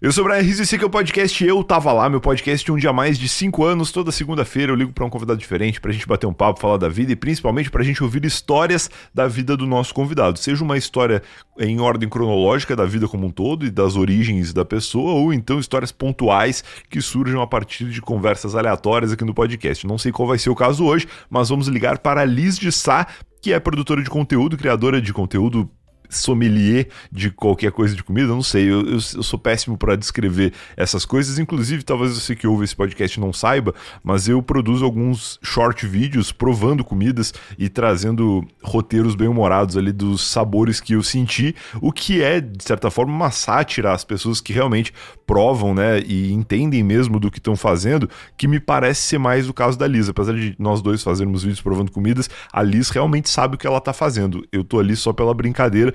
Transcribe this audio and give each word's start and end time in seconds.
Eu 0.00 0.12
sou 0.12 0.24
o 0.24 0.28
Brian 0.28 0.40
e 0.42 0.50
esse 0.50 0.76
aqui 0.76 0.84
é 0.84 0.86
o 0.86 0.90
podcast 0.90 1.44
Eu 1.44 1.64
Tava 1.64 1.92
Lá, 1.92 2.08
meu 2.08 2.20
podcast 2.20 2.64
de 2.64 2.70
um 2.70 2.76
dia 2.76 2.92
mais 2.92 3.18
de 3.18 3.28
5 3.28 3.64
anos. 3.64 3.90
Toda 3.90 4.12
segunda-feira 4.12 4.70
eu 4.70 4.76
ligo 4.76 4.92
para 4.92 5.04
um 5.04 5.10
convidado 5.10 5.40
diferente 5.40 5.80
pra 5.80 5.90
gente 5.90 6.06
bater 6.06 6.24
um 6.24 6.32
papo, 6.32 6.60
falar 6.60 6.76
da 6.76 6.88
vida 6.88 7.10
e 7.10 7.16
principalmente 7.16 7.68
pra 7.68 7.82
gente 7.82 8.00
ouvir 8.00 8.24
histórias 8.24 8.88
da 9.12 9.26
vida 9.26 9.56
do 9.56 9.66
nosso 9.66 9.92
convidado. 9.92 10.38
Seja 10.38 10.62
uma 10.62 10.78
história 10.78 11.20
em 11.58 11.80
ordem 11.80 12.08
cronológica 12.08 12.76
da 12.76 12.84
vida 12.84 13.08
como 13.08 13.26
um 13.26 13.30
todo 13.30 13.66
e 13.66 13.72
das 13.72 13.96
origens 13.96 14.52
da 14.52 14.64
pessoa, 14.64 15.14
ou 15.14 15.32
então 15.32 15.58
histórias 15.58 15.90
pontuais 15.90 16.62
que 16.88 17.02
surjam 17.02 17.42
a 17.42 17.46
partir 17.48 17.86
de 17.86 18.00
conversas 18.00 18.54
aleatórias 18.54 19.10
aqui 19.10 19.24
no 19.24 19.34
podcast. 19.34 19.84
Não 19.84 19.98
sei 19.98 20.12
qual 20.12 20.28
vai 20.28 20.38
ser 20.38 20.50
o 20.50 20.54
caso 20.54 20.84
hoje, 20.84 21.08
mas 21.28 21.48
vamos 21.48 21.66
ligar 21.66 21.98
para 21.98 22.20
a 22.20 22.24
Liz 22.24 22.56
de 22.56 22.70
Sá, 22.70 23.04
que 23.42 23.52
é 23.52 23.58
produtora 23.58 24.00
de 24.00 24.08
conteúdo, 24.08 24.56
criadora 24.56 25.02
de 25.02 25.12
conteúdo 25.12 25.68
sommelier 26.08 26.88
de 27.10 27.30
qualquer 27.30 27.72
coisa 27.72 27.94
de 27.94 28.02
comida, 28.02 28.28
não 28.28 28.42
sei, 28.42 28.64
eu, 28.64 28.80
eu, 28.80 28.92
eu 28.94 29.22
sou 29.22 29.38
péssimo 29.38 29.76
para 29.76 29.96
descrever 29.96 30.52
essas 30.76 31.04
coisas, 31.04 31.38
inclusive 31.38 31.82
talvez 31.82 32.12
você 32.12 32.34
que 32.34 32.46
ouve 32.46 32.64
esse 32.64 32.74
podcast 32.74 33.20
não 33.20 33.32
saiba, 33.32 33.74
mas 34.02 34.28
eu 34.28 34.42
produzo 34.42 34.84
alguns 34.84 35.38
short 35.42 35.86
vídeos 35.86 36.32
provando 36.32 36.84
comidas 36.84 37.32
e 37.58 37.68
trazendo 37.68 38.46
roteiros 38.62 39.14
bem 39.14 39.28
humorados 39.28 39.76
ali 39.76 39.92
dos 39.92 40.22
sabores 40.22 40.80
que 40.80 40.94
eu 40.94 41.02
senti, 41.02 41.54
o 41.80 41.92
que 41.92 42.22
é 42.22 42.40
de 42.40 42.64
certa 42.64 42.90
forma 42.90 43.12
uma 43.12 43.30
sátira 43.30 43.92
às 43.92 44.04
pessoas 44.04 44.40
que 44.40 44.52
realmente 44.52 44.92
provam, 45.26 45.74
né, 45.74 46.00
e 46.00 46.32
entendem 46.32 46.82
mesmo 46.82 47.20
do 47.20 47.30
que 47.30 47.38
estão 47.38 47.54
fazendo, 47.54 48.08
que 48.36 48.48
me 48.48 48.58
parece 48.58 49.02
ser 49.02 49.18
mais 49.18 49.48
o 49.48 49.54
caso 49.54 49.78
da 49.78 49.86
Liz, 49.86 50.08
apesar 50.08 50.32
de 50.32 50.54
nós 50.58 50.80
dois 50.80 51.02
fazermos 51.02 51.42
vídeos 51.42 51.60
provando 51.60 51.92
comidas, 51.92 52.30
a 52.52 52.62
Liz 52.62 52.88
realmente 52.90 53.28
sabe 53.28 53.54
o 53.54 53.58
que 53.58 53.66
ela 53.66 53.80
tá 53.80 53.92
fazendo. 53.92 54.46
Eu 54.50 54.64
tô 54.64 54.78
ali 54.78 54.96
só 54.96 55.12
pela 55.12 55.34
brincadeira 55.34 55.94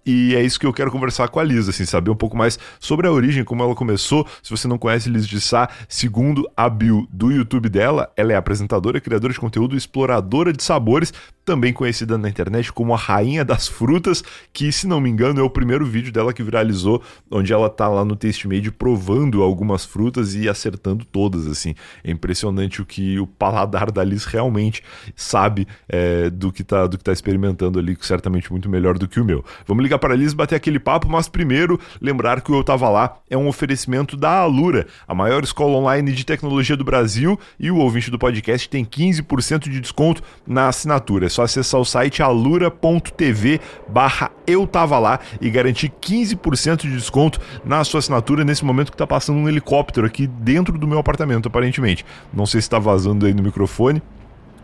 e 0.05 0.35
é 0.35 0.41
isso 0.41 0.59
que 0.59 0.65
eu 0.65 0.73
quero 0.73 0.91
conversar 0.91 1.27
com 1.27 1.39
a 1.39 1.43
Liz, 1.43 1.69
assim, 1.69 1.85
saber 1.85 2.09
um 2.09 2.15
pouco 2.15 2.35
mais 2.35 2.57
sobre 2.79 3.07
a 3.07 3.11
origem, 3.11 3.43
como 3.43 3.61
ela 3.63 3.75
começou. 3.75 4.27
Se 4.41 4.49
você 4.49 4.67
não 4.67 4.77
conhece 4.77 5.09
Liz 5.09 5.27
de 5.27 5.39
Sá, 5.39 5.69
segundo 5.87 6.49
a 6.57 6.67
bio 6.69 7.07
do 7.11 7.31
YouTube 7.31 7.69
dela, 7.69 8.11
ela 8.17 8.33
é 8.33 8.35
apresentadora, 8.35 8.99
criadora 8.99 9.33
de 9.33 9.39
conteúdo, 9.39 9.75
exploradora 9.75 10.51
de 10.51 10.63
sabores, 10.63 11.13
também 11.45 11.73
conhecida 11.73 12.17
na 12.17 12.29
internet 12.29 12.71
como 12.71 12.93
a 12.93 12.97
Rainha 12.97 13.43
das 13.43 13.67
Frutas, 13.67 14.23
que, 14.53 14.71
se 14.71 14.87
não 14.87 14.99
me 14.99 15.09
engano, 15.09 15.39
é 15.39 15.43
o 15.43 15.49
primeiro 15.49 15.85
vídeo 15.85 16.11
dela 16.11 16.33
que 16.33 16.43
viralizou, 16.43 17.01
onde 17.29 17.51
ela 17.51 17.69
tá 17.69 17.87
lá 17.87 18.05
no 18.05 18.15
Taste 18.15 18.47
Made 18.47 18.71
provando 18.71 19.41
algumas 19.41 19.85
frutas 19.85 20.35
e 20.35 20.47
acertando 20.47 21.05
todas, 21.05 21.47
assim. 21.47 21.75
É 22.03 22.11
impressionante 22.11 22.81
o 22.81 22.85
que 22.85 23.19
o 23.19 23.27
paladar 23.27 23.91
da 23.91 24.03
Liz 24.03 24.25
realmente 24.25 24.83
sabe 25.15 25.67
é, 25.89 26.29
do, 26.29 26.51
que 26.51 26.63
tá, 26.63 26.87
do 26.87 26.97
que 26.97 27.03
tá 27.03 27.11
experimentando 27.11 27.79
ali, 27.79 27.97
certamente 28.01 28.51
muito 28.51 28.69
melhor 28.69 28.97
do 28.97 29.07
que 29.07 29.19
o 29.19 29.25
meu. 29.25 29.43
Vamos 29.67 29.83
ligar 29.83 29.90
para 29.97 30.13
a 30.13 30.17
Liz 30.17 30.33
bater 30.33 30.55
aquele 30.55 30.79
papo, 30.79 31.09
mas 31.09 31.27
primeiro 31.27 31.79
lembrar 32.01 32.41
que 32.41 32.51
o 32.51 32.55
Eu 32.55 32.63
Tava 32.63 32.89
Lá 32.89 33.17
é 33.29 33.37
um 33.37 33.47
oferecimento 33.47 34.17
da 34.17 34.39
Alura, 34.39 34.87
a 35.07 35.13
maior 35.13 35.43
escola 35.43 35.77
online 35.77 36.11
de 36.11 36.25
tecnologia 36.25 36.75
do 36.75 36.83
Brasil, 36.83 37.39
e 37.59 37.71
o 37.71 37.77
ouvinte 37.77 38.11
do 38.11 38.19
podcast 38.19 38.69
tem 38.69 38.85
15% 38.85 39.69
de 39.69 39.79
desconto 39.79 40.21
na 40.45 40.67
assinatura. 40.67 41.25
É 41.25 41.29
só 41.29 41.43
acessar 41.43 41.79
o 41.79 41.85
site 41.85 42.21
alura.tv 42.21 43.59
barra 43.87 44.31
Eu 44.45 44.67
Tava 44.67 44.99
Lá 44.99 45.19
e 45.39 45.49
garantir 45.49 45.89
15% 45.89 46.81
de 46.81 46.91
desconto 46.91 47.39
na 47.63 47.83
sua 47.83 47.99
assinatura 47.99 48.43
nesse 48.43 48.65
momento 48.65 48.91
que 48.91 48.97
tá 48.97 49.07
passando 49.07 49.37
um 49.37 49.49
helicóptero 49.49 50.05
aqui 50.07 50.27
dentro 50.27 50.77
do 50.77 50.87
meu 50.87 50.99
apartamento, 50.99 51.47
aparentemente. 51.47 52.05
Não 52.33 52.45
sei 52.45 52.61
se 52.61 52.65
está 52.65 52.79
vazando 52.79 53.25
aí 53.25 53.33
no 53.33 53.43
microfone. 53.43 54.01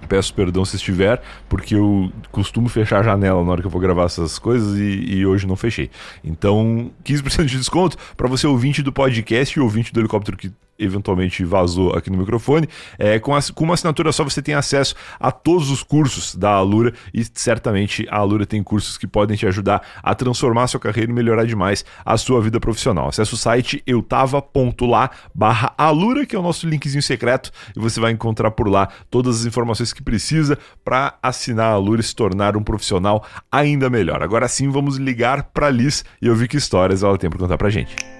Peço 0.07 0.33
perdão 0.33 0.63
se 0.65 0.75
estiver, 0.75 1.21
porque 1.49 1.75
eu 1.75 2.11
costumo 2.31 2.69
fechar 2.69 2.99
a 2.99 3.03
janela 3.03 3.43
na 3.43 3.51
hora 3.51 3.61
que 3.61 3.67
eu 3.67 3.71
vou 3.71 3.81
gravar 3.81 4.05
essas 4.05 4.39
coisas 4.39 4.77
e, 4.77 5.17
e 5.17 5.25
hoje 5.25 5.47
não 5.47 5.55
fechei. 5.55 5.89
Então, 6.23 6.91
15% 7.03 7.45
de 7.45 7.57
desconto 7.57 7.97
para 8.15 8.27
você 8.27 8.47
ouvinte 8.47 8.81
do 8.81 8.91
podcast 8.91 9.57
e 9.57 9.61
ouvinte 9.61 9.91
do 9.93 9.99
helicóptero 9.99 10.37
que 10.37 10.51
eventualmente 10.77 11.43
vazou 11.43 11.93
aqui 11.93 12.09
no 12.09 12.17
microfone. 12.17 12.67
É, 12.97 13.19
com, 13.19 13.35
a, 13.35 13.39
com 13.53 13.63
uma 13.63 13.73
assinatura 13.73 14.11
só 14.11 14.23
você 14.23 14.41
tem 14.41 14.55
acesso 14.55 14.95
a 15.19 15.31
todos 15.31 15.69
os 15.69 15.83
cursos 15.83 16.35
da 16.35 16.51
Alura 16.51 16.93
e 17.13 17.25
certamente 17.33 18.07
a 18.09 18.17
Alura 18.17 18.45
tem 18.45 18.61
cursos 18.63 18.97
que 18.97 19.07
podem 19.07 19.37
te 19.37 19.45
ajudar 19.47 19.81
a 20.01 20.13
transformar 20.15 20.63
a 20.63 20.67
sua 20.67 20.79
carreira 20.79 21.11
e 21.11 21.13
melhorar 21.13 21.45
demais 21.45 21.85
a 22.05 22.17
sua 22.17 22.41
vida 22.41 22.59
profissional. 22.59 23.09
Acesse 23.09 23.33
o 23.33 23.37
site 23.37 23.81
eutava.lá 23.85 25.09
barra 25.33 25.73
Alura, 25.77 26.25
que 26.25 26.35
é 26.35 26.39
o 26.39 26.43
nosso 26.43 26.67
linkzinho 26.67 27.03
secreto, 27.03 27.51
e 27.75 27.79
você 27.79 27.99
vai 27.99 28.11
encontrar 28.11 28.51
por 28.51 28.67
lá 28.67 28.89
todas 29.09 29.41
as 29.41 29.45
informações 29.45 29.93
que 29.93 30.01
precisa 30.01 30.57
para 30.83 31.17
assinar 31.21 31.71
a 31.71 31.73
Alura 31.73 32.01
e 32.01 32.03
se 32.03 32.15
tornar 32.15 32.55
um 32.55 32.63
profissional 32.63 33.25
ainda 33.51 33.89
melhor. 33.89 34.21
Agora 34.21 34.47
sim, 34.47 34.69
vamos 34.69 34.97
ligar 34.97 35.43
para 35.43 35.69
Liz 35.69 36.03
e 36.21 36.29
ouvir 36.29 36.47
que 36.47 36.57
histórias 36.57 37.03
ela 37.03 37.17
tem 37.17 37.29
para 37.29 37.39
contar 37.39 37.57
para 37.57 37.69
gente. 37.69 38.16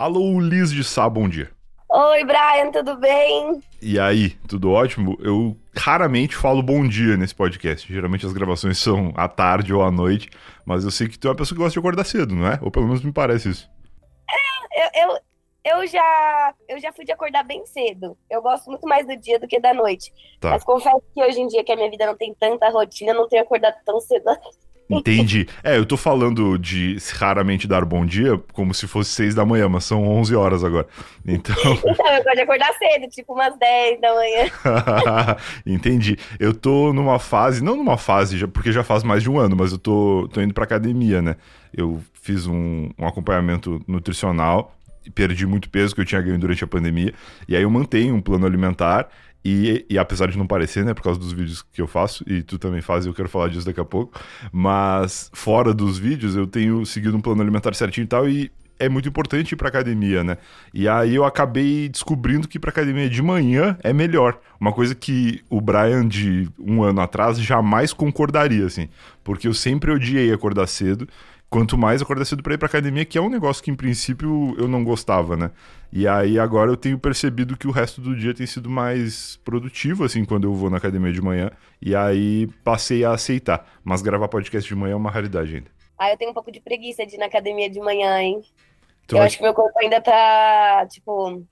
Alô, 0.00 0.40
Liz 0.40 0.72
de 0.72 0.82
Sá, 0.82 1.06
bom 1.10 1.28
dia. 1.28 1.50
Oi, 1.90 2.24
Brian, 2.24 2.70
tudo 2.72 2.96
bem? 2.96 3.62
E 3.82 4.00
aí, 4.00 4.30
tudo 4.48 4.70
ótimo? 4.70 5.18
Eu 5.20 5.54
raramente 5.76 6.34
falo 6.34 6.62
bom 6.62 6.88
dia 6.88 7.18
nesse 7.18 7.34
podcast. 7.34 7.86
Geralmente 7.92 8.24
as 8.24 8.32
gravações 8.32 8.78
são 8.80 9.12
à 9.14 9.28
tarde 9.28 9.74
ou 9.74 9.82
à 9.82 9.90
noite, 9.90 10.30
mas 10.64 10.84
eu 10.84 10.90
sei 10.90 11.06
que 11.06 11.18
tu 11.18 11.28
é 11.28 11.30
uma 11.32 11.36
pessoa 11.36 11.54
que 11.54 11.62
gosta 11.62 11.74
de 11.74 11.78
acordar 11.80 12.04
cedo, 12.04 12.34
não 12.34 12.46
é? 12.46 12.58
Ou 12.62 12.70
pelo 12.70 12.86
menos 12.86 13.04
me 13.04 13.12
parece 13.12 13.50
isso. 13.50 13.70
É, 14.72 15.04
eu, 15.04 15.10
eu, 15.10 15.18
eu, 15.66 15.86
já, 15.86 16.54
eu 16.66 16.80
já 16.80 16.94
fui 16.94 17.04
de 17.04 17.12
acordar 17.12 17.44
bem 17.44 17.66
cedo. 17.66 18.16
Eu 18.30 18.40
gosto 18.40 18.70
muito 18.70 18.88
mais 18.88 19.06
do 19.06 19.14
dia 19.18 19.38
do 19.38 19.46
que 19.46 19.60
da 19.60 19.74
noite. 19.74 20.14
Tá. 20.40 20.52
Mas 20.52 20.64
confesso 20.64 21.02
que 21.14 21.22
hoje 21.22 21.42
em 21.42 21.46
dia 21.46 21.62
que 21.62 21.72
a 21.72 21.76
minha 21.76 21.90
vida 21.90 22.06
não 22.06 22.16
tem 22.16 22.34
tanta 22.40 22.70
rotina, 22.70 23.10
eu 23.10 23.16
não 23.16 23.28
tenho 23.28 23.42
acordado 23.42 23.76
tão 23.84 24.00
cedo 24.00 24.24
Entendi. 24.90 25.46
É, 25.62 25.78
eu 25.78 25.86
tô 25.86 25.96
falando 25.96 26.58
de 26.58 26.96
raramente 27.14 27.68
dar 27.68 27.84
bom 27.84 28.04
dia 28.04 28.40
como 28.52 28.74
se 28.74 28.86
fosse 28.86 29.10
seis 29.10 29.34
da 29.34 29.44
manhã, 29.44 29.68
mas 29.68 29.84
são 29.84 30.06
11 30.06 30.34
horas 30.34 30.64
agora. 30.64 30.86
Então. 31.26 31.56
Então, 32.00 32.06
eu 32.12 32.22
gosto 32.22 32.36
de 32.36 32.42
acordar 32.42 32.72
cedo, 32.74 33.10
tipo 33.10 33.34
umas 33.34 33.58
10 33.58 34.00
da 34.00 34.14
manhã. 34.14 34.46
Entendi. 35.66 36.16
Eu 36.38 36.54
tô 36.54 36.92
numa 36.92 37.18
fase, 37.18 37.62
não 37.62 37.76
numa 37.76 37.98
fase, 37.98 38.46
porque 38.46 38.72
já 38.72 38.82
faz 38.82 39.02
mais 39.02 39.22
de 39.22 39.30
um 39.30 39.38
ano, 39.38 39.56
mas 39.56 39.72
eu 39.72 39.78
tô, 39.78 40.28
tô 40.32 40.40
indo 40.40 40.54
pra 40.54 40.64
academia, 40.64 41.20
né? 41.20 41.36
Eu 41.74 42.00
fiz 42.14 42.46
um, 42.46 42.90
um 42.98 43.06
acompanhamento 43.06 43.82
nutricional, 43.86 44.74
perdi 45.14 45.46
muito 45.46 45.68
peso 45.68 45.94
que 45.94 46.00
eu 46.00 46.04
tinha 46.04 46.20
ganho 46.20 46.38
durante 46.38 46.62
a 46.64 46.66
pandemia, 46.66 47.12
e 47.48 47.56
aí 47.56 47.62
eu 47.62 47.70
mantenho 47.70 48.14
um 48.14 48.20
plano 48.20 48.46
alimentar 48.46 49.08
e, 49.44 49.86
e, 49.88 49.98
apesar 49.98 50.26
de 50.28 50.36
não 50.36 50.46
parecer, 50.46 50.84
né, 50.84 50.92
por 50.92 51.02
causa 51.02 51.18
dos 51.18 51.32
vídeos 51.32 51.62
que 51.62 51.80
eu 51.80 51.86
faço, 51.86 52.24
e 52.26 52.42
tu 52.42 52.58
também 52.58 52.80
faz, 52.80 53.06
eu 53.06 53.14
quero 53.14 53.28
falar 53.28 53.48
disso 53.48 53.66
daqui 53.66 53.80
a 53.80 53.84
pouco, 53.84 54.20
mas 54.52 55.30
fora 55.32 55.72
dos 55.72 55.98
vídeos 55.98 56.36
eu 56.36 56.46
tenho 56.46 56.84
seguido 56.84 57.16
um 57.16 57.20
plano 57.20 57.40
alimentar 57.40 57.74
certinho 57.74 58.04
e 58.04 58.08
tal, 58.08 58.28
e 58.28 58.50
é 58.80 58.88
muito 58.88 59.08
importante 59.08 59.52
ir 59.52 59.56
pra 59.56 59.68
academia, 59.68 60.24
né? 60.24 60.38
E 60.72 60.88
aí 60.88 61.14
eu 61.14 61.24
acabei 61.24 61.86
descobrindo 61.88 62.48
que 62.48 62.56
ir 62.56 62.60
pra 62.60 62.70
academia 62.70 63.10
de 63.10 63.20
manhã 63.20 63.76
é 63.82 63.92
melhor. 63.92 64.40
Uma 64.58 64.72
coisa 64.72 64.94
que 64.94 65.42
o 65.50 65.60
Brian 65.60 66.08
de 66.08 66.48
um 66.58 66.82
ano 66.82 67.02
atrás 67.02 67.38
jamais 67.38 67.92
concordaria, 67.92 68.64
assim. 68.64 68.88
Porque 69.22 69.46
eu 69.46 69.52
sempre 69.52 69.92
odiei 69.92 70.32
acordar 70.32 70.66
cedo 70.66 71.06
quanto 71.50 71.76
mais 71.76 72.00
acordar 72.00 72.24
cedo 72.24 72.42
para 72.44 72.54
ir 72.54 72.58
para 72.58 72.66
academia, 72.66 73.04
que 73.04 73.18
é 73.18 73.20
um 73.20 73.28
negócio 73.28 73.62
que 73.62 73.70
em 73.72 73.74
princípio 73.74 74.54
eu 74.56 74.68
não 74.68 74.84
gostava, 74.84 75.36
né? 75.36 75.50
E 75.92 76.06
aí 76.06 76.38
agora 76.38 76.70
eu 76.70 76.76
tenho 76.76 76.96
percebido 76.96 77.56
que 77.56 77.66
o 77.66 77.72
resto 77.72 78.00
do 78.00 78.16
dia 78.16 78.32
tem 78.32 78.46
sido 78.46 78.70
mais 78.70 79.36
produtivo, 79.44 80.04
assim, 80.04 80.24
quando 80.24 80.44
eu 80.44 80.54
vou 80.54 80.70
na 80.70 80.76
academia 80.76 81.12
de 81.12 81.20
manhã. 81.20 81.50
E 81.82 81.94
aí 81.96 82.46
passei 82.62 83.04
a 83.04 83.10
aceitar. 83.10 83.66
Mas 83.82 84.00
gravar 84.00 84.28
podcast 84.28 84.68
de 84.68 84.76
manhã 84.76 84.92
é 84.92 84.96
uma 84.96 85.10
raridade 85.10 85.56
ainda. 85.56 85.70
Ah, 85.98 86.10
eu 86.10 86.16
tenho 86.16 86.30
um 86.30 86.34
pouco 86.34 86.52
de 86.52 86.60
preguiça 86.60 87.04
de 87.04 87.16
ir 87.16 87.18
na 87.18 87.26
academia 87.26 87.68
de 87.68 87.80
manhã, 87.80 88.16
hein? 88.22 88.40
Tu 89.08 89.16
eu 89.16 89.22
acho 89.22 89.36
que 89.36 89.42
meu 89.42 89.52
corpo 89.52 89.76
ainda 89.80 90.00
tá, 90.00 90.86
tipo, 90.88 91.44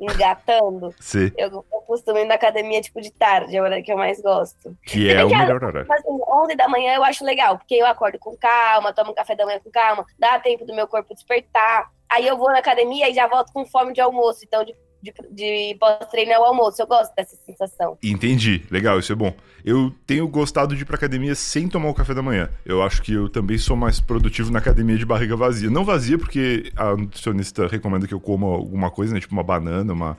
engatando. 0.00 0.94
Sim. 1.00 1.30
Eu, 1.36 1.48
eu 1.50 1.80
costumo 1.86 2.18
ir 2.18 2.24
na 2.24 2.34
academia, 2.34 2.80
tipo, 2.80 3.00
de 3.00 3.10
tarde, 3.10 3.56
é 3.56 3.58
a 3.58 3.62
hora 3.62 3.82
que 3.82 3.92
eu 3.92 3.96
mais 3.96 4.20
gosto. 4.20 4.76
Que 4.84 5.10
é 5.10 5.24
o 5.24 5.28
melhor 5.28 5.62
horário. 5.62 5.86
Mas, 5.88 6.00
assim, 6.00 6.18
11 6.28 6.56
da 6.56 6.68
manhã 6.68 6.94
eu 6.94 7.04
acho 7.04 7.24
legal, 7.24 7.58
porque 7.58 7.74
eu 7.74 7.86
acordo 7.86 8.18
com 8.18 8.36
calma, 8.36 8.92
tomo 8.92 9.12
um 9.12 9.14
café 9.14 9.34
da 9.34 9.46
manhã 9.46 9.60
com 9.62 9.70
calma, 9.70 10.04
dá 10.18 10.38
tempo 10.38 10.64
do 10.64 10.74
meu 10.74 10.86
corpo 10.86 11.14
despertar. 11.14 11.90
Aí 12.08 12.26
eu 12.26 12.36
vou 12.36 12.48
na 12.48 12.58
academia 12.58 13.08
e 13.08 13.14
já 13.14 13.26
volto 13.26 13.52
com 13.52 13.66
fome 13.66 13.92
de 13.92 14.00
almoço. 14.00 14.44
Então, 14.44 14.64
de 14.64 14.74
de, 15.04 15.12
de 15.30 15.76
pós-treino 15.78 16.32
é 16.32 16.38
o 16.38 16.44
almoço. 16.44 16.80
Eu 16.80 16.86
gosto 16.86 17.14
dessa 17.14 17.36
sensação. 17.44 17.98
Entendi. 18.02 18.62
Legal, 18.70 18.98
isso 18.98 19.12
é 19.12 19.14
bom. 19.14 19.34
Eu 19.64 19.92
tenho 20.06 20.26
gostado 20.26 20.74
de 20.74 20.82
ir 20.82 20.84
pra 20.84 20.96
academia 20.96 21.34
sem 21.34 21.68
tomar 21.68 21.90
o 21.90 21.94
café 21.94 22.14
da 22.14 22.22
manhã. 22.22 22.48
Eu 22.64 22.82
acho 22.82 23.02
que 23.02 23.12
eu 23.12 23.28
também 23.28 23.58
sou 23.58 23.76
mais 23.76 24.00
produtivo 24.00 24.50
na 24.50 24.58
academia 24.58 24.96
de 24.96 25.04
barriga 25.04 25.36
vazia. 25.36 25.70
Não 25.70 25.84
vazia, 25.84 26.18
porque 26.18 26.72
a 26.74 26.96
nutricionista 26.96 27.66
recomenda 27.66 28.06
que 28.06 28.14
eu 28.14 28.20
coma 28.20 28.46
alguma 28.46 28.90
coisa, 28.90 29.12
né? 29.12 29.20
Tipo 29.20 29.34
uma 29.34 29.42
banana, 29.42 29.92
uma, 29.92 30.16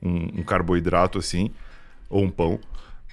um, 0.00 0.40
um 0.40 0.42
carboidrato 0.42 1.18
assim, 1.18 1.50
ou 2.08 2.22
um 2.22 2.30
pão. 2.30 2.60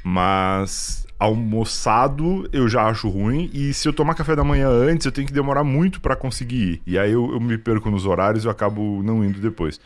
Mas 0.04 1.06
almoçado 1.18 2.48
eu 2.54 2.70
já 2.70 2.88
acho 2.88 3.10
ruim. 3.10 3.50
E 3.54 3.74
se 3.74 3.88
eu 3.88 3.94
tomar 3.94 4.16
café 4.16 4.36
da 4.36 4.44
manhã 4.44 4.70
antes, 4.70 5.06
eu 5.06 5.12
tenho 5.12 5.28
que 5.28 5.34
demorar 5.34 5.64
muito 5.64 6.00
para 6.00 6.16
conseguir 6.16 6.56
ir. 6.56 6.82
E 6.86 7.00
aí 7.00 7.12
eu, 7.12 7.32
eu 7.34 7.40
me 7.40 7.58
perco 7.58 7.90
nos 7.90 8.06
horários 8.06 8.44
e 8.44 8.48
eu 8.48 8.52
acabo 8.52 9.04
não 9.04 9.24
indo 9.24 9.40
depois. 9.42 9.80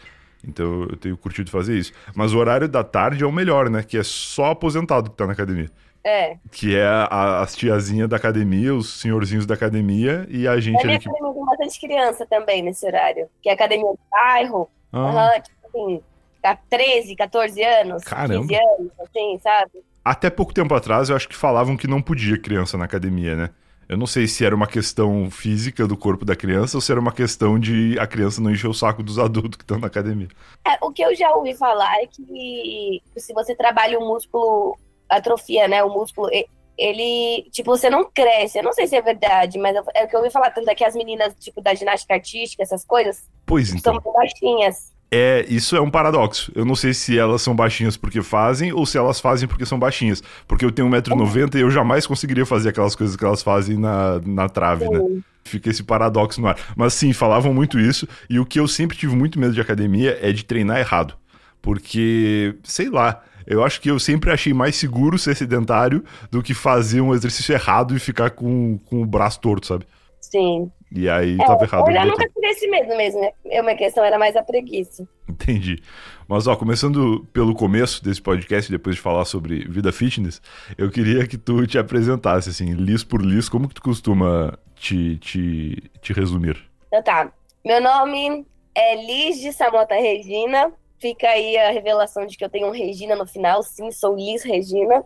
Então 0.47 0.83
eu 0.89 0.97
tenho 0.97 1.17
curtido 1.17 1.49
fazer 1.49 1.77
isso. 1.77 1.93
Mas 2.15 2.33
o 2.33 2.37
horário 2.37 2.67
da 2.67 2.83
tarde 2.83 3.23
é 3.23 3.27
o 3.27 3.31
melhor, 3.31 3.69
né? 3.69 3.81
Que 3.83 3.97
é 3.97 4.03
só 4.03 4.51
aposentado 4.51 5.09
que 5.09 5.15
tá 5.17 5.25
na 5.25 5.33
academia. 5.33 5.69
É. 6.03 6.35
Que 6.51 6.75
é 6.75 6.85
a- 6.85 7.39
as 7.41 7.55
tiazinhas 7.55 8.09
da 8.09 8.17
academia, 8.17 8.75
os 8.75 8.99
senhorzinhos 8.99 9.45
da 9.45 9.53
academia 9.55 10.27
e 10.29 10.45
a 10.47 10.59
gente 10.59 10.83
minha 10.83 10.95
ali 10.95 10.99
que. 10.99 11.07
academia 11.09 11.33
tem 11.33 11.45
bastante 11.45 11.79
criança 11.79 12.25
também 12.25 12.61
nesse 12.61 12.85
horário. 12.85 13.27
Que 13.41 13.49
é 13.49 13.53
academia 13.53 13.89
de 13.89 13.99
bairro. 14.11 14.69
Ah, 14.91 14.99
Aham, 14.99 15.41
tipo 15.41 15.57
assim, 15.67 16.01
há 16.43 16.55
13, 16.69 17.15
14 17.15 17.63
anos, 17.63 18.03
Caramba. 18.03 18.41
15 18.47 18.55
anos, 18.55 18.91
assim, 18.99 19.39
sabe? 19.41 19.71
Até 20.03 20.29
pouco 20.29 20.53
tempo 20.53 20.75
atrás, 20.75 21.09
eu 21.09 21.15
acho 21.15 21.29
que 21.29 21.35
falavam 21.37 21.77
que 21.77 21.87
não 21.87 22.01
podia 22.01 22.37
criança 22.37 22.77
na 22.77 22.83
academia, 22.83 23.35
né? 23.37 23.49
Eu 23.93 23.97
não 23.97 24.07
sei 24.07 24.27
se 24.27 24.43
era 24.45 24.55
uma 24.55 24.67
questão 24.67 25.29
física 25.31 25.87
do 25.87 25.95
corpo 25.97 26.25
da 26.25 26.35
criança 26.35 26.77
ou 26.77 26.81
se 26.81 26.91
era 26.91 26.99
uma 26.99 27.11
questão 27.11 27.57
de 27.59 27.97
a 27.99 28.05
criança 28.07 28.41
não 28.41 28.51
encher 28.51 28.67
o 28.67 28.73
saco 28.73 29.01
dos 29.03 29.17
adultos 29.19 29.57
que 29.57 29.63
estão 29.63 29.79
na 29.79 29.87
academia. 29.87 30.27
É, 30.65 30.77
o 30.85 30.91
que 30.91 31.01
eu 31.03 31.15
já 31.15 31.31
ouvi 31.35 31.55
falar 31.55 32.01
é 32.01 32.07
que 32.07 33.01
se 33.17 33.33
você 33.33 33.55
trabalha 33.55 33.97
o 33.99 34.05
músculo, 34.07 34.77
atrofia, 35.09 35.67
né? 35.67 35.83
O 35.83 35.89
músculo, 35.89 36.29
ele, 36.77 37.49
tipo, 37.51 37.69
você 37.71 37.89
não 37.89 38.03
cresce. 38.11 38.57
Eu 38.57 38.63
não 38.63 38.73
sei 38.73 38.87
se 38.87 38.95
é 38.95 39.01
verdade, 39.01 39.57
mas 39.59 39.75
eu- 39.75 39.83
é 39.93 40.05
o 40.05 40.07
que 40.07 40.15
eu 40.15 40.19
ouvi 40.19 40.31
falar. 40.31 40.49
Tanto 40.51 40.69
é 40.69 40.75
que 40.75 40.83
as 40.83 40.95
meninas, 40.95 41.33
tipo, 41.39 41.61
da 41.61 41.73
ginástica 41.73 42.13
artística, 42.15 42.63
essas 42.63 42.83
coisas, 42.85 43.23
Pois 43.45 43.67
são 43.69 43.77
então. 43.77 43.93
muito 43.93 44.11
baixinhas. 44.13 44.92
É, 45.15 45.45
isso 45.47 45.75
é 45.75 45.81
um 45.81 45.91
paradoxo. 45.91 46.51
Eu 46.55 46.65
não 46.65 46.73
sei 46.73 46.91
se 46.91 47.15
elas 47.15 47.39
são 47.43 47.55
baixinhas 47.55 47.95
porque 47.95 48.23
fazem 48.23 48.73
ou 48.73 48.83
se 48.83 48.97
elas 48.97 49.19
fazem 49.19 49.47
porque 49.47 49.63
são 49.63 49.77
baixinhas. 49.77 50.23
Porque 50.47 50.65
eu 50.65 50.71
tenho 50.71 50.89
1,90m 50.89 51.53
e 51.53 51.59
eu 51.59 51.69
jamais 51.69 52.07
conseguiria 52.07 52.47
fazer 52.47 52.69
aquelas 52.69 52.95
coisas 52.95 53.15
que 53.15 53.23
elas 53.23 53.43
fazem 53.43 53.77
na, 53.77 54.19
na 54.25 54.49
trave, 54.49 54.89
né? 54.89 54.99
Fica 55.43 55.69
esse 55.69 55.83
paradoxo 55.83 56.41
no 56.41 56.47
ar. 56.47 56.57
Mas 56.75 56.95
sim, 56.95 57.13
falavam 57.13 57.53
muito 57.53 57.79
isso. 57.79 58.07
E 58.27 58.39
o 58.39 58.45
que 58.45 58.59
eu 58.59 58.67
sempre 58.67 58.97
tive 58.97 59.15
muito 59.15 59.39
medo 59.39 59.53
de 59.53 59.61
academia 59.61 60.17
é 60.19 60.31
de 60.31 60.43
treinar 60.43 60.79
errado. 60.79 61.13
Porque, 61.61 62.55
sei 62.63 62.89
lá, 62.89 63.21
eu 63.45 63.63
acho 63.63 63.79
que 63.81 63.91
eu 63.91 63.99
sempre 63.99 64.31
achei 64.31 64.51
mais 64.51 64.75
seguro 64.75 65.19
ser 65.19 65.35
sedentário 65.35 66.03
do 66.31 66.41
que 66.41 66.55
fazer 66.55 67.01
um 67.01 67.13
exercício 67.13 67.53
errado 67.53 67.95
e 67.95 67.99
ficar 67.99 68.31
com, 68.31 68.79
com 68.85 69.03
o 69.03 69.05
braço 69.05 69.39
torto, 69.39 69.67
sabe? 69.67 69.85
Sim. 70.19 70.71
E 70.95 71.09
aí 71.09 71.35
É, 71.39 71.45
tava 71.45 71.63
errado. 71.63 71.87
eu 71.87 71.93
já 71.93 72.05
nunca 72.05 72.27
tive 72.29 72.47
esse 72.47 72.67
medo 72.67 72.95
mesmo, 72.95 73.19
né? 73.21 73.31
Minha 73.45 73.75
questão 73.75 74.03
era 74.03 74.17
mais 74.19 74.35
a 74.35 74.43
preguiça. 74.43 75.07
Entendi. 75.27 75.81
Mas, 76.27 76.45
ó, 76.45 76.55
começando 76.55 77.27
pelo 77.33 77.55
começo 77.55 78.03
desse 78.03 78.21
podcast, 78.21 78.69
depois 78.71 78.95
de 78.95 79.01
falar 79.01 79.25
sobre 79.25 79.67
vida 79.67 79.91
fitness, 79.91 80.41
eu 80.77 80.91
queria 80.91 81.25
que 81.27 81.37
tu 81.37 81.65
te 81.65 81.77
apresentasse, 81.77 82.49
assim, 82.49 82.73
lis 82.73 83.03
por 83.03 83.21
lis, 83.21 83.49
como 83.49 83.67
que 83.67 83.73
tu 83.73 83.81
costuma 83.81 84.57
te, 84.75 85.17
te, 85.17 85.91
te 86.01 86.13
resumir? 86.13 86.57
Então 86.87 87.01
tá. 87.03 87.31
Meu 87.65 87.81
nome 87.81 88.45
é 88.75 88.95
Liz 89.05 89.39
de 89.39 89.51
Samota 89.51 89.95
Regina. 89.95 90.71
Fica 90.99 91.27
aí 91.27 91.57
a 91.57 91.71
revelação 91.71 92.25
de 92.25 92.37
que 92.37 92.45
eu 92.45 92.49
tenho 92.49 92.67
um 92.67 92.71
Regina 92.71 93.15
no 93.15 93.25
final. 93.25 93.63
Sim, 93.63 93.91
sou 93.91 94.15
Liz 94.15 94.43
Regina. 94.43 95.03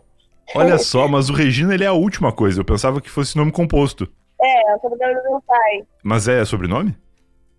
Olha 0.54 0.76
só, 0.78 1.08
mas 1.08 1.30
o 1.30 1.32
Regina, 1.32 1.72
ele 1.74 1.84
é 1.84 1.88
a 1.88 1.92
última 1.92 2.30
coisa. 2.32 2.60
Eu 2.60 2.64
pensava 2.64 3.00
que 3.00 3.08
fosse 3.10 3.36
nome 3.36 3.50
composto. 3.52 4.08
É, 4.40 4.70
é 4.70 4.76
o 4.76 4.80
sobrenome 4.80 5.20
do 5.22 5.30
meu 5.30 5.42
pai. 5.42 5.86
Mas 6.02 6.28
é 6.28 6.44
sobrenome? 6.44 6.96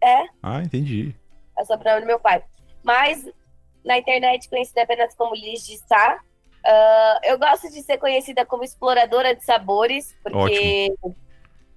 É. 0.02 0.24
Ah, 0.42 0.62
entendi. 0.62 1.16
É 1.58 1.62
o 1.62 1.66
sobrenome 1.66 2.02
do 2.02 2.08
meu 2.08 2.20
pai. 2.20 2.44
Mas 2.84 3.28
na 3.84 3.98
internet 3.98 4.50
conhecida 4.50 4.84
apenas 4.84 5.16
como 5.16 5.36
Liz 5.36 5.66
de 5.66 5.78
Sá. 5.78 6.20
Ah, 6.66 7.20
eu 7.24 7.38
gosto 7.38 7.70
de 7.70 7.81
ser 7.81 7.98
conhecida 7.98 8.46
como 8.46 8.64
exploradora 8.64 9.36
de 9.36 9.44
sabores, 9.44 10.16
porque 10.24 10.94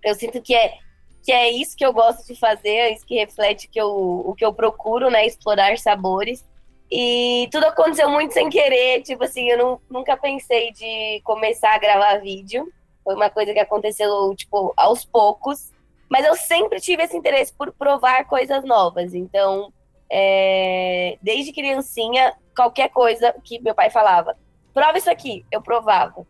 eu 0.02 0.14
sinto 0.14 0.40
que 0.40 0.54
é, 0.54 0.74
que 1.22 1.32
é 1.32 1.50
isso 1.50 1.76
que 1.76 1.84
eu 1.84 1.92
gosto 1.92 2.26
de 2.26 2.38
fazer, 2.38 2.68
é 2.68 2.92
isso 2.92 3.06
que 3.06 3.18
reflete 3.18 3.68
que 3.68 3.80
eu, 3.80 3.90
o 3.90 4.34
que 4.34 4.44
eu 4.44 4.52
procuro, 4.52 5.10
né? 5.10 5.26
Explorar 5.26 5.78
sabores. 5.78 6.44
E 6.90 7.48
tudo 7.50 7.64
aconteceu 7.64 8.10
muito 8.10 8.34
sem 8.34 8.50
querer, 8.50 9.02
tipo 9.02 9.24
assim, 9.24 9.48
eu 9.48 9.56
não, 9.56 9.80
nunca 9.88 10.16
pensei 10.16 10.72
de 10.72 11.22
começar 11.24 11.74
a 11.74 11.78
gravar 11.78 12.20
vídeo. 12.20 12.70
Foi 13.04 13.14
uma 13.14 13.30
coisa 13.30 13.52
que 13.52 13.58
aconteceu, 13.58 14.34
tipo, 14.36 14.72
aos 14.76 15.04
poucos. 15.04 15.70
Mas 16.08 16.24
eu 16.26 16.34
sempre 16.36 16.80
tive 16.80 17.02
esse 17.02 17.16
interesse 17.16 17.52
por 17.52 17.72
provar 17.72 18.24
coisas 18.26 18.62
novas. 18.64 19.14
Então, 19.14 19.72
é, 20.10 21.16
desde 21.22 21.52
criancinha, 21.52 22.34
qualquer 22.54 22.90
coisa 22.90 23.34
que 23.42 23.58
meu 23.60 23.74
pai 23.74 23.88
falava, 23.88 24.36
prova 24.74 24.98
isso 24.98 25.10
aqui, 25.10 25.44
eu 25.50 25.62
provava. 25.62 26.26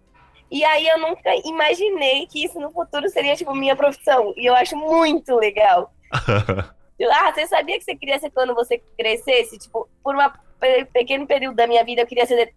E 0.50 0.64
aí 0.64 0.86
eu 0.86 0.98
nunca 0.98 1.30
imaginei 1.44 2.26
que 2.26 2.44
isso 2.44 2.60
no 2.60 2.70
futuro 2.70 3.08
seria, 3.08 3.34
tipo, 3.34 3.54
minha 3.54 3.74
profissão. 3.74 4.32
E 4.36 4.46
eu 4.46 4.54
acho 4.54 4.76
muito 4.76 5.34
legal. 5.36 5.92
Ah, 7.10 7.32
você 7.32 7.48
sabia 7.48 7.76
que 7.78 7.84
você 7.84 7.96
queria 7.96 8.16
ser 8.20 8.30
quando 8.30 8.54
você 8.54 8.80
crescesse? 8.96 9.58
Tipo, 9.58 9.88
por 10.04 10.14
um 10.14 10.20
pequeno 10.92 11.26
período 11.26 11.56
da 11.56 11.66
minha 11.66 11.82
vida 11.82 12.02
eu 12.02 12.06
queria 12.06 12.24
ser 12.26 12.46
de- 12.46 12.52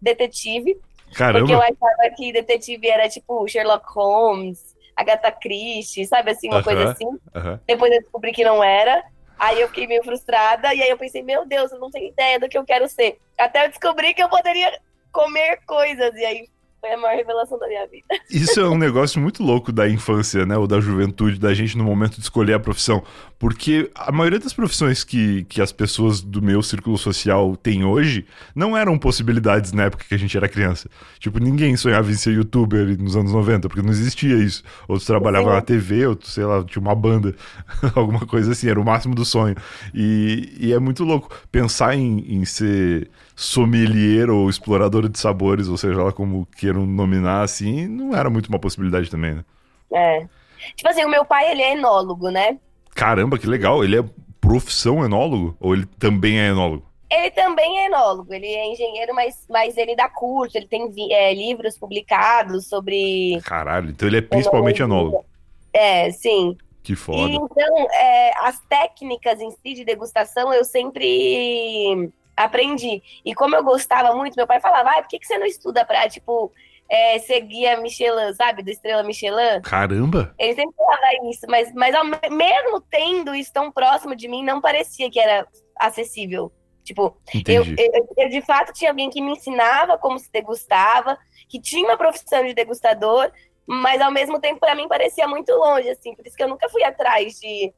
detetive. 1.18 1.40
Porque 1.40 1.54
eu 1.54 1.60
Caramba. 1.60 1.78
achava 1.86 2.16
que 2.16 2.32
detetive 2.34 2.88
era 2.88 3.10
tipo 3.10 3.48
Sherlock 3.48 3.86
Holmes, 3.94 4.76
Agatha 4.96 5.32
Christie, 5.32 6.06
sabe 6.06 6.32
assim, 6.32 6.48
uma 6.48 6.64
coisa 6.64 6.82
Aham. 6.84 6.92
assim. 6.92 7.08
Aham. 7.36 7.60
Depois 7.68 7.92
eu 7.94 8.02
descobri 8.02 8.32
que 8.32 8.44
não 8.44 8.64
era. 8.64 9.04
Aí 9.38 9.60
eu 9.60 9.68
fiquei 9.68 9.88
meio 9.88 10.04
frustrada. 10.04 10.74
E 10.74 10.82
aí 10.82 10.90
eu 10.90 10.98
pensei, 10.98 11.22
meu 11.22 11.46
Deus, 11.46 11.72
eu 11.72 11.80
não 11.80 11.92
tenho 11.92 12.08
ideia 12.08 12.40
do 12.40 12.48
que 12.48 12.58
eu 12.58 12.66
quero 12.66 12.88
ser. 12.88 13.18
Até 13.38 13.66
eu 13.66 13.70
descobri 13.70 14.14
que 14.14 14.24
eu 14.24 14.30
poderia 14.30 14.72
comer 15.12 15.60
coisas. 15.66 16.14
E 16.16 16.26
aí 16.26 16.48
foi 16.86 16.94
a 16.94 16.98
maior 16.98 17.18
revelação 17.18 17.58
da 17.58 17.68
minha 17.68 17.88
vida. 17.88 18.06
Isso 18.30 18.60
é 18.60 18.70
um 18.70 18.78
negócio 18.78 19.20
muito 19.20 19.42
louco 19.42 19.72
da 19.72 19.90
infância, 19.90 20.46
né? 20.46 20.56
Ou 20.56 20.68
da 20.68 20.80
juventude, 20.80 21.40
da 21.40 21.54
gente 21.54 21.76
no 21.78 21.84
momento 21.84 22.16
de 22.16 22.22
escolher 22.22 22.54
a 22.54 22.60
profissão. 22.60 23.04
Porque 23.40 23.90
a 23.96 24.12
maioria 24.12 24.40
das 24.40 24.54
profissões 24.54 25.04
que, 25.04 25.44
que 25.46 25.62
as 25.62 25.72
pessoas 25.72 26.22
do 26.22 26.42
meu 26.42 26.62
círculo 26.62 26.98
social 26.98 27.56
têm 27.58 27.84
hoje 27.84 28.26
não 28.56 28.78
eram 28.78 28.98
possibilidades 28.98 29.72
na 29.72 29.86
época 29.86 30.06
que 30.08 30.14
a 30.14 30.18
gente 30.18 30.38
era 30.38 30.48
criança. 30.48 30.90
Tipo, 31.20 31.40
ninguém 31.40 31.76
sonhava 31.76 32.10
em 32.12 32.16
ser 32.16 32.34
youtuber 32.34 32.98
nos 33.02 33.16
anos 33.16 33.32
90, 33.32 33.68
porque 33.68 33.82
não 33.82 33.92
existia 33.92 34.36
isso. 34.36 34.64
Outros 34.88 35.08
trabalhavam 35.08 35.50
Sim. 35.50 35.56
na 35.56 35.62
TV, 35.62 36.08
outros, 36.08 36.34
sei 36.34 36.46
lá, 36.46 36.64
tinha 36.64 36.82
uma 36.82 36.96
banda, 36.96 37.36
alguma 37.96 38.26
coisa 38.26 38.52
assim, 38.52 38.70
era 38.70 38.80
o 38.80 38.86
máximo 38.86 39.16
do 39.16 39.26
sonho. 39.26 39.56
E, 39.94 40.56
e 40.60 40.74
é 40.74 40.80
muito 40.80 41.04
louco 41.04 41.36
pensar 41.52 41.96
em, 41.96 42.20
em 42.36 42.46
ser 42.46 43.10
sommelier 43.36 44.30
ou 44.30 44.50
explorador 44.50 45.10
de 45.10 45.20
sabores, 45.20 45.68
ou 45.68 45.78
seja 45.78 46.02
lá 46.02 46.12
como 46.12 46.46
queiram 46.58 46.86
nominar 46.86 47.42
assim, 47.44 47.88
não 47.88 48.16
era 48.16 48.30
muito 48.30 48.48
uma 48.48 48.60
possibilidade 48.60 49.10
também, 49.12 49.36
né? 49.36 49.46
É. 49.94 50.28
Tipo 50.76 50.90
assim, 50.90 51.04
o 51.04 51.10
meu 51.10 51.26
pai, 51.26 51.52
ele 51.52 51.62
é 51.62 51.74
enólogo, 51.74 52.30
né? 52.30 52.58
Caramba, 52.96 53.38
que 53.38 53.46
legal. 53.48 53.84
Ele 53.84 54.00
é 54.00 54.06
profissão 54.40 55.04
enólogo? 55.04 55.56
Ou 55.60 55.74
ele 55.74 55.86
também 56.00 56.40
é 56.40 56.48
enólogo? 56.48 56.86
Ele 57.10 57.30
também 57.32 57.80
é 57.80 57.86
enólogo, 57.86 58.34
ele 58.34 58.48
é 58.48 58.72
engenheiro, 58.72 59.14
mas, 59.14 59.46
mas 59.50 59.78
ele 59.78 59.96
dá 59.96 60.10
curso, 60.10 60.58
ele 60.58 60.68
tem 60.68 60.92
é, 61.14 61.34
livros 61.34 61.78
publicados 61.78 62.68
sobre. 62.68 63.40
Caralho, 63.44 63.92
então 63.92 64.08
ele 64.08 64.18
é 64.18 64.22
principalmente 64.22 64.82
enólogo. 64.82 65.24
É, 65.72 66.12
sim. 66.12 66.58
Que 66.82 66.94
E, 66.94 66.96
foda. 66.96 67.32
então, 67.32 67.88
é, 67.92 68.32
as 68.40 68.60
técnicas 68.62 69.40
em 69.40 69.52
si 69.52 69.74
de 69.74 69.86
degustação 69.86 70.54
eu 70.54 70.64
sempre 70.66 72.12
aprendi. 72.36 73.02
E 73.24 73.34
como 73.34 73.56
eu 73.56 73.64
gostava 73.64 74.16
muito, 74.16 74.36
meu 74.36 74.48
pai 74.48 74.60
falava, 74.60 74.92
ah, 74.92 75.02
por 75.02 75.08
que, 75.08 75.20
que 75.20 75.26
você 75.28 75.38
não 75.38 75.46
estuda 75.46 75.86
pra, 75.86 76.08
tipo, 76.10 76.52
é, 76.90 77.20
seguir 77.20 77.68
a 77.68 77.78
Michelin, 77.78 78.34
sabe? 78.34 78.64
Da 78.64 78.72
estrela 78.72 79.04
Michelin? 79.04 79.62
Caramba! 79.64 80.34
Ele 80.38 80.54
sempre 80.56 80.76
falava 80.76 81.30
isso, 81.30 81.46
mas, 81.50 81.74
mas 81.74 81.96
ao 81.96 82.06
me- 82.06 82.30
mesmo 82.32 82.82
tendo 82.82 83.34
isso 83.34 83.52
tão 83.54 83.72
próximo 83.72 84.16
de 84.16 84.28
mim, 84.28 84.44
não 84.44 84.62
parecia 84.62 85.10
que 85.10 85.20
era 85.20 85.48
acessível. 85.80 86.52
Tipo, 86.84 87.18
eu, 87.48 87.64
eu, 87.66 88.08
eu, 88.16 88.30
de 88.30 88.42
fato 88.42 88.72
tinha 88.72 88.92
alguém 88.92 89.10
que 89.10 89.20
me 89.20 89.32
ensinava 89.32 89.98
como 89.98 90.20
se 90.20 90.32
degustava, 90.32 91.18
que 91.50 91.60
tinha 91.60 91.84
uma 91.84 91.98
profissão 91.98 92.46
de 92.46 92.54
degustador, 92.54 93.32
mas 93.66 94.00
ao 94.00 94.12
mesmo 94.12 94.40
tempo 94.40 94.60
para 94.60 94.76
mim 94.76 94.88
parecia 94.88 95.28
muito 95.28 95.52
longe, 95.52 95.90
assim, 95.90 96.14
por 96.14 96.28
isso 96.28 96.36
que 96.36 96.44
eu 96.44 96.48
nunca 96.48 96.70
fui 96.70 96.84
atrás 96.84 97.40
de 97.40 97.74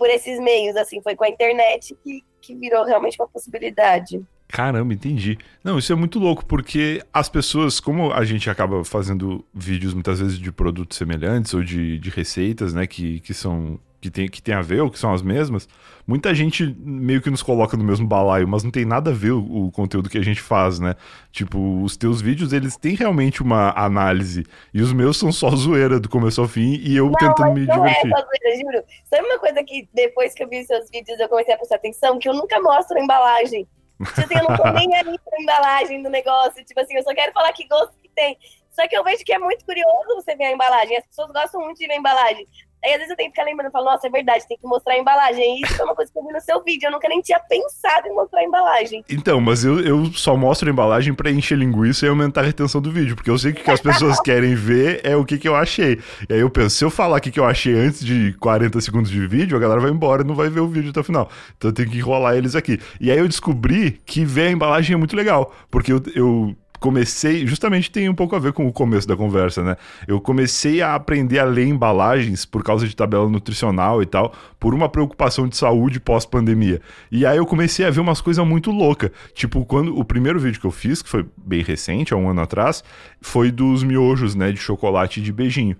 por 0.00 0.08
esses 0.08 0.40
meios, 0.40 0.76
assim, 0.76 1.02
foi 1.02 1.14
com 1.14 1.24
a 1.24 1.28
internet 1.28 1.94
que, 2.02 2.24
que 2.40 2.54
virou 2.54 2.86
realmente 2.86 3.20
uma 3.20 3.28
possibilidade. 3.28 4.18
Caramba, 4.48 4.94
entendi. 4.94 5.36
Não, 5.62 5.78
isso 5.78 5.92
é 5.92 5.94
muito 5.94 6.18
louco, 6.18 6.46
porque 6.46 7.02
as 7.12 7.28
pessoas, 7.28 7.78
como 7.78 8.10
a 8.10 8.24
gente 8.24 8.48
acaba 8.48 8.82
fazendo 8.82 9.44
vídeos 9.52 9.92
muitas 9.92 10.18
vezes 10.18 10.38
de 10.38 10.50
produtos 10.50 10.96
semelhantes 10.96 11.52
ou 11.52 11.62
de, 11.62 11.98
de 11.98 12.08
receitas, 12.08 12.72
né, 12.72 12.86
que, 12.86 13.20
que 13.20 13.34
são. 13.34 13.78
Que 14.00 14.10
tem, 14.10 14.28
que 14.28 14.40
tem 14.40 14.54
a 14.54 14.62
ver 14.62 14.80
ou 14.80 14.90
que 14.90 14.98
são 14.98 15.12
as 15.12 15.20
mesmas, 15.20 15.68
muita 16.06 16.34
gente 16.34 16.74
meio 16.78 17.20
que 17.20 17.28
nos 17.28 17.42
coloca 17.42 17.76
no 17.76 17.84
mesmo 17.84 18.06
balaio, 18.06 18.48
mas 18.48 18.64
não 18.64 18.70
tem 18.70 18.84
nada 18.84 19.10
a 19.10 19.14
ver 19.14 19.32
o, 19.32 19.66
o 19.66 19.70
conteúdo 19.70 20.08
que 20.08 20.16
a 20.16 20.24
gente 20.24 20.40
faz, 20.40 20.80
né? 20.80 20.94
Tipo, 21.30 21.82
os 21.82 21.96
teus 21.98 22.22
vídeos, 22.22 22.52
eles 22.54 22.76
têm 22.76 22.94
realmente 22.94 23.42
uma 23.42 23.72
análise, 23.76 24.44
e 24.72 24.80
os 24.80 24.92
meus 24.92 25.18
são 25.18 25.30
só 25.30 25.50
zoeira 25.50 26.00
do 26.00 26.08
começo 26.08 26.40
ao 26.40 26.48
fim, 26.48 26.80
e 26.82 26.96
eu 26.96 27.12
tentando 27.12 27.52
me 27.52 27.66
Não 27.66 27.84
é 27.84 27.90
divertir. 27.90 28.10
só 28.10 28.16
zoeira, 28.16 28.60
juro. 28.60 28.84
Sabe 29.04 29.26
uma 29.26 29.38
coisa 29.38 29.62
que 29.62 29.88
depois 29.92 30.32
que 30.32 30.42
eu 30.42 30.48
vi 30.48 30.64
seus 30.64 30.88
vídeos 30.90 31.20
eu 31.20 31.28
comecei 31.28 31.52
a 31.52 31.58
prestar 31.58 31.76
atenção? 31.76 32.18
Que 32.18 32.28
eu 32.28 32.34
nunca 32.34 32.58
mostro 32.60 32.96
a 32.98 33.02
embalagem. 33.02 33.68
Tipo 34.02 34.20
assim, 34.22 34.34
eu 34.34 34.48
não 34.48 34.56
tô 34.56 34.64
nem 34.72 34.94
aí 34.94 35.04
pra 35.04 35.42
embalagem 35.42 36.02
do 36.02 36.08
negócio. 36.08 36.64
Tipo 36.64 36.80
assim, 36.80 36.96
eu 36.96 37.02
só 37.02 37.14
quero 37.14 37.32
falar 37.32 37.52
que 37.52 37.68
gosto 37.68 37.92
que 38.02 38.08
tem. 38.14 38.36
Só 38.70 38.88
que 38.88 38.96
eu 38.96 39.04
vejo 39.04 39.24
que 39.24 39.32
é 39.32 39.38
muito 39.38 39.64
curioso 39.64 40.14
você 40.14 40.34
ver 40.34 40.44
a 40.44 40.52
embalagem. 40.52 40.96
As 40.96 41.06
pessoas 41.06 41.30
gostam 41.32 41.60
muito 41.60 41.78
de 41.78 41.86
ver 41.86 41.94
a 41.94 41.96
embalagem. 41.96 42.46
Aí 42.84 42.92
às 42.92 42.98
vezes 42.98 43.10
eu 43.10 43.16
tenho 43.16 43.30
que 43.30 43.36
ficar 43.36 43.48
lembrando, 43.48 43.70
falo, 43.70 43.86
nossa, 43.86 44.06
é 44.06 44.10
verdade, 44.10 44.46
tem 44.48 44.56
que 44.56 44.66
mostrar 44.66 44.94
a 44.94 44.98
embalagem. 44.98 45.60
Isso 45.62 45.80
é 45.80 45.84
uma 45.84 45.94
coisa 45.94 46.10
que 46.10 46.18
eu 46.18 46.24
vi 46.24 46.32
no 46.32 46.40
seu 46.40 46.62
vídeo, 46.62 46.86
eu 46.86 46.92
nunca 46.92 47.08
nem 47.08 47.20
tinha 47.20 47.38
pensado 47.40 48.08
em 48.08 48.14
mostrar 48.14 48.40
a 48.40 48.44
embalagem. 48.44 49.04
Então, 49.08 49.40
mas 49.40 49.64
eu, 49.64 49.80
eu 49.80 50.06
só 50.12 50.36
mostro 50.36 50.68
a 50.68 50.72
embalagem 50.72 51.12
pra 51.14 51.30
encher 51.30 51.58
linguiça 51.58 52.06
e 52.06 52.08
aumentar 52.08 52.40
a 52.40 52.44
retenção 52.44 52.80
do 52.80 52.90
vídeo, 52.90 53.14
porque 53.14 53.30
eu 53.30 53.38
sei 53.38 53.52
que 53.52 53.60
o 53.60 53.64
que 53.64 53.70
as 53.70 53.80
pessoas 53.80 54.20
querem 54.22 54.54
ver 54.54 55.00
é 55.04 55.16
o 55.16 55.24
que, 55.24 55.38
que 55.38 55.48
eu 55.48 55.54
achei. 55.54 56.00
E 56.28 56.34
aí 56.34 56.40
eu 56.40 56.50
penso, 56.50 56.76
se 56.76 56.84
eu 56.84 56.90
falar 56.90 57.18
o 57.18 57.20
que, 57.20 57.30
que 57.30 57.40
eu 57.40 57.44
achei 57.44 57.74
antes 57.74 58.04
de 58.04 58.32
40 58.40 58.80
segundos 58.80 59.10
de 59.10 59.26
vídeo, 59.26 59.56
a 59.56 59.60
galera 59.60 59.80
vai 59.80 59.90
embora 59.90 60.22
e 60.22 60.26
não 60.26 60.34
vai 60.34 60.48
ver 60.48 60.60
o 60.60 60.68
vídeo 60.68 60.90
até 60.90 61.00
o 61.00 61.04
final. 61.04 61.28
Então 61.56 61.70
eu 61.70 61.74
tenho 61.74 61.90
que 61.90 61.98
enrolar 61.98 62.36
eles 62.36 62.54
aqui. 62.54 62.78
E 63.00 63.10
aí 63.10 63.18
eu 63.18 63.28
descobri 63.28 64.00
que 64.06 64.24
ver 64.24 64.48
a 64.48 64.50
embalagem 64.50 64.94
é 64.94 64.96
muito 64.96 65.16
legal, 65.16 65.52
porque 65.70 65.92
eu, 65.92 66.02
eu 66.14 66.56
comecei, 66.80 67.46
justamente 67.46 67.90
tem 67.90 68.08
um 68.08 68.14
pouco 68.14 68.34
a 68.34 68.38
ver 68.38 68.52
com 68.52 68.66
o 68.66 68.72
começo 68.72 69.06
da 69.06 69.14
conversa, 69.14 69.62
né? 69.62 69.76
Eu 70.08 70.20
comecei 70.20 70.80
a 70.80 70.94
aprender 70.94 71.38
a 71.38 71.44
ler 71.44 71.66
embalagens 71.66 72.46
por 72.46 72.64
causa 72.64 72.88
de 72.88 72.96
tabela 72.96 73.28
nutricional 73.28 74.02
e 74.02 74.06
tal, 74.06 74.32
por 74.58 74.74
uma 74.74 74.88
preocupação 74.88 75.46
de 75.46 75.56
saúde 75.56 76.00
pós-pandemia. 76.00 76.80
E 77.12 77.26
aí 77.26 77.36
eu 77.36 77.46
comecei 77.46 77.84
a 77.84 77.90
ver 77.90 78.00
umas 78.00 78.22
coisas 78.22 78.44
muito 78.46 78.70
loucas. 78.70 79.10
Tipo, 79.34 79.64
quando 79.64 79.96
o 79.96 80.04
primeiro 80.04 80.40
vídeo 80.40 80.58
que 80.58 80.66
eu 80.66 80.70
fiz, 80.70 81.02
que 81.02 81.08
foi 81.08 81.26
bem 81.36 81.62
recente, 81.62 82.14
há 82.14 82.16
um 82.16 82.30
ano 82.30 82.40
atrás, 82.40 82.82
foi 83.20 83.50
dos 83.50 83.84
miojos, 83.84 84.34
né, 84.34 84.50
de 84.50 84.58
chocolate 84.58 85.20
de 85.20 85.32
beijinho. 85.32 85.76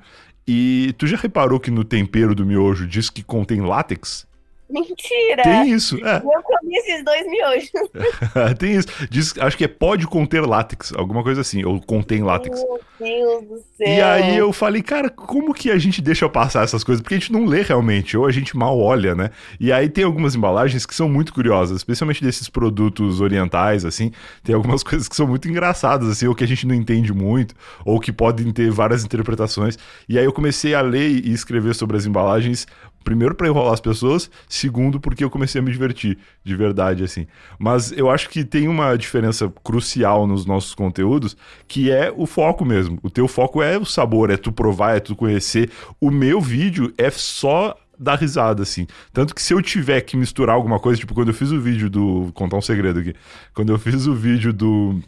E 0.46 0.94
tu 0.98 1.06
já 1.06 1.16
reparou 1.16 1.58
que 1.58 1.70
no 1.70 1.82
tempero 1.82 2.34
do 2.34 2.44
miojo 2.44 2.86
diz 2.86 3.08
que 3.08 3.22
contém 3.22 3.60
látex? 3.60 4.26
Mentira! 4.70 5.42
Tem 5.42 5.70
isso, 5.70 5.96
é. 6.04 6.18
Eu 6.18 6.42
comi 6.42 6.76
esses 6.76 7.04
dois 7.04 7.26
miojos. 7.26 7.70
Tem 8.58 8.76
isso. 8.76 8.88
Diz, 9.10 9.36
acho 9.38 9.56
que 9.56 9.64
é 9.64 9.68
pode 9.68 10.06
conter 10.06 10.40
látex, 10.46 10.92
alguma 10.94 11.22
coisa 11.22 11.40
assim, 11.40 11.64
ou 11.64 11.80
contém 11.80 12.22
látex. 12.22 12.62
Meu 13.00 13.40
Deus 13.40 13.44
do 13.48 13.56
céu. 13.76 13.88
E 13.88 14.00
aí 14.00 14.36
eu 14.36 14.52
falei, 14.52 14.82
cara, 14.82 15.08
como 15.08 15.54
que 15.54 15.70
a 15.70 15.78
gente 15.78 16.02
deixa 16.02 16.28
passar 16.28 16.64
essas 16.64 16.84
coisas? 16.84 17.02
Porque 17.02 17.14
a 17.14 17.18
gente 17.18 17.32
não 17.32 17.44
lê 17.44 17.62
realmente, 17.62 18.16
ou 18.16 18.26
a 18.26 18.30
gente 18.30 18.56
mal 18.56 18.78
olha, 18.78 19.14
né? 19.14 19.30
E 19.58 19.72
aí 19.72 19.88
tem 19.88 20.04
algumas 20.04 20.34
embalagens 20.34 20.84
que 20.84 20.94
são 20.94 21.08
muito 21.08 21.32
curiosas, 21.32 21.78
especialmente 21.78 22.22
desses 22.22 22.48
produtos 22.48 23.20
orientais, 23.20 23.84
assim. 23.84 24.12
Tem 24.44 24.54
algumas 24.54 24.82
coisas 24.84 25.08
que 25.08 25.16
são 25.16 25.26
muito 25.26 25.48
engraçadas, 25.48 26.08
assim, 26.08 26.26
ou 26.26 26.34
que 26.34 26.44
a 26.44 26.46
gente 26.46 26.66
não 26.66 26.74
entende 26.74 27.12
muito, 27.12 27.54
ou 27.84 27.98
que 27.98 28.12
podem 28.12 28.52
ter 28.52 28.70
várias 28.70 29.04
interpretações. 29.04 29.78
E 30.08 30.18
aí 30.18 30.24
eu 30.24 30.32
comecei 30.32 30.74
a 30.74 30.80
ler 30.80 31.08
e 31.08 31.32
escrever 31.32 31.74
sobre 31.74 31.96
as 31.96 32.06
embalagens 32.06 32.66
Primeiro 33.10 33.34
para 33.34 33.48
enrolar 33.48 33.72
as 33.72 33.80
pessoas, 33.80 34.30
segundo 34.48 35.00
porque 35.00 35.24
eu 35.24 35.28
comecei 35.28 35.60
a 35.60 35.64
me 35.64 35.72
divertir, 35.72 36.16
de 36.44 36.54
verdade, 36.54 37.02
assim. 37.02 37.26
Mas 37.58 37.90
eu 37.90 38.08
acho 38.08 38.30
que 38.30 38.44
tem 38.44 38.68
uma 38.68 38.96
diferença 38.96 39.52
crucial 39.64 40.28
nos 40.28 40.46
nossos 40.46 40.76
conteúdos, 40.76 41.36
que 41.66 41.90
é 41.90 42.14
o 42.16 42.24
foco 42.24 42.64
mesmo. 42.64 43.00
O 43.02 43.10
teu 43.10 43.26
foco 43.26 43.64
é 43.64 43.76
o 43.76 43.84
sabor, 43.84 44.30
é 44.30 44.36
tu 44.36 44.52
provar, 44.52 44.96
é 44.96 45.00
tu 45.00 45.16
conhecer. 45.16 45.72
O 46.00 46.08
meu 46.08 46.40
vídeo 46.40 46.94
é 46.96 47.10
só 47.10 47.76
dar 47.98 48.14
risada, 48.14 48.62
assim. 48.62 48.86
Tanto 49.12 49.34
que 49.34 49.42
se 49.42 49.52
eu 49.52 49.60
tiver 49.60 50.00
que 50.02 50.16
misturar 50.16 50.54
alguma 50.54 50.78
coisa, 50.78 51.00
tipo, 51.00 51.12
quando 51.12 51.30
eu 51.30 51.34
fiz 51.34 51.50
o 51.50 51.60
vídeo 51.60 51.90
do. 51.90 52.22
Vou 52.22 52.32
contar 52.32 52.58
um 52.58 52.62
segredo 52.62 53.00
aqui. 53.00 53.12
Quando 53.52 53.72
eu 53.72 53.78
fiz 53.80 54.06
o 54.06 54.14
vídeo 54.14 54.52
do. 54.52 55.00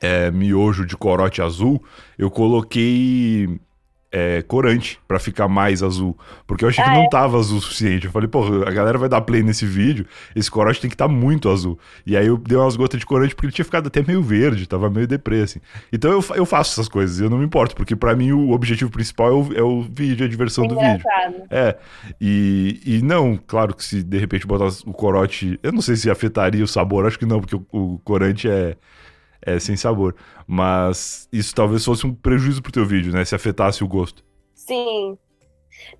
É, 0.00 0.30
miojo 0.30 0.86
de 0.86 0.96
corote 0.96 1.42
azul, 1.42 1.84
eu 2.18 2.30
coloquei 2.30 3.60
é, 4.14 4.42
corante 4.42 5.00
para 5.08 5.18
ficar 5.18 5.48
mais 5.48 5.82
azul. 5.82 6.16
Porque 6.46 6.64
eu 6.64 6.68
achei 6.68 6.84
ah, 6.84 6.88
que 6.88 6.94
não 6.94 7.02
é? 7.02 7.08
tava 7.08 7.36
azul 7.36 7.58
o 7.58 7.60
suficiente. 7.60 8.06
Eu 8.06 8.12
falei, 8.12 8.28
pô, 8.28 8.44
a 8.64 8.70
galera 8.70 8.96
vai 8.96 9.08
dar 9.08 9.20
play 9.22 9.42
nesse 9.42 9.66
vídeo, 9.66 10.06
esse 10.36 10.48
corante 10.48 10.80
tem 10.80 10.88
que 10.88 10.94
estar 10.94 11.08
tá 11.08 11.12
muito 11.12 11.50
azul. 11.50 11.76
E 12.06 12.16
aí 12.16 12.28
eu 12.28 12.38
dei 12.38 12.56
umas 12.56 12.76
gotas 12.76 13.00
de 13.00 13.04
corante 13.04 13.34
porque 13.34 13.46
ele 13.46 13.52
tinha 13.52 13.64
ficado 13.64 13.88
até 13.88 14.02
meio 14.02 14.22
verde, 14.22 14.68
tava 14.68 14.88
meio 14.88 15.08
deprê, 15.08 15.42
assim. 15.42 15.58
Então 15.92 16.12
eu, 16.12 16.24
eu 16.36 16.46
faço 16.46 16.72
essas 16.74 16.88
coisas, 16.88 17.18
eu 17.18 17.28
não 17.28 17.38
me 17.38 17.44
importo, 17.44 17.74
porque 17.74 17.96
para 17.96 18.14
mim 18.14 18.30
o 18.30 18.52
objetivo 18.52 18.88
principal 18.88 19.28
é 19.28 19.32
o, 19.32 19.52
é 19.58 19.62
o 19.62 19.82
vídeo, 19.82 20.24
a 20.24 20.28
diversão 20.28 20.64
do 20.68 20.76
vídeo. 20.78 21.04
É. 21.50 21.76
E, 22.20 22.80
e 22.86 23.02
não, 23.02 23.36
claro 23.36 23.74
que 23.74 23.82
se 23.82 24.00
de 24.00 24.18
repente 24.18 24.46
botar 24.46 24.68
o 24.86 24.92
corote, 24.92 25.58
eu 25.60 25.72
não 25.72 25.82
sei 25.82 25.96
se 25.96 26.08
afetaria 26.08 26.62
o 26.62 26.68
sabor, 26.68 27.04
acho 27.04 27.18
que 27.18 27.26
não, 27.26 27.40
porque 27.40 27.56
o, 27.56 27.66
o 27.72 27.98
corante 28.04 28.48
é 28.48 28.76
é, 29.44 29.58
sem 29.58 29.76
sabor. 29.76 30.16
Mas 30.46 31.28
isso 31.32 31.54
talvez 31.54 31.84
fosse 31.84 32.06
um 32.06 32.14
prejuízo 32.14 32.62
pro 32.62 32.72
teu 32.72 32.84
vídeo, 32.84 33.12
né? 33.12 33.24
Se 33.24 33.34
afetasse 33.34 33.84
o 33.84 33.88
gosto. 33.88 34.24
Sim. 34.54 35.18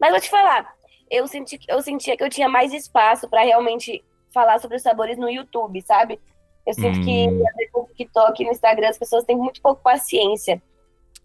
Mas 0.00 0.10
vou 0.10 0.20
te 0.20 0.30
falar, 0.30 0.72
eu, 1.10 1.26
senti, 1.26 1.58
eu 1.68 1.82
sentia 1.82 2.16
que 2.16 2.24
eu 2.24 2.30
tinha 2.30 2.48
mais 2.48 2.72
espaço 2.72 3.28
para 3.28 3.42
realmente 3.42 4.02
falar 4.32 4.58
sobre 4.58 4.76
os 4.76 4.82
sabores 4.82 5.18
no 5.18 5.28
YouTube, 5.28 5.80
sabe? 5.82 6.20
Eu 6.66 6.72
sinto 6.74 6.98
hum. 6.98 7.04
que 7.04 7.26
no 7.74 7.88
TikTok 7.94 8.44
no 8.44 8.50
Instagram 8.50 8.88
as 8.88 8.98
pessoas 8.98 9.24
têm 9.24 9.36
muito 9.36 9.60
pouco 9.60 9.82
paciência 9.82 10.62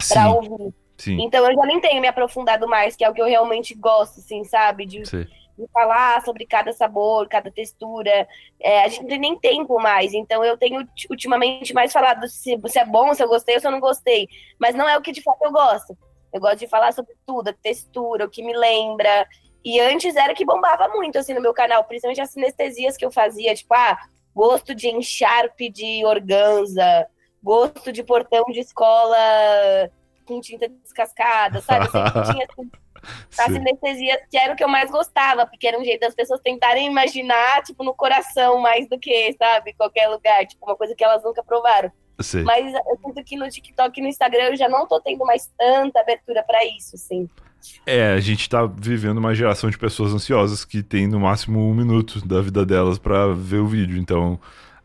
para 0.08 0.32
ouvir. 0.32 0.74
Sim. 0.98 1.22
Então 1.22 1.46
eu 1.50 1.56
já 1.56 1.66
nem 1.66 1.80
tenho 1.80 2.02
me 2.02 2.08
aprofundado 2.08 2.68
mais, 2.68 2.96
que 2.96 3.06
é 3.06 3.10
o 3.10 3.14
que 3.14 3.22
eu 3.22 3.26
realmente 3.26 3.74
gosto, 3.74 4.20
assim, 4.20 4.44
sabe? 4.44 4.86
De, 4.86 5.08
Sim 5.08 5.26
de 5.60 5.72
falar 5.72 6.22
sobre 6.24 6.46
cada 6.46 6.72
sabor, 6.72 7.28
cada 7.28 7.52
textura. 7.52 8.28
É, 8.60 8.84
a 8.84 8.88
gente 8.88 9.02
não 9.02 9.10
tem 9.10 9.20
nem 9.20 9.40
tempo 9.40 9.80
mais. 9.80 10.14
Então 10.14 10.44
eu 10.44 10.58
tenho 10.58 10.88
ultimamente 11.10 11.74
mais 11.74 11.92
falado 11.92 12.28
se, 12.28 12.58
se 12.68 12.80
é 12.80 12.86
bom, 12.86 13.14
se 13.14 13.24
eu 13.24 13.28
gostei 13.28 13.56
ou 13.56 13.62
se 13.62 13.68
eu 13.68 13.72
não 13.72 13.80
gostei. 13.80 14.28
Mas 14.60 14.76
não 14.76 14.88
é 14.88 14.98
o 14.98 15.02
que 15.02 15.12
de 15.12 15.22
fato 15.22 15.44
eu 15.44 15.52
gosto. 15.52 15.98
Eu 16.32 16.40
gosto 16.40 16.60
de 16.60 16.68
falar 16.68 16.94
sobre 16.94 17.16
tudo, 17.26 17.50
a 17.50 17.54
textura, 17.54 18.26
o 18.26 18.30
que 18.30 18.44
me 18.44 18.56
lembra. 18.56 19.28
E 19.64 19.80
antes 19.80 20.16
era 20.16 20.34
que 20.34 20.46
bombava 20.46 20.88
muito 20.90 21.18
assim 21.18 21.34
no 21.34 21.42
meu 21.42 21.54
canal, 21.54 21.84
principalmente 21.84 22.22
as 22.22 22.30
sinestesias 22.30 22.96
que 22.96 23.06
eu 23.06 23.12
fazia, 23.12 23.54
tipo, 23.54 23.74
ah, 23.74 23.98
gosto 24.34 24.74
de 24.74 24.88
encharpe 24.88 25.70
de 25.70 26.06
organza, 26.06 27.08
gosto 27.44 27.92
de 27.92 28.04
portão 28.04 28.46
de 28.46 28.60
escola 28.60 29.18
com 30.26 30.40
tinta 30.40 30.70
descascada, 30.70 31.60
sabe? 31.62 31.90
Sempre 31.90 32.22
tinha 32.32 32.48
assim, 33.38 33.42
a 33.42 33.56
sinestesia 33.56 34.22
que 34.30 34.38
era 34.38 34.54
o 34.54 34.56
que 34.56 34.64
eu 34.64 34.68
mais 34.68 34.90
gostava, 34.90 35.46
porque 35.46 35.68
era 35.68 35.80
um 35.80 35.84
jeito 35.84 36.02
das 36.02 36.16
pessoas 36.16 36.40
tentarem 36.42 36.88
imaginar, 36.88 37.64
tipo, 37.64 37.84
no 37.84 37.94
coração 37.94 38.60
mais 38.60 38.88
do 38.88 39.00
que, 39.00 39.36
sabe, 39.38 39.74
qualquer 39.74 40.08
lugar, 40.08 40.46
tipo, 40.46 40.66
uma 40.66 40.76
coisa 40.76 40.96
que 40.96 41.04
elas 41.04 41.24
nunca 41.24 41.44
provaram. 41.44 41.92
Sim. 42.22 42.44
Mas 42.44 42.74
eu 42.74 43.00
sinto 43.06 43.24
que 43.24 43.38
no 43.38 43.48
TikTok 43.48 43.98
e 43.98 44.04
no 44.04 44.10
Instagram 44.10 44.50
eu 44.50 44.56
já 44.56 44.68
não 44.68 44.86
tô 44.86 45.00
tendo 45.00 45.26
mais 45.26 45.50
tanta 45.58 46.02
abertura 46.02 46.44
para 46.44 46.66
isso, 46.66 46.98
sim. 46.98 47.30
É, 47.86 48.14
a 48.14 48.20
gente 48.20 48.48
tá 48.48 48.66
vivendo 48.66 49.18
uma 49.18 49.36
geração 49.36 49.70
de 49.70 49.78
pessoas 49.78 50.14
ansiosas 50.14 50.64
que 50.64 50.82
tem 50.82 51.08
no 51.08 51.20
máximo 51.20 51.60
um 51.60 51.74
minuto 51.74 52.26
da 52.26 52.42
vida 52.42 52.66
delas 52.66 52.98
para 52.98 53.34
ver 53.34 53.60
o 53.60 53.68
vídeo, 53.68 53.98
então 53.98 54.40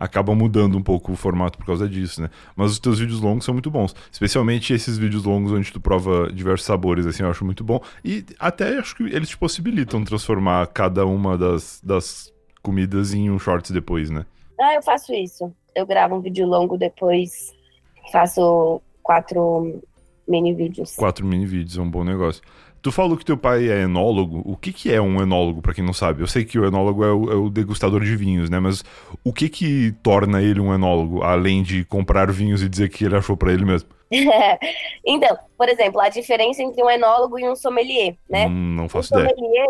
acaba 0.04 0.34
mudando 0.34 0.76
um 0.76 0.82
pouco 0.82 1.12
o 1.12 1.16
formato 1.16 1.56
por 1.56 1.64
causa 1.64 1.88
disso, 1.88 2.20
né? 2.20 2.30
Mas 2.54 2.72
os 2.72 2.78
teus 2.78 2.98
vídeos 2.98 3.20
longos 3.20 3.46
são 3.46 3.54
muito 3.54 3.70
bons. 3.70 3.94
Especialmente 4.12 4.74
esses 4.74 4.98
vídeos 4.98 5.24
longos 5.24 5.50
onde 5.50 5.72
tu 5.72 5.80
prova 5.80 6.30
diversos 6.30 6.66
sabores, 6.66 7.06
assim, 7.06 7.22
eu 7.22 7.30
acho 7.30 7.44
muito 7.44 7.64
bom. 7.64 7.80
E 8.04 8.24
até 8.38 8.78
acho 8.78 8.94
que 8.94 9.04
eles 9.04 9.30
te 9.30 9.38
possibilitam 9.38 10.04
transformar 10.04 10.66
cada 10.66 11.06
uma 11.06 11.38
das, 11.38 11.80
das 11.82 12.30
comidas 12.62 13.14
em 13.14 13.30
um 13.30 13.38
shorts 13.38 13.70
depois, 13.70 14.10
né? 14.10 14.26
Ah, 14.60 14.74
eu 14.74 14.82
faço 14.82 15.12
isso. 15.14 15.50
Eu 15.74 15.86
gravo 15.86 16.16
um 16.16 16.20
vídeo 16.20 16.46
longo 16.46 16.76
depois, 16.76 17.52
faço 18.12 18.80
quatro 19.02 19.82
mini 20.28 20.54
vídeos. 20.54 20.94
Quatro 20.96 21.26
mini 21.26 21.46
vídeos, 21.46 21.78
é 21.78 21.80
um 21.80 21.90
bom 21.90 22.04
negócio. 22.04 22.42
Tu 22.84 22.92
falou 22.92 23.16
que 23.16 23.24
teu 23.24 23.38
pai 23.38 23.70
é 23.70 23.80
enólogo. 23.80 24.42
O 24.44 24.58
que, 24.58 24.70
que 24.70 24.92
é 24.92 25.00
um 25.00 25.22
enólogo, 25.22 25.62
para 25.62 25.72
quem 25.72 25.82
não 25.82 25.94
sabe? 25.94 26.20
Eu 26.20 26.26
sei 26.26 26.44
que 26.44 26.58
o 26.58 26.66
enólogo 26.66 27.02
é 27.02 27.10
o, 27.10 27.32
é 27.32 27.34
o, 27.34 27.48
degustador 27.48 28.04
de 28.04 28.14
vinhos, 28.14 28.50
né? 28.50 28.60
Mas 28.60 28.84
o 29.24 29.32
que 29.32 29.48
que 29.48 29.92
torna 30.02 30.42
ele 30.42 30.60
um 30.60 30.74
enólogo, 30.74 31.22
além 31.22 31.62
de 31.62 31.82
comprar 31.86 32.30
vinhos 32.30 32.62
e 32.62 32.68
dizer 32.68 32.90
que 32.90 33.06
ele 33.06 33.16
achou 33.16 33.38
para 33.38 33.54
ele 33.54 33.64
mesmo? 33.64 33.88
então, 35.02 35.34
por 35.56 35.66
exemplo, 35.70 35.98
a 35.98 36.10
diferença 36.10 36.62
entre 36.62 36.82
um 36.82 36.90
enólogo 36.90 37.38
e 37.38 37.48
um 37.48 37.56
sommelier, 37.56 38.18
né? 38.28 38.48
Hum, 38.48 38.74
não 38.76 38.86
faço 38.86 39.14
o 39.14 39.18
ideia. 39.18 39.34
Sommelier, 39.34 39.68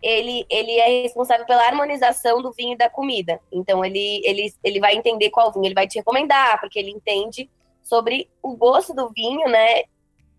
ele, 0.00 0.46
ele 0.48 0.78
é 0.78 1.02
responsável 1.02 1.44
pela 1.44 1.66
harmonização 1.66 2.40
do 2.40 2.52
vinho 2.52 2.74
e 2.74 2.78
da 2.78 2.88
comida. 2.88 3.40
Então, 3.50 3.84
ele, 3.84 4.22
ele, 4.24 4.54
ele 4.62 4.78
vai 4.78 4.94
entender 4.94 5.30
qual 5.30 5.52
vinho 5.52 5.66
ele 5.66 5.74
vai 5.74 5.88
te 5.88 5.98
recomendar, 5.98 6.60
porque 6.60 6.78
ele 6.78 6.92
entende 6.92 7.50
sobre 7.82 8.28
o 8.40 8.56
gosto 8.56 8.94
do 8.94 9.08
vinho, 9.08 9.48
né? 9.48 9.80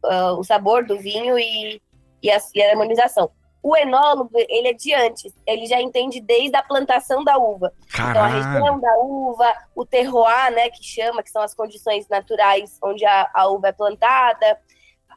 Uh, 0.05 0.39
o 0.39 0.43
sabor 0.45 0.85
do 0.85 0.97
vinho 0.97 1.37
e 1.37 1.81
e 2.23 2.31
a, 2.31 2.37
e 2.55 2.63
a 2.63 2.71
harmonização. 2.71 3.29
O 3.61 3.77
enólogo, 3.77 4.31
ele 4.33 4.69
é 4.69 4.73
de 4.73 4.93
antes, 4.93 5.33
ele 5.47 5.65
já 5.67 5.79
entende 5.79 6.19
desde 6.19 6.55
a 6.55 6.63
plantação 6.63 7.23
da 7.23 7.37
uva. 7.37 7.71
Caralho. 7.89 8.11
Então, 8.11 8.23
a 8.23 8.27
região 8.27 8.79
da 8.79 8.97
uva, 8.97 9.53
o 9.73 9.85
terroir, 9.85 10.51
né, 10.51 10.69
que 10.69 10.83
chama, 10.83 11.23
que 11.23 11.29
são 11.29 11.41
as 11.41 11.53
condições 11.53 12.07
naturais 12.09 12.77
onde 12.83 13.05
a, 13.05 13.29
a 13.33 13.47
uva 13.47 13.69
é 13.69 13.71
plantada, 13.71 14.59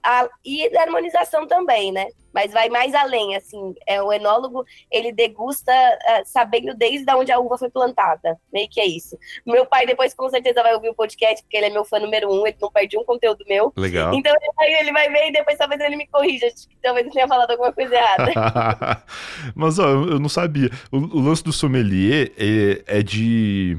a, 0.03 0.29
e 0.45 0.71
da 0.71 0.83
harmonização 0.83 1.47
também, 1.47 1.93
né? 1.93 2.09
Mas 2.33 2.53
vai 2.53 2.69
mais 2.69 2.95
além, 2.95 3.35
assim, 3.35 3.75
é 3.87 4.03
o 4.03 4.13
enólogo, 4.13 4.63
ele 4.91 5.11
degusta 5.11 5.73
uh, 5.73 6.23
sabendo 6.27 6.75
desde 6.75 7.11
onde 7.15 7.33
a 7.33 7.39
uva 7.39 7.57
foi 7.57 7.71
plantada, 7.71 8.39
meio 8.53 8.69
que 8.69 8.79
é 8.79 8.85
isso. 8.85 9.17
Meu 9.47 9.65
pai 9.65 9.87
depois 9.87 10.13
com 10.13 10.29
certeza 10.29 10.63
vai 10.63 10.75
ouvir 10.75 10.91
o 10.91 10.95
podcast, 10.95 11.43
porque 11.43 11.57
ele 11.57 11.67
é 11.67 11.71
meu 11.71 11.85
fã 11.85 11.99
número 11.99 12.31
um, 12.31 12.47
ele 12.47 12.59
não 12.61 12.71
perde 12.71 12.99
um 12.99 13.05
conteúdo 13.05 13.43
meu. 13.49 13.73
Legal. 13.75 14.13
Então 14.13 14.35
ele 14.35 14.53
vai, 14.55 14.81
ele 14.81 14.93
vai 14.93 15.09
ver 15.09 15.29
e 15.29 15.33
depois 15.33 15.57
talvez 15.57 15.81
ele 15.81 15.97
me 15.97 16.07
corrija, 16.09 16.47
talvez 16.83 17.07
eu 17.07 17.13
tenha 17.13 17.27
falado 17.27 17.51
alguma 17.53 17.73
coisa 17.73 17.95
errada. 17.95 19.03
Mas, 19.57 19.79
ó, 19.79 19.89
eu 19.89 20.21
não 20.21 20.29
sabia. 20.29 20.69
O, 20.93 20.99
o 20.99 21.21
lance 21.21 21.43
do 21.43 21.53
sommelier 21.53 22.33
é, 22.37 22.99
é 22.99 23.03
de 23.03 23.79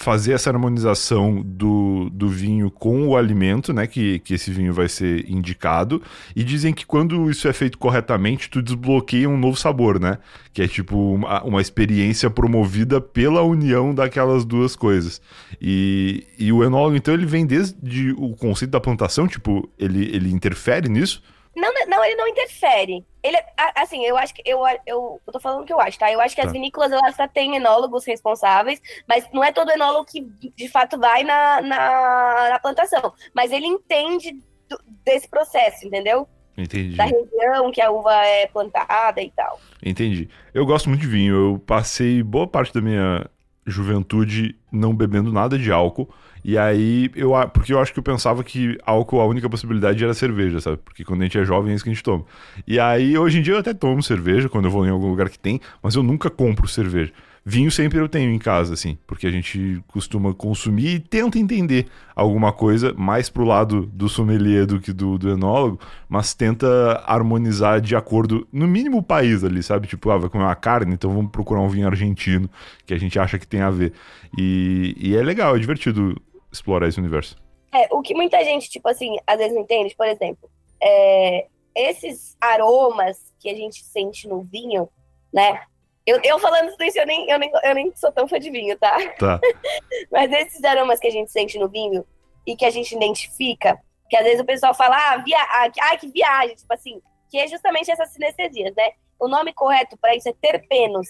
fazer 0.00 0.32
essa 0.32 0.48
harmonização 0.48 1.42
do, 1.44 2.08
do 2.08 2.26
vinho 2.26 2.70
com 2.70 3.06
o 3.08 3.14
alimento, 3.18 3.70
né? 3.70 3.86
Que, 3.86 4.18
que 4.20 4.32
esse 4.32 4.50
vinho 4.50 4.72
vai 4.72 4.88
ser 4.88 5.30
indicado. 5.30 6.00
E 6.34 6.42
dizem 6.42 6.72
que 6.72 6.86
quando 6.86 7.30
isso 7.30 7.46
é 7.46 7.52
feito 7.52 7.76
corretamente, 7.76 8.48
tu 8.48 8.62
desbloqueia 8.62 9.28
um 9.28 9.36
novo 9.36 9.58
sabor, 9.58 10.00
né? 10.00 10.16
Que 10.54 10.62
é 10.62 10.66
tipo 10.66 10.96
uma, 10.96 11.42
uma 11.44 11.60
experiência 11.60 12.30
promovida 12.30 12.98
pela 12.98 13.42
união 13.42 13.94
daquelas 13.94 14.42
duas 14.46 14.74
coisas. 14.74 15.20
E, 15.60 16.26
e 16.38 16.50
o 16.50 16.64
enólogo, 16.64 16.96
então, 16.96 17.12
ele 17.12 17.26
vem 17.26 17.44
desde 17.44 18.12
o 18.16 18.34
conceito 18.34 18.70
da 18.70 18.80
plantação, 18.80 19.28
tipo, 19.28 19.68
ele, 19.78 20.08
ele 20.16 20.32
interfere 20.32 20.88
nisso? 20.88 21.22
Não, 21.54 21.72
não, 21.88 22.04
ele 22.04 22.14
não 22.14 22.28
interfere. 22.28 23.04
Ele, 23.22 23.36
assim, 23.74 24.04
eu 24.04 24.16
acho 24.16 24.32
que. 24.34 24.42
Eu, 24.44 24.60
eu, 24.86 25.20
eu 25.26 25.32
tô 25.32 25.40
falando 25.40 25.62
o 25.62 25.66
que 25.66 25.72
eu 25.72 25.80
acho, 25.80 25.98
tá? 25.98 26.10
Eu 26.10 26.20
acho 26.20 26.34
que 26.34 26.40
tá. 26.40 26.46
as 26.46 26.52
vinícolas 26.52 26.92
elas 26.92 27.16
já 27.16 27.26
têm 27.26 27.56
enólogos 27.56 28.04
responsáveis, 28.06 28.80
mas 29.06 29.28
não 29.32 29.42
é 29.42 29.52
todo 29.52 29.70
enólogo 29.70 30.06
que 30.06 30.20
de 30.20 30.68
fato 30.68 30.98
vai 30.98 31.24
na, 31.24 31.60
na, 31.60 32.50
na 32.50 32.58
plantação. 32.60 33.12
Mas 33.34 33.52
ele 33.52 33.66
entende 33.66 34.32
do, 34.68 34.80
desse 35.04 35.28
processo, 35.28 35.86
entendeu? 35.86 36.28
Entendi. 36.56 36.96
Da 36.96 37.04
região 37.04 37.70
que 37.72 37.80
a 37.80 37.90
uva 37.90 38.14
é 38.24 38.46
plantada 38.46 39.20
e 39.20 39.30
tal. 39.30 39.58
Entendi. 39.82 40.28
Eu 40.54 40.64
gosto 40.64 40.88
muito 40.88 41.02
de 41.02 41.06
vinho. 41.06 41.34
Eu 41.34 41.58
passei 41.58 42.22
boa 42.22 42.46
parte 42.46 42.72
da 42.72 42.80
minha 42.80 43.28
juventude 43.66 44.56
não 44.70 44.94
bebendo 44.94 45.32
nada 45.32 45.58
de 45.58 45.70
álcool. 45.70 46.12
E 46.44 46.56
aí, 46.56 47.10
eu, 47.14 47.32
porque 47.52 47.72
eu 47.72 47.78
acho 47.78 47.92
que 47.92 47.98
eu 47.98 48.02
pensava 48.02 48.42
que 48.42 48.78
álcool, 48.84 49.20
a 49.20 49.26
única 49.26 49.48
possibilidade 49.48 50.02
era 50.02 50.14
cerveja, 50.14 50.60
sabe? 50.60 50.78
Porque 50.78 51.04
quando 51.04 51.20
a 51.20 51.24
gente 51.24 51.38
é 51.38 51.44
jovem 51.44 51.72
é 51.72 51.74
isso 51.74 51.84
que 51.84 51.90
a 51.90 51.92
gente 51.92 52.02
toma. 52.02 52.24
E 52.66 52.78
aí, 52.78 53.16
hoje 53.16 53.38
em 53.38 53.42
dia 53.42 53.54
eu 53.54 53.58
até 53.58 53.74
tomo 53.74 54.02
cerveja 54.02 54.48
quando 54.48 54.66
eu 54.66 54.70
vou 54.70 54.86
em 54.86 54.90
algum 54.90 55.08
lugar 55.08 55.28
que 55.28 55.38
tem, 55.38 55.60
mas 55.82 55.94
eu 55.94 56.02
nunca 56.02 56.30
compro 56.30 56.66
cerveja. 56.66 57.12
Vinho 57.44 57.70
sempre 57.70 57.98
eu 57.98 58.08
tenho 58.08 58.30
em 58.30 58.38
casa, 58.38 58.74
assim, 58.74 58.98
porque 59.06 59.26
a 59.26 59.30
gente 59.30 59.82
costuma 59.88 60.34
consumir 60.34 60.96
e 60.96 61.00
tenta 61.00 61.38
entender 61.38 61.86
alguma 62.14 62.52
coisa 62.52 62.92
mais 62.92 63.30
pro 63.30 63.44
lado 63.44 63.86
do 63.94 64.10
sommelier 64.10 64.66
do 64.66 64.78
que 64.78 64.92
do, 64.92 65.16
do 65.16 65.30
enólogo, 65.30 65.80
mas 66.06 66.34
tenta 66.34 67.02
harmonizar 67.06 67.80
de 67.80 67.96
acordo, 67.96 68.46
no 68.52 68.68
mínimo 68.68 68.98
o 68.98 69.02
país 69.02 69.42
ali, 69.42 69.62
sabe? 69.62 69.86
Tipo, 69.86 70.10
ah, 70.10 70.18
vai 70.18 70.28
comer 70.28 70.44
uma 70.44 70.54
carne, 70.54 70.92
então 70.92 71.14
vamos 71.14 71.30
procurar 71.30 71.60
um 71.60 71.68
vinho 71.68 71.86
argentino, 71.86 72.48
que 72.84 72.92
a 72.92 72.98
gente 72.98 73.18
acha 73.18 73.38
que 73.38 73.46
tem 73.46 73.62
a 73.62 73.70
ver. 73.70 73.94
E, 74.36 74.94
e 74.98 75.16
é 75.16 75.22
legal, 75.22 75.56
é 75.56 75.58
divertido 75.58 76.20
explorar 76.52 76.88
esse 76.88 76.98
universo. 76.98 77.36
É, 77.72 77.86
o 77.94 78.02
que 78.02 78.14
muita 78.14 78.42
gente, 78.44 78.68
tipo 78.68 78.88
assim, 78.88 79.16
às 79.26 79.38
vezes 79.38 79.54
não 79.54 79.62
entende, 79.62 79.94
por 79.94 80.06
exemplo, 80.06 80.50
é, 80.82 81.46
esses 81.74 82.36
aromas 82.40 83.32
que 83.38 83.48
a 83.48 83.54
gente 83.54 83.84
sente 83.84 84.26
no 84.26 84.42
vinho, 84.42 84.88
né? 85.32 85.62
Eu, 86.06 86.20
eu 86.24 86.38
falando 86.38 86.74
isso, 86.82 86.98
eu 86.98 87.06
nem, 87.06 87.30
eu, 87.30 87.38
nem, 87.38 87.50
eu 87.62 87.74
nem 87.74 87.94
sou 87.94 88.10
tão 88.10 88.26
fã 88.26 88.38
de 88.38 88.50
vinho, 88.50 88.76
tá? 88.76 88.96
Tá. 89.18 89.40
Mas 90.10 90.32
esses 90.32 90.64
aromas 90.64 90.98
que 90.98 91.06
a 91.06 91.10
gente 91.10 91.30
sente 91.30 91.58
no 91.58 91.68
vinho 91.68 92.04
e 92.46 92.56
que 92.56 92.64
a 92.64 92.70
gente 92.70 92.94
identifica, 92.94 93.78
que 94.08 94.16
às 94.16 94.24
vezes 94.24 94.40
o 94.40 94.44
pessoal 94.44 94.74
fala, 94.74 94.96
ah, 94.96 95.16
via... 95.18 95.38
ah 95.40 95.96
que 95.96 96.08
viagem, 96.08 96.56
tipo 96.56 96.72
assim, 96.72 97.00
que 97.30 97.38
é 97.38 97.46
justamente 97.46 97.90
essas 97.90 98.10
sinestesias, 98.12 98.74
né? 98.74 98.90
O 99.20 99.28
nome 99.28 99.52
correto 99.52 99.96
para 99.96 100.16
isso 100.16 100.28
é 100.28 100.32
terpenos. 100.32 101.06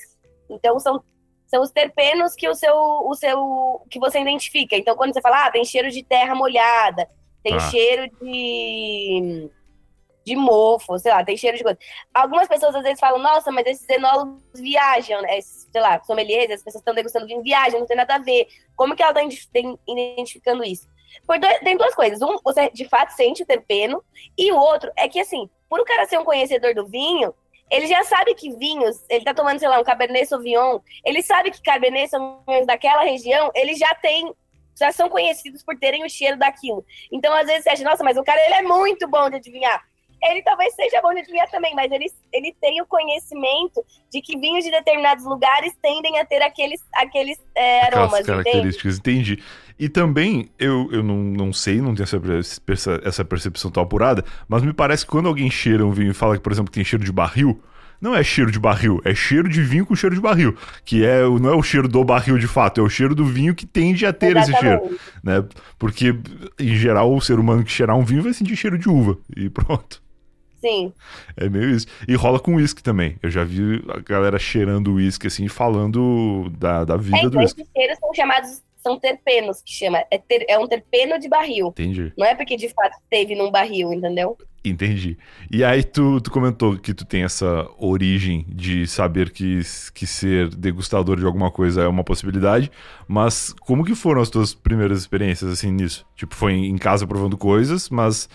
Então 0.50 0.78
são 0.78 1.02
são 1.50 1.62
os 1.62 1.71
terpenos 1.71 2.37
que 2.37 2.49
o 2.49 2.54
seu, 2.54 2.75
o 2.75 3.14
seu 3.14 3.83
que 3.90 3.99
você 3.99 4.21
identifica. 4.21 4.76
Então, 4.76 4.97
quando 4.97 5.12
você 5.12 5.21
fala, 5.21 5.47
ah, 5.47 5.50
tem 5.50 5.64
cheiro 5.64 5.90
de 5.90 6.02
terra 6.02 6.35
molhada, 6.35 7.09
tem 7.42 7.57
ah. 7.57 7.61
cheiro 7.61 8.09
de 8.23 9.50
de 10.23 10.37
mofo, 10.37 10.99
sei 10.99 11.11
lá, 11.11 11.25
tem 11.25 11.37
cheiro 11.37 11.57
de 11.57 11.64
coisa. 11.64 11.78
Algumas 12.12 12.47
pessoas 12.47 12.75
às 12.75 12.83
vezes 12.83 13.00
falam, 13.00 13.19
nossa, 13.19 13.50
mas 13.50 13.66
esses 13.66 13.88
enólogos 13.88 14.42
viajam, 14.54 15.21
né? 15.23 15.38
Esses, 15.38 15.69
sei 15.73 15.80
lá, 15.80 16.00
sommeliers, 16.04 16.50
as 16.50 16.62
pessoas 16.62 16.83
estão 16.83 16.95
degustando 16.95 17.26
vinho, 17.26 17.42
viajam, 17.42 17.80
não 17.80 17.87
tem 17.87 17.97
nada 17.97 18.14
a 18.14 18.19
ver. 18.19 18.47
Como 18.76 18.95
que 18.95 19.02
ela 19.02 19.19
está 19.19 19.23
identificando 19.88 20.62
isso? 20.62 20.87
Dois, 21.26 21.59
tem 21.61 21.76
duas 21.76 21.95
coisas. 21.95 22.21
Um, 22.23 22.37
você 22.45 22.71
de 22.71 22.85
fato 22.85 23.11
sente 23.11 23.42
o 23.42 23.47
terpeno, 23.47 24.04
e 24.37 24.52
o 24.52 24.57
outro 24.57 24.92
é 24.95 25.09
que, 25.09 25.19
assim, 25.19 25.49
por 25.69 25.80
o 25.80 25.85
cara 25.85 26.07
ser 26.07 26.19
um 26.19 26.25
conhecedor 26.25 26.75
do 26.75 26.87
vinho, 26.87 27.35
ele 27.71 27.87
já 27.87 28.03
sabe 28.03 28.35
que 28.35 28.50
vinhos, 28.57 29.05
ele 29.09 29.25
tá 29.25 29.33
tomando, 29.33 29.59
sei 29.59 29.69
lá, 29.69 29.79
um 29.79 29.85
Cabernet 29.85 30.27
Sauvignon, 30.27 30.81
ele 31.05 31.23
sabe 31.23 31.50
que 31.50 31.62
Cabernet 31.62 32.11
Sauvignon 32.11 32.67
daquela 32.67 33.03
região, 33.03 33.50
ele 33.55 33.75
já 33.75 33.95
tem, 33.95 34.35
já 34.79 34.91
são 34.91 35.09
conhecidos 35.09 35.62
por 35.62 35.79
terem 35.79 36.05
o 36.05 36.11
cheiro 36.11 36.37
daquilo. 36.37 36.85
Então, 37.12 37.33
às 37.33 37.47
vezes, 37.47 37.62
você 37.62 37.71
acha, 37.71 37.85
nossa, 37.85 38.03
mas 38.03 38.17
o 38.17 38.25
cara, 38.25 38.45
ele 38.45 38.55
é 38.55 38.62
muito 38.62 39.09
bom 39.09 39.31
de 39.31 39.37
adivinhar. 39.37 39.89
Ele 40.23 40.43
talvez 40.43 40.75
seja 40.75 41.00
bom 41.00 41.15
de 41.15 41.21
adivinhar 41.21 41.49
também, 41.50 41.75
mas 41.75 41.91
ele, 41.91 42.07
ele 42.31 42.55
tem 42.61 42.83
o 42.83 42.87
conhecimento 42.87 43.83
de 44.12 44.21
que 44.21 44.37
vinhos 44.37 44.65
de 44.65 44.71
determinados 44.71 45.25
lugares 45.25 45.73
tendem 45.80 46.19
a 46.19 46.26
ter 46.26 46.43
aqueles, 46.43 46.85
aqueles 46.93 47.39
é, 47.54 47.87
aromas, 47.87 48.26
características, 48.26 48.99
entende? 48.99 49.33
entendi. 49.33 49.45
E 49.80 49.88
também, 49.88 50.50
eu, 50.58 50.90
eu 50.93 51.02
não, 51.02 51.16
não 51.16 51.52
sei, 51.54 51.80
não 51.80 51.95
tenho 51.95 52.04
essa, 52.04 53.00
essa 53.02 53.25
percepção 53.25 53.71
tão 53.71 53.82
apurada, 53.82 54.23
mas 54.47 54.62
me 54.62 54.75
parece 54.75 55.06
que 55.06 55.10
quando 55.10 55.26
alguém 55.26 55.50
cheira 55.50 55.86
um 55.86 55.90
vinho 55.90 56.10
e 56.10 56.14
fala 56.14 56.36
que, 56.36 56.43
por 56.43 56.52
exemplo, 56.52 56.71
tem 56.71 56.84
cheiro 56.84 57.02
de 57.02 57.10
barril, 57.10 57.58
não 57.99 58.14
é 58.14 58.23
cheiro 58.23 58.52
de 58.52 58.58
barril, 58.58 59.00
é 59.06 59.14
cheiro 59.14 59.49
de 59.49 59.62
vinho 59.62 59.86
com 59.86 59.97
cheiro 59.97 60.14
de 60.14 60.21
barril. 60.21 60.54
Que 60.84 61.02
é, 61.02 61.23
não 61.23 61.49
é 61.49 61.54
o 61.54 61.62
cheiro 61.62 61.88
do 61.88 62.04
barril 62.04 62.36
de 62.36 62.47
fato, 62.47 62.78
é 62.78 62.84
o 62.84 62.90
cheiro 62.90 63.14
do 63.14 63.25
vinho 63.25 63.54
que 63.54 63.64
tende 63.64 64.04
a 64.04 64.12
ter 64.12 64.36
Exatamente. 64.36 64.52
esse 64.52 64.60
cheiro. 64.60 65.00
Né? 65.25 65.45
Porque, 65.78 66.14
em 66.58 66.76
geral, 66.76 67.14
o 67.14 67.21
ser 67.23 67.38
humano 67.38 67.64
que 67.64 67.73
cheirar 67.73 67.97
um 67.97 68.04
vinho 68.04 68.23
vai 68.23 68.34
sentir 68.34 68.56
cheiro 68.56 68.76
de 68.76 68.86
uva. 68.86 69.16
E 69.34 69.49
pronto. 69.49 70.02
Sim. 70.60 70.93
É 71.38 71.49
meio 71.49 71.71
isso. 71.71 71.86
E 72.06 72.14
rola 72.14 72.38
com 72.38 72.56
uísque 72.56 72.82
também. 72.82 73.16
Eu 73.23 73.30
já 73.30 73.45
vi 73.45 73.82
a 73.88 74.00
galera 74.00 74.38
cheirando 74.38 74.93
uísque, 74.93 75.26
assim, 75.26 75.49
falando 75.49 76.52
da, 76.58 76.84
da 76.84 76.99
vida 76.99 77.16
é, 77.16 77.21
então 77.21 77.30
do 77.30 77.38
uísque. 77.38 77.62
Esses 77.62 77.73
cheiros 77.75 77.99
são 77.99 78.14
chamados 78.14 78.62
são 78.82 78.99
terpenos 78.99 79.62
que 79.62 79.73
chama. 79.73 80.04
É, 80.10 80.19
ter, 80.19 80.45
é 80.49 80.58
um 80.58 80.66
terpeno 80.66 81.19
de 81.19 81.28
barril. 81.28 81.69
Entendi. 81.69 82.12
Não 82.16 82.26
é 82.26 82.34
porque 82.34 82.56
de 82.56 82.69
fato 82.69 82.97
teve 83.08 83.34
num 83.34 83.50
barril, 83.50 83.93
entendeu? 83.93 84.36
Entendi. 84.62 85.16
E 85.50 85.64
aí 85.64 85.82
tu, 85.82 86.21
tu 86.21 86.30
comentou 86.30 86.76
que 86.76 86.93
tu 86.93 87.06
tem 87.06 87.23
essa 87.23 87.66
origem 87.78 88.45
de 88.49 88.86
saber 88.86 89.30
que, 89.30 89.62
que 89.95 90.06
ser 90.06 90.49
degustador 90.54 91.19
de 91.19 91.25
alguma 91.25 91.50
coisa 91.50 91.82
é 91.82 91.88
uma 91.88 92.04
possibilidade, 92.04 92.71
mas 93.08 93.54
como 93.60 93.84
que 93.84 93.95
foram 93.95 94.21
as 94.21 94.28
tuas 94.28 94.52
primeiras 94.52 94.99
experiências 94.99 95.50
assim 95.50 95.71
nisso? 95.71 96.06
Tipo, 96.14 96.34
foi 96.34 96.52
em 96.52 96.76
casa 96.76 97.06
provando 97.06 97.38
coisas, 97.38 97.88
mas 97.88 98.28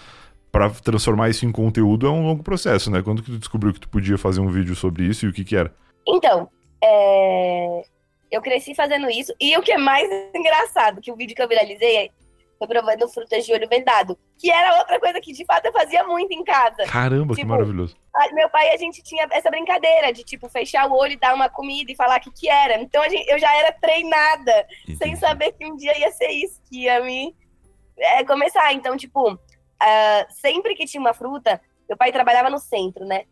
para 0.51 0.69
transformar 0.69 1.29
isso 1.29 1.45
em 1.45 1.51
conteúdo 1.51 2.07
é 2.07 2.09
um 2.09 2.25
longo 2.25 2.41
processo, 2.41 2.89
né? 2.89 3.03
Quando 3.03 3.21
que 3.21 3.29
tu 3.29 3.37
descobriu 3.37 3.73
que 3.73 3.79
tu 3.79 3.89
podia 3.89 4.17
fazer 4.17 4.39
um 4.39 4.49
vídeo 4.49 4.75
sobre 4.75 5.03
isso 5.03 5.25
e 5.25 5.29
o 5.29 5.33
que 5.33 5.43
que 5.43 5.55
era? 5.55 5.71
Então, 6.07 6.49
é... 6.83 7.83
Eu 8.31 8.41
cresci 8.41 8.73
fazendo 8.73 9.09
isso. 9.09 9.33
E 9.39 9.55
o 9.57 9.61
que 9.61 9.71
é 9.71 9.77
mais 9.77 10.09
engraçado, 10.33 11.01
que 11.01 11.11
o 11.11 11.15
vídeo 11.15 11.35
que 11.35 11.41
eu 11.41 11.47
viralizei 11.47 12.11
foi 12.57 12.67
provando 12.67 13.07
frutas 13.09 13.45
de 13.45 13.53
olho 13.53 13.67
vendado. 13.67 14.17
Que 14.37 14.51
era 14.51 14.77
outra 14.79 14.99
coisa 14.99 15.19
que, 15.19 15.33
de 15.33 15.45
fato, 15.45 15.65
eu 15.65 15.73
fazia 15.73 16.03
muito 16.05 16.31
em 16.33 16.43
casa. 16.43 16.85
Caramba, 16.85 17.33
tipo, 17.33 17.35
que 17.35 17.45
maravilhoso. 17.45 17.95
Meu 18.33 18.49
pai, 18.49 18.69
a 18.69 18.77
gente 18.77 19.03
tinha 19.03 19.27
essa 19.31 19.49
brincadeira 19.49 20.11
de, 20.13 20.23
tipo, 20.23 20.49
fechar 20.49 20.89
o 20.89 20.93
olho 20.93 21.13
e 21.13 21.19
dar 21.19 21.35
uma 21.35 21.49
comida 21.49 21.91
e 21.91 21.95
falar 21.95 22.19
o 22.19 22.21
que, 22.21 22.31
que 22.31 22.49
era. 22.49 22.79
Então, 22.81 23.03
gente, 23.09 23.29
eu 23.29 23.37
já 23.37 23.53
era 23.55 23.71
treinada, 23.73 24.67
Entendi. 24.83 24.97
sem 24.97 25.15
saber 25.15 25.51
que 25.53 25.65
um 25.65 25.75
dia 25.75 25.97
ia 25.97 26.11
ser 26.11 26.29
isso, 26.29 26.61
que 26.69 26.83
ia 26.83 27.01
me 27.01 27.35
é, 27.97 28.23
começar. 28.23 28.73
Então, 28.73 28.95
tipo, 28.95 29.33
uh, 29.33 29.37
sempre 30.29 30.75
que 30.75 30.85
tinha 30.85 31.01
uma 31.01 31.13
fruta, 31.13 31.61
meu 31.87 31.97
pai 31.97 32.11
trabalhava 32.11 32.49
no 32.49 32.59
centro, 32.59 33.05
né? 33.05 33.25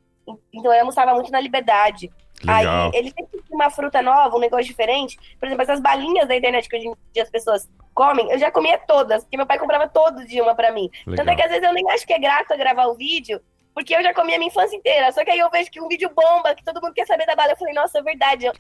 Então, 0.54 0.74
eu 0.74 0.80
almoçava 0.80 1.14
muito 1.14 1.32
na 1.32 1.40
liberdade. 1.40 2.12
Legal. 2.46 2.92
Aí 2.94 3.00
ele 3.00 3.14
sempre 3.18 3.42
tinha 3.42 3.56
uma 3.56 3.70
fruta 3.70 4.02
nova, 4.02 4.36
um 4.36 4.40
negócio 4.40 4.66
diferente. 4.66 5.18
Por 5.40 5.46
exemplo, 5.46 5.64
essas 5.64 5.80
balinhas 5.80 6.28
da 6.28 6.36
internet 6.36 6.68
que 6.68 6.76
hoje 6.76 6.88
em 6.88 6.96
dia 7.14 7.24
as 7.24 7.30
pessoas 7.30 7.70
comem, 7.94 8.30
eu 8.32 8.40
já 8.40 8.52
comia 8.52 8.78
todas, 8.78 9.24
porque 9.24 9.38
meu 9.38 9.46
pai 9.46 9.60
comprava 9.60 9.88
todo 9.88 10.26
dia 10.26 10.44
uma 10.44 10.56
pra 10.56 10.72
mim. 10.72 10.90
Legal. 11.06 11.26
Tanto 11.26 11.34
é 11.34 11.36
que 11.36 11.44
às 11.44 11.50
vezes 11.50 11.64
eu 11.64 11.74
nem 11.74 11.90
acho 11.92 12.06
que 12.06 12.14
é 12.14 12.20
grato 12.20 12.58
gravar 12.58 12.88
o 12.88 12.96
vídeo, 12.96 13.40
porque 13.74 13.96
eu 13.96 14.04
já 14.04 14.14
comi 14.14 14.34
a 14.34 14.38
minha 14.38 14.50
infância 14.50 14.76
inteira. 14.76 15.12
Só 15.12 15.24
que 15.24 15.32
aí 15.32 15.40
eu 15.40 15.50
vejo 15.50 15.72
que 15.72 15.82
um 15.82 15.88
vídeo 15.88 16.10
bomba, 16.16 16.54
que 16.56 16.64
todo 16.64 16.82
mundo 16.82 16.94
quer 16.94 17.06
saber 17.08 17.26
da 17.26 17.36
bala. 17.36 17.52
Eu 17.54 17.58
falei, 17.58 17.74
nossa, 17.74 18.00
é 18.00 18.02
verdade. 18.04 18.46
Eu, 18.46 18.54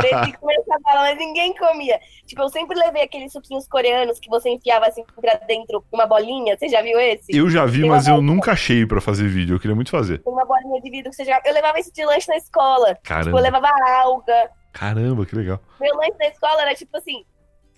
cresci 0.00 0.32
comer 0.38 0.54
essa 0.54 0.78
bala, 0.82 1.00
mas 1.02 1.18
ninguém 1.18 1.54
comia. 1.54 1.98
Tipo, 2.26 2.42
eu 2.42 2.48
sempre 2.48 2.78
levei 2.78 3.02
aqueles 3.02 3.32
suquinhos 3.32 3.66
coreanos 3.66 4.18
que 4.20 4.28
você 4.28 4.50
enfiava 4.50 4.86
assim 4.86 5.04
pra 5.20 5.34
dentro 5.46 5.84
uma 5.92 6.06
bolinha. 6.06 6.56
Você 6.56 6.68
já 6.68 6.82
viu 6.82 6.98
esse? 7.00 7.36
Eu 7.36 7.50
já 7.50 7.66
vi, 7.66 7.80
Tem 7.80 7.90
mas 7.90 8.06
eu 8.06 8.14
bolinha. 8.14 8.32
nunca 8.34 8.52
achei 8.52 8.86
pra 8.86 9.00
fazer 9.00 9.28
vídeo. 9.28 9.56
Eu 9.56 9.60
queria 9.60 9.74
muito 9.74 9.90
fazer. 9.90 10.22
Uma 10.24 10.44
bolinha 10.44 10.80
de 10.80 10.90
vidro 10.90 11.10
que 11.10 11.16
você 11.16 11.24
já. 11.24 11.40
Eu 11.44 11.52
levava 11.52 11.78
isso 11.80 11.92
de 11.92 12.04
lanche 12.04 12.28
na 12.28 12.36
escola. 12.36 12.96
Caramba. 13.02 13.24
Tipo, 13.26 13.38
eu 13.38 13.42
levava 13.42 13.68
alga. 14.02 14.50
Caramba, 14.72 15.26
que 15.26 15.36
legal. 15.36 15.60
Meu 15.80 15.94
lanche 15.96 16.16
na 16.18 16.28
escola 16.28 16.62
era 16.62 16.74
tipo 16.74 16.96
assim: 16.96 17.24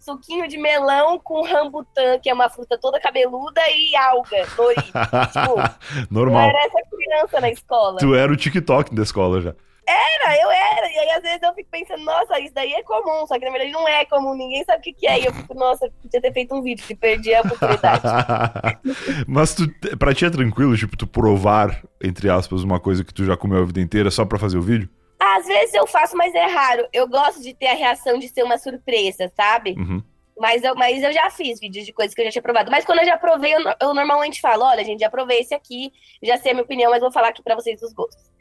suquinho 0.05 0.47
de 0.47 0.59
melão 0.59 1.19
com 1.19 1.43
rambutã, 1.43 2.19
que 2.19 2.29
é 2.29 2.35
uma 2.35 2.49
fruta 2.49 2.79
toda 2.79 3.01
cabeluda, 3.01 3.61
e 3.71 3.97
alga, 3.97 4.47
nori. 4.57 4.83
tipo, 4.83 6.07
Normal. 6.11 6.45
Eu 6.45 6.51
era 6.51 6.67
essa 6.67 6.81
criança 6.91 7.41
na 7.41 7.51
escola. 7.51 7.99
Tu 7.99 8.15
era 8.15 8.33
o 8.33 8.37
TikTok 8.37 8.95
da 8.95 9.03
escola 9.03 9.41
já. 9.41 9.55
Era, 9.87 10.41
eu 10.41 10.51
era. 10.51 10.91
E 10.91 10.99
aí, 10.99 11.11
às 11.11 11.23
vezes, 11.23 11.43
eu 11.43 11.55
fico 11.55 11.69
pensando, 11.71 12.05
nossa, 12.05 12.41
isso 12.41 12.55
daí 12.55 12.73
é 12.73 12.83
comum. 12.83 13.27
Só 13.27 13.39
que, 13.39 13.45
na 13.45 13.51
verdade, 13.51 13.71
não 13.71 13.87
é 13.87 14.05
comum. 14.07 14.35
Ninguém 14.35 14.65
sabe 14.65 14.79
o 14.79 14.83
que, 14.83 14.95
que 14.95 15.07
é. 15.07 15.21
E 15.21 15.27
eu 15.27 15.33
fico, 15.33 15.55
nossa, 15.55 15.91
podia 16.03 16.21
ter 16.23 16.33
feito 16.33 16.55
um 16.55 16.63
vídeo 16.63 16.85
e 16.89 16.95
perdi 16.95 17.35
a 17.35 17.43
oportunidade. 17.43 18.03
Mas 19.29 19.55
tu, 19.55 19.69
pra 19.99 20.15
ti 20.15 20.25
é 20.25 20.31
tranquilo, 20.31 20.77
tipo, 20.77 20.97
tu 20.97 21.07
provar, 21.07 21.83
entre 22.03 22.31
aspas, 22.31 22.63
uma 22.63 22.81
coisa 22.81 23.05
que 23.05 23.13
tu 23.13 23.25
já 23.25 23.37
comeu 23.37 23.63
a 23.63 23.67
vida 23.67 23.81
inteira 23.81 24.11
só 24.11 24.25
pra 24.25 24.39
fazer 24.39 24.57
o 24.57 24.63
vídeo? 24.63 24.89
Às 25.25 25.47
vezes 25.47 25.75
eu 25.75 25.87
faço, 25.87 26.17
mas 26.17 26.35
é 26.35 26.45
raro. 26.45 26.87
Eu 26.93 27.09
gosto 27.09 27.41
de 27.41 27.55
ter 27.55 27.69
a 27.69 27.75
reação 27.75 28.19
de 28.19 28.29
ser 28.29 28.43
uma 28.43 28.59
surpresa, 28.59 29.33
sabe? 29.35 29.75
Uhum. 29.79 30.03
Mas 30.39 30.63
eu, 30.63 30.75
mas 30.75 31.03
eu 31.03 31.13
já 31.13 31.31
fiz 31.31 31.59
vídeos 31.61 31.87
de 31.87 31.93
coisas 31.93 32.15
que 32.15 32.21
eu 32.21 32.25
já 32.27 32.31
tinha 32.31 32.43
provado. 32.43 32.71
Mas 32.71 32.85
quando 32.85 32.99
eu 32.99 33.07
já 33.07 33.17
provei, 33.17 33.55
eu, 33.55 33.61
eu 33.81 33.95
normalmente 33.95 34.41
falo: 34.41 34.65
olha, 34.65 34.85
gente, 34.85 35.01
já 35.01 35.09
provei 35.09 35.41
esse 35.41 35.55
aqui, 35.55 35.93
já 36.23 36.37
sei 36.37 36.51
a 36.51 36.55
minha 36.55 36.65
opinião, 36.65 36.91
mas 36.91 37.01
vou 37.01 37.13
falar 37.13 37.29
aqui 37.29 37.43
pra 37.43 37.55
vocês 37.55 37.81
os 37.83 37.93
gostos. 37.93 38.33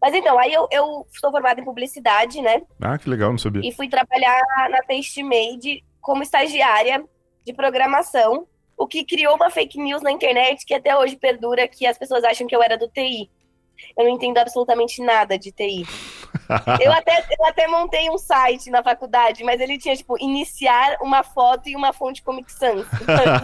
Mas 0.00 0.14
então, 0.14 0.38
aí 0.38 0.52
eu, 0.52 0.66
eu 0.70 1.06
sou 1.20 1.30
formada 1.30 1.60
em 1.60 1.64
publicidade, 1.64 2.40
né? 2.40 2.62
Ah, 2.80 2.96
que 2.96 3.10
legal, 3.10 3.30
não 3.30 3.38
sabia. 3.38 3.60
E 3.62 3.72
fui 3.72 3.88
trabalhar 3.88 4.40
na 4.70 4.80
TasteMade 4.82 5.84
como 6.00 6.22
estagiária 6.22 7.04
de 7.44 7.52
programação, 7.52 8.46
o 8.78 8.86
que 8.86 9.04
criou 9.04 9.34
uma 9.34 9.50
fake 9.50 9.78
news 9.78 10.00
na 10.00 10.10
internet 10.10 10.64
que 10.64 10.72
até 10.72 10.96
hoje 10.96 11.16
perdura, 11.16 11.68
que 11.68 11.86
as 11.86 11.98
pessoas 11.98 12.24
acham 12.24 12.46
que 12.46 12.56
eu 12.56 12.62
era 12.62 12.78
do 12.78 12.88
TI. 12.88 13.30
Eu 13.96 14.04
não 14.04 14.10
entendo 14.10 14.38
absolutamente 14.38 15.02
nada 15.02 15.38
de 15.38 15.52
TI. 15.52 15.86
Eu 16.82 16.92
até, 16.92 17.24
eu 17.38 17.44
até 17.46 17.68
montei 17.68 18.10
um 18.10 18.18
site 18.18 18.70
na 18.70 18.82
faculdade, 18.82 19.44
mas 19.44 19.60
ele 19.60 19.78
tinha, 19.78 19.94
tipo, 19.94 20.16
iniciar 20.20 20.96
uma 21.00 21.22
foto 21.22 21.68
e 21.68 21.76
uma 21.76 21.92
fonte 21.92 22.22
Comic 22.22 22.50
Sans. 22.50 22.84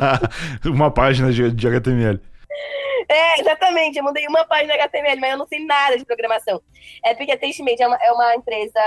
uma 0.66 0.90
página 0.90 1.32
de, 1.32 1.52
de 1.52 1.68
HTML. 1.68 2.20
É, 3.08 3.40
exatamente. 3.40 3.98
Eu 3.98 4.04
mandei 4.04 4.26
uma 4.26 4.44
página 4.44 4.74
HTML, 4.74 5.20
mas 5.20 5.30
eu 5.30 5.38
não 5.38 5.46
sei 5.46 5.64
nada 5.64 5.96
de 5.96 6.04
programação. 6.04 6.60
É 7.04 7.14
porque 7.14 7.32
a 7.32 7.38
TasteMade 7.38 7.82
é 7.82 7.86
uma, 7.86 7.96
é 7.96 8.12
uma 8.12 8.34
empresa 8.34 8.80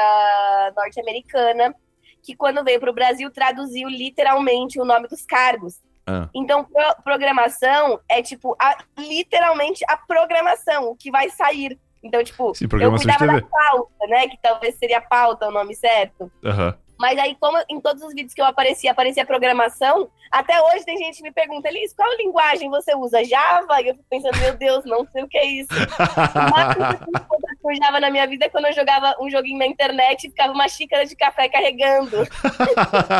norte-americana 0.76 1.74
que, 2.22 2.36
quando 2.36 2.64
veio 2.64 2.80
para 2.80 2.92
o 2.92 2.94
Brasil, 2.94 3.32
traduziu 3.32 3.88
literalmente 3.88 4.80
o 4.80 4.86
nome 4.86 5.08
dos 5.08 5.26
cargos. 5.26 5.80
Ah. 6.12 6.30
Então, 6.34 6.64
pro- 6.64 7.04
programação 7.04 8.00
é, 8.10 8.22
tipo, 8.24 8.56
a- 8.60 8.78
literalmente 8.98 9.84
a 9.88 9.96
programação, 9.96 10.86
o 10.90 10.96
que 10.96 11.12
vai 11.12 11.30
sair. 11.30 11.78
Então, 12.02 12.24
tipo, 12.24 12.54
eu 12.82 12.92
cuidava 12.98 13.26
da 13.28 13.48
pauta, 13.48 14.08
né? 14.08 14.28
Que 14.28 14.38
talvez 14.42 14.76
seria 14.76 15.02
pauta 15.02 15.48
o 15.48 15.52
nome 15.52 15.76
certo. 15.76 16.32
Aham. 16.44 16.76
Mas 17.00 17.18
aí, 17.18 17.36
como 17.40 17.58
em 17.70 17.80
todos 17.80 18.04
os 18.04 18.14
vídeos 18.14 18.34
que 18.34 18.42
eu 18.42 18.46
aparecia, 18.46 18.92
aparecia 18.92 19.26
programação, 19.26 20.10
até 20.30 20.62
hoje 20.62 20.84
tem 20.84 20.98
gente 20.98 21.18
que 21.18 21.24
me 21.24 21.32
pergunta, 21.32 21.70
Elis, 21.70 21.94
qual 21.94 22.10
linguagem 22.18 22.70
você 22.70 22.94
usa? 22.94 23.24
Java? 23.24 23.82
E 23.82 23.88
eu 23.88 23.96
fico 23.96 24.06
pensando, 24.10 24.38
meu 24.38 24.58
Deus, 24.58 24.84
não 24.84 25.08
sei 25.08 25.24
o 25.24 25.28
que 25.28 25.38
é 25.38 25.46
isso. 25.46 25.70
O 25.72 26.52
máximo 26.52 26.86
que 26.98 27.18
eu 27.18 27.40
com 27.62 27.76
Java 27.76 28.02
na 28.02 28.10
minha 28.10 28.28
vida 28.28 28.46
é 28.46 28.50
quando 28.50 28.66
eu 28.66 28.74
jogava 28.74 29.16
um 29.22 29.30
joguinho 29.30 29.60
na 29.60 29.66
internet 29.66 30.26
e 30.26 30.30
ficava 30.30 30.52
uma 30.52 30.68
xícara 30.68 31.06
de 31.06 31.16
café 31.16 31.48
carregando. 31.48 32.18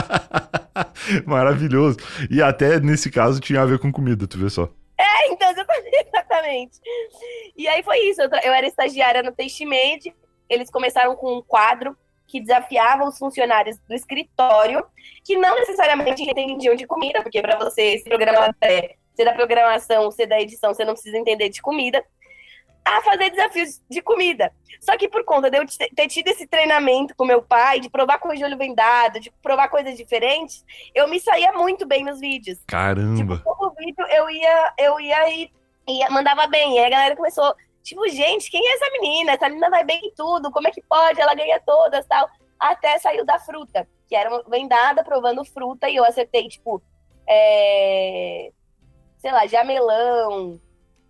Maravilhoso. 1.26 1.98
E 2.30 2.42
até 2.42 2.82
nesse 2.82 3.10
caso 3.10 3.40
tinha 3.40 3.62
a 3.62 3.66
ver 3.66 3.80
com 3.80 3.92
comida, 3.92 4.28
tu 4.28 4.38
vê 4.38 4.50
só. 4.50 4.70
É, 4.98 5.32
então, 5.32 5.52
exatamente. 5.52 6.80
E 7.56 7.66
aí 7.68 7.82
foi 7.82 7.98
isso, 8.10 8.22
eu, 8.22 8.30
eu 8.44 8.54
era 8.54 8.68
estagiária 8.68 9.24
no 9.24 9.32
TasteMade, 9.32 10.14
eles 10.50 10.70
começaram 10.70 11.16
com 11.16 11.38
um 11.38 11.42
quadro 11.42 11.96
que 12.30 12.40
desafiava 12.40 13.04
os 13.06 13.18
funcionários 13.18 13.78
do 13.88 13.96
escritório, 13.96 14.86
que 15.26 15.36
não 15.36 15.56
necessariamente 15.56 16.22
entendiam 16.24 16.76
de 16.76 16.86
comida, 16.86 17.22
porque 17.24 17.42
para 17.42 17.58
você 17.58 17.98
se 17.98 18.04
programar, 18.04 18.56
é, 18.62 18.96
ser 19.16 19.26
da 19.26 19.34
programação, 19.34 20.12
ser 20.12 20.28
da 20.28 20.40
edição, 20.40 20.74
você 20.74 20.86
não 20.86 20.94
precisa 20.94 21.18
entender 21.18 21.50
de 21.50 21.62
comida, 21.62 22.04
a 22.86 23.02
fazer 23.02 23.30
desafios 23.32 23.82
de 23.90 24.02
comida. 24.02 24.52
Só 24.80 24.98
que 24.98 25.08
por 25.10 25.24
conta 25.26 25.50
de 25.50 25.58
eu 25.58 25.66
te- 25.66 25.90
ter 25.94 26.08
tido 26.08 26.28
esse 26.30 26.48
treinamento 26.48 27.16
com 27.16 27.26
meu 27.26 27.42
pai, 27.42 27.80
de 27.80 27.90
provar 27.90 28.18
coisa 28.20 28.38
de 28.38 28.44
olho 28.46 28.58
vendado, 28.58 29.20
de 29.20 29.32
provar 29.42 29.68
coisas 29.68 29.98
diferentes, 29.98 30.64
eu 30.96 31.08
me 31.08 31.20
saía 31.20 31.52
muito 31.52 31.86
bem 31.86 32.04
nos 32.04 32.20
vídeos. 32.20 32.58
Tipo, 32.60 32.72
Caramba. 32.72 33.42
todo 33.44 33.76
vídeo 33.76 34.06
eu 34.10 34.30
ia, 34.30 34.74
eu 34.78 35.00
ia 35.00 35.30
e 35.30 35.52
ia, 35.88 36.10
mandava 36.10 36.48
bem. 36.48 36.76
E 36.76 36.80
aí 36.80 36.86
a 36.86 36.90
galera 36.90 37.16
começou, 37.16 37.54
tipo, 37.84 38.08
gente, 38.10 38.50
quem 38.52 38.66
é 38.68 38.74
essa 38.76 38.90
menina? 38.92 39.32
Essa 39.34 39.50
menina 39.50 39.70
vai 39.70 39.84
bem 39.84 40.00
em 40.04 40.14
tudo, 40.16 40.52
como 40.52 40.68
é 40.68 40.72
que 40.72 40.82
pode? 40.82 41.20
Ela 41.20 41.34
ganha 41.34 41.60
todas 41.66 42.06
tal. 42.06 42.28
Até 42.60 42.98
saiu 43.00 43.26
da 43.26 43.40
fruta, 43.40 43.88
que 44.08 44.16
era 44.16 44.30
uma 44.30 44.44
vendada 44.50 45.04
provando 45.04 45.46
fruta, 45.46 45.90
e 45.90 45.96
eu 45.96 46.04
acertei, 46.06 46.48
tipo, 46.48 46.82
é, 47.28 48.52
sei 49.20 49.32
lá, 49.32 49.46
jamelão, 49.48 50.60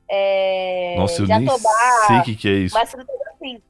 é, 0.09 0.95
Nossa, 0.97 1.21
eu 1.21 1.27
nem 1.27 1.45
jatobá, 1.45 1.69
sei 2.07 2.17
o 2.19 2.23
que, 2.23 2.35
que 2.35 2.47
é 2.49 2.51
isso. 2.53 2.77
umas 2.77 2.91
frutas 2.91 3.15
assim. 3.33 3.61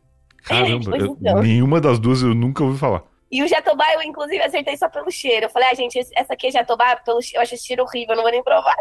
Caramba, 0.43 0.91
eu- 0.97 1.17
então. 1.19 1.41
nenhuma 1.41 1.79
das 1.81 1.99
duas 1.99 2.21
eu 2.21 2.33
nunca 2.33 2.63
ouvi 2.63 2.77
falar. 2.77 3.03
E 3.31 3.43
o 3.43 3.47
jatobá 3.47 3.85
eu, 3.93 4.01
inclusive, 4.01 4.41
acertei 4.41 4.75
só 4.75 4.89
pelo 4.89 5.11
cheiro. 5.11 5.45
Eu 5.45 5.49
falei, 5.51 5.69
ah, 5.69 5.75
gente, 5.75 5.99
essa 6.15 6.33
aqui 6.33 6.47
é 6.47 6.51
jatobá, 6.51 6.95
pelo, 6.95 7.19
eu 7.33 7.41
acho 7.41 7.53
esse 7.53 7.65
cheiro 7.67 7.83
horrível, 7.83 8.13
eu 8.13 8.15
não 8.15 8.23
vou 8.23 8.31
nem 8.31 8.43
provar. 8.43 8.75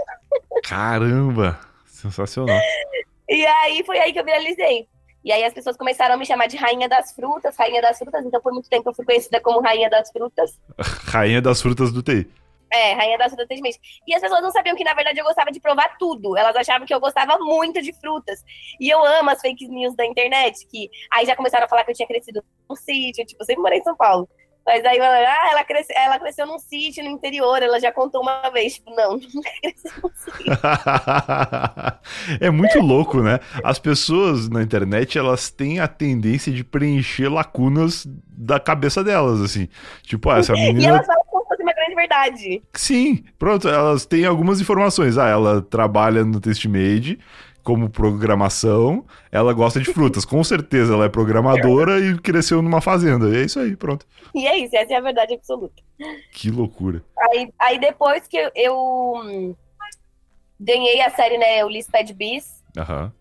Caramba, 0.64 1.58
sensacional. 1.84 2.58
E 3.28 3.44
aí 3.44 3.82
foi 3.84 3.98
aí 3.98 4.12
que 4.12 4.18
eu 4.18 4.24
viralizei. 4.24 4.88
E 5.24 5.32
aí 5.32 5.44
as 5.44 5.52
pessoas 5.52 5.76
começaram 5.76 6.14
a 6.14 6.16
me 6.16 6.24
chamar 6.24 6.46
de 6.46 6.56
rainha 6.56 6.88
das 6.88 7.12
frutas, 7.12 7.56
rainha 7.56 7.82
das 7.82 7.98
frutas, 7.98 8.24
então 8.24 8.40
por 8.40 8.52
muito 8.52 8.68
tempo 8.70 8.88
eu 8.88 8.94
fui 8.94 9.04
conhecida 9.04 9.40
como 9.40 9.60
rainha 9.60 9.90
das 9.90 10.10
frutas. 10.10 10.58
Rainha 11.12 11.42
das 11.42 11.60
frutas 11.60 11.92
do 11.92 12.02
TI. 12.02 12.30
É, 12.70 12.92
rainha 12.92 13.16
das 13.18 13.28
frutas 13.28 13.48
tesmente. 13.48 13.78
E 14.06 14.14
as 14.14 14.20
pessoas 14.20 14.42
não 14.42 14.50
sabiam 14.50 14.76
que, 14.76 14.84
na 14.84 14.92
verdade, 14.94 15.18
eu 15.18 15.24
gostava 15.24 15.50
de 15.50 15.58
provar 15.58 15.96
tudo. 15.98 16.36
Elas 16.36 16.54
achavam 16.54 16.86
que 16.86 16.92
eu 16.92 17.00
gostava 17.00 17.38
muito 17.38 17.80
de 17.80 17.92
frutas. 17.94 18.44
E 18.78 18.88
eu 18.90 19.02
amo 19.04 19.30
as 19.30 19.40
fake 19.40 19.66
news 19.68 19.96
da 19.96 20.04
internet, 20.04 20.66
que 20.66 20.90
aí 21.10 21.24
já 21.24 21.34
começaram 21.34 21.64
a 21.64 21.68
falar 21.68 21.84
que 21.84 21.90
eu 21.90 21.94
tinha 21.94 22.06
crescido 22.06 22.44
num 22.68 22.76
sítio, 22.76 23.24
tipo, 23.24 23.42
eu 23.42 23.46
sempre 23.46 23.62
morei 23.62 23.78
em 23.78 23.82
São 23.82 23.96
Paulo. 23.96 24.28
Mas 24.68 24.84
aí, 24.84 25.00
ah, 25.00 25.48
ela, 25.50 25.64
cresce, 25.64 25.90
ela 25.96 26.18
cresceu 26.18 26.46
num 26.46 26.58
sítio 26.58 27.02
no 27.02 27.08
interior, 27.08 27.62
ela 27.62 27.80
já 27.80 27.90
contou 27.90 28.20
uma 28.20 28.50
vez. 28.50 28.74
Tipo, 28.74 28.94
não, 28.94 29.12
nunca 29.34 29.50
cresceu 29.62 29.90
num 30.02 30.10
sítio. 30.14 30.52
é 32.38 32.50
muito 32.50 32.78
louco, 32.78 33.22
né? 33.22 33.40
As 33.64 33.78
pessoas 33.78 34.50
na 34.50 34.62
internet, 34.62 35.16
elas 35.16 35.48
têm 35.48 35.80
a 35.80 35.88
tendência 35.88 36.52
de 36.52 36.62
preencher 36.62 37.30
lacunas 37.30 38.06
da 38.26 38.60
cabeça 38.60 39.02
delas, 39.02 39.40
assim. 39.40 39.68
Tipo, 40.02 40.28
ah, 40.28 40.38
essa 40.38 40.52
E 40.52 40.60
menina 40.60 40.88
elas 40.88 41.06
falam 41.06 41.24
como 41.30 41.44
se 41.44 41.48
fosse 41.48 41.62
uma 41.62 41.72
grande 41.72 41.94
verdade. 41.94 42.62
Sim, 42.74 43.24
pronto, 43.38 43.66
elas 43.66 44.04
têm 44.04 44.26
algumas 44.26 44.60
informações. 44.60 45.16
Ah, 45.16 45.28
ela 45.28 45.62
trabalha 45.62 46.26
no 46.26 46.42
TestMade 46.42 47.18
como 47.68 47.90
programação, 47.90 49.04
ela 49.30 49.52
gosta 49.52 49.78
de 49.78 49.92
frutas. 49.92 50.24
Com 50.24 50.42
certeza 50.42 50.94
ela 50.94 51.04
é 51.04 51.08
programadora 51.10 52.00
e 52.00 52.18
cresceu 52.18 52.62
numa 52.62 52.80
fazenda. 52.80 53.28
E 53.28 53.42
é 53.42 53.44
isso 53.44 53.60
aí, 53.60 53.76
pronto. 53.76 54.06
E 54.34 54.46
é 54.46 54.56
isso, 54.56 54.74
essa 54.74 54.94
é 54.94 54.96
a 54.96 55.02
verdade 55.02 55.34
absoluta. 55.34 55.82
Que 56.32 56.50
loucura. 56.50 57.04
Aí, 57.18 57.52
aí 57.58 57.78
depois 57.78 58.26
que 58.26 58.38
eu, 58.38 58.50
eu, 58.54 58.74
hum, 59.16 59.54
ganhei 60.58 61.02
a 61.02 61.10
série, 61.10 61.36
né, 61.36 61.62
o 61.62 61.68
Lisped 61.68 62.10
Bis, 62.14 62.64
Aham. 62.74 63.12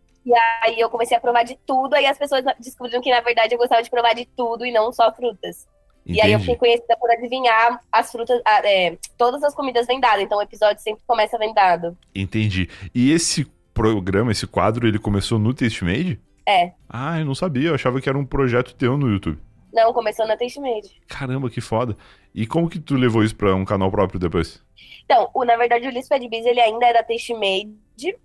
aí 0.63 0.79
eu 0.79 0.89
comecei 0.89 1.17
a 1.17 1.19
provar 1.19 1.43
de 1.43 1.59
tudo, 1.65 1.95
aí 1.95 2.05
as 2.05 2.17
pessoas 2.17 2.45
descobriram 2.57 3.01
que, 3.01 3.11
na 3.11 3.19
verdade, 3.19 3.53
eu 3.53 3.57
gostava 3.57 3.83
de 3.83 3.89
provar 3.89 4.15
de 4.15 4.25
tudo 4.27 4.65
e 4.65 4.71
não 4.71 4.93
só 4.93 5.13
frutas. 5.13 5.67
E 6.05 6.21
aí 6.21 6.31
eu 6.31 6.37
Entendi. 6.37 6.53
fiquei 6.53 6.55
conhecida 6.55 6.95
por 6.95 7.11
adivinhar 7.11 7.83
as 7.91 8.09
frutas, 8.09 8.41
é, 8.63 8.97
todas 9.17 9.43
as 9.43 9.53
comidas 9.53 9.85
vendadas, 9.85 10.23
então 10.23 10.37
o 10.37 10.41
episódio 10.41 10.81
sempre 10.81 11.03
começa 11.05 11.37
vendado. 11.37 11.97
Entendi. 12.15 12.69
E 12.95 13.11
esse 13.11 13.45
programa, 13.77 14.31
esse 14.31 14.45
quadro, 14.47 14.87
ele 14.87 14.99
começou 14.99 15.37
no 15.39 15.53
TestMade? 15.53 16.19
É, 16.45 16.71
Ah, 16.89 17.19
eu 17.19 17.25
não 17.25 17.35
sabia. 17.35 17.69
Eu 17.69 17.75
achava 17.75 17.99
que 18.01 18.07
era 18.09 18.17
um 18.17 18.25
projeto 18.25 18.73
teu 18.75 18.97
no 18.97 19.09
YouTube. 19.09 19.37
não, 19.73 19.93
começou 19.93 20.25
na 20.25 20.35
TasteMade. 20.37 20.89
Caramba, 21.07 21.49
que 21.49 21.61
foda. 21.61 21.95
E 22.33 22.47
como 22.47 22.69
que 22.69 22.79
tu 22.79 22.95
levou 22.95 23.23
isso 23.23 23.35
pra 23.35 23.53
um 23.55 23.65
canal 23.65 23.91
próprio 23.91 24.19
depois? 24.19 24.63
Então, 25.05 25.29
o, 25.33 25.43
na 25.45 25.55
verdade, 25.57 25.87
o 25.87 25.91
Lisped 25.91 26.27
Bis, 26.29 26.45
ele 26.45 26.59
ainda 26.61 26.85
é 26.87 26.93
da 26.93 27.03
TasteMade, 27.03 28.15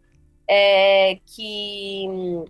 é, 0.48 1.18
que 1.26 2.06
hum, 2.08 2.44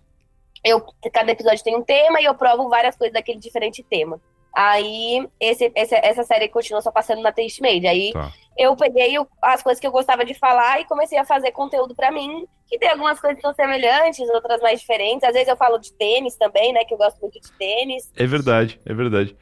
eu, 0.65 0.81
cada 1.13 1.33
episódio 1.33 1.65
tem 1.65 1.77
um 1.77 1.83
tema 1.83 2.21
e 2.21 2.25
eu 2.25 2.35
provo 2.35 2.69
várias 2.69 2.97
coisas 2.97 3.13
daquele 3.15 3.39
diferente 3.39 3.83
tema. 3.83 4.21
Aí, 4.55 5.27
esse, 5.41 5.73
esse- 5.75 5.95
essa 5.95 6.23
série 6.25 6.49
continua 6.49 6.83
só 6.83 6.91
passando 6.93 7.23
na 7.23 7.33
TasteMade. 7.33 7.87
Aí, 7.87 8.13
Tá. 8.13 8.31
Eu 8.57 8.77
peguei 8.77 9.15
as 9.43 9.63
coisas 9.63 9.81
que 9.81 9.87
eu 9.87 9.93
gostava 9.93 10.25
de 10.25 10.35
falar 10.35 10.81
e 10.81 10.85
comecei 10.85 11.19
a 11.19 11.25
fazer 11.25 11.53
conteúdo 11.53 11.95
pra 11.95 12.11
mim, 12.11 12.47
que 12.69 12.79
tem 12.79 12.91
algumas 12.91 13.21
coisas 13.21 13.37
que 13.37 13.43
são 13.43 13.55
semelhantes, 13.55 14.29
outras 14.31 14.61
mais 14.61 14.81
diferentes. 14.81 15.25
Às 15.25 15.33
vezes 15.33 15.49
eu 15.49 15.57
falo 15.57 15.79
de 15.79 15.93
tênis 15.93 16.37
também, 16.37 16.73
né, 16.73 16.85
que 16.85 16.95
eu 16.95 16.99
gosto 16.99 17.21
muito 17.21 17.41
de 17.41 17.53
tênis. 17.53 18.11
É 18.17 18.27
verdade, 18.27 18.81
é 18.85 18.95
verdade. 18.95 19.37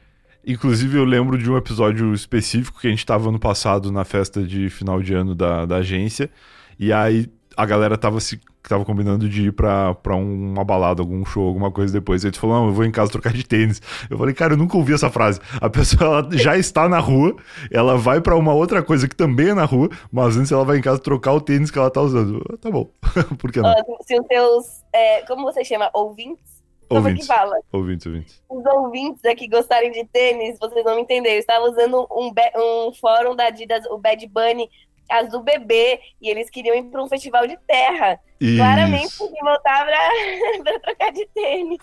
Inclusive, 0.45 0.97
eu 0.97 1.05
lembro 1.05 1.37
de 1.37 1.49
um 1.51 1.57
episódio 1.57 2.13
específico 2.13 2.79
que 2.79 2.87
a 2.87 2.89
gente 2.89 3.05
tava 3.05 3.29
ano 3.29 3.39
passado 3.39 3.91
na 3.91 4.03
festa 4.03 4.41
de 4.41 4.69
final 4.69 5.01
de 5.01 5.13
ano 5.13 5.35
da, 5.35 5.65
da 5.65 5.77
agência. 5.77 6.31
E 6.79 6.91
aí 6.91 7.27
a 7.55 7.65
galera 7.65 7.97
tava 7.97 8.19
se 8.19 8.41
tava 8.69 8.85
combinando 8.85 9.27
de 9.29 9.47
ir 9.47 9.51
pra, 9.53 9.93
pra 9.95 10.15
um- 10.15 10.51
uma 10.53 10.63
balada, 10.63 11.01
algum 11.01 11.23
show, 11.25 11.47
alguma 11.47 11.71
coisa 11.71 11.91
depois. 11.93 12.23
E 12.23 12.27
aí 12.27 12.31
tu 12.31 12.39
falou, 12.39 12.57
não, 12.57 12.67
eu 12.67 12.73
vou 12.73 12.85
em 12.85 12.91
casa 12.91 13.11
trocar 13.11 13.33
de 13.33 13.45
tênis. 13.45 13.81
Eu 14.09 14.17
falei, 14.17 14.33
cara, 14.33 14.53
eu 14.53 14.57
nunca 14.57 14.77
ouvi 14.77 14.93
essa 14.93 15.09
frase. 15.09 15.39
A 15.59 15.69
pessoa 15.69 16.27
já 16.31 16.57
está 16.57 16.87
na 16.89 16.99
rua, 16.99 17.35
ela 17.71 17.97
vai 17.97 18.21
pra 18.21 18.35
uma 18.35 18.53
outra 18.53 18.81
coisa 18.83 19.07
que 19.07 19.15
também 19.15 19.49
é 19.49 19.53
na 19.53 19.65
rua, 19.65 19.89
mas 20.11 20.37
antes 20.37 20.51
ela 20.51 20.63
vai 20.65 20.77
em 20.77 20.81
casa 20.81 20.99
trocar 20.99 21.33
o 21.33 21.41
tênis 21.41 21.69
que 21.71 21.77
ela 21.79 21.89
tá 21.91 22.01
usando. 22.01 22.39
Tá 22.61 22.69
bom. 22.71 22.89
Por 23.39 23.51
que 23.51 23.59
não? 23.61 23.73
Se 24.05 24.19
os 24.19 24.25
seus, 24.27 24.65
é, 24.93 25.21
como 25.23 25.43
você 25.43 25.63
chama, 25.63 25.89
ouvintes? 25.93 26.51
Como 26.87 27.07
é 27.07 27.13
que 27.13 27.21
Ouvintes, 27.21 27.27
fala? 27.27 27.55
ouvintes, 27.71 28.05
ouvintes. 28.05 28.43
os 28.49 28.65
ouvintes 28.65 29.23
aqui 29.23 29.47
gostarem 29.47 29.91
de 29.93 30.03
tênis, 30.07 30.57
vocês 30.59 30.83
vão 30.83 30.95
me 30.97 31.01
entender. 31.03 31.35
Eu 31.35 31.39
estava 31.39 31.63
usando 31.69 32.05
um, 32.11 32.33
um 32.57 32.93
fórum 32.93 33.33
da 33.33 33.45
Adidas, 33.45 33.85
o 33.85 33.97
Bad 33.97 34.27
Bunny, 34.27 34.69
casa 35.11 35.29
do 35.29 35.43
bebê, 35.43 35.99
e 36.21 36.29
eles 36.29 36.49
queriam 36.49 36.75
ir 36.75 36.83
para 36.83 37.03
um 37.03 37.07
festival 37.09 37.45
de 37.45 37.57
terra. 37.67 38.17
Isso. 38.39 38.57
Claramente 38.57 39.17
que 39.17 39.43
voltar 39.43 39.85
pra, 39.85 40.09
pra 40.63 40.79
trocar 40.79 41.11
de 41.11 41.27
tênis. 41.27 41.77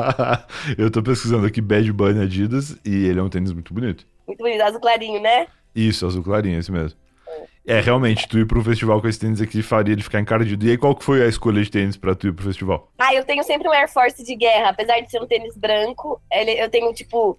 eu 0.78 0.90
tô 0.90 1.02
pesquisando 1.02 1.46
aqui 1.46 1.60
Bad 1.60 1.92
Bunny 1.92 2.22
Adidas 2.22 2.76
e 2.84 3.06
ele 3.06 3.20
é 3.20 3.22
um 3.22 3.28
tênis 3.28 3.52
muito 3.52 3.72
bonito. 3.72 4.06
Muito 4.26 4.38
bonito, 4.38 4.62
azul 4.62 4.80
clarinho, 4.80 5.20
né? 5.20 5.46
Isso, 5.74 6.06
azul 6.06 6.22
clarinho, 6.22 6.58
esse 6.58 6.72
mesmo. 6.72 6.98
É, 7.66 7.80
realmente, 7.80 8.28
tu 8.28 8.38
ir 8.38 8.46
pro 8.46 8.62
festival 8.62 9.00
com 9.00 9.08
esse 9.08 9.18
tênis 9.18 9.40
aqui 9.40 9.62
faria 9.62 9.94
ele 9.94 10.02
ficar 10.02 10.20
encardido. 10.20 10.66
E 10.66 10.70
aí, 10.70 10.76
qual 10.76 10.94
que 10.94 11.02
foi 11.02 11.22
a 11.22 11.26
escolha 11.26 11.62
de 11.62 11.70
tênis 11.70 11.96
pra 11.96 12.14
tu 12.14 12.28
ir 12.28 12.32
pro 12.32 12.44
festival? 12.44 12.92
Ah, 12.98 13.14
eu 13.14 13.24
tenho 13.24 13.42
sempre 13.42 13.66
um 13.66 13.72
Air 13.72 13.90
Force 13.90 14.22
de 14.22 14.36
guerra. 14.36 14.68
Apesar 14.68 15.00
de 15.00 15.10
ser 15.10 15.20
um 15.22 15.26
tênis 15.26 15.56
branco, 15.56 16.20
ele, 16.30 16.50
eu 16.52 16.68
tenho, 16.68 16.92
tipo, 16.92 17.38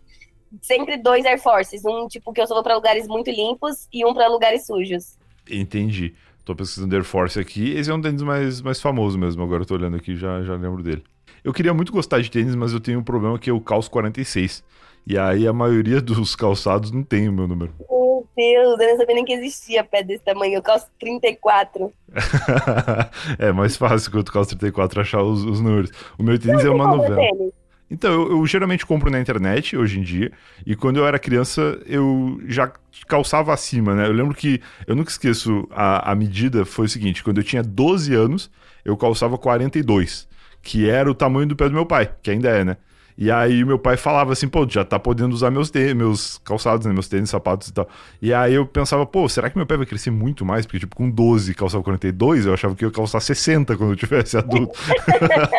sempre 0.62 0.98
dois 0.98 1.26
Air 1.26 1.42
Forces. 1.42 1.84
Um, 1.86 2.08
tipo, 2.08 2.34
que 2.34 2.42
eu 2.42 2.48
só 2.48 2.54
vou 2.54 2.64
pra 2.64 2.76
lugares 2.76 3.08
muito 3.08 3.30
limpos 3.30 3.88
e 3.92 4.06
um 4.06 4.14
pra 4.14 4.28
lugares 4.28 4.66
sujos. 4.66 5.18
Entendi. 5.50 6.14
Tô 6.44 6.56
pesquisando 6.56 6.96
Air 6.96 7.04
Force 7.04 7.40
aqui. 7.40 7.72
Esse 7.72 7.90
é 7.90 7.94
um 7.94 8.02
tênis 8.02 8.22
mais, 8.22 8.62
mais 8.62 8.82
famoso 8.82 9.18
mesmo. 9.18 9.44
Agora 9.44 9.64
eu 9.64 9.66
tô 9.66 9.74
olhando 9.74 9.98
aqui 9.98 10.16
já 10.16 10.44
já 10.44 10.56
lembro 10.56 10.84
dele. 10.84 11.04
Eu 11.44 11.54
queria 11.54 11.74
muito 11.74 11.92
gostar 11.92 12.22
de 12.22 12.30
tênis, 12.30 12.56
mas 12.56 12.74
eu 12.74 12.80
tenho 12.80 13.00
um 13.00 13.04
problema 13.04 13.38
que 13.38 13.50
eu 13.50 13.60
calço 13.62 13.90
46. 13.92 14.64
E 15.08 15.18
aí 15.18 15.48
a 15.48 15.54
maioria 15.54 16.02
dos 16.02 16.36
calçados 16.36 16.92
não 16.92 17.04
tem 17.04 17.30
o 17.30 17.34
meu 17.34 17.48
número. 17.48 17.74
Meu 17.80 18.26
Deus, 18.36 18.80
eu 18.80 18.90
não 18.90 18.98
sabia 18.98 19.16
nem 19.16 19.26
que 19.26 19.34
existia 19.34 19.84
pé 19.84 20.04
desse 20.04 20.24
tamanho. 20.24 20.56
Eu 20.56 20.62
calço 20.62 20.88
34. 21.00 21.92
é 23.40 23.52
mais 23.52 23.78
fácil 23.78 24.12
quando 24.12 24.26
tu 24.26 24.32
calça 24.32 24.50
34 24.50 25.02
achar 25.02 25.24
os, 25.24 25.44
os 25.44 25.62
números. 25.62 25.92
O 26.18 26.24
meu 26.24 26.38
tênis 26.38 26.64
não, 26.64 26.72
é 26.72 26.76
uma 26.76 26.96
novela. 26.96 27.16
Tênis. 27.16 27.65
Então, 27.90 28.12
eu, 28.12 28.32
eu, 28.32 28.46
geralmente 28.48 28.86
compro 28.86 29.12
na 29.12 29.20
internet 29.20 29.78
hoje 29.78 30.00
em 30.00 30.04
dia. 30.04 30.32
E 30.66 30.76
quando 30.76 30.98
eu 30.98 31.08
era 31.08 31.20
criança, 31.20 31.80
eu 31.86 32.42
já 32.48 32.72
calçava 33.08 33.54
acima, 33.54 33.94
né? 33.94 34.08
Eu 34.08 34.12
lembro 34.12 34.34
que, 34.34 34.60
eu 34.88 34.96
nunca 34.96 35.12
esqueço, 35.12 35.68
a, 35.72 36.12
a 36.12 36.16
medida 36.16 36.66
foi 36.66 36.86
o 36.86 36.90
seguinte: 36.90 37.24
quando 37.24 37.38
eu 37.38 37.44
tinha 37.44 37.62
12 37.62 38.14
anos, 38.14 38.50
eu 38.84 38.98
calçava 38.98 39.38
42, 39.38 40.28
que 40.64 40.90
era 40.90 41.10
o 41.10 41.14
tamanho 41.14 41.48
do 41.48 41.56
pé 41.56 41.70
do 41.70 41.76
meu 41.76 41.86
pai, 41.86 42.12
que 42.24 42.32
ainda 42.32 42.50
é, 42.50 42.64
né? 42.64 42.78
E 43.18 43.32
aí 43.32 43.64
meu 43.64 43.80
pai 43.80 43.96
falava 43.96 44.34
assim, 44.34 44.48
pô, 44.48 44.68
já 44.68 44.84
tá 44.84 45.00
podendo 45.00 45.34
usar 45.34 45.50
meus 45.50 45.70
tênis, 45.70 45.94
meus 45.94 46.38
calçados, 46.40 46.86
né? 46.86 46.92
Meus 46.92 47.08
tênis, 47.08 47.30
sapatos 47.30 47.70
e 47.70 47.74
tal. 47.74 47.88
E 48.22 48.34
aí 48.34 48.54
eu 48.54 48.66
pensava, 48.66 49.06
pô, 49.06 49.30
será 49.30 49.50
que 49.50 49.58
meu 49.58 49.66
pé 49.66 49.78
vai 49.78 49.86
crescer 49.86 50.12
muito 50.12 50.46
mais? 50.46 50.66
Porque, 50.66 50.80
tipo, 50.80 50.96
com 50.96 51.10
12 51.10 51.54
calçava 51.54 51.82
42, 51.82 52.46
eu 52.46 52.54
achava 52.54 52.76
que 52.76 52.84
ia 52.84 52.92
calçar 52.92 53.22
60 53.22 53.78
quando 53.78 53.92
eu 53.92 53.96
tivesse 53.96 54.38
adulto. 54.38 54.78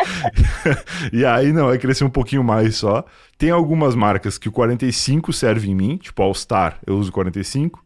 e 1.11 1.25
aí, 1.25 1.51
não, 1.51 1.65
vai 1.65 1.79
crescer 1.79 2.03
um 2.03 2.09
pouquinho 2.11 2.43
mais 2.43 2.75
só. 2.75 3.03
Tem 3.39 3.49
algumas 3.49 3.95
marcas 3.95 4.37
que 4.37 4.49
o 4.49 4.51
45 4.51 5.33
serve 5.33 5.67
em 5.69 5.75
mim, 5.75 5.97
tipo 5.97 6.21
All 6.21 6.33
Star, 6.35 6.77
eu 6.85 6.95
uso 6.97 7.11
45. 7.11 7.83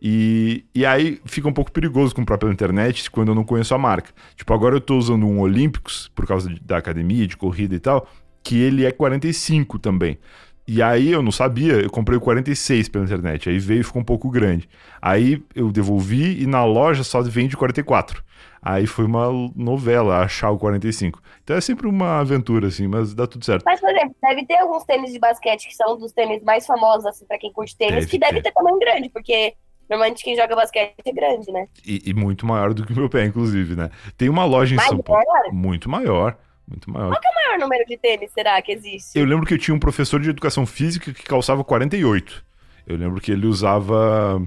E, 0.00 0.64
e 0.72 0.86
aí 0.86 1.20
fica 1.24 1.48
um 1.48 1.52
pouco 1.52 1.72
perigoso 1.72 2.14
comprar 2.14 2.38
pela 2.38 2.52
internet 2.52 3.10
quando 3.10 3.30
eu 3.30 3.34
não 3.34 3.42
conheço 3.42 3.74
a 3.74 3.78
marca. 3.78 4.10
Tipo, 4.36 4.54
agora 4.54 4.76
eu 4.76 4.80
tô 4.80 4.96
usando 4.96 5.26
um 5.26 5.40
Olímpicos 5.40 6.08
por 6.14 6.24
causa 6.24 6.48
de, 6.48 6.60
da 6.60 6.76
academia, 6.76 7.26
de 7.26 7.36
corrida 7.36 7.74
e 7.74 7.80
tal 7.80 8.06
que 8.42 8.60
ele 8.60 8.84
é 8.84 8.90
45 8.90 9.78
também. 9.78 10.18
E 10.66 10.82
aí 10.82 11.10
eu 11.10 11.22
não 11.22 11.32
sabia, 11.32 11.74
eu 11.74 11.90
comprei 11.90 12.18
o 12.18 12.20
46 12.20 12.90
pela 12.90 13.04
internet, 13.04 13.48
aí 13.48 13.58
veio 13.58 13.80
e 13.80 13.84
ficou 13.84 14.02
um 14.02 14.04
pouco 14.04 14.28
grande. 14.28 14.68
Aí 15.00 15.42
eu 15.54 15.72
devolvi 15.72 16.42
e 16.42 16.46
na 16.46 16.62
loja 16.62 17.02
só 17.02 17.22
vende 17.22 17.56
44. 17.56 18.22
Aí 18.60 18.86
foi 18.86 19.06
uma 19.06 19.28
novela 19.56 20.18
achar 20.18 20.50
o 20.50 20.58
45. 20.58 21.22
Então 21.42 21.56
é 21.56 21.60
sempre 21.62 21.86
uma 21.86 22.20
aventura, 22.20 22.68
assim, 22.68 22.86
mas 22.86 23.14
dá 23.14 23.26
tudo 23.26 23.46
certo. 23.46 23.62
Mas, 23.64 23.80
por 23.80 23.88
exemplo, 23.88 24.14
deve 24.20 24.44
ter 24.44 24.58
alguns 24.58 24.84
tênis 24.84 25.10
de 25.10 25.18
basquete 25.18 25.68
que 25.68 25.74
são 25.74 25.96
dos 25.96 26.12
tênis 26.12 26.42
mais 26.42 26.66
famosos, 26.66 27.06
assim, 27.06 27.24
pra 27.24 27.38
quem 27.38 27.50
curte 27.50 27.74
tênis, 27.74 27.94
deve 27.94 28.06
que 28.06 28.18
deve 28.18 28.34
ter. 28.34 28.42
ter 28.42 28.52
tamanho 28.52 28.78
grande, 28.78 29.08
porque 29.08 29.54
Normalmente 29.88 30.22
quem 30.22 30.36
joga 30.36 30.54
basquete 30.54 30.92
é 31.02 31.12
grande, 31.12 31.50
né? 31.50 31.66
E, 31.82 32.10
e, 32.10 32.12
muito 32.12 32.44
maior 32.44 32.74
do 32.74 32.84
que 32.84 32.92
o 32.92 32.96
meu 32.96 33.08
pé, 33.08 33.24
inclusive, 33.24 33.74
né? 33.74 33.90
Tem 34.18 34.28
uma 34.28 34.44
loja 34.44 34.74
em 34.74 34.76
Mais 34.76 34.90
São 34.90 34.98
Paulo. 34.98 35.24
Muito 35.50 35.88
maior. 35.88 36.36
Muito 36.68 36.90
maior. 36.90 37.08
Qual 37.08 37.20
é 37.24 37.28
o 37.28 37.34
maior 37.34 37.58
número 37.60 37.84
de 37.86 37.96
tênis, 37.96 38.30
será 38.32 38.60
que 38.60 38.72
existe? 38.72 39.18
Eu 39.18 39.24
lembro 39.24 39.46
que 39.46 39.54
eu 39.54 39.58
tinha 39.58 39.74
um 39.74 39.78
professor 39.78 40.20
de 40.20 40.28
educação 40.28 40.66
física 40.66 41.12
que 41.12 41.22
calçava 41.22 41.64
48. 41.64 42.44
Eu 42.86 42.96
lembro 42.96 43.20
que 43.20 43.32
ele 43.32 43.46
usava 43.46 44.42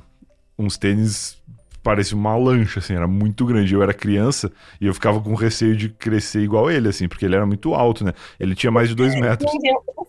uns 0.57 0.77
tênis 0.77 1.41
parecia 1.84 2.15
uma 2.15 2.36
lancha, 2.36 2.79
assim, 2.79 2.93
era 2.93 3.07
muito 3.07 3.45
grande. 3.45 3.73
Eu 3.73 3.81
era 3.81 3.93
criança 3.93 4.51
e 4.79 4.86
eu 4.86 4.93
ficava 4.93 5.19
com 5.19 5.34
receio 5.34 5.75
de 5.75 5.89
crescer 5.89 6.41
igual 6.41 6.69
ele, 6.69 6.89
assim, 6.89 7.07
porque 7.07 7.25
ele 7.25 7.36
era 7.36 7.45
muito 7.45 7.73
alto, 7.73 8.03
né? 8.03 8.13
Ele 8.39 8.55
tinha 8.55 8.71
mais 8.71 8.89
de 8.89 8.95
dois 8.95 9.15
metros. 9.19 9.51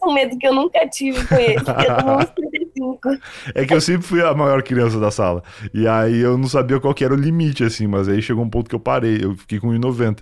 Um 0.05 0.15
medo 0.15 0.37
que 0.37 0.47
eu 0.47 0.55
nunca 0.55 0.87
tive 0.89 1.21
foi 1.27 1.55
esse, 1.55 1.65
eu 1.71 2.27
35. 2.27 3.11
É 3.55 3.65
que 3.65 3.73
eu 3.73 3.81
sempre 3.81 4.03
fui 4.03 4.21
a 4.21 4.35
maior 4.35 4.63
criança 4.63 4.99
da 4.99 5.11
sala. 5.11 5.43
E 5.73 5.87
aí 5.87 6.19
eu 6.19 6.37
não 6.37 6.49
sabia 6.49 6.81
qual 6.81 6.93
que 6.93 7.05
era 7.05 7.15
o 7.15 7.17
limite, 7.17 7.63
assim, 7.63 7.87
mas 7.87 8.09
aí 8.09 8.21
chegou 8.21 8.45
um 8.45 8.51
ponto 8.51 8.69
que 8.69 8.75
eu 8.75 8.81
parei, 8.81 9.21
eu 9.23 9.37
fiquei 9.37 9.61
com 9.61 9.69
1,90. 9.69 10.19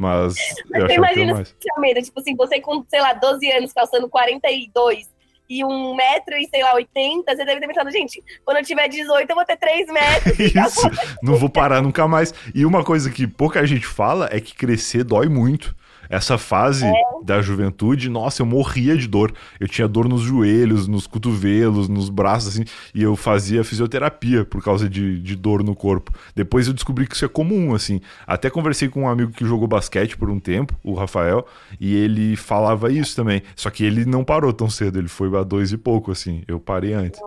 Mas, 0.00 0.34
mas 0.70 0.80
eu 0.80 0.86
você 0.86 0.94
imagina 0.94 1.34
mais. 1.34 1.54
tipo 2.02 2.20
assim, 2.20 2.34
você 2.34 2.58
com, 2.58 2.82
sei 2.88 3.02
lá, 3.02 3.12
12 3.12 3.52
anos 3.52 3.70
calçando 3.70 4.08
42 4.08 5.06
e 5.46 5.62
um 5.62 5.94
metro 5.94 6.34
e, 6.38 6.48
sei 6.48 6.62
lá, 6.62 6.72
80, 6.72 7.36
você 7.36 7.44
deve 7.44 7.60
ter 7.60 7.66
pensado, 7.66 7.90
gente, 7.90 8.24
quando 8.42 8.56
eu 8.56 8.64
tiver 8.64 8.88
18 8.88 9.28
eu 9.28 9.36
vou 9.36 9.44
ter 9.44 9.58
3 9.58 9.88
metros. 9.92 10.38
Isso, 10.40 10.88
não 11.22 11.36
vou 11.36 11.50
parar 11.50 11.82
nunca 11.82 12.08
mais. 12.08 12.32
E 12.54 12.64
uma 12.64 12.82
coisa 12.82 13.10
que 13.10 13.26
pouca 13.26 13.66
gente 13.66 13.84
fala 13.84 14.26
é 14.32 14.40
que 14.40 14.54
crescer 14.54 15.04
dói 15.04 15.28
muito. 15.28 15.76
Essa 16.10 16.36
fase 16.36 16.84
é. 16.84 16.92
da 17.22 17.40
juventude, 17.40 18.10
nossa, 18.10 18.42
eu 18.42 18.46
morria 18.46 18.96
de 18.96 19.06
dor. 19.06 19.32
Eu 19.60 19.68
tinha 19.68 19.86
dor 19.86 20.08
nos 20.08 20.22
joelhos, 20.22 20.88
nos 20.88 21.06
cotovelos, 21.06 21.88
nos 21.88 22.10
braços, 22.10 22.48
assim, 22.48 22.64
e 22.92 23.00
eu 23.00 23.14
fazia 23.14 23.62
fisioterapia 23.62 24.44
por 24.44 24.60
causa 24.60 24.90
de, 24.90 25.20
de 25.20 25.36
dor 25.36 25.62
no 25.62 25.76
corpo. 25.76 26.12
Depois 26.34 26.66
eu 26.66 26.74
descobri 26.74 27.06
que 27.06 27.14
isso 27.14 27.24
é 27.24 27.28
comum, 27.28 27.76
assim. 27.76 28.00
Até 28.26 28.50
conversei 28.50 28.88
com 28.88 29.02
um 29.02 29.08
amigo 29.08 29.30
que 29.30 29.46
jogou 29.46 29.68
basquete 29.68 30.16
por 30.16 30.28
um 30.28 30.40
tempo, 30.40 30.74
o 30.82 30.94
Rafael, 30.94 31.46
e 31.78 31.94
ele 31.94 32.34
falava 32.34 32.90
isso 32.90 33.14
também. 33.14 33.42
Só 33.54 33.70
que 33.70 33.84
ele 33.84 34.04
não 34.04 34.24
parou 34.24 34.52
tão 34.52 34.68
cedo, 34.68 34.98
ele 34.98 35.08
foi 35.08 35.28
a 35.38 35.44
dois 35.44 35.70
e 35.70 35.78
pouco, 35.78 36.10
assim. 36.10 36.42
Eu 36.48 36.58
parei 36.58 36.92
antes. 36.92 37.20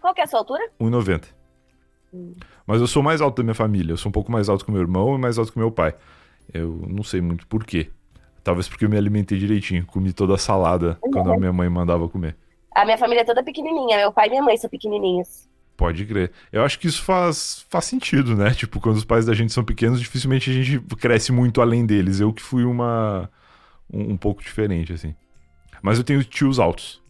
Qual 0.00 0.14
que 0.14 0.20
é 0.20 0.24
a 0.24 0.28
sua 0.28 0.38
altura? 0.38 0.62
1,90. 0.80 1.24
Hum. 2.14 2.34
Mas 2.64 2.80
eu 2.80 2.86
sou 2.86 3.02
mais 3.02 3.20
alto 3.20 3.38
da 3.38 3.42
minha 3.42 3.54
família. 3.54 3.92
Eu 3.92 3.96
sou 3.96 4.08
um 4.08 4.12
pouco 4.12 4.30
mais 4.30 4.48
alto 4.48 4.64
que 4.64 4.70
meu 4.70 4.80
irmão 4.80 5.16
e 5.16 5.18
mais 5.18 5.36
alto 5.36 5.52
que 5.52 5.58
meu 5.58 5.72
pai. 5.72 5.96
Eu 6.54 6.84
não 6.88 7.02
sei 7.02 7.20
muito 7.20 7.44
por 7.48 7.64
quê. 7.64 7.90
Talvez 8.42 8.68
porque 8.68 8.84
eu 8.84 8.88
me 8.88 8.96
alimentei 8.96 9.38
direitinho, 9.38 9.86
comi 9.86 10.12
toda 10.12 10.34
a 10.34 10.38
salada 10.38 10.98
uhum. 11.02 11.10
quando 11.10 11.32
a 11.32 11.36
minha 11.36 11.52
mãe 11.52 11.68
mandava 11.68 12.08
comer. 12.08 12.36
A 12.74 12.84
minha 12.84 12.96
família 12.96 13.22
é 13.22 13.24
toda 13.24 13.42
pequenininha, 13.42 13.98
meu 13.98 14.12
pai 14.12 14.28
e 14.28 14.30
minha 14.30 14.42
mãe 14.42 14.56
são 14.56 14.70
pequenininhos. 14.70 15.48
Pode 15.76 16.04
crer. 16.04 16.30
Eu 16.52 16.62
acho 16.62 16.78
que 16.78 16.86
isso 16.86 17.02
faz, 17.02 17.64
faz 17.68 17.86
sentido, 17.86 18.36
né? 18.36 18.50
Tipo, 18.52 18.80
quando 18.80 18.96
os 18.96 19.04
pais 19.04 19.24
da 19.24 19.34
gente 19.34 19.52
são 19.52 19.64
pequenos, 19.64 20.00
dificilmente 20.00 20.50
a 20.50 20.52
gente 20.52 20.78
cresce 20.96 21.32
muito 21.32 21.60
além 21.60 21.86
deles. 21.86 22.20
Eu 22.20 22.32
que 22.32 22.42
fui 22.42 22.64
uma 22.64 23.30
um, 23.92 24.12
um 24.12 24.16
pouco 24.16 24.42
diferente, 24.42 24.92
assim. 24.92 25.14
Mas 25.82 25.98
eu 25.98 26.04
tenho 26.04 26.22
tios 26.22 26.58
altos. 26.58 27.02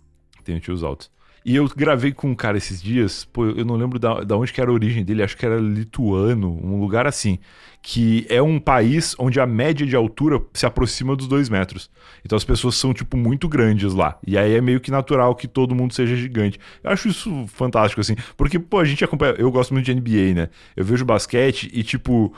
Tenho 0.45 0.61
tios 0.61 0.83
altos. 0.83 1.11
E 1.45 1.57
eu 1.57 1.67
gravei 1.69 2.13
com 2.13 2.31
um 2.31 2.35
cara 2.35 2.59
esses 2.59 2.83
dias, 2.83 3.25
pô, 3.25 3.47
eu 3.47 3.65
não 3.65 3.77
lembro 3.77 3.99
da, 3.99 4.21
da 4.21 4.37
onde 4.37 4.53
que 4.53 4.61
era 4.61 4.71
a 4.71 4.75
origem 4.75 5.05
dele, 5.05 5.23
acho 5.23 5.37
que 5.37 5.47
era 5.47 5.57
lituano, 5.57 6.51
um 6.63 6.79
lugar 6.79 7.07
assim, 7.07 7.39
que 7.83 8.27
é 8.29 8.43
um 8.43 8.61
país 8.61 9.15
onde 9.19 9.41
a 9.41 9.47
média 9.47 9.87
de 9.87 9.97
altura 9.97 10.41
se 10.53 10.67
aproxima 10.67 11.17
dos 11.17 11.27
dois 11.27 11.49
metros. 11.49 11.91
Então 12.25 12.37
as 12.37 12.45
pessoas 12.45 12.75
são, 12.75 12.93
tipo, 12.93 13.17
muito 13.17 13.49
grandes 13.49 13.95
lá. 13.95 14.19
E 14.27 14.37
aí 14.37 14.55
é 14.55 14.61
meio 14.61 14.81
que 14.81 14.91
natural 14.91 15.35
que 15.35 15.49
todo 15.49 15.75
mundo 15.75 15.95
seja 15.95 16.15
gigante. 16.15 16.59
Eu 16.85 16.91
acho 16.91 17.09
isso 17.09 17.47
fantástico, 17.49 18.01
assim, 18.01 18.17
porque, 18.37 18.59
pô, 18.59 18.79
a 18.79 18.85
gente 18.85 19.03
acompanha, 19.03 19.35
eu 19.39 19.51
gosto 19.51 19.73
muito 19.73 19.87
de 19.87 19.95
NBA, 19.95 20.35
né? 20.35 20.49
Eu 20.77 20.85
vejo 20.85 21.05
basquete 21.07 21.71
e, 21.73 21.83
tipo, 21.83 22.35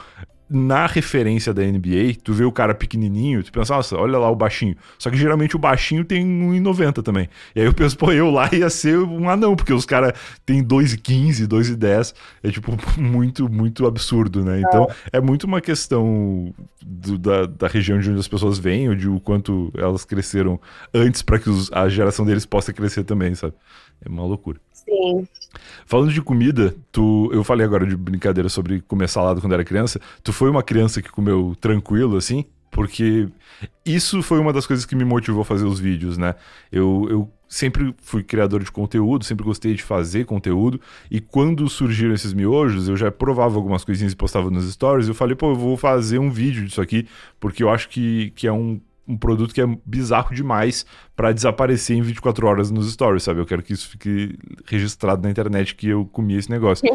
na 0.48 0.86
referência 0.86 1.52
da 1.54 1.62
NBA, 1.62 2.16
tu 2.22 2.32
vê 2.32 2.44
o 2.44 2.52
cara 2.52 2.74
pequenininho, 2.74 3.42
tu 3.42 3.50
pensa, 3.50 3.74
nossa, 3.74 3.96
olha 3.96 4.18
lá 4.18 4.30
o 4.30 4.36
baixinho. 4.36 4.76
Só 4.98 5.10
que 5.10 5.16
geralmente 5.16 5.56
o 5.56 5.58
baixinho 5.58 6.04
tem 6.04 6.24
1,90 6.24 7.02
também. 7.02 7.28
E 7.54 7.60
aí 7.60 7.66
eu 7.66 7.72
penso, 7.72 7.96
pô, 7.96 8.12
eu 8.12 8.30
lá 8.30 8.50
ia 8.52 8.68
ser 8.68 8.98
um 8.98 9.28
anão, 9.28 9.56
porque 9.56 9.72
os 9.72 9.86
caras 9.86 10.12
têm 10.44 10.62
2,15, 10.62 11.46
2,10. 11.46 12.14
É 12.42 12.50
tipo 12.50 12.76
muito, 13.00 13.48
muito 13.48 13.86
absurdo, 13.86 14.44
né? 14.44 14.60
Então 14.60 14.86
é, 15.12 15.18
é 15.18 15.20
muito 15.20 15.44
uma 15.44 15.60
questão 15.60 16.54
do, 16.84 17.16
da, 17.16 17.46
da 17.46 17.66
região 17.66 17.98
de 17.98 18.10
onde 18.10 18.20
as 18.20 18.28
pessoas 18.28 18.58
vêm, 18.58 18.88
ou 18.88 18.94
de 18.94 19.08
o 19.08 19.20
quanto 19.20 19.72
elas 19.76 20.04
cresceram 20.04 20.60
antes 20.92 21.22
para 21.22 21.38
que 21.38 21.48
os, 21.48 21.72
a 21.72 21.88
geração 21.88 22.26
deles 22.26 22.44
possa 22.44 22.72
crescer 22.72 23.04
também, 23.04 23.34
sabe? 23.34 23.54
É 24.04 24.08
uma 24.08 24.24
loucura. 24.24 24.60
Sim. 24.72 25.26
Falando 25.86 26.12
de 26.12 26.22
comida, 26.22 26.74
tu, 26.90 27.30
eu 27.32 27.44
falei 27.44 27.66
agora 27.66 27.86
de 27.86 27.96
brincadeira 27.96 28.48
sobre 28.48 28.80
comer 28.80 29.08
salada 29.08 29.40
quando 29.40 29.52
era 29.52 29.64
criança. 29.64 30.00
Tu 30.22 30.32
foi 30.32 30.50
uma 30.50 30.62
criança 30.62 31.02
que 31.02 31.10
comeu 31.10 31.56
tranquilo, 31.60 32.16
assim? 32.16 32.44
Porque 32.70 33.28
isso 33.84 34.22
foi 34.22 34.38
uma 34.38 34.52
das 34.52 34.66
coisas 34.66 34.86
que 34.86 34.96
me 34.96 35.04
motivou 35.04 35.42
a 35.42 35.44
fazer 35.44 35.66
os 35.66 35.78
vídeos, 35.78 36.16
né? 36.16 36.34
Eu, 36.72 37.06
eu 37.10 37.30
sempre 37.46 37.94
fui 38.00 38.22
criador 38.22 38.64
de 38.64 38.72
conteúdo, 38.72 39.26
sempre 39.26 39.44
gostei 39.44 39.74
de 39.74 39.82
fazer 39.82 40.24
conteúdo. 40.24 40.80
E 41.10 41.20
quando 41.20 41.68
surgiram 41.68 42.14
esses 42.14 42.32
miojos, 42.32 42.88
eu 42.88 42.96
já 42.96 43.12
provava 43.12 43.56
algumas 43.56 43.84
coisinhas 43.84 44.14
e 44.14 44.16
postava 44.16 44.50
nos 44.50 44.72
stories. 44.72 45.06
Eu 45.06 45.14
falei, 45.14 45.36
pô, 45.36 45.50
eu 45.50 45.54
vou 45.54 45.76
fazer 45.76 46.18
um 46.18 46.30
vídeo 46.30 46.64
disso 46.64 46.80
aqui, 46.80 47.06
porque 47.38 47.62
eu 47.62 47.68
acho 47.68 47.90
que, 47.90 48.30
que 48.34 48.46
é 48.46 48.52
um 48.52 48.80
um 49.12 49.16
produto 49.16 49.54
que 49.54 49.60
é 49.60 49.66
bizarro 49.84 50.34
demais 50.34 50.86
para 51.14 51.32
desaparecer 51.32 51.96
em 51.96 52.02
24 52.02 52.46
horas 52.46 52.70
nos 52.70 52.90
stories, 52.90 53.22
sabe? 53.22 53.40
Eu 53.40 53.46
quero 53.46 53.62
que 53.62 53.72
isso 53.72 53.88
fique 53.88 54.38
registrado 54.64 55.22
na 55.22 55.30
internet 55.30 55.74
que 55.74 55.88
eu 55.88 56.06
comi 56.06 56.36
esse 56.36 56.50
negócio. 56.50 56.88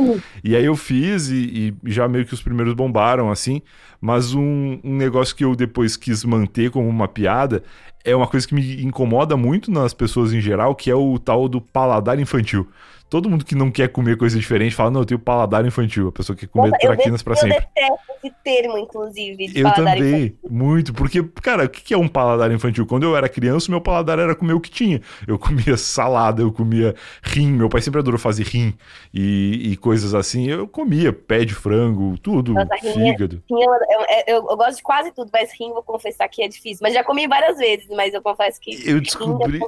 E 0.43 0.55
aí 0.55 0.65
eu 0.65 0.75
fiz 0.75 1.29
e, 1.29 1.75
e, 1.85 1.91
já 1.91 2.07
meio 2.07 2.25
que 2.25 2.33
os 2.33 2.41
primeiros 2.41 2.73
bombaram, 2.73 3.29
assim. 3.29 3.61
Mas 4.01 4.33
um, 4.33 4.79
um 4.83 4.95
negócio 4.95 5.35
que 5.35 5.45
eu 5.45 5.55
depois 5.55 5.95
quis 5.95 6.23
manter 6.23 6.71
como 6.71 6.87
uma 6.89 7.07
piada 7.07 7.63
é 8.03 8.15
uma 8.15 8.27
coisa 8.27 8.47
que 8.47 8.55
me 8.55 8.83
incomoda 8.83 9.35
muito 9.35 9.69
nas 9.69 9.93
pessoas 9.93 10.33
em 10.33 10.41
geral, 10.41 10.73
que 10.73 10.89
é 10.89 10.95
o 10.95 11.19
tal 11.19 11.47
do 11.47 11.59
paladar 11.61 12.19
infantil. 12.19 12.67
Todo 13.09 13.29
mundo 13.29 13.45
que 13.45 13.55
não 13.55 13.71
quer 13.71 13.87
comer 13.87 14.17
coisa 14.17 14.37
diferente 14.37 14.75
fala, 14.75 14.91
não, 14.91 15.01
eu 15.01 15.05
tenho 15.05 15.19
paladar 15.19 15.65
infantil. 15.65 16.09
A 16.09 16.11
pessoa 16.11 16.35
quer 16.35 16.47
comer 16.47 16.71
Nossa, 16.71 16.79
traquinas 16.79 17.23
para 17.23 17.35
sempre. 17.35 17.57
Eu 17.57 17.61
detesto 17.61 18.11
esse 18.23 18.35
termo, 18.43 18.77
inclusive, 18.77 19.47
de 19.47 19.59
eu 19.59 19.73
também, 19.73 20.25
infantil. 20.25 20.37
muito. 20.49 20.93
Porque, 20.93 21.23
cara, 21.41 21.65
o 21.65 21.69
que 21.69 21.93
é 21.93 21.97
um 21.97 22.07
paladar 22.07 22.51
infantil? 22.51 22.85
Quando 22.85 23.03
eu 23.03 23.15
era 23.15 23.29
criança, 23.29 23.71
meu 23.71 23.79
paladar 23.79 24.19
era 24.19 24.35
comer 24.35 24.53
o 24.53 24.59
que 24.59 24.69
tinha. 24.69 25.01
Eu 25.25 25.39
comia 25.39 25.77
salada, 25.77 26.41
eu 26.41 26.51
comia 26.51 26.95
rim. 27.23 27.51
Meu 27.51 27.69
pai 27.69 27.81
sempre 27.81 27.99
adorou 27.99 28.19
fazer 28.19 28.43
rim 28.43 28.73
e, 29.13 29.71
e 29.71 29.77
coisas 29.77 30.13
assim. 30.13 30.47
Eu 30.47 30.67
comia 30.67 31.13
pé 31.13 31.45
de 31.45 31.55
frango, 31.55 32.17
tudo, 32.17 32.53
Nossa, 32.53 32.75
é- 32.75 32.93
fígado. 32.93 33.41
Rim, 33.49 33.61
eu, 33.61 33.71
eu, 33.71 34.05
eu, 34.27 34.49
eu, 34.49 34.57
gosto 34.57 34.77
de 34.77 34.83
quase 34.83 35.11
tudo, 35.13 35.29
mas 35.31 35.51
rim, 35.57 35.69
vou 35.71 35.83
confessar 35.83 36.27
que 36.27 36.43
é 36.43 36.47
difícil. 36.47 36.79
Mas 36.81 36.93
já 36.93 37.03
comi 37.03 37.25
várias 37.25 37.57
vezes, 37.57 37.87
mas 37.89 38.13
eu 38.13 38.21
confesso 38.21 38.59
que 38.59 38.71
eu 38.85 38.99
descobri... 38.99 39.59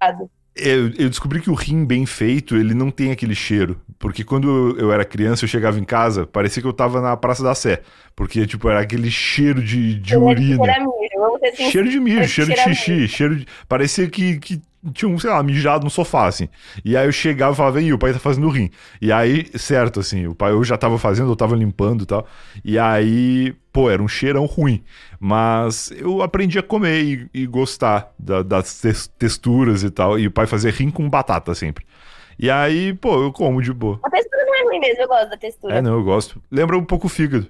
É 0.00 0.16
eu, 0.54 0.88
eu, 0.98 1.08
descobri 1.08 1.40
que 1.40 1.50
o 1.50 1.54
rim 1.54 1.84
bem 1.84 2.04
feito, 2.04 2.56
ele 2.56 2.74
não 2.74 2.90
tem 2.90 3.10
aquele 3.10 3.34
cheiro. 3.34 3.80
Porque 3.98 4.22
quando 4.22 4.48
eu, 4.48 4.78
eu, 4.78 4.92
era 4.92 5.04
criança, 5.04 5.44
eu 5.44 5.48
chegava 5.48 5.78
em 5.78 5.84
casa, 5.84 6.26
parecia 6.26 6.60
que 6.62 6.68
eu 6.68 6.72
tava 6.72 7.00
na 7.00 7.16
Praça 7.16 7.42
da 7.42 7.54
Sé. 7.54 7.80
Porque, 8.14 8.46
tipo, 8.46 8.68
era 8.68 8.80
aquele 8.80 9.10
cheiro 9.10 9.62
de, 9.62 9.94
de 9.94 10.16
urina. 10.16 10.62
Cheiro 11.70 11.88
de 11.88 11.98
mijo, 11.98 12.28
cheiro 12.28 12.52
de 12.52 12.60
xixi, 12.60 13.08
cheiro 13.08 13.36
de... 13.36 13.46
Parecia 13.66 14.08
que, 14.08 14.38
que 14.38 14.60
tinha 14.90 15.08
um, 15.08 15.18
sei 15.18 15.30
lá, 15.30 15.42
mijado 15.42 15.84
no 15.84 15.90
sofá, 15.90 16.26
assim. 16.26 16.48
E 16.84 16.96
aí 16.96 17.06
eu 17.06 17.12
chegava 17.12 17.52
e 17.52 17.56
falava, 17.56 17.80
e 17.80 17.92
o 17.92 17.98
pai 17.98 18.12
tá 18.12 18.18
fazendo 18.18 18.48
rim. 18.48 18.70
E 19.00 19.12
aí, 19.12 19.46
certo, 19.56 20.00
assim, 20.00 20.26
o 20.26 20.34
pai 20.34 20.52
eu 20.52 20.64
já 20.64 20.76
tava 20.76 20.98
fazendo, 20.98 21.30
eu 21.30 21.36
tava 21.36 21.54
limpando 21.54 22.02
e 22.02 22.06
tal. 22.06 22.26
E 22.64 22.78
aí, 22.78 23.54
pô, 23.72 23.88
era 23.90 24.02
um 24.02 24.08
cheirão 24.08 24.44
ruim. 24.44 24.82
Mas 25.20 25.92
eu 25.92 26.22
aprendi 26.22 26.58
a 26.58 26.62
comer 26.62 27.02
e, 27.02 27.30
e 27.32 27.46
gostar 27.46 28.12
da, 28.18 28.42
das 28.42 28.82
texturas 29.18 29.84
e 29.84 29.90
tal. 29.90 30.18
E 30.18 30.26
o 30.26 30.32
pai 30.32 30.46
fazia 30.46 30.70
rim 30.70 30.90
com 30.90 31.08
batata 31.08 31.54
sempre. 31.54 31.86
E 32.38 32.50
aí, 32.50 32.92
pô, 32.94 33.22
eu 33.22 33.32
como 33.32 33.62
de 33.62 33.72
boa. 33.72 34.00
A 34.02 34.10
textura 34.10 34.44
não 34.44 34.54
é 34.54 34.62
ruim 34.64 34.80
mesmo, 34.80 35.02
eu 35.02 35.08
gosto 35.08 35.30
da 35.30 35.36
textura. 35.36 35.74
É, 35.76 35.82
não, 35.82 35.94
eu 35.94 36.02
gosto. 36.02 36.42
Lembra 36.50 36.76
um 36.76 36.84
pouco 36.84 37.06
o 37.06 37.10
fígado. 37.10 37.46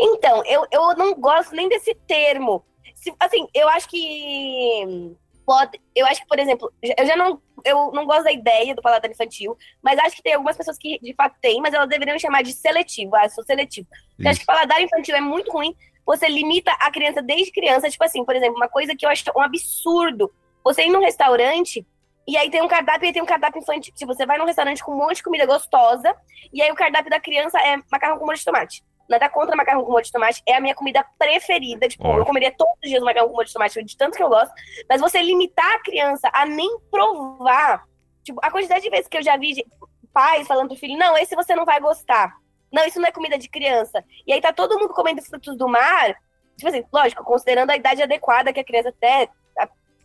Então, 0.00 0.42
eu, 0.46 0.64
eu 0.72 0.96
não 0.96 1.14
gosto 1.14 1.54
nem 1.54 1.68
desse 1.68 1.94
termo. 2.06 2.64
Se, 2.94 3.12
assim, 3.20 3.46
eu 3.52 3.68
acho 3.68 3.88
que 3.88 5.16
pode. 5.44 5.80
Eu 5.94 6.06
acho 6.06 6.20
que, 6.20 6.26
por 6.26 6.38
exemplo, 6.38 6.72
eu 6.82 7.06
já 7.06 7.16
não. 7.16 7.40
Eu 7.64 7.92
não 7.92 8.04
gosto 8.04 8.24
da 8.24 8.32
ideia 8.32 8.74
do 8.74 8.82
paladar 8.82 9.08
infantil, 9.10 9.56
mas 9.80 9.98
acho 10.00 10.16
que 10.16 10.22
tem 10.22 10.34
algumas 10.34 10.56
pessoas 10.56 10.76
que 10.76 10.98
de 10.98 11.14
fato 11.14 11.36
têm, 11.40 11.60
mas 11.60 11.72
elas 11.72 11.88
deveriam 11.88 12.18
chamar 12.18 12.42
de 12.42 12.52
seletivo. 12.52 13.14
Ah, 13.14 13.28
sou 13.28 13.44
seletivo. 13.44 13.86
Eu 14.18 14.30
acho 14.30 14.40
que 14.40 14.46
paladar 14.46 14.82
infantil 14.82 15.14
é 15.14 15.20
muito 15.20 15.52
ruim. 15.52 15.76
Você 16.04 16.28
limita 16.28 16.72
a 16.72 16.90
criança 16.90 17.22
desde 17.22 17.52
criança. 17.52 17.88
Tipo 17.88 18.04
assim, 18.04 18.24
por 18.24 18.34
exemplo, 18.34 18.56
uma 18.56 18.68
coisa 18.68 18.96
que 18.96 19.06
eu 19.06 19.10
acho 19.10 19.24
um 19.36 19.40
absurdo. 19.40 20.32
Você 20.64 20.86
ir 20.86 20.90
num 20.90 21.00
restaurante 21.00 21.86
e 22.26 22.36
aí 22.36 22.50
tem 22.50 22.62
um 22.62 22.68
cardápio 22.68 23.08
e 23.08 23.12
tem 23.12 23.22
um 23.22 23.26
cardápio 23.26 23.60
infantil. 23.60 23.92
Tipo, 23.94 24.14
você 24.14 24.24
vai 24.24 24.38
num 24.38 24.44
restaurante 24.44 24.82
com 24.82 24.92
um 24.92 24.96
monte 24.96 25.16
de 25.16 25.22
comida 25.22 25.46
gostosa, 25.46 26.14
e 26.52 26.62
aí 26.62 26.70
o 26.70 26.74
cardápio 26.74 27.10
da 27.10 27.20
criança 27.20 27.58
é 27.58 27.76
macarrão 27.90 28.18
com 28.18 28.26
molho 28.26 28.38
de 28.38 28.44
tomate. 28.44 28.82
Nada 29.12 29.28
contra 29.28 29.54
macarrão 29.54 29.84
com 29.84 29.92
molho 29.92 30.04
de 30.04 30.10
tomate, 30.10 30.42
é 30.46 30.54
a 30.54 30.60
minha 30.60 30.74
comida 30.74 31.04
preferida. 31.18 31.86
Tipo, 31.86 32.16
eu 32.16 32.24
comeria 32.24 32.50
todos 32.50 32.74
os 32.82 32.88
dias 32.88 33.02
macarrão 33.02 33.28
com 33.28 33.34
molho 33.34 33.46
de 33.46 33.52
tomate, 33.52 33.84
de 33.84 33.96
tanto 33.96 34.16
que 34.16 34.22
eu 34.22 34.28
gosto. 34.30 34.52
Mas 34.88 35.02
você 35.02 35.22
limitar 35.22 35.74
a 35.74 35.82
criança 35.82 36.30
a 36.32 36.46
nem 36.46 36.78
provar. 36.90 37.84
Tipo, 38.24 38.40
a 38.42 38.50
quantidade 38.50 38.82
de 38.82 38.90
vezes 38.90 39.06
que 39.06 39.18
eu 39.18 39.22
já 39.22 39.36
vi 39.36 39.66
pais 40.14 40.46
falando 40.46 40.68
pro 40.68 40.78
filho, 40.78 40.96
não, 40.96 41.16
esse 41.18 41.36
você 41.36 41.54
não 41.54 41.66
vai 41.66 41.78
gostar. 41.78 42.34
Não, 42.72 42.86
isso 42.86 42.98
não 42.98 43.08
é 43.08 43.12
comida 43.12 43.36
de 43.36 43.50
criança. 43.50 44.02
E 44.26 44.32
aí 44.32 44.40
tá 44.40 44.50
todo 44.50 44.78
mundo 44.78 44.94
comendo 44.94 45.20
frutos 45.22 45.56
do 45.58 45.68
mar. 45.68 46.16
Tipo 46.56 46.68
assim, 46.68 46.84
lógico, 46.90 47.22
considerando 47.22 47.70
a 47.70 47.76
idade 47.76 48.02
adequada 48.02 48.52
que 48.52 48.60
a 48.60 48.64
criança 48.64 48.88
até 48.88 49.28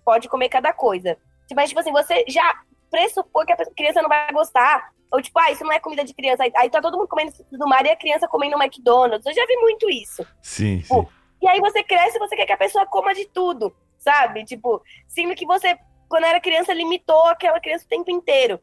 pode 0.03 0.27
comer 0.27 0.49
cada 0.49 0.73
coisa. 0.73 1.17
Mas, 1.55 1.69
tipo 1.69 1.79
assim, 1.79 1.91
você 1.91 2.25
já 2.27 2.53
pressupõe 2.89 3.45
que 3.45 3.53
a 3.53 3.65
criança 3.75 4.01
não 4.01 4.09
vai 4.09 4.31
gostar. 4.31 4.91
Ou 5.11 5.21
tipo, 5.21 5.39
ah, 5.39 5.51
isso 5.51 5.63
não 5.63 5.71
é 5.71 5.79
comida 5.79 6.03
de 6.03 6.13
criança. 6.13 6.43
Aí 6.55 6.69
tá 6.69 6.81
todo 6.81 6.97
mundo 6.97 7.07
comendo 7.07 7.31
do 7.51 7.67
mar 7.67 7.85
e 7.85 7.89
a 7.89 7.95
criança 7.95 8.27
comendo 8.27 8.61
McDonald's. 8.61 9.25
Eu 9.25 9.33
já 9.33 9.45
vi 9.45 9.55
muito 9.57 9.89
isso. 9.89 10.25
Sim, 10.41 10.79
tipo, 10.79 11.01
sim. 11.01 11.07
E 11.41 11.47
aí 11.47 11.59
você 11.59 11.83
cresce 11.83 12.17
e 12.17 12.19
você 12.19 12.35
quer 12.35 12.45
que 12.45 12.53
a 12.53 12.57
pessoa 12.57 12.85
coma 12.85 13.13
de 13.13 13.25
tudo, 13.25 13.73
sabe? 13.97 14.43
Tipo, 14.43 14.81
sendo 15.07 15.35
que 15.35 15.45
você, 15.45 15.77
quando 16.09 16.25
era 16.25 16.41
criança, 16.41 16.73
limitou 16.73 17.25
aquela 17.27 17.59
criança 17.59 17.85
o 17.85 17.89
tempo 17.89 18.11
inteiro. 18.11 18.59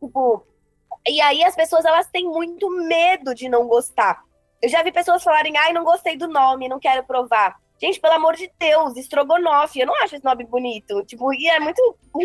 Tipo, 0.00 0.44
e 1.06 1.20
aí 1.20 1.44
as 1.44 1.54
pessoas, 1.54 1.84
elas 1.84 2.08
têm 2.08 2.24
muito 2.24 2.68
medo 2.70 3.34
de 3.34 3.48
não 3.48 3.68
gostar. 3.68 4.22
Eu 4.60 4.68
já 4.68 4.82
vi 4.82 4.90
pessoas 4.90 5.22
falarem, 5.22 5.56
ai, 5.56 5.72
não 5.72 5.84
gostei 5.84 6.16
do 6.16 6.26
nome, 6.26 6.68
não 6.68 6.80
quero 6.80 7.04
provar. 7.04 7.56
Gente, 7.80 8.00
pelo 8.00 8.14
amor 8.14 8.34
de 8.34 8.50
Deus, 8.58 8.96
estrogonofe, 8.96 9.80
eu 9.80 9.86
não 9.86 9.94
acho 10.02 10.16
esse 10.16 10.24
nome 10.24 10.44
bonito. 10.44 11.04
Tipo, 11.04 11.32
e 11.34 11.46
é 11.48 11.60
muito, 11.60 11.82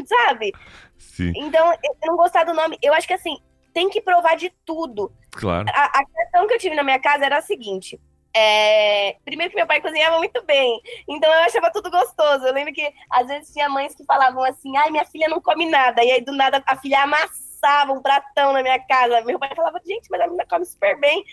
sabe? 0.08 0.52
Sim. 0.98 1.34
Então, 1.36 1.72
eu 1.74 1.96
não 2.06 2.16
gostar 2.16 2.44
do 2.44 2.54
nome, 2.54 2.78
eu 2.82 2.94
acho 2.94 3.08
que 3.08 3.14
assim, 3.14 3.38
tem 3.74 3.90
que 3.90 4.02
provar 4.02 4.36
de 4.36 4.50
tudo. 4.66 5.12
Claro. 5.32 5.68
A, 5.74 6.00
a 6.00 6.06
questão 6.06 6.48
que 6.48 6.54
eu 6.54 6.60
tive 6.60 6.76
na 6.76 6.84
minha 6.84 7.00
casa 7.00 7.26
era 7.26 7.38
a 7.38 7.42
seguinte. 7.42 8.00
É... 8.34 9.18
Primeiro 9.26 9.52
que 9.52 9.58
meu 9.58 9.68
pai 9.68 9.82
cozinhava 9.82 10.18
muito 10.18 10.42
bem, 10.46 10.80
então 11.08 11.30
eu 11.30 11.44
achava 11.44 11.72
tudo 11.72 11.92
gostoso. 11.92 12.46
Eu 12.46 12.54
lembro 12.54 12.74
que 12.74 12.94
às 13.10 13.28
vezes 13.28 13.52
tinha 13.52 13.68
mães 13.68 13.94
que 13.94 14.06
falavam 14.06 14.44
assim: 14.44 14.76
ai, 14.78 14.90
minha 14.90 15.06
filha 15.06 15.28
não 15.28 15.42
come 15.42 15.70
nada, 15.70 16.04
e 16.04 16.12
aí 16.12 16.22
do 16.22 16.32
nada 16.32 16.64
a 16.66 16.78
filha 16.78 17.04
amassava 17.62 17.93
um 17.93 18.02
pratão 18.02 18.54
na 18.54 18.62
minha 18.62 18.80
casa. 18.80 19.21
Meu 19.21 19.39
pai 19.39 19.50
falava: 19.56 19.80
gente, 19.86 20.10
mas 20.10 20.19
a 20.21 20.26
menina 20.26 20.45
come 20.50 20.65
super 20.65 21.00
bem, 21.00 21.24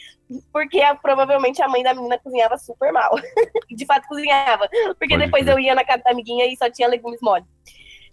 porque 0.53 0.81
provavelmente 1.03 1.62
a 1.62 1.69
mãe 1.69 1.83
da 1.83 1.95
menina 1.95 2.19
cozinhava 2.19 2.57
super 2.59 2.93
mal. 2.93 3.14
de 3.71 3.87
fato 3.87 4.07
cozinhava, 4.07 4.69
porque 4.99 5.14
Pode 5.14 5.25
depois 5.25 5.47
eu 5.47 5.59
ia 5.59 5.75
na 5.75 5.85
casa 5.85 6.03
da 6.05 6.11
amiguinha 6.11 6.47
e 6.47 6.57
só 6.57 6.71
tinha 6.71 6.88
legumes 6.88 7.21
mole. 7.23 7.45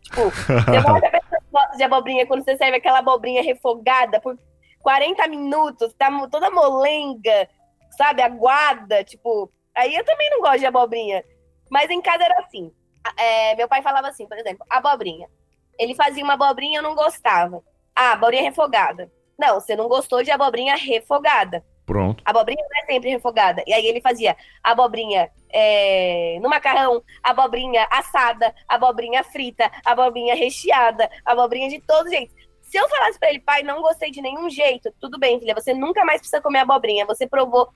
Tipo, 0.01 0.29
você 0.29 1.41
gosta 1.51 1.77
de 1.77 1.83
abobrinha 1.83 2.25
quando 2.25 2.43
você 2.43 2.55
serve 2.57 2.77
aquela 2.77 2.99
abobrinha 2.99 3.43
refogada 3.43 4.19
por 4.19 4.37
40 4.81 5.27
minutos, 5.27 5.93
tá 5.93 6.09
toda 6.29 6.49
molenga, 6.49 7.49
sabe, 7.97 8.21
aguada, 8.21 9.03
tipo. 9.03 9.51
Aí 9.75 9.93
eu 9.93 10.05
também 10.05 10.29
não 10.29 10.41
gosto 10.41 10.59
de 10.59 10.65
abobrinha. 10.65 11.23
Mas 11.69 11.89
em 11.89 12.01
casa 12.01 12.23
era 12.23 12.39
assim. 12.39 12.71
É, 13.17 13.55
meu 13.55 13.67
pai 13.67 13.81
falava 13.81 14.07
assim, 14.07 14.25
por 14.27 14.37
exemplo, 14.37 14.65
abobrinha. 14.69 15.27
Ele 15.77 15.93
fazia 15.93 16.23
uma 16.23 16.33
abobrinha, 16.33 16.79
eu 16.79 16.83
não 16.83 16.95
gostava. 16.95 17.61
Ah, 17.95 18.11
abobrinha 18.11 18.43
refogada. 18.43 19.11
Não, 19.37 19.59
você 19.59 19.75
não 19.75 19.87
gostou 19.87 20.23
de 20.23 20.31
abobrinha 20.31 20.75
refogada. 20.75 21.63
Pronto. 21.85 22.23
A 22.25 22.31
abobrinha 22.31 22.63
não 22.63 22.83
é 22.83 22.93
sempre 22.93 23.09
refogada. 23.09 23.63
E 23.67 23.73
aí 23.73 23.85
ele 23.85 24.01
fazia 24.01 24.35
abobrinha 24.63 25.29
é, 25.51 26.39
no 26.41 26.49
macarrão, 26.49 27.01
abobrinha 27.23 27.87
assada, 27.91 28.53
abobrinha 28.67 29.23
frita, 29.23 29.71
abobrinha 29.85 30.35
recheada, 30.35 31.09
abobrinha 31.23 31.69
de 31.69 31.79
todo 31.81 32.09
jeito. 32.09 32.33
Se 32.63 32.77
eu 32.77 32.89
falasse 32.89 33.19
para 33.19 33.29
ele, 33.29 33.39
pai, 33.39 33.61
não 33.61 33.81
gostei 33.81 34.09
de 34.09 34.21
nenhum 34.21 34.49
jeito, 34.49 34.91
tudo 34.99 35.19
bem, 35.19 35.39
filha, 35.39 35.53
você 35.53 35.73
nunca 35.73 36.03
mais 36.03 36.19
precisa 36.19 36.41
comer 36.41 36.59
abobrinha. 36.59 37.05
Você 37.05 37.27
provou 37.27 37.69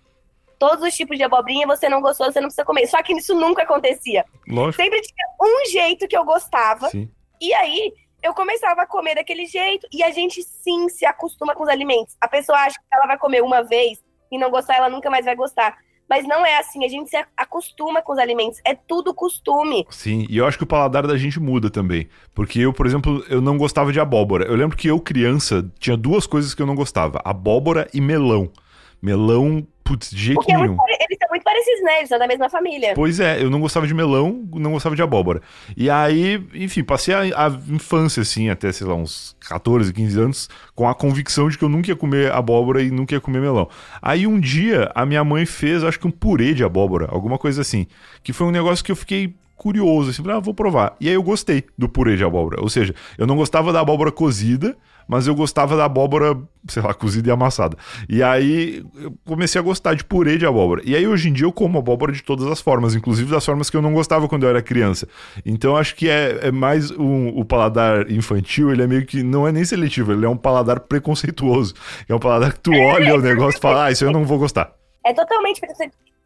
todos 0.58 0.84
os 0.84 0.95
tipos 0.95 1.15
de 1.15 1.23
abobrinha, 1.23 1.67
você 1.67 1.88
não 1.88 2.01
gostou, 2.01 2.32
você 2.32 2.41
não 2.41 2.47
precisa 2.47 2.65
comer. 2.65 2.88
Só 2.88 3.01
que 3.03 3.13
isso 3.13 3.36
nunca 3.36 3.62
acontecia. 3.62 4.25
Lógico. 4.47 4.84
Sempre 4.84 5.01
tinha 5.01 5.27
um 5.41 5.69
jeito 5.69 6.08
que 6.08 6.17
eu 6.17 6.25
gostava. 6.25 6.89
Sim. 6.89 7.10
E 7.39 7.53
aí 7.53 7.93
eu 8.21 8.34
começava 8.34 8.82
a 8.82 8.88
comer 8.88 9.15
daquele 9.15 9.45
jeito 9.45 9.88
e 9.91 10.03
a 10.03 10.12
gente 10.12 10.43
sim 10.43 10.89
se 10.89 11.05
acostuma 11.05 11.55
com 11.55 11.63
os 11.63 11.69
alimentos. 11.69 12.15
A 12.19 12.27
pessoa 12.27 12.58
acha 12.58 12.77
que 12.77 12.95
ela 12.95 13.08
vai 13.08 13.17
comer 13.17 13.41
uma 13.41 13.63
vez 13.63 14.03
e 14.32 14.38
não 14.38 14.49
gostar, 14.49 14.75
ela 14.75 14.89
nunca 14.89 15.10
mais 15.10 15.25
vai 15.25 15.36
gostar. 15.36 15.77
Mas 16.10 16.27
não 16.27 16.43
é 16.43 16.58
assim, 16.58 16.84
a 16.84 16.88
gente 16.88 17.10
se 17.10 17.23
acostuma 17.38 18.01
com 18.01 18.13
os 18.13 18.17
alimentos, 18.17 18.60
é 18.65 18.73
tudo 18.73 19.13
costume. 19.13 19.86
Sim, 19.91 20.25
e 20.27 20.38
eu 20.38 20.47
acho 20.47 20.58
que 20.58 20.63
o 20.63 20.67
paladar 20.67 21.05
da 21.05 21.15
gente 21.15 21.39
muda 21.39 21.69
também. 21.69 22.10
Porque 22.34 22.60
eu, 22.60 22.73
por 22.73 22.88
exemplo, 22.88 23.23
eu 23.29 23.39
não 23.39 23.60
gostava 23.60 23.91
de 23.93 23.99
abóbora. 23.99 24.45
Eu 24.45 24.55
lembro 24.55 24.75
que 24.75 24.88
eu, 24.88 24.99
criança, 24.99 25.71
tinha 25.77 25.95
duas 25.95 26.25
coisas 26.25 26.55
que 26.55 26.62
eu 26.63 26.65
não 26.65 26.73
gostava: 26.73 27.21
abóbora 27.23 27.88
e 27.93 28.01
melão. 28.01 28.51
Melão 28.99 29.65
Putz, 29.89 30.12
de 30.12 30.23
jeito 30.23 30.36
Porque 30.36 30.54
nenhum. 30.54 30.78
É 30.88 31.04
eles 31.06 31.17
são 31.19 31.28
muito 31.32 31.43
parecidos, 31.43 31.82
né? 31.82 31.97
Eles 31.97 32.10
são 32.10 32.19
da 32.19 32.28
mesma 32.28 32.47
família. 32.47 32.93
Pois 32.93 33.19
é, 33.19 33.41
eu 33.41 33.49
não 33.49 33.60
gostava 33.60 33.88
de 33.88 33.93
melão, 33.95 34.47
não 34.54 34.73
gostava 34.73 34.95
de 34.95 35.02
abóbora. 35.02 35.41
E 35.75 35.89
aí, 35.89 36.45
enfim, 36.54 36.84
passei 36.84 37.12
a, 37.15 37.47
a, 37.47 37.49
infância, 37.67 38.21
assim, 38.21 38.52
até, 38.52 38.71
sei 38.71 38.86
lá, 38.86 38.93
uns 38.93 39.36
14, 39.47 39.91
15 39.91 40.19
anos, 40.19 40.49
com 40.75 40.88
a 40.88 40.93
convicção 40.93 41.49
de 41.49 41.58
que 41.58 41.63
eu 41.63 41.69
nunca 41.69 41.89
ia 41.89 41.95
comer 41.95 42.32
abóbora 42.32 42.84
e 42.84 42.91
nunca 42.91 43.15
ia 43.15 43.19
comer 43.19 43.41
melão. 43.41 43.67
Aí 43.99 44.28
um 44.28 44.39
dia, 44.39 44.91
a 44.93 45.08
minha 45.08 45.23
mãe 45.23 45.43
fez, 45.43 45.84
acho 45.84 45.99
que 45.99 46.06
um 46.06 46.12
purê 46.12 46.54
de 46.54 46.63
abóbora, 46.63 47.08
alguma 47.10 47.39
coisa 47.39 47.62
assim. 47.62 47.88
Que 48.21 48.32
foi 48.32 48.45
um 48.45 48.52
negócio 48.52 48.86
que 48.86 48.91
eu 48.91 48.95
fiquei 48.95 49.34
curioso, 49.56 50.12
assim, 50.12 50.23
ah, 50.30 50.39
vou 50.39 50.54
provar. 50.54 50.95
E 51.02 51.10
aí 51.10 51.15
eu 51.15 51.23
gostei 51.23 51.63
do 51.75 51.89
purê 51.89 52.15
de 52.15 52.23
abóbora. 52.23 52.62
Ou 52.62 52.69
seja, 52.69 52.93
eu 53.17 53.25
não 53.25 53.36
gostava 53.36 53.73
da 53.73 53.80
abóbora 53.80 54.12
cozida, 54.12 54.78
mas 55.10 55.26
eu 55.26 55.34
gostava 55.34 55.76
da 55.76 55.86
abóbora, 55.86 56.38
sei 56.67 56.84
lá, 56.84 56.93
cozida 56.93 57.30
e 57.30 57.32
amassada. 57.32 57.76
E 58.08 58.21
aí 58.21 58.86
eu 58.96 59.12
comecei 59.25 59.60
a 59.60 59.63
gostar 59.63 59.96
de 59.96 60.04
purê 60.04 60.38
de 60.38 60.46
abóbora. 60.46 60.83
E 60.86 60.96
aí 60.96 61.08
hoje 61.08 61.29
em 61.29 61.33
dia 61.33 61.48
eu 61.48 61.52
como 61.52 61.79
abóbora 61.79 62.12
de 62.12 62.21
todas 62.21 62.46
as 62.46 62.62
formas, 62.62 62.94
inclusive 62.94 63.31
das 63.31 63.44
formas 63.44 63.71
que 63.71 63.75
eu 63.75 63.81
não 63.81 63.92
gostava 63.92 64.27
quando 64.27 64.44
eu 64.44 64.50
era 64.50 64.62
criança. 64.62 65.08
Então 65.44 65.75
acho 65.75 65.96
que 65.96 66.08
é, 66.08 66.38
é 66.44 66.52
mais 66.52 66.92
um, 66.92 67.29
o 67.29 67.44
paladar 67.44 68.10
infantil, 68.12 68.71
ele 68.71 68.83
é 68.83 68.88
meio 68.88 69.04
que 69.04 69.23
não 69.23 69.48
é 69.48 69.52
nem 69.52 69.65
seletivo, 69.65 70.12
ele 70.12 70.27
é 70.27 70.29
um 70.29 70.38
paladar 70.38 70.79
preconceituoso. 70.81 71.73
É 72.08 72.13
um 72.13 72.19
paladar 72.19 72.54
que 72.54 72.60
tu 72.60 72.71
olha 72.71 73.15
o 73.15 73.21
negócio 73.21 73.58
e 73.58 73.62
fala, 73.62 73.86
ah, 73.86 73.92
isso 73.92 74.06
eu 74.06 74.12
não 74.12 74.25
vou 74.25 74.38
gostar. 74.38 74.71
É 75.04 75.12
totalmente 75.12 75.60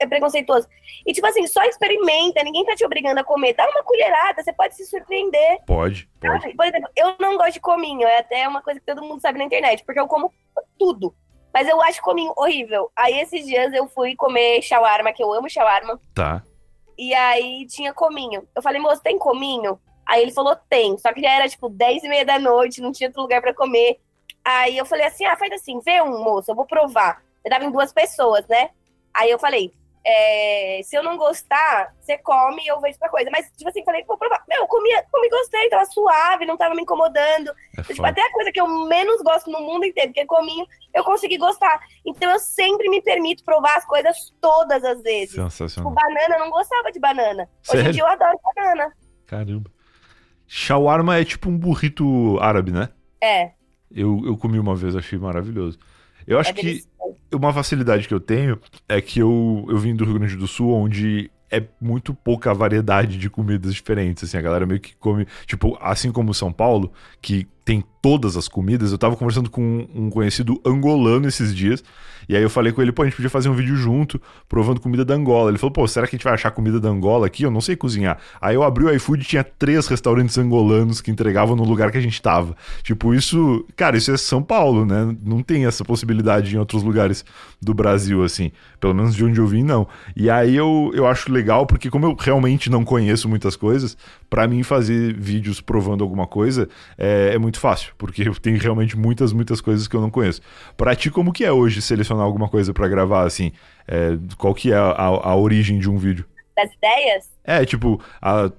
é 0.04 0.08
preconceituoso. 0.08 0.68
E, 1.06 1.14
tipo 1.14 1.26
assim, 1.28 1.46
só 1.48 1.64
experimenta, 1.64 2.44
ninguém 2.44 2.66
tá 2.66 2.76
te 2.76 2.86
obrigando 2.86 3.20
a 3.20 3.24
comer. 3.24 3.54
Dá 3.54 3.68
uma 3.70 3.84
colherada, 3.84 4.44
você 4.44 4.54
pode 4.54 4.76
se 4.76 4.86
surpreender. 4.86 5.60
Pode, 5.66 6.10
pode. 6.20 6.56
Por 6.56 6.66
exemplo, 6.66 6.90
eu 6.96 7.16
não 7.20 7.38
gosto 7.38 7.54
de 7.54 7.60
cominho, 7.60 8.08
é 8.08 8.20
até 8.20 8.48
uma 8.48 8.62
coisa 8.62 8.80
que 8.80 8.86
todo 8.86 9.04
mundo 9.04 9.22
sabe 9.22 9.40
na 9.40 9.46
internet, 9.46 9.84
porque 9.84 10.00
eu 10.00 10.08
como 10.08 10.32
tudo. 10.78 11.14
Mas 11.54 11.68
eu 11.68 11.82
acho 11.82 12.02
cominho 12.02 12.34
horrível. 12.36 12.92
Aí 12.96 13.20
esses 13.20 13.46
dias 13.46 13.72
eu 13.74 13.88
fui 13.88 14.16
comer 14.16 14.62
shawarma, 14.62 15.14
que 15.14 15.24
eu 15.24 15.32
amo 15.32 15.50
shawarma. 15.50 16.00
Tá. 16.14 16.42
E 16.98 17.14
aí 17.14 17.66
tinha 17.68 17.94
cominho. 17.94 18.48
Eu 18.56 18.62
falei, 18.62 18.82
moço, 18.82 19.02
tem 19.02 19.20
cominho? 19.20 19.80
Aí 20.06 20.22
ele 20.22 20.32
falou, 20.32 20.56
tem. 20.70 20.98
Só 20.98 21.14
que 21.14 21.22
já 21.22 21.32
era 21.32 21.48
tipo 21.48 21.70
10 21.70 22.04
e 22.04 22.10
meia 22.10 22.26
da 22.26 22.40
noite, 22.40 22.82
não 22.82 22.92
tinha 22.92 23.10
outro 23.10 23.22
lugar 23.22 23.42
para 23.42 23.54
comer. 23.54 24.00
Aí 24.44 24.78
eu 24.78 24.86
falei 24.86 25.06
assim, 25.06 25.26
ah, 25.26 25.38
faz 25.38 25.52
assim, 25.54 25.80
vê 25.80 26.02
um, 26.02 26.24
moço, 26.24 26.52
eu 26.52 26.56
vou 26.56 26.66
provar. 26.66 27.24
Eu 27.44 27.52
tava 27.52 27.66
em 27.66 27.72
duas 27.72 27.94
pessoas, 27.94 28.46
né? 28.48 28.72
Aí 29.14 29.30
eu 29.30 29.40
falei, 29.40 29.72
é, 30.06 30.82
se 30.84 30.98
eu 30.98 31.04
não 31.04 31.18
gostar, 31.18 31.96
você 32.00 32.18
come 32.18 32.62
e 32.64 32.68
eu 32.68 32.82
vejo 32.82 32.96
outra 32.96 33.10
coisa. 33.10 33.30
Mas, 33.32 33.50
tipo 33.56 33.70
assim, 33.70 33.84
falei, 33.86 34.04
vou 34.04 34.18
provar. 34.18 34.44
Meu, 34.50 34.62
eu 34.62 34.68
comi, 34.68 34.90
comi 35.10 35.30
gostei, 35.30 35.70
tava 35.70 35.86
suave, 35.86 36.46
não 36.46 36.58
tava 36.58 36.76
me 36.76 36.82
incomodando. 36.82 37.54
É 37.78 37.82
tipo, 37.84 38.06
até 38.06 38.22
a 38.22 38.32
coisa 38.32 38.52
que 38.52 38.60
eu 38.60 38.68
menos 38.88 39.22
gosto 39.22 39.50
no 39.50 39.62
mundo 39.62 39.86
inteiro, 39.86 40.12
que 40.12 40.20
é 40.20 40.26
cominho, 40.26 40.68
eu 40.94 41.04
consegui 41.06 41.38
gostar. 41.38 41.80
Então 42.06 42.30
eu 42.32 42.40
sempre 42.40 42.90
me 42.90 43.02
permito 43.02 43.46
provar 43.46 43.78
as 43.78 43.86
coisas 43.86 44.34
todas 44.42 44.84
as 44.84 45.02
vezes. 45.02 45.36
Sensacional. 45.36 45.92
Tipo, 45.92 46.02
banana, 46.02 46.36
eu 46.36 46.40
não 46.40 46.50
gostava 46.50 46.92
de 46.92 47.00
banana. 47.00 47.50
Sério? 47.62 47.82
Hoje 47.82 47.90
em 47.90 47.92
dia 47.94 48.04
eu 48.04 48.08
adoro 48.08 48.40
banana. 48.56 48.94
Caramba. 49.26 49.72
Shawarma 50.46 51.18
é 51.18 51.24
tipo 51.24 51.50
um 51.50 51.58
burrito 51.58 52.38
árabe, 52.40 52.72
né? 52.72 52.90
É. 53.22 53.52
Eu, 53.90 54.22
eu 54.26 54.38
comi 54.38 54.60
uma 54.60 54.76
vez, 54.76 54.96
achei 54.96 55.18
maravilhoso. 55.18 55.80
Eu 56.26 56.40
acho 56.40 56.52
é 56.52 56.54
que 56.54 56.84
uma 57.34 57.54
facilidade 57.54 58.08
que 58.08 58.14
eu 58.14 58.20
tenho 58.20 58.60
é 58.88 59.02
que 59.02 59.20
eu, 59.20 59.66
eu 59.70 59.78
vim 59.78 59.96
do 59.96 60.06
Rio 60.06 60.16
Grande 60.16 60.36
do 60.36 60.48
Sul, 60.48 60.72
onde 60.72 61.32
é 61.52 61.64
muito 61.80 62.14
pouca 62.14 62.54
variedade 62.54 63.18
de 63.18 63.30
comidas 63.30 63.74
diferentes, 63.76 64.24
assim, 64.24 64.38
a 64.38 64.42
galera 64.42 64.66
meio 64.66 64.80
que 64.80 64.96
come, 64.96 65.28
tipo, 65.46 65.78
assim 65.80 66.12
como 66.12 66.34
São 66.34 66.52
Paulo, 66.52 66.92
que 67.22 67.48
tem 67.66 67.84
todas 68.02 68.36
as 68.36 68.48
comidas. 68.48 68.92
Eu 68.92 68.98
tava 68.98 69.16
conversando 69.16 69.50
com 69.50 69.88
um 69.96 70.10
conhecido 70.10 70.60
angolano 70.66 71.28
esses 71.28 71.56
dias, 71.56 71.84
e 72.28 72.36
aí 72.36 72.44
eu 72.44 72.50
falei 72.50 72.72
com 72.72 72.82
ele, 72.82 72.92
pô, 72.92 73.02
a 73.02 73.06
gente 73.06 73.16
podia 73.16 73.30
fazer 73.30 73.50
um 73.50 73.54
vídeo 73.54 73.76
junto, 73.76 74.22
provando 74.48 74.80
comida 74.80 75.04
da 75.04 75.14
Angola. 75.14 75.50
Ele 75.50 75.58
falou, 75.58 75.72
pô, 75.72 75.88
será 75.88 76.08
que 76.08 76.16
a 76.16 76.18
gente 76.18 76.24
vai 76.24 76.34
achar 76.34 76.52
comida 76.52 76.80
da 76.80 76.90
Angola 76.90 77.28
aqui? 77.28 77.44
Eu 77.44 77.52
não 77.52 77.62
sei 77.62 77.76
cozinhar. 77.76 78.18
Aí 78.42 78.56
eu 78.56 78.64
abri 78.64 78.86
o 78.86 78.94
iFood 78.94 79.24
e 79.24 79.26
tinha 79.26 79.44
três 79.44 79.88
restaurantes 79.88 80.38
angolanos 80.38 81.02
que 81.02 81.12
entregavam 81.12 81.56
no 81.56 81.64
lugar 81.64 81.92
que 81.92 81.98
a 81.98 82.02
gente 82.02 82.22
tava. 82.22 82.56
Tipo, 82.82 83.14
isso, 83.14 83.66
cara, 83.76 83.98
isso 83.98 84.12
é 84.12 84.18
São 84.18 84.42
Paulo, 84.42 84.86
né? 84.86 85.16
Não 85.24 85.42
tem 85.42 85.66
essa 85.66 85.84
possibilidade 85.84 86.56
em 86.56 86.60
outros 86.60 86.84
lugares 86.84 87.26
do 87.62 87.74
Brasil, 87.74 88.24
assim. 88.24 88.52
Pelo 88.80 88.94
menos 88.94 89.16
de 89.16 89.24
onde 89.24 89.40
eu 89.40 89.48
vim, 89.48 89.64
não. 89.64 89.88
E 90.16 90.30
aí 90.30 90.56
eu, 90.56 90.92
eu 90.94 91.08
acho 91.08 91.32
legal, 91.32 91.66
porque 91.66 91.90
como 91.90 92.06
eu 92.06 92.16
realmente 92.18 92.70
não 92.70 92.84
conheço 92.84 93.28
muitas 93.28 93.56
coisas, 93.56 93.98
para 94.30 94.48
mim 94.48 94.64
fazer 94.64 95.14
vídeos 95.14 95.62
provando 95.62 96.04
alguma 96.04 96.26
coisa 96.26 96.68
é, 96.98 97.32
é 97.34 97.38
muito 97.38 97.53
fácil, 97.60 97.94
porque 97.98 98.28
eu 98.28 98.36
tenho 98.36 98.58
realmente 98.58 98.98
muitas, 98.98 99.34
muitas 99.34 99.62
coisas 99.62 99.88
que 99.88 99.96
eu 99.96 100.02
não 100.02 100.10
conheço. 100.10 100.42
Pra 100.76 100.96
ti, 100.96 101.10
como 101.10 101.34
que 101.34 101.44
é 101.44 101.52
hoje 101.52 101.82
selecionar 101.82 102.26
alguma 102.26 102.48
coisa 102.48 102.74
para 102.74 102.88
gravar, 102.88 103.24
assim? 103.26 103.52
É, 103.88 104.18
qual 104.38 104.54
que 104.54 104.72
é 104.72 104.76
a, 104.76 104.92
a, 104.92 105.08
a, 105.32 105.36
origem 105.36 105.80
de 105.80 105.90
um 105.90 105.98
vídeo? 105.98 106.26
Das 106.56 106.72
ideias? 106.74 107.30
É, 107.44 107.66
tipo, 107.66 108.02
a, 108.22 108.52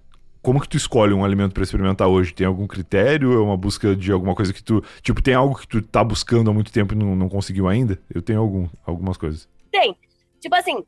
como 0.42 0.61
que 0.61 0.68
tu 0.68 0.76
escolhe 0.76 1.14
um 1.14 1.24
alimento 1.24 1.55
para 1.55 1.62
experimentar 1.62 2.09
hoje? 2.09 2.34
Tem 2.34 2.47
algum 2.47 2.66
critério? 2.66 3.32
É 3.32 3.40
uma 3.40 3.57
busca 3.57 3.97
de 3.97 4.12
alguma 4.12 4.34
coisa 4.34 4.53
que 4.53 4.62
tu... 4.62 4.84
Tipo, 5.03 5.22
tem 5.22 5.34
algo 5.34 5.59
que 5.59 5.66
tu 5.66 5.80
tá 5.80 6.05
buscando 6.05 6.51
há 6.51 6.55
muito 6.55 6.70
tempo 6.70 6.92
e 6.92 6.97
não, 6.97 7.16
não 7.16 7.28
conseguiu 7.28 7.66
ainda? 7.66 7.99
Eu 8.14 8.20
tenho 8.20 8.40
algum, 8.40 8.68
algumas 8.84 9.16
coisas. 9.16 9.49
Tem. 9.72 9.97
Tipo 10.40 10.55
assim, 10.57 10.84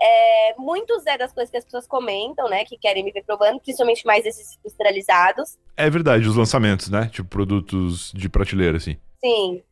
é, 0.00 0.54
muitos 0.56 1.06
é 1.06 1.18
das 1.18 1.32
coisas 1.32 1.50
que 1.50 1.56
as 1.56 1.64
pessoas 1.64 1.86
comentam, 1.86 2.48
né? 2.48 2.64
Que 2.64 2.78
querem 2.78 3.04
me 3.04 3.10
ver 3.10 3.24
provando, 3.24 3.60
principalmente 3.60 4.06
mais 4.06 4.24
esses 4.24 4.56
industrializados. 4.58 5.58
É 5.76 5.90
verdade, 5.90 6.28
os 6.28 6.36
lançamentos, 6.36 6.88
né? 6.88 7.08
Tipo, 7.12 7.28
produtos 7.28 8.12
de 8.12 8.28
prateleira, 8.28 8.76
assim. 8.76 8.96
Sim. 9.20 9.62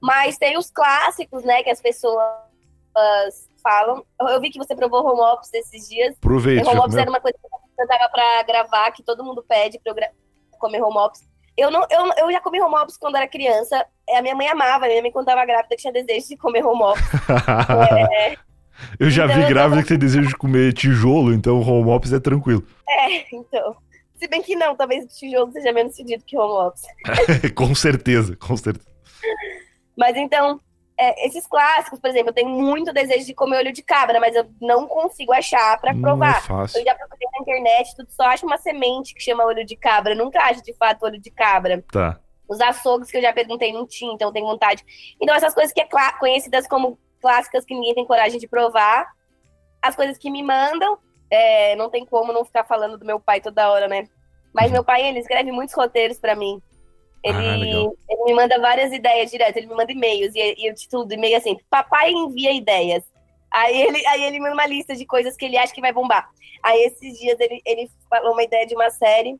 Mas 0.00 0.38
tem 0.38 0.58
os 0.58 0.70
clássicos, 0.70 1.44
né? 1.44 1.62
Que 1.62 1.70
as 1.70 1.80
pessoas 1.80 3.48
falam. 3.62 4.04
Eu 4.20 4.40
vi 4.40 4.50
que 4.50 4.58
você 4.58 4.74
provou 4.74 5.04
home 5.04 5.20
office 5.34 5.54
esses 5.54 5.88
dias. 5.88 6.14
Aproveite. 6.16 6.68
Home 6.68 6.80
office 6.80 6.96
era 6.96 7.10
uma 7.10 7.20
coisa 7.20 7.38
que 7.38 7.82
eu 7.82 7.86
tava 7.86 8.08
pra 8.10 8.42
gravar, 8.42 8.90
que 8.92 9.02
todo 9.02 9.24
mundo 9.24 9.44
pede 9.46 9.78
pra 9.78 9.92
eu 9.92 10.58
comer 10.58 10.82
home 10.82 10.98
office. 10.98 11.28
Eu, 11.56 11.70
não, 11.70 11.86
eu, 11.90 12.10
eu 12.18 12.32
já 12.32 12.40
comi 12.40 12.60
home 12.60 12.76
office 12.76 12.96
quando 12.96 13.16
era 13.16 13.28
criança. 13.28 13.84
A 14.10 14.22
minha 14.22 14.34
mãe 14.34 14.48
amava, 14.48 14.86
a 14.86 14.88
minha 14.88 15.02
mãe, 15.02 15.12
quando 15.12 15.26
tava 15.26 15.44
grávida, 15.44 15.76
tinha 15.76 15.92
desejo 15.92 16.28
de 16.28 16.36
comer 16.36 16.64
home 16.64 16.82
office. 16.82 17.04
é, 18.12 18.36
eu 18.98 19.10
já 19.10 19.24
então, 19.24 19.36
vi 19.36 19.48
grávida 19.48 19.82
que 19.82 19.88
tem 19.88 19.98
desejo 19.98 20.28
de 20.28 20.36
comer 20.36 20.72
tijolo, 20.72 21.32
então 21.32 21.60
home 21.60 21.90
office 21.90 22.12
é 22.12 22.20
tranquilo. 22.20 22.64
É, 22.92 23.24
então. 23.34 23.76
Se 24.16 24.28
bem 24.28 24.42
que 24.42 24.54
não, 24.54 24.76
talvez 24.76 25.04
o 25.04 25.08
tijolo 25.08 25.50
seja 25.52 25.72
menos 25.72 25.96
fedido 25.96 26.24
que 26.26 26.36
home 26.36 26.68
office. 26.68 26.84
com 27.54 27.74
certeza, 27.74 28.36
com 28.36 28.56
certeza. 28.56 28.90
Mas 29.96 30.16
então, 30.16 30.60
é, 31.00 31.26
esses 31.26 31.46
clássicos, 31.46 31.98
por 31.98 32.10
exemplo, 32.10 32.28
eu 32.28 32.34
tenho 32.34 32.50
muito 32.50 32.92
desejo 32.92 33.24
de 33.24 33.32
comer 33.32 33.56
olho 33.56 33.72
de 33.72 33.82
cabra, 33.82 34.20
mas 34.20 34.36
eu 34.36 34.46
não 34.60 34.86
consigo 34.86 35.32
achar 35.32 35.80
para 35.80 35.94
provar. 35.94 36.36
É 36.36 36.40
fácil. 36.42 36.78
Eu 36.78 36.84
já 36.84 36.94
procurei 36.94 37.26
na 37.32 37.38
internet, 37.40 37.96
tudo 37.96 38.10
só 38.10 38.24
acho 38.24 38.44
uma 38.44 38.58
semente 38.58 39.14
que 39.14 39.22
chama 39.22 39.46
olho 39.46 39.64
de 39.64 39.76
cabra. 39.76 40.12
Eu 40.12 40.18
nunca 40.18 40.42
acho 40.42 40.62
de 40.62 40.74
fato 40.74 41.04
olho 41.04 41.18
de 41.18 41.30
cabra. 41.30 41.82
Tá. 41.90 42.20
Os 42.46 42.60
açougues 42.60 43.10
que 43.10 43.16
eu 43.16 43.22
já 43.22 43.32
perguntei 43.32 43.72
não 43.72 43.86
tinha, 43.86 44.12
então 44.12 44.28
eu 44.28 44.32
tenho 44.32 44.44
vontade. 44.44 44.84
Então, 45.18 45.34
essas 45.34 45.54
coisas 45.54 45.72
que 45.72 45.80
é 45.80 45.88
conhecidas 46.18 46.66
como 46.68 46.98
clássicas 47.20 47.64
que 47.64 47.74
ninguém 47.74 47.94
tem 47.94 48.06
coragem 48.06 48.38
de 48.38 48.48
provar. 48.48 49.06
As 49.82 49.94
coisas 49.94 50.18
que 50.18 50.30
me 50.30 50.42
mandam, 50.42 50.98
é, 51.30 51.76
não 51.76 51.88
tem 51.88 52.04
como 52.04 52.32
não 52.32 52.44
ficar 52.44 52.64
falando 52.64 52.98
do 52.98 53.06
meu 53.06 53.20
pai 53.20 53.40
toda 53.40 53.70
hora, 53.70 53.86
né? 53.88 54.08
Mas 54.52 54.66
uhum. 54.66 54.72
meu 54.72 54.84
pai, 54.84 55.06
ele 55.06 55.20
escreve 55.20 55.52
muitos 55.52 55.74
roteiros 55.74 56.18
para 56.18 56.34
mim. 56.34 56.60
Ele, 57.22 57.36
ah, 57.36 57.54
ele 58.08 58.24
me 58.24 58.34
manda 58.34 58.58
várias 58.58 58.92
ideias 58.92 59.30
direto, 59.30 59.56
ele 59.56 59.66
me 59.66 59.74
manda 59.74 59.92
e-mails, 59.92 60.34
e, 60.34 60.54
e 60.56 60.70
o 60.70 60.74
título 60.74 61.04
do 61.04 61.12
e-mail 61.12 61.34
é 61.34 61.36
assim, 61.36 61.56
papai 61.68 62.10
envia 62.10 62.50
ideias. 62.50 63.04
Aí 63.50 63.82
ele, 63.82 64.06
aí 64.06 64.24
ele 64.24 64.40
manda 64.40 64.54
uma 64.54 64.66
lista 64.66 64.96
de 64.96 65.04
coisas 65.04 65.36
que 65.36 65.44
ele 65.44 65.58
acha 65.58 65.74
que 65.74 65.80
vai 65.82 65.92
bombar. 65.92 66.30
Aí 66.62 66.82
esses 66.84 67.18
dias 67.18 67.38
ele, 67.38 67.60
ele 67.66 67.90
falou 68.08 68.32
uma 68.32 68.42
ideia 68.42 68.66
de 68.66 68.74
uma 68.74 68.90
série. 68.90 69.38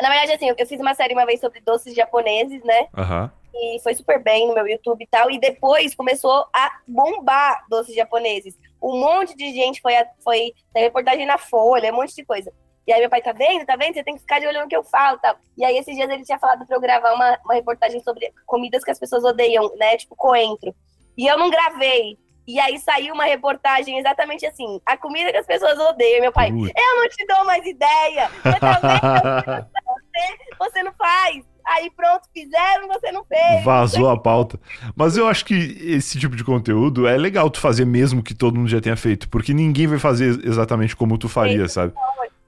Na 0.00 0.08
verdade, 0.08 0.32
assim, 0.32 0.52
eu 0.56 0.66
fiz 0.66 0.80
uma 0.80 0.94
série 0.94 1.14
uma 1.14 1.26
vez 1.26 1.40
sobre 1.40 1.60
doces 1.60 1.94
japoneses, 1.94 2.62
né? 2.64 2.88
Aham. 2.96 3.24
Uhum 3.24 3.39
e 3.54 3.80
foi 3.82 3.94
super 3.94 4.22
bem 4.22 4.48
no 4.48 4.54
meu 4.54 4.66
YouTube 4.66 5.02
e 5.02 5.06
tal. 5.06 5.30
E 5.30 5.38
depois 5.38 5.94
começou 5.94 6.46
a 6.54 6.70
bombar 6.86 7.64
doces 7.68 7.94
japoneses. 7.94 8.58
Um 8.82 8.98
monte 9.00 9.36
de 9.36 9.52
gente 9.52 9.80
foi, 9.80 9.96
a, 9.96 10.06
foi 10.22 10.52
na 10.74 10.80
reportagem 10.80 11.26
na 11.26 11.38
Folha, 11.38 11.92
um 11.92 11.96
monte 11.96 12.14
de 12.14 12.24
coisa. 12.24 12.52
E 12.86 12.92
aí 12.92 13.00
meu 13.00 13.10
pai, 13.10 13.22
tá 13.22 13.32
vendo? 13.32 13.64
Tá 13.64 13.76
vendo? 13.76 13.94
Você 13.94 14.02
tem 14.02 14.14
que 14.14 14.20
ficar 14.20 14.40
de 14.40 14.46
olho 14.46 14.62
no 14.62 14.68
que 14.68 14.76
eu 14.76 14.82
falo 14.82 15.18
tal. 15.18 15.36
E 15.56 15.64
aí 15.64 15.76
esses 15.76 15.94
dias 15.94 16.08
ele 16.08 16.24
tinha 16.24 16.38
falado 16.38 16.66
pra 16.66 16.76
eu 16.76 16.80
gravar 16.80 17.12
uma, 17.12 17.38
uma 17.44 17.54
reportagem 17.54 18.00
sobre 18.00 18.32
comidas 18.46 18.82
que 18.82 18.90
as 18.90 18.98
pessoas 18.98 19.22
odeiam, 19.24 19.70
né? 19.76 19.96
Tipo 19.96 20.16
coentro. 20.16 20.74
E 21.16 21.26
eu 21.26 21.38
não 21.38 21.50
gravei. 21.50 22.18
E 22.46 22.58
aí 22.58 22.78
saiu 22.78 23.14
uma 23.14 23.24
reportagem 23.24 23.98
exatamente 23.98 24.44
assim: 24.46 24.80
a 24.84 24.96
comida 24.96 25.30
que 25.30 25.38
as 25.38 25.46
pessoas 25.46 25.78
odeiam. 25.78 26.22
Meu 26.22 26.32
pai, 26.32 26.48
eu 26.48 26.54
não 26.96 27.08
te 27.08 27.26
dou 27.26 27.44
mais 27.44 27.64
ideia. 27.64 28.28
Você 28.42 28.58
tá 28.58 28.80
vendo? 28.80 29.68
você, 29.84 30.56
você 30.58 30.82
não 30.82 30.92
faz 30.94 31.49
aí 31.66 31.90
pronto, 31.90 32.22
fizeram, 32.32 32.88
você 32.88 33.12
não 33.12 33.24
fez. 33.24 33.64
Vazou 33.64 34.08
a 34.08 34.18
pauta. 34.18 34.58
Mas 34.94 35.16
eu 35.16 35.26
acho 35.26 35.44
que 35.44 35.54
esse 35.54 36.18
tipo 36.18 36.36
de 36.36 36.44
conteúdo 36.44 37.06
é 37.06 37.16
legal 37.16 37.50
tu 37.50 37.60
fazer 37.60 37.84
mesmo 37.84 38.22
que 38.22 38.34
todo 38.34 38.56
mundo 38.56 38.68
já 38.68 38.80
tenha 38.80 38.96
feito, 38.96 39.28
porque 39.28 39.54
ninguém 39.54 39.86
vai 39.86 39.98
fazer 39.98 40.44
exatamente 40.44 40.96
como 40.96 41.18
tu 41.18 41.28
faria, 41.28 41.68
sabe? 41.68 41.92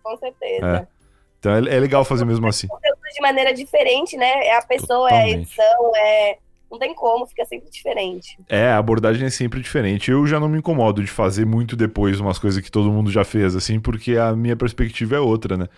Com 0.02 0.16
certeza. 0.16 0.66
É. 0.66 0.86
Então 1.38 1.52
é, 1.52 1.58
é, 1.58 1.80
legal 1.80 2.04
fazer 2.04 2.24
mesmo 2.24 2.46
assim. 2.46 2.68
De 3.14 3.20
maneira 3.20 3.52
diferente, 3.52 4.16
né? 4.16 4.46
É 4.46 4.56
a 4.56 4.62
pessoa, 4.62 5.08
Totalmente. 5.08 5.30
é 5.30 5.34
a 5.34 5.40
edição, 5.40 5.92
é 5.96 6.38
não 6.72 6.78
tem 6.78 6.94
como, 6.94 7.26
fica 7.26 7.44
sempre 7.44 7.70
diferente. 7.70 8.38
É, 8.48 8.68
a 8.68 8.78
abordagem 8.78 9.26
é 9.26 9.30
sempre 9.30 9.60
diferente. 9.60 10.10
Eu 10.10 10.26
já 10.26 10.40
não 10.40 10.48
me 10.48 10.56
incomodo 10.56 11.02
de 11.02 11.10
fazer 11.10 11.44
muito 11.44 11.76
depois 11.76 12.18
umas 12.18 12.38
coisas 12.38 12.62
que 12.64 12.70
todo 12.70 12.90
mundo 12.90 13.10
já 13.10 13.24
fez, 13.24 13.54
assim, 13.54 13.78
porque 13.78 14.16
a 14.16 14.34
minha 14.34 14.56
perspectiva 14.56 15.16
é 15.16 15.20
outra, 15.20 15.58
né? 15.58 15.68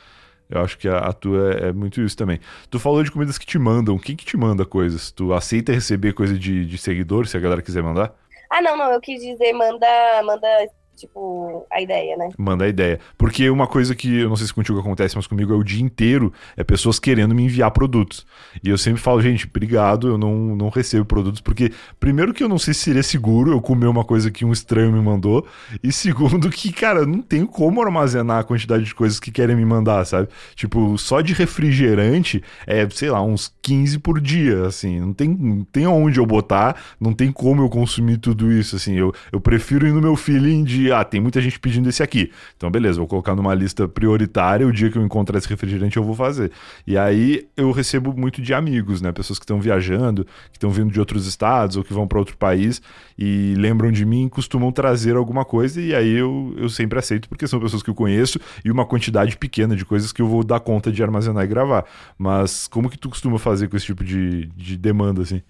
Eu 0.49 0.61
acho 0.61 0.76
que 0.78 0.88
a, 0.88 0.99
a 0.99 1.12
tua 1.12 1.55
é, 1.55 1.68
é, 1.68 1.72
muito 1.72 2.01
isso 2.01 2.16
também. 2.16 2.38
Tu 2.70 2.78
falou 2.78 3.03
de 3.03 3.11
comidas 3.11 3.38
que 3.38 3.47
te 3.47 3.59
mandam. 3.59 3.99
Quem 3.99 4.14
que 4.14 4.24
te 4.24 4.36
manda 4.36 4.64
coisas? 4.64 5.11
Tu 5.11 5.32
aceita 5.32 5.72
receber 5.72 6.12
coisa 6.12 6.38
de, 6.38 6.66
de 6.66 6.78
seguidor, 6.78 7.26
se 7.26 7.36
a 7.36 7.40
galera 7.40 7.62
quiser 7.62 7.82
mandar? 7.82 8.14
Ah, 8.51 8.61
não, 8.61 8.76
não. 8.76 8.90
Eu 8.92 9.01
quis 9.01 9.20
dizer, 9.20 9.53
manda, 9.53 9.86
manda 10.24 10.49
tipo, 10.97 11.66
a 11.70 11.80
ideia, 11.80 12.16
né? 12.16 12.30
Manda 12.38 12.64
a 12.64 12.68
ideia. 12.68 13.01
Porque 13.16 13.49
uma 13.51 13.66
coisa 13.66 13.95
que 13.95 14.20
eu 14.20 14.28
não 14.28 14.36
sei 14.36 14.47
se 14.47 14.55
contigo 14.55 14.78
acontece, 14.78 15.16
mas 15.16 15.26
comigo 15.26 15.53
é 15.53 15.57
o 15.57 15.62
dia 15.62 15.82
inteiro, 15.82 16.32
é 16.57 16.64
pessoas 16.64 16.99
querendo 16.99 17.34
me 17.34 17.45
enviar 17.45 17.70
produtos. 17.70 18.26
E 18.62 18.68
eu 18.68 18.78
sempre 18.78 19.01
falo, 19.01 19.20
gente, 19.20 19.47
obrigado, 19.47 20.09
eu 20.09 20.18
não, 20.18 20.57
não 20.57 20.68
recebo 20.68 21.05
produtos, 21.05 21.40
porque 21.40 21.72
primeiro 21.99 22.32
que 22.32 22.42
eu 22.42 22.49
não 22.49 22.59
sei 22.59 22.74
se 22.74 22.80
seria 22.80 23.03
seguro 23.03 23.53
eu 23.53 23.61
comer 23.61 23.86
uma 23.86 24.05
coisa 24.05 24.30
que 24.30 24.45
um 24.45 24.53
estranho 24.53 24.92
me 24.92 25.01
mandou, 25.01 25.47
e 25.82 25.92
segundo 25.92 26.51
que, 26.51 26.72
cara, 26.72 27.05
não 27.07 27.20
tenho 27.20 27.47
como 27.47 27.82
armazenar 27.82 28.40
a 28.40 28.45
quantidade 28.45 28.84
de 28.84 28.95
coisas 28.95 29.18
que 29.18 29.30
querem 29.30 29.57
me 29.57 29.64
mandar, 29.64 30.05
sabe? 30.05 30.28
Tipo, 30.55 30.97
só 30.99 31.20
de 31.20 31.32
refrigerante 31.32 32.42
é, 32.66 32.88
sei 32.90 33.11
lá, 33.11 33.22
uns 33.22 33.53
15 33.62 33.99
por 33.99 34.20
dia, 34.20 34.66
assim, 34.66 35.01
não 35.01 35.12
tem, 35.12 35.28
não 35.28 35.64
tem 35.64 35.86
onde 35.86 36.18
eu 36.18 36.26
botar, 36.26 36.76
não 37.01 37.12
tem 37.12 37.32
como 37.32 37.62
eu 37.62 37.68
consumir 37.68 38.18
tudo 38.18 38.53
isso, 38.53 38.76
assim, 38.76 38.95
eu, 38.95 39.12
eu 39.32 39.40
prefiro 39.40 39.86
ir 39.86 39.92
no 39.92 40.01
meu 40.01 40.16
feeling 40.16 40.64
de 40.64 40.84
ah, 40.91 41.05
tem 41.05 41.20
muita 41.20 41.41
gente 41.41 41.59
pedindo 41.59 41.89
esse 41.89 42.03
aqui. 42.03 42.30
Então, 42.57 42.70
beleza, 42.70 42.99
vou 42.99 43.07
colocar 43.07 43.35
numa 43.35 43.55
lista 43.55 43.87
prioritária. 43.87 44.66
O 44.66 44.72
dia 44.72 44.91
que 44.91 44.99
eu 44.99 45.03
encontrar 45.03 45.39
esse 45.39 45.49
refrigerante, 45.49 45.97
eu 45.97 46.05
vou 46.05 46.14
fazer. 46.14 46.51
E 46.87 46.97
aí 46.97 47.47
eu 47.57 47.70
recebo 47.70 48.14
muito 48.16 48.41
de 48.41 48.53
amigos, 48.55 49.01
né? 49.01 49.12
Pessoas 49.12 49.39
que 49.39 49.45
estão 49.45 49.61
viajando, 49.61 50.24
que 50.51 50.57
estão 50.57 50.70
vindo 50.70 50.93
de 50.93 50.99
outros 50.99 51.26
estados 51.26 51.76
ou 51.76 51.85
que 51.85 51.93
vão 51.93 52.07
para 52.07 52.18
outro 52.18 52.37
país 52.37 52.82
e 53.18 53.55
lembram 53.57 53.91
de 53.93 54.05
mim, 54.05 54.28
costumam 54.28 54.72
trazer 54.72 55.16
alguma 55.16 55.45
coisa. 55.45 55.80
E 55.80 55.95
aí 55.95 56.12
eu, 56.12 56.55
eu 56.57 56.68
sempre 56.68 56.99
aceito, 56.99 57.28
porque 57.28 57.47
são 57.47 57.61
pessoas 57.61 57.82
que 57.82 57.91
eu 57.91 57.95
conheço 57.95 58.39
e 58.64 58.70
uma 58.70 58.85
quantidade 58.85 59.37
pequena 59.37 59.76
de 59.76 59.85
coisas 59.85 60.12
que 60.12 60.22
eu 60.22 60.26
vou 60.26 60.45
dar 60.45 60.61
conta 60.61 60.91
de 60.91 61.03
armazenar 61.03 61.45
e 61.45 61.47
gravar. 61.47 61.85
Mas 62.18 62.66
como 62.68 62.91
que 62.91 62.99
tu 62.99 63.09
costuma 63.09 63.39
fazer 63.39 63.68
com 63.68 63.76
esse 63.76 63.87
tipo 63.87 64.05
de, 64.05 64.47
de 64.57 64.76
demanda, 64.76 65.22
assim? 65.22 65.43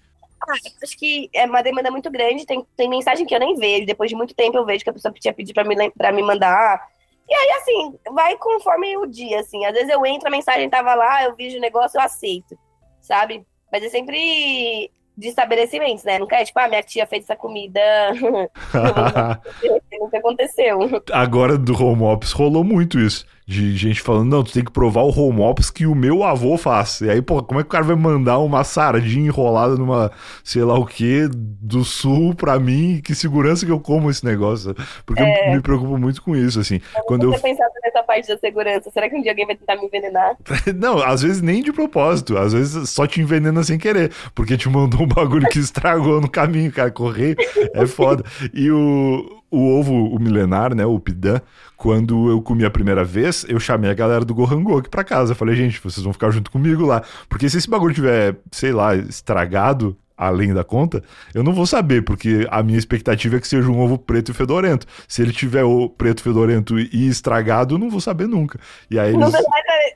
Ah, 0.47 0.53
acho 0.83 0.97
que 0.97 1.29
é 1.33 1.45
uma 1.45 1.61
demanda 1.61 1.89
muito 1.91 2.09
grande. 2.11 2.45
Tem, 2.45 2.65
tem 2.75 2.89
mensagem 2.89 3.25
que 3.25 3.33
eu 3.33 3.39
nem 3.39 3.55
vejo. 3.55 3.85
Depois 3.85 4.09
de 4.09 4.15
muito 4.15 4.35
tempo 4.35 4.57
eu 4.57 4.65
vejo 4.65 4.83
que 4.83 4.89
a 4.89 4.93
pessoa 4.93 5.13
tinha 5.13 5.33
pedido 5.33 5.53
pra 5.53 5.63
me, 5.63 5.91
pra 5.91 6.11
me 6.11 6.21
mandar. 6.21 6.87
E 7.27 7.33
aí, 7.33 7.51
assim, 7.51 7.99
vai 8.13 8.37
conforme 8.37 8.97
o 8.97 9.05
dia, 9.05 9.39
assim. 9.39 9.65
Às 9.65 9.73
vezes 9.73 9.89
eu 9.89 10.05
entro, 10.05 10.27
a 10.27 10.31
mensagem 10.31 10.69
tava 10.69 10.93
lá, 10.93 11.23
eu 11.23 11.35
vejo 11.35 11.57
o 11.57 11.61
negócio, 11.61 11.97
eu 11.97 12.01
aceito, 12.03 12.57
sabe? 13.01 13.45
Mas 13.71 13.83
é 13.83 13.89
sempre 13.89 14.91
de 15.17 15.29
estabelecimentos, 15.29 16.03
né? 16.03 16.19
Nunca 16.19 16.35
é 16.35 16.45
tipo, 16.45 16.59
ah, 16.59 16.67
minha 16.67 16.83
tia 16.83 17.07
fez 17.07 17.23
essa 17.23 17.35
comida. 17.35 17.81
Nunca 19.99 20.17
aconteceu. 20.17 20.79
Agora 21.11 21.57
do 21.57 21.73
home 21.81 22.03
office 22.03 22.31
rolou 22.31 22.63
muito 22.63 22.99
isso 22.99 23.25
de 23.47 23.77
gente 23.77 24.01
falando, 24.01 24.31
não, 24.31 24.43
tu 24.43 24.51
tem 24.51 24.63
que 24.63 24.71
provar 24.71 25.03
o 25.03 25.09
home 25.09 25.41
office 25.41 25.69
que 25.69 25.85
o 25.85 25.93
meu 25.93 26.23
avô 26.23 26.57
faz. 26.57 27.01
E 27.01 27.09
aí, 27.11 27.21
pô, 27.21 27.43
como 27.43 27.59
é 27.59 27.63
que 27.63 27.67
o 27.67 27.71
cara 27.71 27.83
vai 27.83 27.95
mandar 27.95 28.39
uma 28.39 28.63
sardinha 28.63 29.27
enrolada 29.27 29.75
numa, 29.75 30.11
sei 30.43 30.63
lá 30.63 30.77
o 30.77 30.85
que, 30.85 31.27
do 31.31 31.83
sul 31.83 32.33
pra 32.33 32.59
mim? 32.59 32.99
Que 33.03 33.13
segurança 33.13 33.63
que 33.63 33.71
eu 33.71 33.79
como 33.79 34.09
esse 34.09 34.25
negócio? 34.25 34.75
Porque 35.05 35.21
é. 35.21 35.49
eu 35.49 35.55
me 35.55 35.61
preocupo 35.61 35.95
muito 35.95 36.23
com 36.23 36.35
isso, 36.35 36.59
assim. 36.59 36.81
Eu 36.95 37.03
quando 37.03 37.31
eu 37.31 37.39
pensado 37.39 37.71
nessa 37.83 38.01
parte 38.01 38.27
da 38.27 38.37
segurança. 38.37 38.89
Será 38.89 39.07
que 39.07 39.15
um 39.15 39.21
dia 39.21 39.31
alguém 39.31 39.45
vai 39.45 39.55
tentar 39.55 39.75
me 39.75 39.85
envenenar? 39.85 40.35
não, 40.75 40.97
às 41.03 41.21
vezes 41.21 41.41
nem 41.41 41.61
de 41.61 41.71
propósito. 41.71 42.35
Às 42.39 42.53
vezes 42.53 42.89
só 42.89 43.05
te 43.05 43.21
envenena 43.21 43.63
sem 43.63 43.77
querer. 43.77 44.11
Porque 44.33 44.57
te 44.57 44.67
mandou 44.67 45.03
um 45.03 45.07
bagulho 45.07 45.47
que 45.49 45.59
estragou 45.59 46.19
no 46.19 46.29
caminho, 46.29 46.71
cara. 46.71 46.89
Correr 46.89 47.35
é 47.75 47.85
foda. 47.85 48.23
E 48.51 48.71
o, 48.71 49.43
o 49.51 49.77
ovo, 49.77 49.93
o 49.93 50.19
milenar, 50.19 50.75
né, 50.75 50.85
o 50.85 50.99
pidan, 50.99 51.39
quando 51.77 52.29
eu 52.29 52.41
comi 52.41 52.65
a 52.65 52.69
primeira 52.69 53.03
vez, 53.03 53.45
eu 53.47 53.59
chamei 53.59 53.89
a 53.89 53.93
galera 53.93 54.25
do 54.25 54.33
Gohango 54.33 54.77
aqui 54.77 54.89
pra 54.89 55.03
casa. 55.03 55.31
Eu 55.31 55.35
falei, 55.35 55.55
gente, 55.55 55.81
vocês 55.81 56.03
vão 56.03 56.13
ficar 56.13 56.31
junto 56.31 56.51
comigo 56.51 56.85
lá. 56.85 57.03
Porque 57.29 57.49
se 57.49 57.57
esse 57.57 57.69
bagulho 57.69 57.93
tiver, 57.93 58.37
sei 58.51 58.71
lá, 58.71 58.95
estragado, 58.95 59.97
além 60.17 60.53
da 60.53 60.63
conta, 60.63 61.03
eu 61.33 61.43
não 61.43 61.53
vou 61.53 61.65
saber, 61.65 62.03
porque 62.03 62.47
a 62.49 62.63
minha 62.63 62.77
expectativa 62.77 63.37
é 63.37 63.39
que 63.39 63.47
seja 63.47 63.69
um 63.69 63.79
ovo 63.79 63.97
preto 63.97 64.31
e 64.31 64.33
fedorento. 64.33 64.87
Se 65.07 65.21
ele 65.21 65.31
tiver 65.31 65.63
o 65.63 65.89
preto 65.89 66.23
fedorento 66.23 66.79
e 66.79 67.07
estragado, 67.07 67.75
eu 67.75 67.79
não 67.79 67.89
vou 67.89 67.99
saber 67.99 68.27
nunca. 68.27 68.59
E 68.89 68.97
aí 68.97 69.09
eles... 69.09 69.19
Não 69.19 69.31
vai 69.31 69.41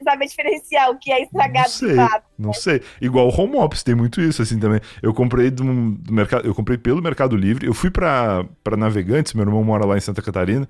saber 0.03 0.25
diferenciar 0.27 0.89
o 0.89 0.97
que 0.97 1.11
é 1.11 1.23
estragado 1.23 1.67
não 1.67 1.69
sei, 1.69 1.95
fato, 1.95 2.23
Não 2.37 2.49
né? 2.49 2.55
sei. 2.55 2.81
Igual 3.01 3.27
o 3.27 3.41
Home 3.41 3.57
Ops 3.57 3.83
tem 3.83 3.95
muito 3.95 4.21
isso 4.21 4.41
assim 4.41 4.59
também. 4.59 4.81
Eu 5.01 5.13
comprei 5.13 5.49
do, 5.49 5.63
do 5.63 6.13
mercado, 6.13 6.45
eu 6.45 6.53
comprei 6.53 6.77
pelo 6.77 7.01
Mercado 7.01 7.35
Livre. 7.35 7.65
Eu 7.65 7.73
fui 7.73 7.89
para 7.89 8.45
Navegantes, 8.77 9.33
meu 9.33 9.45
irmão 9.45 9.63
mora 9.63 9.85
lá 9.85 9.97
em 9.97 10.01
Santa 10.01 10.21
Catarina. 10.21 10.67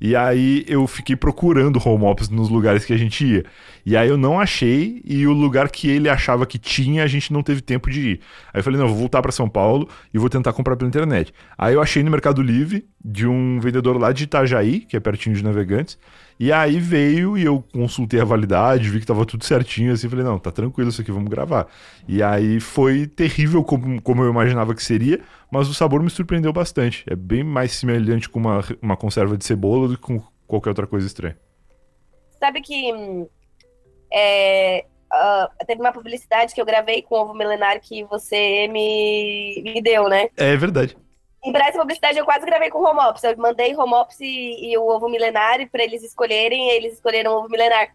E 0.00 0.16
aí 0.16 0.64
eu 0.66 0.86
fiquei 0.86 1.14
procurando 1.14 1.80
home 1.84 2.04
office 2.04 2.30
nos 2.30 2.48
lugares 2.48 2.84
que 2.84 2.92
a 2.92 2.96
gente 2.96 3.24
ia. 3.24 3.44
E 3.84 3.96
aí 3.96 4.08
eu 4.08 4.16
não 4.16 4.40
achei, 4.40 5.02
e 5.04 5.26
o 5.26 5.32
lugar 5.32 5.68
que 5.70 5.88
ele 5.88 6.08
achava 6.08 6.46
que 6.46 6.58
tinha, 6.58 7.04
a 7.04 7.06
gente 7.06 7.32
não 7.32 7.42
teve 7.42 7.60
tempo 7.60 7.90
de 7.90 8.00
ir. 8.00 8.20
Aí 8.52 8.60
eu 8.60 8.64
falei, 8.64 8.78
não, 8.80 8.88
vou 8.88 8.96
voltar 8.96 9.20
para 9.20 9.32
São 9.32 9.48
Paulo 9.48 9.88
e 10.12 10.18
vou 10.18 10.30
tentar 10.30 10.52
comprar 10.52 10.76
pela 10.76 10.88
internet. 10.88 11.32
Aí 11.58 11.74
eu 11.74 11.82
achei 11.82 12.02
no 12.02 12.10
Mercado 12.10 12.42
Livre 12.42 12.86
de 13.04 13.26
um 13.26 13.60
vendedor 13.60 13.98
lá 13.98 14.12
de 14.12 14.24
Itajaí, 14.24 14.80
que 14.80 14.96
é 14.96 15.00
pertinho 15.00 15.36
de 15.36 15.44
Navegantes. 15.44 15.98
E 16.40 16.50
aí 16.50 16.80
veio 16.80 17.36
e 17.36 17.44
eu 17.44 17.62
consultei 17.70 18.18
a 18.18 18.24
validade, 18.24 18.88
vi 18.88 18.98
que 18.98 19.06
tava 19.06 19.26
tudo 19.26 19.44
certinho, 19.44 19.92
assim, 19.92 20.08
falei, 20.08 20.24
não, 20.24 20.38
tá 20.38 20.50
tranquilo 20.50 20.88
isso 20.88 21.02
aqui, 21.02 21.12
vamos 21.12 21.28
gravar. 21.28 21.66
E 22.08 22.22
aí 22.22 22.58
foi 22.58 23.06
terrível 23.06 23.62
como, 23.62 24.00
como 24.00 24.22
eu 24.22 24.30
imaginava 24.30 24.74
que 24.74 24.82
seria, 24.82 25.20
mas 25.52 25.68
o 25.68 25.74
sabor 25.74 26.02
me 26.02 26.08
surpreendeu 26.08 26.50
bastante. 26.50 27.04
É 27.06 27.14
bem 27.14 27.44
mais 27.44 27.72
semelhante 27.72 28.26
com 28.26 28.38
uma, 28.38 28.64
uma 28.80 28.96
conserva 28.96 29.36
de 29.36 29.44
cebola 29.44 29.86
do 29.86 29.98
que 29.98 30.02
com 30.02 30.22
qualquer 30.46 30.70
outra 30.70 30.86
coisa 30.86 31.06
estranha. 31.06 31.36
Sabe 32.38 32.62
que 32.62 32.90
é, 34.10 34.86
uh, 35.12 35.66
teve 35.66 35.78
uma 35.78 35.92
publicidade 35.92 36.54
que 36.54 36.60
eu 36.62 36.64
gravei 36.64 37.02
com 37.02 37.16
o 37.16 37.18
ovo 37.18 37.34
milenar 37.34 37.78
que 37.82 38.02
você 38.04 38.66
me, 38.68 39.60
me 39.62 39.82
deu, 39.82 40.08
né? 40.08 40.30
É 40.38 40.56
verdade. 40.56 40.96
E 41.44 41.52
para 41.52 41.68
essa 41.68 41.78
publicidade 41.78 42.18
eu 42.18 42.24
quase 42.24 42.44
gravei 42.44 42.70
com 42.70 42.78
o 42.78 42.84
home. 42.84 43.00
Eu 43.22 43.36
mandei 43.38 43.74
home 43.74 43.94
office 43.94 44.20
e, 44.20 44.72
e 44.72 44.78
o 44.78 44.86
ovo 44.86 45.08
milenar 45.08 45.58
para 45.70 45.82
eles 45.82 46.02
escolherem, 46.02 46.68
e 46.68 46.72
eles 46.72 46.94
escolheram 46.94 47.32
o 47.32 47.38
ovo 47.38 47.48
milenar. 47.48 47.88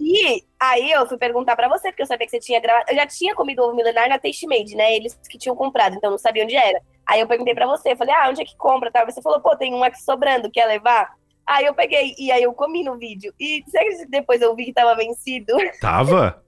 E 0.00 0.44
aí 0.60 0.92
eu 0.92 1.06
fui 1.06 1.18
perguntar 1.18 1.56
para 1.56 1.68
você, 1.68 1.90
porque 1.90 2.02
eu 2.02 2.06
sabia 2.06 2.26
que 2.26 2.30
você 2.30 2.40
tinha 2.40 2.60
gravado. 2.60 2.86
Eu 2.88 2.94
já 2.94 3.06
tinha 3.06 3.34
comido 3.34 3.62
ovo 3.62 3.74
milenar 3.74 4.08
na 4.08 4.18
Taste 4.18 4.46
Made, 4.46 4.74
né? 4.74 4.94
Eles 4.94 5.18
que 5.28 5.36
tinham 5.36 5.56
comprado, 5.56 5.96
então 5.96 6.10
não 6.10 6.18
sabia 6.18 6.44
onde 6.44 6.56
era. 6.56 6.80
Aí 7.04 7.20
eu 7.20 7.26
perguntei 7.26 7.54
para 7.54 7.66
você, 7.66 7.96
falei, 7.96 8.14
ah, 8.14 8.28
onde 8.28 8.42
é 8.42 8.44
que 8.44 8.56
compra? 8.56 8.90
Tá? 8.90 9.04
Você 9.04 9.20
falou, 9.20 9.40
pô, 9.40 9.56
tem 9.56 9.74
um 9.74 9.82
aqui 9.82 10.00
sobrando, 10.02 10.50
quer 10.50 10.66
levar? 10.66 11.10
Aí 11.46 11.64
eu 11.64 11.74
peguei, 11.74 12.14
e 12.18 12.30
aí 12.30 12.42
eu 12.42 12.52
comi 12.52 12.84
no 12.84 12.98
vídeo. 12.98 13.32
E 13.40 13.64
depois 14.08 14.40
eu 14.40 14.54
vi 14.54 14.66
que 14.66 14.72
tava 14.72 14.94
vencido? 14.94 15.54
Tava? 15.80 16.42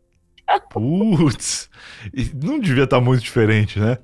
Putz, 0.70 1.70
não 2.34 2.58
devia 2.58 2.84
estar 2.84 2.98
tá 2.98 3.02
muito 3.02 3.22
diferente, 3.22 3.78
né? 3.78 3.98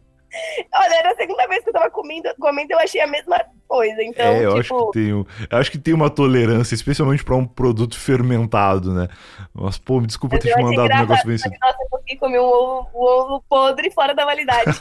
Olha, 0.74 0.94
era 0.94 1.12
a 1.12 1.16
segunda 1.16 1.46
vez 1.46 1.62
que 1.62 1.70
eu 1.70 1.72
tava 1.72 1.90
comendo, 1.90 2.28
comendo 2.38 2.72
eu 2.72 2.78
achei 2.78 3.00
a 3.00 3.06
mesma 3.06 3.40
coisa. 3.68 4.02
Então, 4.02 4.24
é, 4.24 4.44
eu 4.44 4.62
tipo... 4.62 4.76
acho 4.76 4.86
que 4.86 4.92
tem, 4.92 5.08
eu 5.08 5.26
acho 5.50 5.70
que 5.70 5.78
tem 5.78 5.94
uma 5.94 6.10
tolerância, 6.10 6.74
especialmente 6.74 7.24
para 7.24 7.36
um 7.36 7.46
produto 7.46 7.98
fermentado, 7.98 8.92
né? 8.92 9.08
Mas, 9.54 9.78
pô, 9.78 10.00
me 10.00 10.06
desculpa 10.06 10.36
Mas 10.36 10.44
ter 10.44 10.54
te 10.54 10.62
mandado 10.62 10.92
um 10.92 10.98
negócio 10.98 11.26
vencido. 11.26 11.54
Nossa, 11.60 11.78
consegui 12.06 12.16
comer 12.16 12.40
um 12.40 12.44
ovo, 12.44 12.88
um 12.94 13.02
ovo 13.02 13.44
podre 13.48 13.90
fora 13.90 14.14
da 14.14 14.24
validade. 14.24 14.78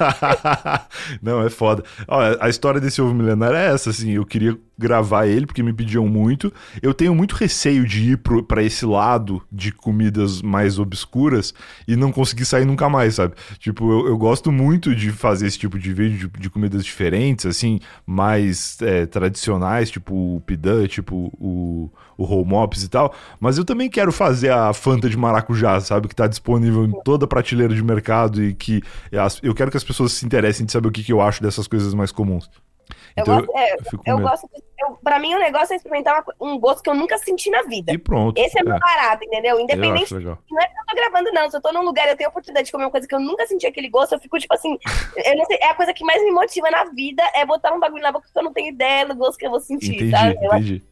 Não, 1.22 1.42
é 1.42 1.50
foda. 1.50 1.84
Olha, 2.08 2.38
a 2.40 2.48
história 2.48 2.80
desse 2.80 3.02
ovo 3.02 3.14
milenar 3.14 3.54
é 3.54 3.74
essa, 3.74 3.90
assim, 3.90 4.12
eu 4.12 4.26
queria 4.26 4.58
gravar 4.78 5.26
ele 5.26 5.46
porque 5.46 5.64
me 5.64 5.74
pediam 5.74 6.08
muito. 6.08 6.54
Eu 6.82 6.94
tenho 6.94 7.16
muito 7.16 7.34
receio 7.34 7.86
de 7.86 8.12
ir 8.12 8.18
para 8.18 8.62
esse 8.62 8.86
lado 8.86 9.42
de 9.52 9.72
comidas 9.72 10.42
mais 10.42 10.78
obscuras 10.78 11.54
e 11.88 11.96
não 11.96 12.12
conseguir 12.12 12.46
sair 12.46 12.66
nunca 12.66 12.90
mais, 12.90 13.16
sabe? 13.16 13.34
Tipo, 13.58 13.92
eu, 13.92 14.08
eu 14.08 14.18
gosto 14.18 14.52
muito 14.52 14.94
de 14.94 15.12
fazer 15.12 15.48
esse 15.48 15.58
tipo 15.58 15.80
de 15.80 15.94
vídeo 15.94 16.30
de, 16.30 16.40
de 16.40 16.50
comidas 16.50 16.84
diferentes, 16.84 17.46
assim, 17.46 17.80
mais 18.06 18.78
é, 18.82 19.06
tradicionais, 19.06 19.90
tipo 19.90 20.36
o 20.36 20.42
pidan, 20.42 20.88
tipo 20.88 21.32
o, 21.40 21.90
o 22.18 22.24
home 22.24 22.54
ops 22.54 22.84
e 22.84 22.90
tal. 22.90 23.14
Mas 23.40 23.58
eu 23.58 23.66
também 23.66 23.90
quero 23.90 24.12
fazer 24.12 24.52
a 24.52 24.74
Fanta 24.74 25.10
de 25.10 25.18
maracujá, 25.18 25.80
sabe? 25.80 26.08
Que 26.08 26.16
tá 26.16 26.28
disponível 26.28 26.86
em 26.86 26.92
toda 27.16 27.26
a 27.26 27.28
prateleira 27.28 27.74
de 27.74 27.84
mercado 27.84 28.44
e 28.44 28.54
que 28.54 28.82
eu 29.42 29.56
quero 29.56 29.72
que 29.72 29.78
as 29.78 29.84
pessoas 29.84 30.12
se 30.12 30.26
interessem 30.26 30.66
de 30.66 30.72
saber 30.72 30.90
o 30.90 30.92
que, 30.92 31.04
que 31.04 31.14
eu 31.14 31.22
acho 31.22 31.42
dessas 31.42 31.68
coisas 31.68 31.94
mais 31.94 32.12
comuns. 32.12 32.50
Então, 33.18 33.40
eu, 33.40 33.46
gosto, 33.46 33.58
é, 33.58 33.74
eu, 33.74 34.00
eu 34.06 34.20
gosto 34.20 34.50
eu, 34.78 34.98
pra 35.02 35.18
mim 35.20 35.34
o 35.34 35.40
negócio 35.40 35.74
é 35.74 35.78
experimentar 35.78 36.22
uma, 36.22 36.54
um 36.54 36.60
gosto 36.60 36.84
que 36.84 36.90
eu 36.90 36.94
nunca 36.94 37.18
senti 37.18 37.50
na 37.50 37.64
vida. 37.64 37.92
E 37.92 37.98
pronto. 37.98 38.38
Esse 38.38 38.60
é, 38.60 38.62
é. 38.62 38.66
meu 38.66 38.78
barato, 38.78 39.24
entendeu? 39.24 39.60
Independente. 39.60 40.14
Não 40.14 40.20
é 40.20 40.68
que 40.68 40.78
eu 40.78 40.86
tô 40.88 40.96
gravando, 40.96 41.32
não. 41.32 41.50
Se 41.50 41.56
eu 41.58 41.62
tô 41.62 41.72
num 41.72 41.84
lugar 41.84 42.08
eu 42.10 42.18
tenho 42.18 42.28
a 42.28 42.32
oportunidade 42.32 42.66
de 42.66 42.72
comer 42.72 42.84
uma 42.84 42.92
coisa 42.92 43.08
que 43.08 43.16
eu 43.16 43.20
nunca 43.20 43.48
senti 43.48 43.66
aquele 43.66 43.90
gosto, 43.90 44.14
eu 44.14 44.20
fico, 44.20 44.38
tipo 44.38 44.54
assim. 44.54 44.78
eu 45.26 45.38
não 45.38 45.46
sei, 45.46 45.58
é 45.62 45.70
a 45.70 45.76
coisa 45.76 45.94
que 45.94 46.04
mais 46.04 46.22
me 46.22 46.32
motiva 46.32 46.70
na 46.70 46.84
vida 46.86 47.24
é 47.34 47.46
botar 47.46 47.74
um 47.74 47.80
bagulho 47.80 48.04
na 48.04 48.12
boca 48.12 48.28
que 48.32 48.38
eu 48.38 48.44
não 48.44 48.54
tenho 48.54 48.70
ideia 48.70 49.08
do 49.08 49.16
gosto 49.16 49.40
que 49.40 49.46
eu 49.46 49.52
vou 49.52 49.62
sentir, 49.62 49.96
entendi, 49.96 50.12
sabe? 50.12 50.38
Eu 50.42 50.54
entendi 50.54 50.84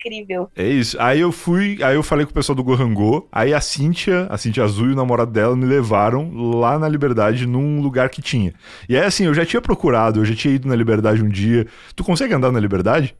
incrível. 0.00 0.50
É 0.56 0.66
isso. 0.66 0.96
Aí 1.00 1.20
eu 1.20 1.30
fui, 1.30 1.78
aí 1.82 1.94
eu 1.94 2.02
falei 2.02 2.24
com 2.24 2.32
o 2.32 2.34
pessoal 2.34 2.56
do 2.56 2.64
Gohangô, 2.64 3.28
aí 3.30 3.52
a 3.52 3.60
Cíntia, 3.60 4.26
a 4.30 4.38
Cíntia 4.38 4.64
Azul 4.64 4.88
e 4.88 4.92
o 4.92 4.96
namorado 4.96 5.30
dela 5.30 5.54
me 5.54 5.66
levaram 5.66 6.32
lá 6.58 6.78
na 6.78 6.88
Liberdade 6.88 7.46
num 7.46 7.80
lugar 7.80 8.08
que 8.08 8.22
tinha. 8.22 8.54
E 8.88 8.96
aí 8.96 9.04
assim, 9.04 9.26
eu 9.26 9.34
já 9.34 9.44
tinha 9.44 9.60
procurado, 9.60 10.20
eu 10.20 10.24
já 10.24 10.34
tinha 10.34 10.54
ido 10.54 10.68
na 10.68 10.74
Liberdade 10.74 11.22
um 11.22 11.28
dia. 11.28 11.66
Tu 11.94 12.02
consegue 12.02 12.34
andar 12.34 12.50
na 12.50 12.60
Liberdade? 12.60 13.14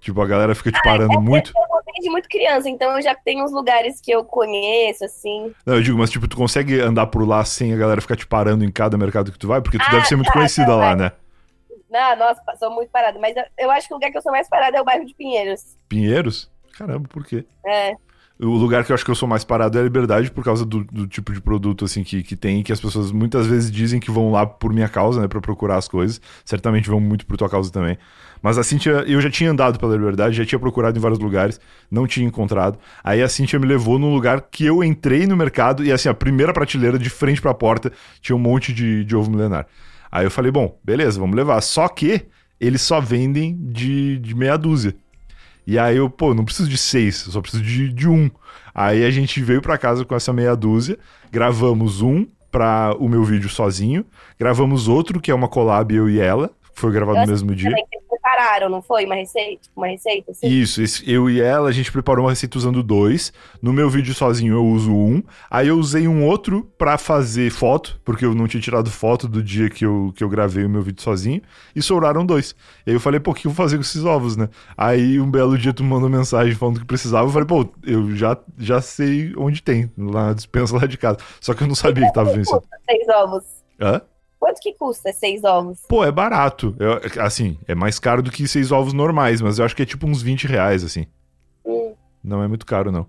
Tipo, 0.00 0.22
a 0.22 0.26
galera 0.26 0.54
fica 0.54 0.72
te 0.72 0.80
parando 0.82 1.18
ah, 1.18 1.20
muito. 1.20 1.52
Eu, 1.54 1.76
eu 1.76 1.80
desde 1.92 2.10
muito 2.10 2.28
criança, 2.28 2.68
então 2.68 2.96
eu 2.96 3.02
já 3.02 3.14
tenho 3.14 3.44
uns 3.44 3.52
lugares 3.52 4.00
que 4.00 4.10
eu 4.10 4.24
conheço, 4.24 5.04
assim. 5.04 5.52
Não, 5.66 5.74
eu 5.74 5.82
digo, 5.82 5.98
mas 5.98 6.10
tipo, 6.10 6.26
tu 6.26 6.36
consegue 6.36 6.80
andar 6.80 7.06
por 7.06 7.26
lá 7.26 7.44
sem 7.44 7.74
a 7.74 7.76
galera 7.76 8.00
ficar 8.00 8.16
te 8.16 8.26
parando 8.26 8.64
em 8.64 8.70
cada 8.70 8.96
mercado 8.96 9.30
que 9.30 9.38
tu 9.38 9.46
vai? 9.46 9.60
Porque 9.60 9.78
tu 9.78 9.84
ah, 9.86 9.90
deve 9.90 10.06
ser 10.06 10.16
muito 10.16 10.28
tá, 10.28 10.32
conhecida 10.32 10.68
tá, 10.68 10.76
lá, 10.76 10.96
né? 10.96 11.12
Não, 11.90 12.16
nossa, 12.16 12.40
sou 12.58 12.70
muito 12.70 12.90
parada. 12.90 13.18
Mas 13.18 13.34
eu, 13.58 13.70
acho 13.70 13.88
que 13.88 13.94
o 13.94 13.96
lugar 13.96 14.10
que 14.10 14.16
eu 14.16 14.22
sou 14.22 14.32
mais 14.32 14.48
parada 14.48 14.78
é 14.78 14.80
o 14.80 14.84
bairro 14.84 15.04
de 15.04 15.14
Pinheiros. 15.14 15.76
Pinheiros? 15.88 16.50
Caramba, 16.78 17.08
por 17.08 17.24
quê? 17.26 17.44
É. 17.66 17.92
O 18.42 18.56
lugar 18.56 18.84
que 18.84 18.92
eu 18.92 18.94
acho 18.94 19.04
que 19.04 19.10
eu 19.10 19.14
sou 19.14 19.28
mais 19.28 19.44
parado 19.44 19.76
é 19.76 19.82
a 19.82 19.84
Liberdade 19.84 20.30
por 20.30 20.42
causa 20.42 20.64
do, 20.64 20.82
do 20.84 21.06
tipo 21.06 21.30
de 21.30 21.42
produto 21.42 21.84
assim 21.84 22.02
que, 22.02 22.22
que 22.22 22.34
tem, 22.34 22.62
que 22.62 22.72
as 22.72 22.80
pessoas 22.80 23.12
muitas 23.12 23.46
vezes 23.46 23.70
dizem 23.70 24.00
que 24.00 24.10
vão 24.10 24.32
lá 24.32 24.46
por 24.46 24.72
minha 24.72 24.88
causa, 24.88 25.20
né, 25.20 25.28
para 25.28 25.42
procurar 25.42 25.76
as 25.76 25.86
coisas. 25.86 26.22
Certamente 26.42 26.88
vão 26.88 27.00
muito 27.00 27.26
por 27.26 27.36
tua 27.36 27.50
causa 27.50 27.70
também. 27.70 27.98
Mas 28.40 28.56
a 28.56 28.62
Cintia, 28.62 29.04
eu 29.06 29.20
já 29.20 29.30
tinha 29.30 29.50
andado 29.50 29.78
pela 29.78 29.94
Liberdade, 29.94 30.36
já 30.36 30.46
tinha 30.46 30.58
procurado 30.58 30.96
em 30.96 31.02
vários 31.02 31.18
lugares, 31.18 31.60
não 31.90 32.06
tinha 32.06 32.26
encontrado. 32.26 32.78
Aí 33.04 33.20
a 33.20 33.28
Cintia 33.28 33.58
me 33.58 33.66
levou 33.66 33.98
num 33.98 34.14
lugar 34.14 34.40
que 34.40 34.64
eu 34.64 34.82
entrei 34.82 35.26
no 35.26 35.36
mercado 35.36 35.84
e 35.84 35.92
assim, 35.92 36.08
a 36.08 36.14
primeira 36.14 36.50
prateleira 36.50 36.98
de 36.98 37.10
frente 37.10 37.42
para 37.42 37.50
a 37.50 37.54
porta 37.54 37.92
tinha 38.22 38.34
um 38.34 38.40
monte 38.40 38.72
de, 38.72 39.04
de 39.04 39.14
ovo 39.14 39.30
milenar. 39.30 39.66
Aí 40.10 40.24
eu 40.24 40.30
falei, 40.30 40.50
bom, 40.50 40.78
beleza, 40.82 41.20
vamos 41.20 41.36
levar. 41.36 41.60
Só 41.60 41.88
que 41.88 42.26
eles 42.60 42.82
só 42.82 43.00
vendem 43.00 43.56
de, 43.60 44.18
de 44.18 44.34
meia 44.34 44.56
dúzia. 44.56 44.94
E 45.66 45.78
aí 45.78 45.96
eu, 45.96 46.10
pô, 46.10 46.34
não 46.34 46.44
preciso 46.44 46.68
de 46.68 46.76
seis, 46.76 47.24
eu 47.26 47.32
só 47.32 47.40
preciso 47.40 47.62
de, 47.62 47.92
de 47.92 48.08
um. 48.08 48.30
Aí 48.74 49.04
a 49.04 49.10
gente 49.10 49.40
veio 49.42 49.62
para 49.62 49.78
casa 49.78 50.04
com 50.04 50.14
essa 50.14 50.32
meia 50.32 50.56
dúzia, 50.56 50.98
gravamos 51.30 52.00
um 52.02 52.26
para 52.50 52.94
o 52.98 53.08
meu 53.08 53.22
vídeo 53.22 53.48
sozinho, 53.48 54.04
gravamos 54.38 54.88
outro 54.88 55.20
que 55.20 55.30
é 55.30 55.34
uma 55.34 55.48
collab 55.48 55.94
eu 55.94 56.10
e 56.10 56.18
ela, 56.18 56.50
foi 56.74 56.90
gravado 56.90 57.20
no 57.20 57.26
mesmo 57.26 57.54
dia. 57.54 57.72
Prepararam, 58.40 58.70
não 58.70 58.80
foi? 58.80 59.04
Uma 59.04 59.16
receita? 59.16 59.68
Uma 59.76 59.88
receita 59.88 60.30
assim? 60.30 60.46
Isso, 60.46 60.80
esse, 60.80 61.10
eu 61.10 61.28
e 61.28 61.42
ela, 61.42 61.68
a 61.68 61.72
gente 61.72 61.92
preparou 61.92 62.24
uma 62.24 62.30
receita 62.30 62.56
usando 62.56 62.82
dois. 62.82 63.34
No 63.60 63.70
meu 63.70 63.90
vídeo 63.90 64.14
sozinho 64.14 64.54
eu 64.54 64.64
uso 64.64 64.90
um. 64.90 65.22
Aí 65.50 65.68
eu 65.68 65.76
usei 65.76 66.08
um 66.08 66.24
outro 66.26 66.64
pra 66.78 66.96
fazer 66.96 67.50
foto, 67.50 68.00
porque 68.02 68.24
eu 68.24 68.34
não 68.34 68.48
tinha 68.48 68.60
tirado 68.60 68.90
foto 68.90 69.28
do 69.28 69.42
dia 69.42 69.68
que 69.68 69.84
eu, 69.84 70.10
que 70.16 70.24
eu 70.24 70.28
gravei 70.28 70.64
o 70.64 70.70
meu 70.70 70.80
vídeo 70.80 71.02
sozinho. 71.02 71.42
E 71.76 71.82
sobraram 71.82 72.24
dois. 72.24 72.54
E 72.86 72.90
aí 72.90 72.96
eu 72.96 73.00
falei, 73.00 73.20
pô, 73.20 73.32
o 73.32 73.34
que 73.34 73.46
eu 73.46 73.50
vou 73.50 73.62
fazer 73.62 73.76
com 73.76 73.82
esses 73.82 74.04
ovos, 74.04 74.38
né? 74.38 74.48
Aí 74.74 75.20
um 75.20 75.30
belo 75.30 75.58
dia 75.58 75.74
tu 75.74 75.84
mandou 75.84 76.08
mensagem 76.08 76.54
falando 76.54 76.80
que 76.80 76.86
precisava. 76.86 77.26
Eu 77.26 77.32
falei, 77.32 77.46
pô, 77.46 77.68
eu 77.84 78.16
já, 78.16 78.38
já 78.56 78.80
sei 78.80 79.34
onde 79.36 79.62
tem, 79.62 79.90
lá 79.98 80.28
na 80.28 80.32
dispensa 80.32 80.74
lá 80.74 80.86
de 80.86 80.96
casa. 80.96 81.18
Só 81.42 81.52
que 81.52 81.62
eu 81.62 81.68
não 81.68 81.74
sabia 81.74 82.06
que 82.06 82.14
tava 82.14 82.32
vencendo. 82.32 82.62
Seis 82.88 83.06
ovos. 83.08 83.44
Hã? 83.78 84.00
Quanto 84.40 84.58
que 84.58 84.72
custa 84.72 85.12
seis 85.12 85.44
ovos? 85.44 85.82
Pô, 85.86 86.02
é 86.02 86.10
barato. 86.10 86.74
Eu, 86.78 86.98
assim, 87.22 87.58
é 87.68 87.74
mais 87.74 87.98
caro 87.98 88.22
do 88.22 88.30
que 88.30 88.48
seis 88.48 88.72
ovos 88.72 88.94
normais, 88.94 89.42
mas 89.42 89.58
eu 89.58 89.66
acho 89.66 89.76
que 89.76 89.82
é 89.82 89.86
tipo 89.86 90.06
uns 90.06 90.22
20 90.22 90.46
reais, 90.46 90.82
assim. 90.82 91.06
Hum. 91.62 91.94
Não 92.24 92.42
é 92.42 92.48
muito 92.48 92.64
caro, 92.64 92.90
não. 92.90 93.06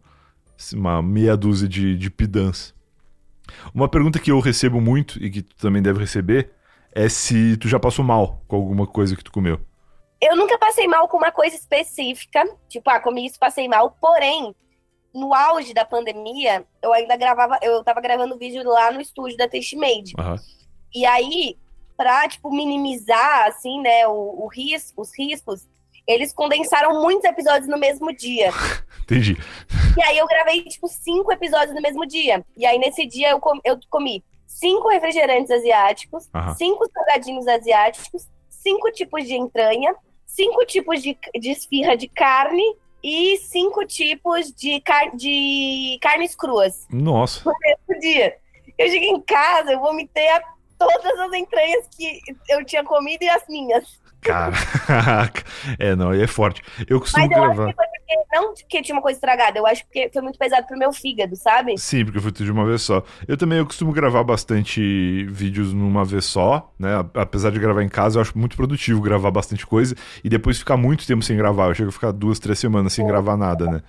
Uma 0.73 1.01
meia 1.01 1.38
dúzia 1.38 1.69
de, 1.69 1.97
de 1.97 2.11
pidãs. 2.11 2.75
Uma 3.73 3.88
pergunta 3.88 4.19
que 4.19 4.29
eu 4.29 4.41
recebo 4.41 4.82
muito 4.82 5.23
e 5.23 5.32
que 5.32 5.41
tu 5.41 5.55
também 5.55 5.82
deve 5.82 5.99
receber 5.99 6.51
é 6.91 7.07
se 7.07 7.55
tu 7.55 7.69
já 7.69 7.79
passou 7.79 8.03
mal 8.03 8.41
com 8.45 8.57
alguma 8.57 8.86
coisa 8.86 9.15
que 9.15 9.23
tu 9.23 9.32
comeu. 9.32 9.57
Eu 10.19 10.36
nunca 10.36 10.57
passei 10.57 10.86
mal 10.86 11.07
com 11.07 11.15
uma 11.15 11.32
coisa 11.32 11.55
específica. 11.55 12.43
Tipo, 12.67 12.89
ah, 12.89 12.99
comi 12.99 13.25
isso, 13.25 13.39
passei 13.39 13.69
mal. 13.69 13.95
Porém, 14.01 14.53
no 15.13 15.34
auge 15.34 15.73
da 15.73 15.86
pandemia, 15.86 16.65
eu 16.84 16.91
ainda 16.91 17.15
gravava, 17.15 17.57
eu 17.61 17.82
tava 17.86 18.01
gravando 18.01 18.38
vídeo 18.38 18.63
lá 18.65 18.91
no 18.91 18.99
estúdio 18.99 19.38
da 19.38 19.47
Taste 19.47 19.77
Made. 19.77 20.13
Aham. 20.19 20.38
E 20.93 21.05
aí, 21.05 21.57
pra, 21.97 22.27
tipo, 22.27 22.49
minimizar, 22.51 23.47
assim, 23.47 23.79
né, 23.81 24.07
o, 24.07 24.43
o 24.43 24.47
risco, 24.47 25.01
os 25.01 25.11
riscos, 25.17 25.67
eles 26.07 26.33
condensaram 26.33 27.01
muitos 27.01 27.23
episódios 27.25 27.67
no 27.69 27.77
mesmo 27.77 28.11
dia. 28.13 28.49
Entendi. 29.03 29.37
E 29.97 30.03
aí 30.03 30.17
eu 30.17 30.25
gravei, 30.27 30.63
tipo, 30.63 30.87
cinco 30.87 31.31
episódios 31.31 31.75
no 31.75 31.81
mesmo 31.81 32.05
dia. 32.05 32.43
E 32.57 32.65
aí, 32.65 32.77
nesse 32.79 33.05
dia, 33.05 33.29
eu, 33.31 33.39
com- 33.39 33.59
eu 33.63 33.77
comi 33.89 34.23
cinco 34.47 34.89
refrigerantes 34.89 35.51
asiáticos, 35.51 36.29
Aham. 36.33 36.55
cinco 36.55 36.89
salgadinhos 36.91 37.47
asiáticos, 37.47 38.27
cinco 38.49 38.91
tipos 38.91 39.23
de 39.25 39.35
entranha, 39.35 39.95
cinco 40.25 40.65
tipos 40.65 41.01
de, 41.01 41.17
de 41.39 41.51
esfirra 41.51 41.95
de 41.95 42.07
carne 42.07 42.63
e 43.03 43.37
cinco 43.37 43.85
tipos 43.85 44.51
de, 44.53 44.79
car 44.81 45.15
de 45.15 45.97
carnes 46.01 46.35
cruas 46.35 46.85
Nossa. 46.91 47.43
no 47.89 47.99
dia. 47.99 48.37
Eu 48.77 48.89
cheguei 48.89 49.09
em 49.09 49.21
casa, 49.21 49.71
eu 49.73 49.79
vomitei 49.79 50.29
a 50.29 50.41
todas 50.88 51.19
as 51.19 51.34
entranhas 51.34 51.88
que 51.95 52.19
eu 52.49 52.63
tinha 52.65 52.84
comido 52.84 53.23
e 53.23 53.29
as 53.29 53.43
minhas. 53.47 53.99
Caraca. 54.21 55.43
É, 55.79 55.95
não, 55.95 56.11
aí 56.11 56.21
é 56.21 56.27
forte. 56.27 56.61
Eu 56.88 56.99
costumo 56.99 57.27
Mas 57.27 57.36
eu 57.36 57.43
acho 57.43 57.55
gravar. 57.55 57.69
que 57.71 57.75
foi 57.75 57.86
porque, 57.88 58.15
não 58.34 58.53
porque 58.53 58.82
tinha 58.84 58.95
uma 58.95 59.01
coisa 59.01 59.17
estragada, 59.17 59.57
eu 59.57 59.65
acho 59.65 59.84
que 59.89 60.09
foi 60.13 60.21
muito 60.21 60.38
pesado 60.38 60.67
pro 60.67 60.77
meu 60.77 60.93
fígado, 60.93 61.36
sabe? 61.36 61.75
Sim, 61.77 62.05
porque 62.05 62.19
foi 62.19 62.32
tudo 62.32 62.45
de 62.45 62.51
uma 62.51 62.63
vez 62.65 62.84
só. 62.84 63.03
Eu 63.27 63.36
também 63.36 63.57
eu 63.57 63.65
costumo 63.65 63.91
gravar 63.91 64.23
bastante 64.23 65.25
vídeos 65.25 65.73
numa 65.73 66.05
vez 66.05 66.25
só, 66.25 66.71
né? 66.77 67.03
Apesar 67.15 67.49
de 67.51 67.59
gravar 67.59 67.82
em 67.84 67.89
casa, 67.89 68.17
eu 68.19 68.21
acho 68.21 68.38
muito 68.38 68.55
produtivo 68.55 69.01
gravar 69.01 69.32
bastante 69.32 69.65
coisa 69.65 69.95
e 70.23 70.29
depois 70.29 70.59
ficar 70.59 70.77
muito 70.77 71.07
tempo 71.07 71.23
sem 71.23 71.36
gravar. 71.36 71.69
Eu 71.69 71.73
chego 71.73 71.89
a 71.89 71.93
ficar 71.93 72.11
duas, 72.11 72.38
três 72.38 72.59
semanas 72.59 72.93
sem 72.93 73.05
gravar 73.07 73.36
nada, 73.36 73.65
né? 73.65 73.82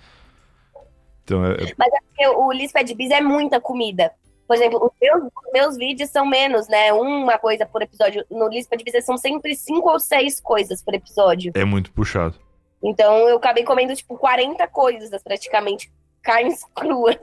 Então, 1.23 1.45
é, 1.45 1.51
é- 1.53 1.73
Mas 1.77 1.89
é 2.19 2.29
o 2.29 2.51
Lisbeth 2.51 2.95
Bis 2.95 3.11
é 3.11 3.21
muita 3.21 3.61
comida. 3.61 4.11
Por 4.47 4.55
exemplo, 4.55 4.83
os 4.83 4.91
meus, 5.01 5.31
meus 5.53 5.77
vídeos 5.77 6.09
são 6.09 6.25
menos, 6.25 6.67
né? 6.67 6.91
Uma 6.93 7.37
coisa 7.37 7.65
por 7.65 7.81
episódio. 7.81 8.25
No 8.29 8.49
Lisbeth 8.49 8.83
Bis 8.83 9.05
são 9.05 9.17
sempre 9.17 9.55
cinco 9.55 9.89
ou 9.89 9.99
seis 9.99 10.39
coisas 10.39 10.83
por 10.83 10.93
episódio. 10.93 11.51
é 11.55 11.63
muito 11.63 11.91
puxado. 11.91 12.35
Então 12.83 13.29
eu 13.29 13.37
acabei 13.37 13.63
comendo, 13.63 13.95
tipo, 13.95 14.17
40 14.17 14.67
coisas, 14.67 15.23
praticamente. 15.23 15.91
Carnes 16.21 16.61
cruas. 16.75 17.15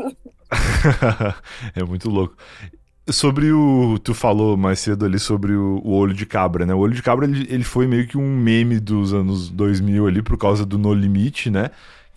é 1.77 1.85
muito 1.85 2.09
louco. 2.09 2.37
Sobre 3.09 3.53
o. 3.53 3.99
Tu 3.99 4.15
falou 4.15 4.57
mais 4.57 4.79
cedo 4.81 5.05
ali 5.05 5.19
sobre 5.19 5.53
o, 5.53 5.81
o 5.85 5.93
olho 5.95 6.15
de 6.15 6.25
cabra, 6.25 6.65
né? 6.65 6.73
O 6.73 6.79
olho 6.79 6.95
de 6.95 7.03
cabra 7.03 7.27
ele, 7.27 7.47
ele 7.53 7.65
foi 7.65 7.87
meio 7.87 8.07
que 8.07 8.17
um 8.17 8.37
meme 8.37 8.79
dos 8.79 9.13
anos 9.13 9.51
2000 9.51 10.07
ali 10.07 10.23
por 10.23 10.39
causa 10.39 10.65
do 10.65 10.79
No 10.79 10.95
Limite, 10.95 11.51
né? 11.51 11.71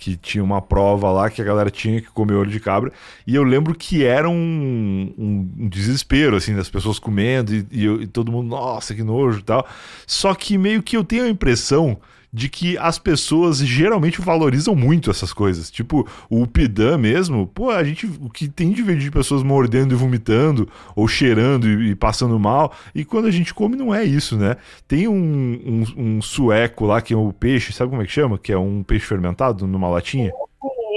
Que 0.04 0.18
tinha 0.18 0.43
uma 0.43 0.62
prova 0.62 1.10
lá 1.12 1.30
que 1.30 1.41
a 1.41 1.45
galera 1.45 1.72
tinha 1.72 2.01
que 2.01 2.08
comer 2.12 2.34
olho 2.34 2.51
de 2.51 2.60
cabra. 2.60 2.91
E 3.26 3.34
eu 3.36 3.43
lembro 3.43 3.74
que 3.74 4.04
era 4.04 4.30
um, 4.30 5.14
um- 5.18 5.49
um 5.60 5.70
desespero, 5.70 6.36
assim, 6.36 6.54
das 6.54 6.70
pessoas 6.70 6.99
comendo 6.99 7.56
e, 7.56 7.66
e 7.72 7.86
eu- 7.86 8.01
e 8.01 8.08
todo 8.08 8.30
mundo, 8.30 8.49
nossa, 8.49 8.93
que 8.93 9.01
nojo 9.01 9.39
e 9.39 9.43
tal. 9.43 9.66
Só 10.06 10.36
que 10.36 10.58
meio 10.58 10.84
que 10.84 10.97
eu 10.97 11.06
tenho 11.06 11.24
a 11.24 11.30
impressão 11.30 11.97
de 12.34 12.50
que 12.50 12.76
as 12.80 12.98
pessoas 12.98 13.60
geralmente 13.60 14.20
valorizam 14.20 14.76
muito 14.76 15.12
essas 15.12 15.32
coisas. 15.32 15.70
Tipo, 15.70 16.08
o 16.28 16.48
Pidã 16.48 16.98
mesmo, 16.98 17.46
pô, 17.46 17.70
a 17.70 17.84
gente. 17.84 18.08
O 18.20 18.30
que 18.30 18.48
tem 18.48 18.72
de 18.72 18.82
vídeo 18.82 19.02
de 19.02 19.12
pessoas 19.12 19.44
mordendo 19.44 19.94
e 19.94 19.98
vomitando, 19.98 20.68
ou 20.96 21.08
cheirando 21.08 21.68
e, 21.68 21.92
e 21.92 21.96
passando 21.96 22.40
mal, 22.40 22.74
e 22.96 23.06
quando 23.06 23.28
a 23.28 23.32
gente 23.32 23.54
come 23.54 23.76
não 23.76 23.94
é 23.94 24.04
isso, 24.04 24.36
né? 24.36 24.58
Tem 24.88 25.08
um, 25.08 25.14
um, 25.16 26.16
um 26.18 26.22
sueco 26.22 26.86
lá, 26.86 27.02
que 27.02 27.14
é 27.14 27.18
o 27.18 27.32
peixe, 27.32 27.72
sabe 27.72 27.92
como 27.92 28.02
é 28.02 28.06
que 28.06 28.12
chama? 28.12 28.38
Que 28.38 28.52
é 28.52 28.58
um 28.58 28.82
peixe 28.82 29.06
fermentado 29.06 29.68
numa 29.68 29.88
latinha? 29.88 30.32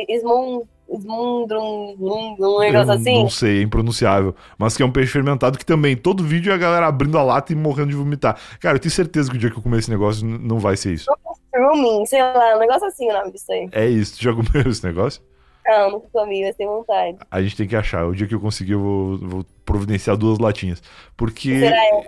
Smund, 0.08 0.66
Smundrum, 0.88 1.96
um 1.98 2.60
negócio 2.60 2.92
assim. 2.92 3.22
Não 3.22 3.28
sei, 3.28 3.58
é 3.58 3.62
impronunciável. 3.62 4.34
Mas 4.58 4.76
que 4.76 4.82
é 4.82 4.86
um 4.86 4.90
peixe 4.90 5.12
fermentado 5.12 5.58
que 5.58 5.66
também, 5.66 5.96
todo 5.96 6.22
vídeo 6.22 6.52
é 6.52 6.54
a 6.54 6.58
galera 6.58 6.86
abrindo 6.86 7.18
a 7.18 7.22
lata 7.22 7.52
e 7.52 7.56
morrendo 7.56 7.90
de 7.90 7.96
vomitar. 7.96 8.38
Cara, 8.60 8.76
eu 8.76 8.80
tenho 8.80 8.92
certeza 8.92 9.30
que 9.30 9.36
o 9.36 9.40
dia 9.40 9.50
que 9.50 9.58
eu 9.58 9.62
comer 9.62 9.78
esse 9.78 9.90
negócio 9.90 10.26
não 10.26 10.58
vai 10.58 10.76
ser 10.76 10.94
isso. 10.94 11.10
Strumming, 11.56 12.06
sei 12.06 12.22
lá, 12.22 12.56
um 12.56 12.58
negócio 12.58 12.86
assim 12.86 13.08
o 13.10 13.12
nome 13.12 13.32
disso 13.32 13.50
aí. 13.52 13.68
É 13.72 13.86
isso, 13.86 14.16
tu 14.18 14.24
já 14.24 14.32
comeu 14.32 14.70
esse 14.70 14.84
negócio? 14.84 15.22
Não, 15.66 15.90
nunca 15.90 16.08
comi, 16.12 16.44
mas 16.44 16.54
tenho 16.56 16.70
vontade. 16.70 17.18
A 17.30 17.42
gente 17.42 17.56
tem 17.56 17.66
que 17.66 17.74
achar. 17.74 18.06
O 18.06 18.14
dia 18.14 18.26
que 18.26 18.34
eu 18.34 18.40
conseguir, 18.40 18.72
eu 18.72 18.80
vou, 18.80 19.18
vou 19.18 19.46
providenciar 19.64 20.16
duas 20.16 20.38
latinhas. 20.38 20.80
Porque 21.16 21.58
Será 21.58 21.88
eu? 21.90 22.04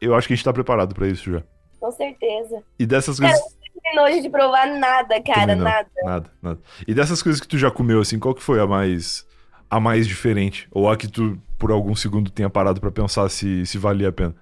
eu 0.00 0.14
acho 0.14 0.28
que 0.28 0.34
a 0.34 0.36
gente 0.36 0.44
tá 0.44 0.52
preparado 0.52 0.94
pra 0.94 1.08
isso 1.08 1.32
já. 1.32 1.42
Com 1.80 1.90
certeza. 1.90 2.62
E 2.78 2.86
dessas 2.86 3.18
Cara, 3.18 3.32
coisas. 3.32 3.56
não 3.74 3.82
tenho 3.82 3.96
nojo 3.96 4.22
de 4.22 4.30
provar 4.30 4.66
nada, 4.78 5.20
cara, 5.22 5.56
não. 5.56 5.64
nada. 5.64 5.88
Nada, 6.04 6.30
nada. 6.40 6.60
E 6.86 6.94
dessas 6.94 7.20
coisas 7.20 7.40
que 7.40 7.48
tu 7.48 7.58
já 7.58 7.70
comeu, 7.70 8.00
assim, 8.00 8.18
qual 8.18 8.34
que 8.34 8.42
foi 8.42 8.60
a 8.60 8.66
mais. 8.66 9.26
a 9.68 9.80
mais 9.80 10.06
diferente? 10.06 10.68
Ou 10.70 10.88
a 10.88 10.96
que 10.96 11.08
tu, 11.08 11.36
por 11.58 11.72
algum 11.72 11.96
segundo, 11.96 12.30
tenha 12.30 12.48
parado 12.48 12.80
pra 12.80 12.92
pensar 12.92 13.28
se, 13.28 13.66
se 13.66 13.76
valia 13.76 14.08
a 14.10 14.12
pena? 14.12 14.36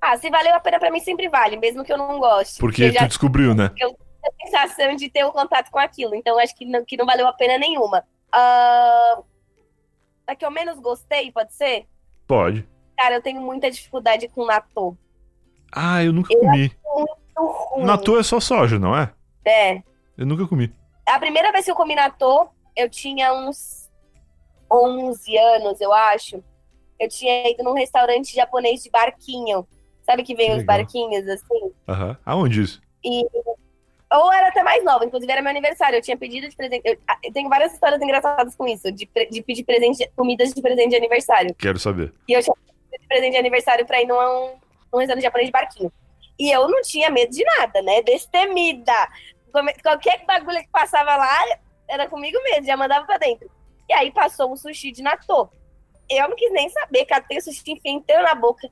Ah, 0.00 0.16
se 0.16 0.30
valeu 0.30 0.54
a 0.54 0.60
pena 0.60 0.78
pra 0.78 0.90
mim, 0.90 1.00
sempre 1.00 1.28
vale, 1.28 1.56
mesmo 1.56 1.84
que 1.84 1.92
eu 1.92 1.98
não 1.98 2.18
goste. 2.18 2.58
Porque 2.58 2.84
eu 2.84 2.92
já 2.92 3.00
tu 3.00 3.08
descobriu, 3.08 3.54
né? 3.54 3.68
tive 3.68 3.84
a 3.84 4.46
sensação 4.46 4.96
de 4.96 5.10
ter 5.10 5.24
o 5.24 5.32
contato 5.32 5.70
com 5.70 5.78
aquilo, 5.78 6.14
então 6.14 6.38
acho 6.38 6.54
que 6.56 6.64
não, 6.64 6.84
que 6.84 6.96
não 6.96 7.04
valeu 7.04 7.26
a 7.26 7.32
pena 7.32 7.58
nenhuma. 7.58 8.04
Ah, 8.32 9.22
a 10.26 10.34
que 10.34 10.44
eu 10.44 10.50
menos 10.50 10.78
gostei, 10.78 11.30
pode 11.32 11.52
ser? 11.54 11.86
Pode. 12.26 12.66
Cara, 12.96 13.16
eu 13.16 13.22
tenho 13.22 13.40
muita 13.40 13.70
dificuldade 13.70 14.28
com 14.28 14.46
natô. 14.46 14.96
Ah, 15.72 16.02
eu 16.02 16.12
nunca 16.12 16.32
Eu 16.32 16.40
comi. 16.40 16.72
Muito 16.94 17.10
ruim. 17.38 17.84
Natô 17.84 18.18
é 18.18 18.22
só 18.22 18.40
soja, 18.40 18.78
não 18.78 18.96
é? 18.96 19.12
É. 19.44 19.82
Eu 20.16 20.26
nunca 20.26 20.46
comi. 20.46 20.72
A 21.06 21.18
primeira 21.18 21.50
vez 21.50 21.64
que 21.64 21.70
eu 21.70 21.76
comi 21.76 21.94
natô, 21.94 22.48
eu 22.76 22.88
tinha 22.88 23.32
uns 23.32 23.90
11 24.70 25.36
anos, 25.36 25.80
eu 25.80 25.92
acho. 25.92 26.42
Eu 26.98 27.08
tinha 27.08 27.50
ido 27.50 27.64
num 27.64 27.72
restaurante 27.72 28.34
japonês 28.34 28.82
de 28.82 28.90
barquinho. 28.90 29.66
Sabe 30.10 30.24
que 30.24 30.34
vem 30.34 30.56
os 30.56 30.64
barquinhos 30.64 31.28
assim? 31.28 31.72
Aham. 31.86 32.16
Aonde 32.26 32.62
isso? 32.62 32.82
E... 33.04 33.24
Ou 34.12 34.32
era 34.32 34.48
até 34.48 34.60
mais 34.64 34.82
nova, 34.82 35.04
inclusive 35.04 35.30
era 35.30 35.40
meu 35.40 35.50
aniversário. 35.50 35.96
Eu 35.96 36.02
tinha 36.02 36.16
pedido 36.16 36.48
de 36.48 36.56
presente. 36.56 36.82
Eu, 36.84 36.98
eu 37.22 37.32
tenho 37.32 37.48
várias 37.48 37.72
histórias 37.72 38.02
engraçadas 38.02 38.56
com 38.56 38.66
isso, 38.66 38.90
de, 38.90 39.06
pre- 39.06 39.26
de 39.26 39.40
pedir 39.40 39.62
presente, 39.62 40.10
comidas 40.16 40.52
de 40.52 40.60
presente 40.60 40.88
de 40.90 40.96
aniversário. 40.96 41.54
Quero 41.54 41.78
saber. 41.78 42.12
E 42.26 42.32
eu 42.32 42.42
tinha 42.42 42.54
pedido 42.56 43.02
de 43.02 43.06
presente 43.06 43.32
de 43.34 43.38
aniversário 43.38 43.86
pra 43.86 44.02
ir 44.02 44.06
num, 44.06 44.54
num 44.92 44.98
restaurante 44.98 45.22
japonês 45.22 45.46
de 45.46 45.52
barquinho. 45.52 45.92
E 46.36 46.50
eu 46.50 46.68
não 46.68 46.82
tinha 46.82 47.08
medo 47.08 47.30
de 47.30 47.44
nada, 47.44 47.80
né? 47.82 48.02
Destemida. 48.02 49.08
Qualquer 49.80 50.24
bagulho 50.26 50.58
que 50.58 50.68
passava 50.72 51.14
lá, 51.14 51.38
era 51.86 52.08
comigo 52.08 52.42
mesmo, 52.42 52.66
já 52.66 52.76
mandava 52.76 53.06
pra 53.06 53.16
dentro. 53.16 53.48
E 53.88 53.92
aí 53.92 54.10
passou 54.10 54.52
um 54.52 54.56
sushi 54.56 54.90
de 54.90 55.02
natô. 55.02 55.48
Eu 56.08 56.28
não 56.28 56.34
quis 56.34 56.50
nem 56.50 56.68
saber, 56.70 57.04
catei 57.04 57.38
o 57.38 57.42
sushi, 57.42 57.62
enfiei 57.70 57.94
inteiro 57.94 58.24
na 58.24 58.34
boca. 58.34 58.68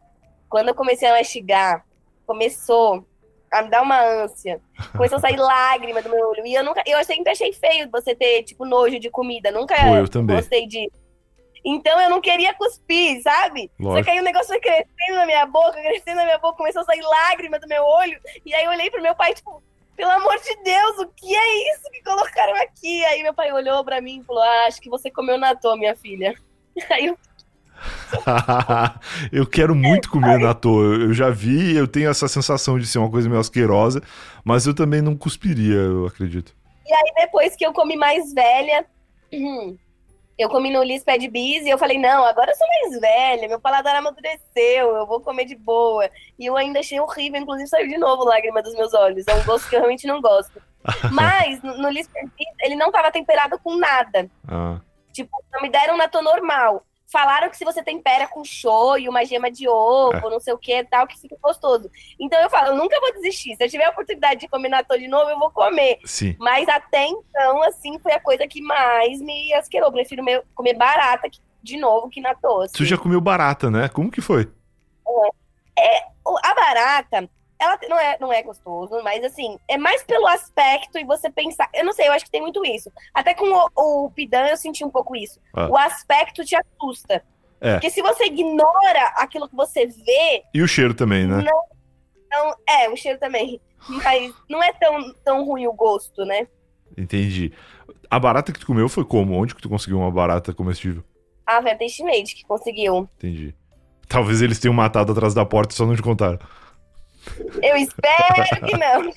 Quando 0.48 0.68
eu 0.68 0.74
comecei 0.74 1.08
a 1.08 1.12
mastigar, 1.12 1.84
começou 2.26 3.06
a 3.50 3.62
me 3.62 3.70
dar 3.70 3.82
uma 3.82 4.00
ânsia. 4.00 4.60
Começou 4.92 5.18
a 5.18 5.20
sair 5.20 5.36
lágrima 5.40 6.02
do 6.02 6.10
meu 6.10 6.28
olho. 6.28 6.46
E 6.46 6.54
eu 6.54 6.64
nunca, 6.64 6.82
eu 6.86 7.02
sempre 7.04 7.32
achei 7.32 7.52
feio 7.52 7.90
você 7.90 8.14
ter, 8.14 8.42
tipo, 8.42 8.64
nojo 8.64 8.98
de 8.98 9.10
comida. 9.10 9.50
Nunca 9.50 9.74
Pô, 9.74 9.96
eu 9.96 10.08
também. 10.08 10.36
gostei 10.36 10.66
de. 10.66 10.90
Então 11.64 12.00
eu 12.00 12.08
não 12.08 12.20
queria 12.20 12.54
cuspir, 12.54 13.20
sabe? 13.22 13.70
Lógico. 13.78 13.98
Só 13.98 14.04
que 14.04 14.10
aí 14.10 14.20
o 14.20 14.24
negócio 14.24 14.48
foi 14.48 14.60
crescendo 14.60 15.16
na 15.16 15.26
minha 15.26 15.44
boca, 15.44 15.72
crescendo 15.72 16.16
na 16.16 16.24
minha 16.24 16.38
boca, 16.38 16.56
começou 16.56 16.82
a 16.82 16.84
sair 16.84 17.02
lágrima 17.02 17.58
do 17.58 17.66
meu 17.66 17.82
olho. 17.82 18.18
E 18.46 18.54
aí 18.54 18.64
eu 18.64 18.70
olhei 18.70 18.90
pro 18.90 19.02
meu 19.02 19.14
pai, 19.14 19.34
tipo, 19.34 19.62
pelo 19.96 20.10
amor 20.12 20.38
de 20.38 20.56
Deus, 20.62 20.98
o 20.98 21.08
que 21.08 21.34
é 21.34 21.72
isso 21.74 21.90
que 21.90 22.02
colocaram 22.04 22.54
aqui? 22.62 23.04
Aí 23.06 23.22
meu 23.22 23.34
pai 23.34 23.52
olhou 23.52 23.84
pra 23.84 24.00
mim 24.00 24.20
e 24.20 24.24
falou: 24.24 24.42
ah, 24.42 24.66
acho 24.66 24.80
que 24.80 24.88
você 24.88 25.10
comeu 25.10 25.36
natô, 25.36 25.76
minha 25.76 25.96
filha. 25.96 26.34
Aí 26.88 27.06
eu 27.06 27.18
eu 29.32 29.46
quero 29.46 29.74
muito 29.74 30.10
comer 30.10 30.38
natô. 30.38 30.82
Eu 30.82 31.12
já 31.12 31.30
vi, 31.30 31.76
eu 31.76 31.86
tenho 31.86 32.10
essa 32.10 32.28
sensação 32.28 32.78
de 32.78 32.86
ser 32.86 32.98
uma 32.98 33.10
coisa 33.10 33.28
meio 33.28 33.40
asquerosa, 33.40 34.02
mas 34.44 34.66
eu 34.66 34.74
também 34.74 35.02
não 35.02 35.16
cuspiria, 35.16 35.76
eu 35.76 36.06
acredito. 36.06 36.54
E 36.86 36.92
aí, 36.92 37.12
depois 37.16 37.54
que 37.54 37.66
eu 37.66 37.72
comi 37.72 37.96
mais 37.96 38.32
velha, 38.32 38.86
eu 40.38 40.48
comi 40.48 40.70
no 40.70 40.82
Lis 40.82 41.02
Pad 41.04 41.26
Bis 41.28 41.66
e 41.66 41.68
eu 41.68 41.76
falei, 41.76 41.98
não, 41.98 42.24
agora 42.24 42.52
eu 42.52 42.56
sou 42.56 42.66
mais 42.66 43.00
velha, 43.00 43.48
meu 43.48 43.60
paladar 43.60 43.96
amadureceu, 43.96 44.96
eu 44.96 45.06
vou 45.06 45.20
comer 45.20 45.44
de 45.44 45.54
boa. 45.54 46.08
E 46.38 46.46
eu 46.46 46.56
ainda 46.56 46.80
achei 46.80 46.98
horrível, 47.00 47.40
inclusive 47.40 47.68
saiu 47.68 47.88
de 47.88 47.98
novo 47.98 48.24
lágrima 48.24 48.62
dos 48.62 48.74
meus 48.74 48.94
olhos. 48.94 49.26
É 49.26 49.34
um 49.34 49.44
gosto 49.44 49.68
que 49.68 49.76
eu 49.76 49.80
realmente 49.80 50.06
não 50.06 50.20
gosto. 50.20 50.62
Mas, 51.12 51.60
no, 51.62 51.76
no 51.76 51.90
Lis 51.90 52.08
Pad 52.08 52.30
Bis, 52.38 52.48
ele 52.62 52.76
não 52.76 52.86
estava 52.86 53.10
temperado 53.10 53.58
com 53.58 53.76
nada. 53.76 54.30
Ah. 54.46 54.80
Tipo, 55.12 55.30
não 55.52 55.60
me 55.60 55.68
deram 55.68 55.96
natô 55.96 56.22
normal. 56.22 56.86
Falaram 57.10 57.48
que 57.48 57.56
se 57.56 57.64
você 57.64 57.82
tempera 57.82 58.26
com 58.28 58.44
shoyu, 58.44 59.10
uma 59.10 59.24
gema 59.24 59.50
de 59.50 59.66
ovo, 59.66 60.14
É. 60.16 60.30
não 60.30 60.38
sei 60.38 60.52
o 60.52 60.58
que 60.58 60.84
tal, 60.84 61.06
que 61.06 61.18
fica 61.18 61.36
gostoso. 61.42 61.90
Então 62.20 62.38
eu 62.40 62.50
falo, 62.50 62.68
eu 62.68 62.76
nunca 62.76 63.00
vou 63.00 63.12
desistir. 63.14 63.56
Se 63.56 63.64
eu 63.64 63.68
tiver 63.70 63.86
a 63.86 63.90
oportunidade 63.90 64.40
de 64.40 64.48
comer 64.48 64.68
natô 64.68 64.96
de 64.98 65.08
novo, 65.08 65.30
eu 65.30 65.38
vou 65.38 65.50
comer. 65.50 65.98
Sim. 66.04 66.36
Mas 66.38 66.68
até 66.68 67.06
então, 67.06 67.62
assim, 67.62 67.98
foi 68.00 68.12
a 68.12 68.20
coisa 68.20 68.46
que 68.46 68.60
mais 68.60 69.20
me 69.22 69.54
asquerou. 69.54 69.90
Prefiro 69.90 70.22
me- 70.22 70.42
comer 70.54 70.74
barata 70.74 71.28
de 71.62 71.76
novo 71.78 72.10
que 72.10 72.20
natô. 72.20 72.60
assim. 72.60 72.74
Tu 72.76 72.84
já 72.84 72.98
comeu 72.98 73.20
barata, 73.22 73.70
né? 73.70 73.88
Como 73.88 74.10
que 74.10 74.20
foi? 74.20 74.46
O- 76.26 76.38
A 76.44 76.54
barata, 76.54 77.28
ela 77.60 77.78
não 77.88 77.98
é, 77.98 78.16
não 78.20 78.32
é 78.32 78.42
gostoso, 78.42 79.02
mas 79.02 79.22
assim, 79.24 79.58
é 79.66 79.76
mais 79.76 80.02
pelo 80.04 80.26
aspecto 80.26 80.98
e 80.98 81.04
você 81.04 81.30
pensar. 81.30 81.68
Eu 81.74 81.84
não 81.84 81.92
sei, 81.92 82.08
eu 82.08 82.12
acho 82.12 82.24
que 82.24 82.30
tem 82.30 82.40
muito 82.40 82.64
isso. 82.64 82.90
Até 83.12 83.34
com 83.34 83.46
o, 83.46 84.04
o 84.04 84.10
Pidan 84.10 84.46
eu 84.46 84.56
senti 84.56 84.84
um 84.84 84.90
pouco 84.90 85.16
isso. 85.16 85.40
Ah. 85.52 85.68
O 85.68 85.76
aspecto 85.76 86.44
te 86.44 86.56
assusta. 86.56 87.22
É. 87.60 87.72
Porque 87.72 87.90
se 87.90 88.00
você 88.00 88.26
ignora 88.26 89.06
aquilo 89.16 89.48
que 89.48 89.56
você 89.56 89.86
vê, 89.86 90.44
E 90.54 90.62
o 90.62 90.68
cheiro 90.68 90.94
também, 90.94 91.26
né? 91.26 91.42
não, 91.42 91.62
não. 92.30 92.54
É, 92.68 92.88
o 92.88 92.96
cheiro 92.96 93.18
também. 93.18 93.60
Mas 93.88 94.32
não 94.48 94.62
é 94.62 94.72
tão, 94.72 95.14
tão 95.24 95.44
ruim 95.44 95.66
o 95.66 95.72
gosto, 95.72 96.24
né? 96.24 96.46
Entendi. 96.96 97.52
A 98.10 98.18
barata 98.18 98.52
que 98.52 98.58
tu 98.58 98.66
comeu 98.66 98.88
foi 98.88 99.04
como? 99.04 99.34
Onde 99.34 99.54
que 99.54 99.62
tu 99.62 99.68
conseguiu 99.68 99.98
uma 99.98 100.10
barata 100.10 100.54
comestível? 100.54 101.02
Ah, 101.46 101.58
a 101.58 101.76
Tastemade 101.76 102.34
que 102.34 102.44
conseguiu. 102.44 103.08
Entendi. 103.16 103.54
Talvez 104.06 104.40
eles 104.42 104.58
tenham 104.58 104.74
matado 104.74 105.12
atrás 105.12 105.34
da 105.34 105.44
porta 105.44 105.74
e 105.74 105.76
só 105.76 105.84
não 105.84 105.96
te 105.96 106.02
contaram. 106.02 106.38
Eu 107.62 107.76
espero 107.76 108.66
que 108.66 108.76
não. 108.76 109.10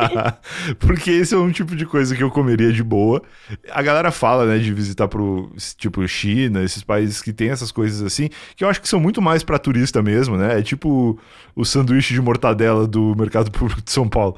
Porque 0.78 1.10
esse 1.10 1.34
é 1.34 1.38
um 1.38 1.50
tipo 1.50 1.76
de 1.76 1.86
coisa 1.86 2.16
que 2.16 2.22
eu 2.22 2.30
comeria 2.30 2.72
de 2.72 2.82
boa. 2.82 3.22
A 3.70 3.82
galera 3.82 4.10
fala, 4.10 4.46
né, 4.46 4.58
de 4.58 4.72
visitar 4.72 5.08
pro, 5.08 5.52
tipo, 5.76 6.06
China, 6.08 6.62
esses 6.62 6.82
países 6.82 7.20
que 7.22 7.32
tem 7.32 7.50
essas 7.50 7.70
coisas 7.70 8.02
assim, 8.02 8.28
que 8.54 8.64
eu 8.64 8.68
acho 8.68 8.80
que 8.80 8.88
são 8.88 9.00
muito 9.00 9.20
mais 9.20 9.42
pra 9.42 9.58
turista 9.58 10.02
mesmo, 10.02 10.36
né? 10.36 10.58
É 10.58 10.62
tipo 10.62 11.18
o 11.54 11.64
sanduíche 11.64 12.14
de 12.14 12.20
mortadela 12.20 12.86
do 12.86 13.14
Mercado 13.16 13.50
Público 13.50 13.82
de 13.82 13.90
São 13.90 14.08
Paulo. 14.08 14.36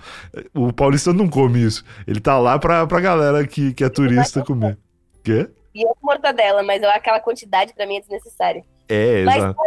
O 0.55 0.73
paulista 0.73 1.13
não 1.13 1.29
come 1.29 1.63
isso. 1.63 1.85
Ele 2.07 2.21
tá 2.21 2.39
lá 2.39 2.59
pra, 2.59 2.87
pra 2.87 3.01
galera 3.01 3.47
que, 3.47 3.73
que 3.75 3.85
é 3.85 3.89
turista 3.89 4.43
comer. 4.43 4.79
Quê? 5.23 5.49
E 5.75 5.83
eu 5.83 5.95
com 6.01 6.07
mortadela, 6.07 6.63
mas 6.63 6.83
aquela 6.83 7.21
quantidade 7.21 7.73
pra 7.75 7.87
mim 7.87 7.97
é 7.97 8.01
desnecessária. 8.01 8.65
É, 8.89 9.23
Mas 9.25 9.37
exato. 9.37 9.61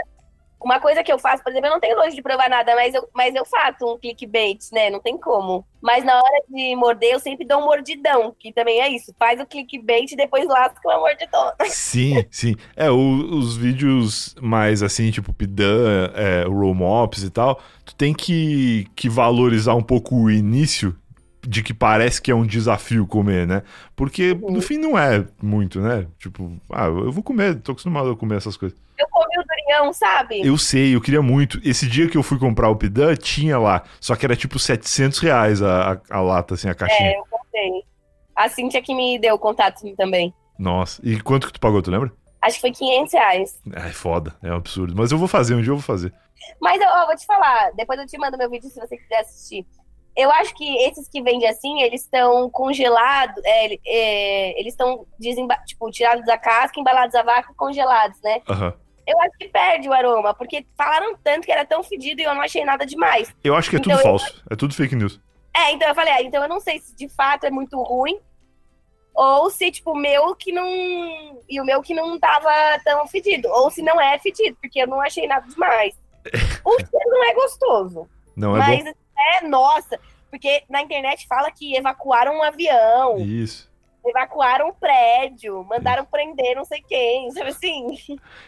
Uma 0.64 0.80
coisa 0.80 1.04
que 1.04 1.12
eu 1.12 1.20
faço, 1.20 1.44
por 1.44 1.50
exemplo, 1.52 1.68
eu 1.68 1.74
não 1.74 1.80
tenho 1.80 1.96
nojo 1.96 2.16
de 2.16 2.22
provar 2.22 2.50
nada, 2.50 2.76
mas 2.76 2.94
eu, 2.94 3.08
mas 3.14 3.34
eu 3.36 3.46
faço 3.46 3.86
um 3.94 3.98
clickbait, 3.98 4.60
né? 4.72 4.90
Não 4.90 5.00
tem 5.00 5.18
como. 5.18 5.66
Mas 5.82 6.04
na 6.06 6.16
hora 6.16 6.44
de 6.48 6.76
morder, 6.76 7.14
eu 7.14 7.20
sempre 7.20 7.46
dou 7.46 7.60
um 7.60 7.66
mordidão, 7.66 8.36
que 8.40 8.54
também 8.54 8.80
é 8.80 8.88
isso. 8.90 9.14
Faz 9.18 9.40
o 9.40 9.46
clickbait 9.46 10.12
e 10.12 10.16
depois 10.16 10.46
lasca 10.48 10.80
uma 10.88 11.00
mordidona. 11.00 11.56
Sim, 11.66 12.24
sim. 12.30 12.56
É, 12.76 12.90
o- 12.92 13.36
os 13.38 13.58
vídeos 13.58 14.36
mais 14.42 14.84
assim, 14.84 15.10
tipo 15.12 15.34
Pidan, 15.34 16.12
é, 16.16 16.44
Roll 16.44 16.76
Mops 16.76 17.24
e 17.24 17.30
tal, 17.32 17.60
tu 17.86 17.96
tem 17.96 18.14
que, 18.14 18.88
que 18.96 19.10
valorizar 19.10 19.74
um 19.76 19.84
pouco 19.84 20.16
o 20.16 20.30
início 20.32 20.96
de 21.42 21.64
que 21.64 21.74
parece 21.74 22.22
que 22.22 22.30
é 22.32 22.36
um 22.36 22.46
desafio 22.46 23.06
comer, 23.08 23.48
né? 23.48 23.64
Porque 23.96 24.32
Uhum. 24.34 24.52
no 24.52 24.62
fim 24.62 24.78
não 24.78 24.98
é 24.98 25.26
muito, 25.42 25.80
né? 25.82 26.08
Tipo, 26.20 26.52
ah, 26.72 26.86
eu 26.86 27.12
vou 27.12 27.24
comer, 27.24 27.56
tô 27.62 27.72
acostumado 27.72 28.12
a 28.12 28.16
comer 28.16 28.38
essas 28.38 28.56
coisas. 28.58 28.78
Eu 28.98 29.08
comi 29.10 29.38
o 29.40 29.44
durião, 29.44 29.92
sabe? 29.94 30.46
Eu 30.46 30.58
sei, 30.58 30.96
eu 30.96 31.02
queria 31.02 31.22
muito. 31.22 31.60
Esse 31.64 31.88
dia 31.88 32.08
que 32.08 32.18
eu 32.18 32.22
fui 32.24 32.38
comprar 32.38 32.70
o 32.70 32.76
Pidan, 32.76 33.16
tinha 33.16 33.58
lá. 33.58 33.84
Só 34.00 34.16
que 34.16 34.26
era 34.26 34.36
tipo 34.36 34.60
700 34.60 35.18
reais 35.20 35.62
a, 35.62 35.94
a, 35.94 36.18
a 36.18 36.22
lata, 36.22 36.54
assim, 36.54 36.70
a 36.70 36.76
caixinha. 36.76 37.10
É, 37.10 37.18
eu 37.18 37.26
contei. 37.30 37.72
A 38.36 38.48
Cintia 38.50 38.82
que 38.82 38.94
me 38.94 39.18
deu 39.20 39.36
o 39.36 39.40
contato 39.40 39.82
também. 39.96 40.34
Nossa. 40.60 41.02
E 41.04 41.20
quanto 41.20 41.48
que 41.48 41.54
tu 41.54 41.60
pagou, 41.60 41.82
tu 41.82 41.90
lembra? 41.90 42.12
Acho 42.42 42.56
que 42.56 42.62
foi 42.62 42.72
500 42.72 43.14
reais. 43.14 43.60
É 43.74 43.90
foda, 43.90 44.36
é 44.44 44.52
um 44.52 44.56
absurdo. 44.58 44.94
Mas 44.96 45.12
eu 45.12 45.18
vou 45.18 45.28
fazer, 45.28 45.54
um 45.56 45.62
dia 45.62 45.72
eu 45.72 45.76
vou 45.76 45.84
fazer. 45.84 46.14
Mas 46.60 46.82
eu, 46.82 46.88
ó, 46.88 47.06
vou 47.06 47.16
te 47.16 47.26
falar, 47.26 47.72
depois 47.76 48.00
eu 48.00 48.06
te 48.08 48.18
mando 48.18 48.38
meu 48.38 48.50
vídeo 48.50 48.68
se 48.70 48.80
você 48.80 48.98
quiser 48.98 49.20
assistir. 49.20 49.66
Eu 50.16 50.30
acho 50.32 50.54
que 50.56 50.78
esses 50.84 51.08
que 51.08 51.22
vendem 51.22 51.48
assim, 51.48 51.82
eles 51.82 52.02
estão 52.02 52.50
congelados, 52.50 53.42
é, 53.46 53.74
é, 53.86 54.60
eles 54.60 54.74
estão 54.74 55.06
tipo, 55.66 55.90
tirados 55.90 56.26
da 56.26 56.38
casca, 56.38 56.80
embalados 56.80 57.16
a 57.16 57.24
vácuo, 57.24 57.56
congelados, 57.56 58.20
né? 58.22 58.42
Aham. 58.50 58.74
Eu 59.08 59.20
acho 59.22 59.38
que 59.38 59.48
perde 59.48 59.90
o 59.90 59.94
aroma, 59.94 60.34
porque 60.34 60.66
falaram 60.78 61.16
tanto 61.24 61.46
que 61.46 61.52
era 61.52 61.66
tão 61.66 61.82
fedido 61.84 62.22
e 62.22 62.24
eu 62.24 62.36
não 62.36 62.42
achei 62.42 62.64
nada 62.64 62.86
demais. 62.86 63.34
Eu 63.44 63.56
acho 63.56 63.70
que 63.70 63.78
é 63.78 63.80
tudo 63.80 63.94
Então, 63.94 64.00
eu- 64.00 64.04
falso. 64.20 64.44
É 64.50 64.56
tudo 64.56 64.74
fake 64.76 64.96
news. 64.96 65.20
É, 65.56 65.72
então 65.72 65.88
eu 65.88 65.96
falei, 65.96 66.14
ah, 66.14 66.22
então 66.22 66.42
eu 66.44 66.48
não 66.50 66.60
sei 66.60 66.80
se 66.80 66.96
de 66.96 67.10
fato 67.10 67.46
é 67.46 67.50
muito 67.52 67.82
ruim, 67.82 68.20
ou 69.14 69.50
se, 69.50 69.72
tipo, 69.72 69.92
o 69.92 69.98
meu 69.98 70.34
que 70.36 70.52
não. 70.52 70.66
E 71.50 71.60
o 71.60 71.66
meu 71.66 71.82
que 71.82 71.94
não 71.94 72.18
tava 72.20 72.50
tão 72.84 73.06
fedido. 73.08 73.50
Ou 73.50 73.70
se 73.70 73.82
não 73.82 74.00
é 74.00 74.18
fedido, 74.20 74.58
porque 74.62 74.82
eu 74.82 74.88
não 74.88 75.02
achei 75.02 75.28
nada 75.28 75.46
demais. 75.48 75.96
O 76.64 76.72
cheiro 76.80 77.10
não 77.10 77.24
é 77.26 77.34
gostoso. 77.34 78.08
Não 78.38 78.56
é 78.56 78.60
mas 78.60 78.94
é, 79.22 79.48
nossa, 79.48 80.00
porque 80.30 80.64
na 80.70 80.82
internet 80.82 81.28
fala 81.28 81.52
que 81.52 81.76
evacuaram 81.76 82.38
um 82.38 82.44
avião. 82.44 83.18
Isso. 83.18 83.71
Evacuaram 84.10 84.70
um 84.70 84.74
prédio, 84.74 85.64
mandaram 85.70 86.06
prender 86.06 86.56
não 86.56 86.66
sei 86.66 86.82
quem, 86.88 87.32
sabe 87.32 87.50
assim? 87.50 87.98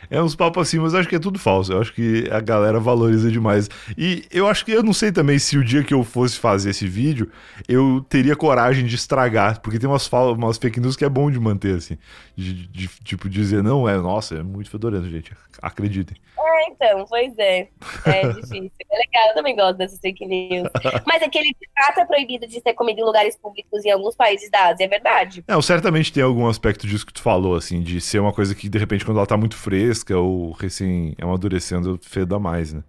É 0.09 0.21
uns 0.21 0.35
papos 0.35 0.67
assim, 0.67 0.79
mas 0.79 0.93
acho 0.95 1.07
que 1.07 1.15
é 1.15 1.19
tudo 1.19 1.39
falso. 1.39 1.73
Eu 1.73 1.81
acho 1.81 1.93
que 1.93 2.27
a 2.31 2.39
galera 2.39 2.79
valoriza 2.79 3.31
demais. 3.31 3.69
E 3.97 4.25
eu 4.31 4.47
acho 4.47 4.65
que 4.65 4.71
eu 4.71 4.83
não 4.83 4.93
sei 4.93 5.11
também 5.11 5.37
se 5.39 5.57
o 5.57 5.63
dia 5.63 5.83
que 5.83 5.93
eu 5.93 6.03
fosse 6.03 6.37
fazer 6.39 6.69
esse 6.71 6.87
vídeo, 6.87 7.31
eu 7.67 8.05
teria 8.09 8.35
coragem 8.35 8.85
de 8.85 8.95
estragar. 8.95 9.61
Porque 9.61 9.79
tem 9.79 9.89
umas, 9.89 10.07
fal- 10.07 10.33
umas 10.33 10.57
fake 10.57 10.79
news 10.79 10.95
que 10.95 11.05
é 11.05 11.09
bom 11.09 11.29
de 11.31 11.39
manter, 11.39 11.75
assim. 11.77 11.97
De, 12.35 12.67
de, 12.67 12.87
tipo, 13.03 13.29
dizer, 13.29 13.63
não, 13.63 13.87
é, 13.87 13.97
nossa, 13.97 14.35
é 14.35 14.43
muito 14.43 14.69
fedorento, 14.69 15.09
gente. 15.09 15.31
Acreditem. 15.61 16.17
É, 16.37 16.69
então, 16.69 17.05
pois 17.07 17.37
é. 17.37 17.69
É 18.05 18.27
difícil. 18.33 18.71
É 18.91 18.97
legal, 18.97 19.29
eu 19.29 19.33
também 19.35 19.55
gosto 19.55 19.77
dessas 19.77 19.99
fake 19.99 20.25
news. 20.25 20.67
Mas 21.05 21.21
aquele 21.23 21.49
de 21.49 21.69
fato 21.77 21.99
é 21.99 22.05
proibido 22.05 22.47
de 22.47 22.59
ser 22.61 22.73
comido 22.73 22.99
em 22.99 23.03
lugares 23.03 23.37
públicos 23.37 23.83
em 23.85 23.91
alguns 23.91 24.15
países 24.15 24.49
da 24.49 24.67
Ásia, 24.69 24.85
é 24.85 24.87
verdade. 24.87 25.42
Não, 25.47 25.61
certamente 25.61 26.11
tem 26.11 26.23
algum 26.23 26.47
aspecto 26.47 26.87
disso 26.87 27.05
que 27.05 27.13
tu 27.13 27.21
falou, 27.21 27.55
assim, 27.55 27.81
de 27.81 27.99
ser 27.99 28.19
uma 28.19 28.31
coisa 28.31 28.55
que, 28.55 28.69
de 28.69 28.77
repente, 28.77 29.03
quando 29.03 29.17
ela 29.17 29.27
tá 29.27 29.35
muito 29.35 29.57
fresca 29.57 30.17
ou 30.17 30.51
recém 30.51 31.15
amadurecendo, 31.21 31.99
feda 32.01 32.39
mais, 32.39 32.73
né? 32.73 32.83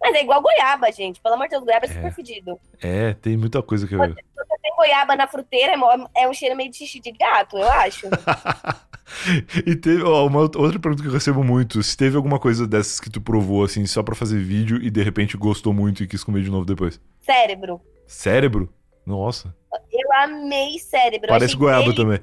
Mas 0.00 0.14
é 0.14 0.22
igual 0.22 0.40
goiaba, 0.42 0.90
gente. 0.92 1.20
Pelo 1.20 1.34
amor 1.34 1.44
de 1.44 1.50
Deus, 1.50 1.64
goiaba 1.64 1.86
é, 1.86 1.88
É. 1.88 1.92
super 1.92 2.12
fedido. 2.12 2.58
É, 2.80 3.14
tem 3.14 3.36
muita 3.36 3.62
coisa 3.62 3.86
que 3.86 3.94
eu... 3.94 3.98
Você 3.98 4.14
tem 4.62 4.76
goiaba 4.76 5.16
na 5.16 5.26
fruteira, 5.26 5.72
é 5.72 6.22
é 6.22 6.28
um 6.28 6.34
cheiro 6.34 6.56
meio 6.56 6.70
de 6.70 6.76
xixi 6.76 7.00
de 7.00 7.12
gato, 7.12 7.56
eu 7.56 7.68
acho. 7.70 8.06
e 9.66 9.76
teve 9.76 10.02
ó, 10.02 10.26
uma 10.26 10.40
outra 10.40 10.78
pergunta 10.78 11.02
que 11.02 11.08
eu 11.08 11.12
recebo 11.12 11.44
muito: 11.44 11.82
se 11.82 11.96
teve 11.96 12.16
alguma 12.16 12.38
coisa 12.38 12.66
dessas 12.66 12.98
que 12.98 13.10
tu 13.10 13.20
provou 13.20 13.64
assim 13.64 13.86
só 13.86 14.02
pra 14.02 14.14
fazer 14.14 14.38
vídeo 14.38 14.78
e 14.82 14.90
de 14.90 15.02
repente 15.02 15.36
gostou 15.36 15.72
muito 15.72 16.02
e 16.02 16.06
quis 16.06 16.24
comer 16.24 16.42
de 16.42 16.50
novo 16.50 16.64
depois? 16.64 17.00
Cérebro. 17.20 17.80
Cérebro? 18.06 18.72
Nossa. 19.04 19.54
Eu 19.90 20.12
amei 20.14 20.78
cérebro. 20.78 21.28
Parece 21.28 21.56
goiaba 21.56 21.94
também. 21.94 22.20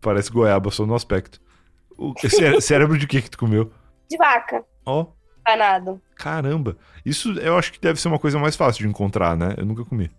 Parece 0.00 0.30
goiaba, 0.30 0.70
só 0.70 0.84
no 0.84 0.94
aspecto. 0.94 1.40
O 1.96 2.12
cé- 2.28 2.60
cérebro 2.60 2.98
de 2.98 3.06
que 3.06 3.22
que 3.22 3.30
tu 3.30 3.38
comeu? 3.38 3.72
De 4.10 4.16
vaca. 4.16 4.64
Ó, 4.84 5.06
empanado. 5.40 6.00
Caramba, 6.16 6.76
isso 7.04 7.32
eu 7.40 7.56
acho 7.56 7.72
que 7.72 7.80
deve 7.80 8.00
ser 8.00 8.08
uma 8.08 8.18
coisa 8.18 8.38
mais 8.38 8.56
fácil 8.56 8.82
de 8.82 8.88
encontrar, 8.88 9.36
né? 9.36 9.54
Eu 9.56 9.64
nunca 9.64 9.84
comi. 9.84 10.10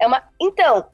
É 0.00 0.06
uma. 0.06 0.22
Então, 0.40 0.86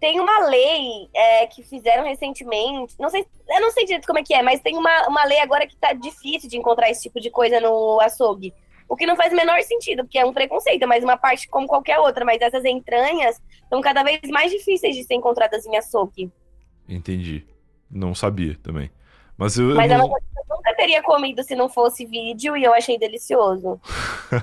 tem 0.00 0.20
uma 0.20 0.46
lei 0.48 1.08
é, 1.14 1.46
que 1.46 1.62
fizeram 1.62 2.04
recentemente. 2.04 2.94
Não 2.98 3.08
sei, 3.08 3.24
eu 3.48 3.60
não 3.60 3.70
sei 3.70 3.84
direito 3.84 4.06
como 4.06 4.18
é 4.18 4.22
que 4.22 4.34
é, 4.34 4.42
mas 4.42 4.60
tem 4.60 4.76
uma, 4.76 5.08
uma 5.08 5.24
lei 5.24 5.38
agora 5.40 5.66
que 5.66 5.76
tá 5.76 5.92
difícil 5.92 6.48
de 6.50 6.56
encontrar 6.56 6.90
esse 6.90 7.02
tipo 7.02 7.20
de 7.20 7.30
coisa 7.30 7.60
no 7.60 8.00
açougue. 8.00 8.52
O 8.92 8.96
que 8.96 9.06
não 9.06 9.16
faz 9.16 9.32
o 9.32 9.36
menor 9.36 9.58
sentido, 9.62 10.04
porque 10.04 10.18
é 10.18 10.26
um 10.26 10.34
preconceito, 10.34 10.86
mas 10.86 11.02
uma 11.02 11.16
parte 11.16 11.48
como 11.48 11.66
qualquer 11.66 11.98
outra. 11.98 12.26
Mas 12.26 12.42
essas 12.42 12.62
entranhas 12.62 13.40
são 13.66 13.80
cada 13.80 14.02
vez 14.02 14.20
mais 14.28 14.52
difíceis 14.52 14.94
de 14.94 15.02
ser 15.02 15.14
encontradas 15.14 15.64
em 15.64 15.74
açougue. 15.78 16.30
Entendi. 16.86 17.46
Não 17.90 18.14
sabia 18.14 18.54
também. 18.62 18.90
Mas 19.34 19.56
eu. 19.56 19.74
Mas 19.74 19.90
eu 19.90 19.96
é 19.96 19.98
não... 19.98 20.08
eu 20.08 20.56
nunca 20.56 20.76
teria 20.76 21.02
comido 21.02 21.42
se 21.42 21.54
não 21.54 21.70
fosse 21.70 22.04
vídeo 22.04 22.54
e 22.54 22.64
eu 22.64 22.74
achei 22.74 22.98
delicioso. 22.98 23.80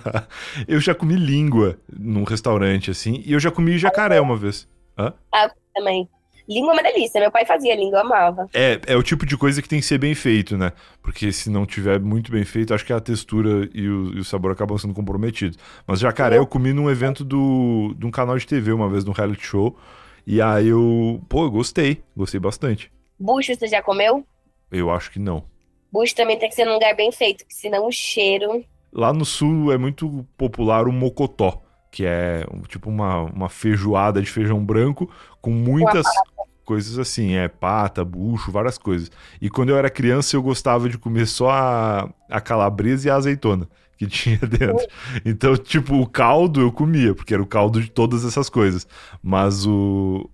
eu 0.68 0.82
já 0.82 0.95
comi 0.95 1.16
língua 1.16 1.80
num 1.88 2.24
restaurante, 2.24 2.89
assim, 2.89 3.22
e 3.24 3.34
eu 3.34 3.39
já 3.39 3.52
comi 3.52 3.78
jacaré 3.78 4.20
uma 4.20 4.36
vez. 4.36 4.68
Hã? 4.97 5.14
Ah, 5.32 5.52
também. 5.76 6.10
Língua 6.50 6.72
é 6.72 6.74
uma 6.74 6.84
delícia. 6.84 7.22
Meu 7.22 7.32
pai 7.32 7.45
fazia 7.45 7.76
língua, 7.76 8.00
eu 8.00 8.06
amava. 8.06 8.50
É, 8.56 8.82
é 8.88 8.95
o 8.95 9.04
tipo 9.04 9.24
de 9.24 9.38
coisa 9.38 9.62
que 9.62 9.70
tem 9.70 9.80
que 9.80 9.86
ser 9.86 10.00
bem 10.00 10.16
feito, 10.16 10.58
né? 10.58 10.72
Porque 11.00 11.32
se 11.32 11.47
não 11.47 11.64
tiver 11.64 12.00
muito 12.00 12.32
bem 12.32 12.43
feito, 12.43 12.74
acho 12.74 12.84
que 12.84 12.91
a 12.91 13.00
textura 13.00 13.70
e 13.72 13.88
o, 13.88 14.18
e 14.18 14.20
o 14.20 14.24
sabor 14.24 14.52
acabam 14.52 14.76
sendo 14.76 14.95
comprometidos. 14.95 15.60
Mas 15.86 16.00
jacaré 16.00 16.39
eu 16.39 16.47
comi 16.47 16.74
num 16.74 16.89
evento 16.89 17.24
do, 17.24 17.93
de 17.95 18.04
um 18.04 18.10
canal 18.10 18.36
de 18.36 18.47
TV 18.47 18.72
uma 18.72 18.89
vez, 18.89 19.06
num 19.06 19.12
reality 19.12 19.45
show. 19.45 19.78
E 20.26 20.41
aí 20.41 20.70
eu, 20.70 21.22
pô, 21.30 21.43
eu 21.43 21.52
gostei. 21.52 22.02
Gostei 22.18 22.39
bastante. 22.39 22.91
Bucho, 23.20 23.54
você 23.54 23.68
já 23.68 23.84
comeu? 23.84 24.26
Eu 24.72 24.89
acho 24.89 25.12
que 25.12 25.20
não. 25.20 25.43
Bucho 25.91 26.16
também 26.16 26.39
tem 26.39 26.50
que 26.50 26.56
ser 26.56 26.66
num 26.66 26.74
lugar 26.74 26.95
bem 26.95 27.12
feito, 27.12 27.45
porque 27.45 27.54
senão 27.54 27.86
o 27.86 27.91
cheiro. 27.91 28.66
Lá 28.91 29.14
no 29.14 29.24
sul 29.24 29.72
é 29.72 29.78
muito 29.78 30.26
popular 30.36 30.88
o 30.88 30.91
mocotó, 30.91 31.62
que 31.91 32.06
é 32.06 32.43
tipo 32.68 32.89
uma, 32.89 33.22
uma 33.24 33.50
feijoada 33.50 34.20
de 34.20 34.32
feijão 34.32 34.64
branco 34.64 35.12
com 35.41 35.52
muitas 35.52 36.06
coisas 36.70 36.99
assim, 36.99 37.34
é 37.34 37.47
pata, 37.47 38.05
bucho, 38.05 38.51
várias 38.51 38.78
coisas. 38.78 39.11
E 39.41 39.49
quando 39.49 39.70
eu 39.70 39.76
era 39.76 39.89
criança 39.89 40.36
eu 40.36 40.43
gostava 40.43 40.88
de 40.88 40.99
comer 40.99 41.26
só 41.26 41.49
a, 41.49 42.09
a 42.30 42.39
calabresa 42.39 43.07
e 43.07 43.11
a 43.11 43.15
azeitona 43.15 43.67
que 43.97 44.05
tinha 44.07 44.38
dentro. 44.38 44.88
Então, 45.26 45.57
tipo, 45.57 45.95
o 45.95 46.07
caldo 46.07 46.61
eu 46.61 46.72
comia, 46.72 47.15
porque 47.15 47.34
era 47.34 47.41
o 47.41 47.47
caldo 47.47 47.82
de 47.82 47.89
todas 47.89 48.24
essas 48.24 48.51
coisas. 48.51 48.88
Mas 49.24 49.65
o, 49.65 50.30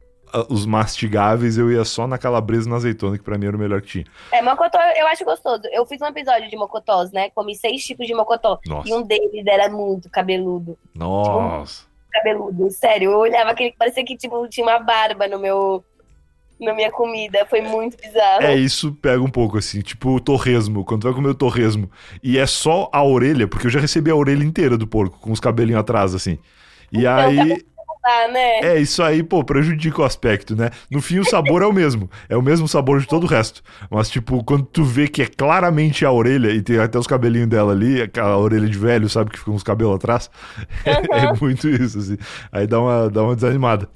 os 0.49 0.65
mastigáveis 0.65 1.57
eu 1.57 1.71
ia 1.71 1.85
só 1.85 2.05
na 2.05 2.17
calabresa 2.17 2.67
e 2.67 2.69
na 2.69 2.75
azeitona, 2.75 3.17
que 3.17 3.23
pra 3.23 3.37
mim 3.37 3.47
era 3.47 3.55
o 3.55 3.59
melhor 3.59 3.81
que 3.81 3.87
tinha. 3.87 4.05
É, 4.29 4.41
mocotó 4.41 4.77
eu 4.97 5.07
acho 5.07 5.23
gostoso. 5.23 5.63
Eu 5.71 5.85
fiz 5.85 6.01
um 6.01 6.07
episódio 6.07 6.49
de 6.49 6.57
mocotós, 6.57 7.13
né? 7.13 7.29
Comi 7.29 7.55
seis 7.55 7.85
tipos 7.85 8.05
de 8.05 8.13
mocotó. 8.13 8.59
Nossa. 8.67 8.89
E 8.89 8.93
um 8.93 9.03
deles 9.03 9.47
era 9.47 9.69
muito 9.69 10.09
cabeludo. 10.09 10.77
Nossa. 10.93 11.85
Cabeludo, 12.11 12.69
sério. 12.71 13.11
Eu 13.11 13.19
olhava 13.19 13.51
aquele 13.51 13.71
que 13.71 13.77
parecia 13.77 14.03
que 14.05 14.15
tipo, 14.17 14.47
tinha 14.49 14.65
uma 14.65 14.79
barba 14.79 15.27
no 15.27 15.39
meu. 15.39 15.83
Na 16.59 16.73
minha 16.73 16.91
comida, 16.91 17.45
foi 17.45 17.61
muito 17.61 17.97
bizarro. 17.97 18.43
É, 18.43 18.55
isso 18.55 18.93
pega 18.93 19.21
um 19.21 19.29
pouco, 19.29 19.57
assim, 19.57 19.81
tipo 19.81 20.09
o 20.15 20.19
torresmo, 20.19 20.83
quando 20.83 21.01
tu 21.01 21.05
vai 21.05 21.13
comer 21.13 21.29
o 21.29 21.35
torresmo, 21.35 21.89
e 22.23 22.37
é 22.37 22.45
só 22.45 22.89
a 22.93 23.03
orelha, 23.03 23.47
porque 23.47 23.67
eu 23.67 23.71
já 23.71 23.79
recebi 23.79 24.11
a 24.11 24.15
orelha 24.15 24.43
inteira 24.43 24.77
do 24.77 24.87
porco, 24.87 25.19
com 25.19 25.31
os 25.31 25.39
cabelinhos 25.39 25.79
atrás, 25.79 26.13
assim. 26.13 26.37
E 26.91 27.05
Então, 27.05 27.05
aí, 27.05 27.65
Ah, 28.03 28.27
né? 28.27 28.61
É, 28.61 28.79
isso 28.79 29.01
aí, 29.03 29.23
pô, 29.23 29.43
prejudica 29.43 30.01
o 30.01 30.05
aspecto, 30.05 30.55
né? 30.55 30.69
No 30.89 31.01
fim, 31.01 31.19
o 31.19 31.25
sabor 31.25 31.61
é 31.61 31.65
o 31.65 31.73
mesmo. 31.73 32.09
É 32.29 32.37
o 32.37 32.41
mesmo 32.41 32.67
sabor 32.67 32.99
de 33.01 33.07
todo 33.07 33.23
o 33.25 33.27
resto. 33.27 33.61
Mas, 33.89 34.09
tipo, 34.09 34.43
quando 34.43 34.65
tu 34.65 34.83
vê 34.83 35.07
que 35.07 35.21
é 35.23 35.27
claramente 35.27 36.05
a 36.05 36.11
orelha, 36.11 36.49
e 36.51 36.61
tem 36.61 36.77
até 36.79 36.97
os 36.99 37.07
cabelinhos 37.07 37.49
dela 37.49 37.73
ali, 37.73 38.01
aquela 38.01 38.37
orelha 38.37 38.67
de 38.69 38.77
velho, 38.77 39.09
sabe, 39.09 39.31
que 39.31 39.39
ficam 39.39 39.53
uns 39.55 39.63
cabelos 39.63 39.95
atrás, 39.95 40.29
é 40.85 41.33
muito 41.39 41.67
isso, 41.69 41.99
assim. 41.99 42.17
Aí 42.51 42.67
dá 42.67 42.79
uma, 42.79 43.09
dá 43.09 43.23
uma 43.23 43.35
desanimada. 43.35 43.89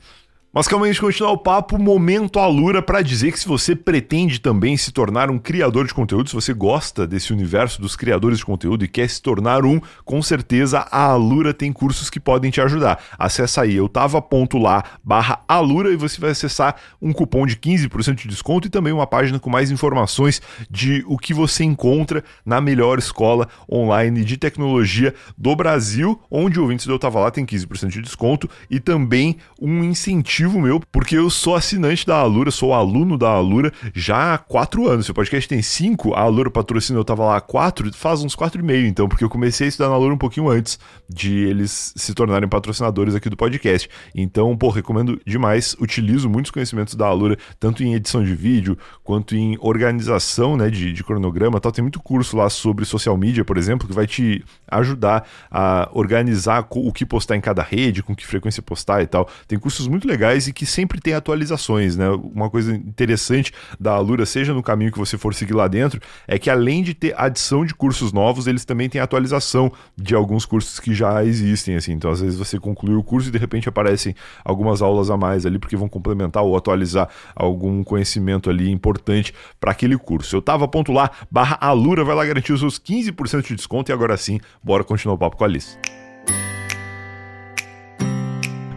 Mas 0.51 0.67
calma 0.67 0.87
aí, 0.87 0.89
antes 0.89 0.95
de 0.95 1.05
continuar 1.05 1.31
o 1.31 1.37
papo, 1.37 1.77
momento 1.77 2.39
Alura 2.39 2.81
para 2.81 3.03
dizer 3.03 3.31
que 3.31 3.39
se 3.39 3.47
você 3.47 3.75
pretende 3.75 4.41
também 4.41 4.75
se 4.77 4.91
tornar 4.91 5.29
um 5.29 5.37
criador 5.37 5.85
de 5.85 5.93
conteúdo, 5.93 6.27
se 6.27 6.33
você 6.33 6.55
gosta 6.55 7.05
desse 7.05 7.31
universo 7.31 7.79
dos 7.79 7.95
criadores 7.95 8.39
de 8.39 8.45
conteúdo 8.45 8.83
e 8.83 8.87
quer 8.87 9.07
se 9.07 9.21
tornar 9.21 9.63
um, 9.63 9.79
com 10.03 10.19
certeza 10.23 10.79
a 10.89 11.03
Alura 11.03 11.53
tem 11.53 11.71
cursos 11.71 12.09
que 12.09 12.19
podem 12.19 12.49
te 12.49 12.59
ajudar. 12.61 12.99
Acesse 13.15 13.59
aí 13.59 13.75
eutava.lá 13.75 14.83
barra 15.03 15.39
Alura 15.47 15.93
e 15.93 15.95
você 15.95 16.19
vai 16.19 16.31
acessar 16.31 16.75
um 16.99 17.13
cupom 17.13 17.45
de 17.45 17.55
15% 17.55 18.15
de 18.15 18.27
desconto 18.27 18.67
e 18.67 18.71
também 18.71 18.91
uma 18.91 19.05
página 19.05 19.39
com 19.39 19.51
mais 19.51 19.69
informações 19.69 20.41
de 20.67 21.03
o 21.05 21.15
que 21.19 21.31
você 21.31 21.63
encontra 21.63 22.23
na 22.43 22.59
melhor 22.59 22.97
escola 22.97 23.47
online 23.71 24.25
de 24.25 24.35
tecnologia 24.35 25.13
do 25.37 25.55
Brasil, 25.55 26.19
onde 26.31 26.57
o 26.57 26.63
ouvintes 26.63 26.87
do 26.87 26.93
Eu 26.93 26.99
Tava 26.99 27.19
Lá 27.19 27.29
tem 27.29 27.45
15% 27.45 27.89
de 27.89 28.01
desconto 28.01 28.49
e 28.67 28.79
também 28.79 29.37
um 29.61 29.83
incentivo 29.83 30.38
meu, 30.47 30.79
porque 30.91 31.17
eu 31.17 31.29
sou 31.29 31.55
assinante 31.55 32.05
da 32.05 32.17
Alura, 32.17 32.51
sou 32.51 32.73
aluno 32.73 33.17
da 33.17 33.29
Alura 33.29 33.73
já 33.93 34.33
há 34.33 34.37
quatro 34.37 34.87
anos. 34.87 35.05
Se 35.05 35.11
o 35.11 35.13
podcast 35.13 35.49
tem 35.49 35.61
cinco, 35.61 36.13
a 36.13 36.21
Alura 36.21 36.49
patrocina, 36.49 36.97
eu 36.97 37.03
tava 37.03 37.25
lá 37.25 37.37
há 37.37 37.41
quatro, 37.41 37.91
faz 37.93 38.23
uns 38.23 38.35
quatro 38.35 38.61
e 38.61 38.63
meio, 38.63 38.87
então, 38.87 39.09
porque 39.09 39.23
eu 39.23 39.29
comecei 39.29 39.65
a 39.65 39.69
estudar 39.69 39.89
na 39.89 39.95
Alura 39.95 40.13
um 40.13 40.17
pouquinho 40.17 40.49
antes 40.49 40.79
de 41.09 41.33
eles 41.43 41.93
se 41.95 42.13
tornarem 42.13 42.47
patrocinadores 42.47 43.15
aqui 43.15 43.29
do 43.29 43.35
podcast. 43.35 43.89
Então, 44.15 44.55
pô, 44.55 44.69
recomendo 44.69 45.19
demais, 45.25 45.75
utilizo 45.79 46.29
muitos 46.29 46.51
conhecimentos 46.51 46.95
da 46.95 47.07
Alura, 47.07 47.37
tanto 47.59 47.83
em 47.83 47.93
edição 47.93 48.23
de 48.23 48.33
vídeo, 48.33 48.77
quanto 49.03 49.35
em 49.35 49.57
organização, 49.59 50.55
né, 50.55 50.69
de, 50.69 50.93
de 50.93 51.03
cronograma 51.03 51.59
tal. 51.59 51.71
Tem 51.71 51.81
muito 51.81 51.99
curso 51.99 52.37
lá 52.37 52.49
sobre 52.49 52.85
social 52.85 53.17
media, 53.17 53.43
por 53.43 53.57
exemplo, 53.57 53.87
que 53.87 53.93
vai 53.93 54.07
te 54.07 54.43
ajudar 54.69 55.27
a 55.51 55.89
organizar 55.91 56.65
o 56.69 56.93
que 56.93 57.05
postar 57.05 57.35
em 57.35 57.41
cada 57.41 57.61
rede, 57.61 58.03
com 58.03 58.15
que 58.15 58.25
frequência 58.25 58.61
postar 58.61 59.01
e 59.01 59.07
tal. 59.07 59.27
Tem 59.47 59.57
cursos 59.57 59.87
muito 59.87 60.07
legais 60.07 60.28
e 60.35 60.53
que 60.53 60.65
sempre 60.65 60.99
tem 60.99 61.13
atualizações, 61.13 61.95
né? 61.95 62.09
Uma 62.09 62.49
coisa 62.49 62.75
interessante 62.75 63.51
da 63.79 63.93
Alura, 63.93 64.25
seja 64.25 64.53
no 64.53 64.63
caminho 64.63 64.91
que 64.91 64.97
você 64.97 65.17
for 65.17 65.33
seguir 65.33 65.53
lá 65.53 65.67
dentro, 65.67 66.01
é 66.27 66.37
que 66.37 66.49
além 66.49 66.83
de 66.83 66.93
ter 66.93 67.13
adição 67.17 67.65
de 67.65 67.73
cursos 67.73 68.11
novos, 68.11 68.47
eles 68.47 68.65
também 68.65 68.89
têm 68.89 69.01
atualização 69.01 69.71
de 69.97 70.15
alguns 70.15 70.45
cursos 70.45 70.79
que 70.79 70.93
já 70.93 71.23
existem, 71.23 71.75
assim. 71.75 71.93
Então, 71.93 72.11
às 72.11 72.21
vezes 72.21 72.37
você 72.37 72.59
conclui 72.59 72.95
o 72.95 73.03
curso 73.03 73.29
e 73.29 73.31
de 73.31 73.37
repente 73.37 73.67
aparecem 73.69 74.15
algumas 74.43 74.81
aulas 74.81 75.09
a 75.09 75.17
mais 75.17 75.45
ali 75.45 75.59
porque 75.59 75.75
vão 75.75 75.89
complementar 75.89 76.43
ou 76.43 76.55
atualizar 76.55 77.09
algum 77.35 77.83
conhecimento 77.83 78.49
ali 78.49 78.69
importante 78.71 79.33
para 79.59 79.71
aquele 79.71 79.97
curso. 79.97 80.35
Eu 80.35 80.41
tava 80.41 80.67
ponto 80.67 80.91
lá, 80.91 81.11
barra 81.29 81.57
Alura, 81.59 82.03
vai 82.03 82.15
lá 82.15 82.25
garantir 82.25 82.53
os 82.53 82.59
seus 82.59 82.79
15% 82.79 83.47
de 83.47 83.55
desconto 83.55 83.91
e 83.91 83.93
agora 83.93 84.15
sim, 84.17 84.39
bora 84.63 84.83
continuar 84.83 85.15
o 85.15 85.17
papo 85.17 85.37
com 85.37 85.43
a 85.43 85.47
Alice. 85.47 85.77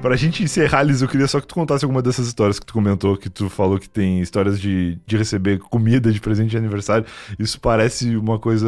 Pra 0.03 0.17
gente 0.17 0.43
encerrar, 0.43 0.83
Liz, 0.83 1.01
eu 1.01 1.09
queria 1.09 1.29
só 1.29 1.41
que 1.41 1.47
tu 1.47 1.55
contasse 1.55 1.85
alguma 1.85 2.03
dessas 2.03 2.27
histórias 2.27 2.59
que 2.59 2.67
tu 2.67 2.73
comentou, 2.73 3.17
que 3.17 3.31
tu 3.31 3.49
falou 3.49 3.79
que 3.79 3.89
tem 3.89 4.21
histórias 4.21 4.61
de, 4.61 4.97
de 5.07 5.17
receber 5.17 5.61
comida 5.61 6.11
de 6.11 6.21
presente 6.21 6.51
de 6.51 6.57
aniversário. 6.57 7.07
Isso 7.39 7.61
parece 7.61 8.17
uma 8.17 8.37
coisa 8.37 8.67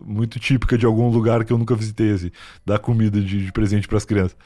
muito 0.00 0.38
típica 0.38 0.78
de 0.78 0.86
algum 0.86 1.10
lugar 1.10 1.44
que 1.44 1.52
eu 1.52 1.58
nunca 1.58 1.74
visitei, 1.74 2.12
assim, 2.12 2.30
dar 2.64 2.78
comida 2.78 3.20
de, 3.20 3.46
de 3.46 3.52
presente 3.52 3.88
pras 3.88 4.04
crianças. 4.04 4.36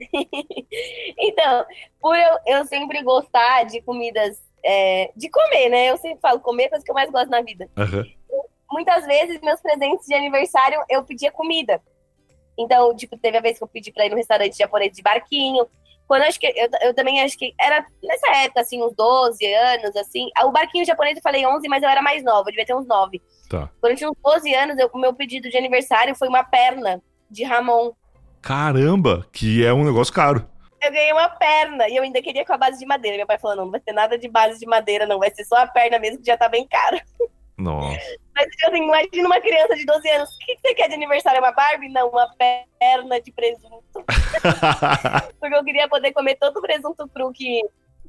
então, 1.20 1.66
por 2.00 2.16
eu, 2.16 2.38
eu 2.46 2.64
sempre 2.64 3.02
gostar 3.02 3.64
de 3.64 3.82
comidas, 3.82 4.42
é, 4.64 5.12
de 5.14 5.28
comer, 5.28 5.68
né? 5.68 5.90
Eu 5.90 5.98
sempre 5.98 6.18
falo, 6.22 6.40
comer 6.40 6.62
é 6.62 6.66
a 6.66 6.70
coisa 6.70 6.84
que 6.86 6.90
eu 6.90 6.94
mais 6.94 7.10
gosto 7.10 7.28
na 7.28 7.42
vida. 7.42 7.68
Aham. 7.76 8.06
Muitas 8.72 9.04
vezes, 9.04 9.38
meus 9.42 9.60
presentes 9.60 10.06
de 10.06 10.14
aniversário, 10.14 10.80
eu 10.88 11.04
pedia 11.04 11.30
comida. 11.30 11.78
Então, 12.58 12.94
tipo, 12.96 13.16
teve 13.16 13.38
a 13.38 13.40
vez 13.40 13.56
que 13.56 13.64
eu 13.64 13.68
pedi 13.68 13.92
pra 13.92 14.04
ir 14.04 14.10
no 14.10 14.16
restaurante 14.16 14.58
japonês 14.58 14.92
de 14.92 15.02
barquinho. 15.02 15.66
Quando 16.08 16.22
eu 16.22 16.28
acho 16.28 16.40
que 16.40 16.46
eu, 16.46 16.68
eu 16.82 16.94
também 16.94 17.20
acho 17.20 17.38
que 17.38 17.54
era 17.60 17.86
nessa 18.02 18.28
época, 18.38 18.62
assim, 18.62 18.82
uns 18.82 18.94
12 18.94 19.44
anos, 19.54 19.94
assim. 19.94 20.28
O 20.44 20.50
barquinho 20.50 20.84
japonês 20.84 21.16
eu 21.16 21.22
falei 21.22 21.46
11, 21.46 21.68
mas 21.68 21.82
eu 21.82 21.88
era 21.88 22.02
mais 22.02 22.24
nova, 22.24 22.48
eu 22.48 22.52
devia 22.52 22.66
ter 22.66 22.74
uns 22.74 22.86
9. 22.86 23.22
Tá. 23.48 23.70
Quando 23.80 23.92
eu 23.92 23.96
tinha 23.96 24.10
uns 24.10 24.16
12 24.24 24.54
anos, 24.54 24.76
o 24.92 24.98
meu 24.98 25.14
pedido 25.14 25.48
de 25.48 25.56
aniversário 25.56 26.16
foi 26.16 26.28
uma 26.28 26.42
perna 26.42 27.02
de 27.30 27.44
Ramon. 27.44 27.92
Caramba, 28.40 29.26
que 29.32 29.64
é 29.64 29.72
um 29.72 29.84
negócio 29.84 30.12
caro. 30.12 30.48
Eu 30.80 30.92
ganhei 30.92 31.12
uma 31.12 31.28
perna 31.28 31.88
e 31.88 31.96
eu 31.96 32.02
ainda 32.02 32.22
queria 32.22 32.44
com 32.44 32.52
a 32.52 32.58
base 32.58 32.78
de 32.78 32.86
madeira. 32.86 33.16
Meu 33.16 33.26
pai 33.26 33.38
falou: 33.38 33.56
não, 33.56 33.64
não 33.64 33.72
vai 33.72 33.80
ter 33.80 33.92
nada 33.92 34.16
de 34.16 34.28
base 34.28 34.58
de 34.58 34.66
madeira, 34.66 35.06
não. 35.06 35.18
Vai 35.18 35.30
ser 35.30 35.44
só 35.44 35.56
a 35.56 35.66
perna 35.66 35.98
mesmo, 35.98 36.20
que 36.20 36.26
já 36.26 36.36
tá 36.36 36.48
bem 36.48 36.66
caro. 36.66 36.98
Nossa. 37.58 37.98
Mas 38.34 38.46
assim, 38.64 38.84
imagina 38.84 39.26
uma 39.26 39.40
criança 39.40 39.74
de 39.74 39.84
12 39.84 40.08
anos. 40.10 40.30
O 40.30 40.38
que 40.38 40.56
você 40.58 40.74
quer 40.74 40.88
de 40.88 40.94
aniversário? 40.94 41.40
Uma 41.40 41.50
Barbie? 41.50 41.88
Não, 41.88 42.08
uma 42.08 42.28
perna 42.38 43.20
de 43.20 43.32
presunto. 43.32 43.82
Porque 45.40 45.54
eu 45.54 45.64
queria 45.64 45.88
poder 45.88 46.12
comer 46.12 46.36
todo 46.36 46.58
o 46.58 46.62
presunto 46.62 47.08
cru 47.08 47.32
que, 47.32 47.60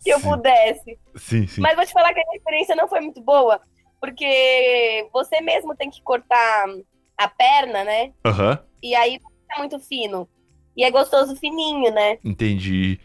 que 0.03 0.09
eu 0.11 0.19
pudesse. 0.21 0.99
sim, 1.15 1.47
sim. 1.47 1.61
Mas 1.61 1.75
vou 1.75 1.85
te 1.85 1.91
falar 1.93 2.13
que 2.13 2.19
a 2.19 2.23
minha 2.25 2.37
experiência 2.37 2.75
não 2.75 2.87
foi 2.87 3.01
muito 3.01 3.21
boa. 3.21 3.59
Porque 3.99 5.07
você 5.11 5.41
mesmo 5.41 5.75
tem 5.75 5.89
que 5.89 6.01
cortar 6.03 6.65
a 7.17 7.27
perna, 7.27 7.83
né? 7.83 8.13
Aham, 8.25 8.63
E 8.81 8.95
aí 8.95 9.13
fica 9.13 9.57
muito 9.59 9.79
fino. 9.79 10.29
E 10.77 10.83
é 10.83 10.91
gostoso 10.91 11.35
fininho, 11.35 11.91
né? 11.91 12.17
entendi. 12.23 12.99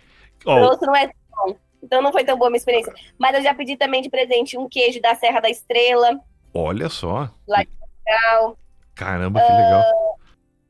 Ó, 0.47 0.55
Grosso 0.57 0.85
não 0.85 0.95
é 0.95 1.07
tão 1.09 1.17
bom. 1.47 1.57
Então 1.83 2.01
não 2.03 2.13
foi 2.13 2.23
tão 2.25 2.37
boa 2.37 2.49
a 2.49 2.51
minha 2.51 2.59
experiência. 2.59 2.93
Mas 3.19 3.35
eu 3.35 3.43
já 3.43 3.55
pedi 3.55 3.77
também 3.77 4.03
de 4.03 4.09
presente 4.11 4.57
um 4.57 4.69
queijo 4.69 5.01
da 5.01 5.15
Serra 5.15 5.41
da 5.41 5.51
Estrela. 5.51 6.21
Olha 6.55 6.89
só. 6.89 7.31
Legal. 7.49 8.57
Caramba, 8.95 9.41
que 9.41 9.53
legal. 9.53 9.85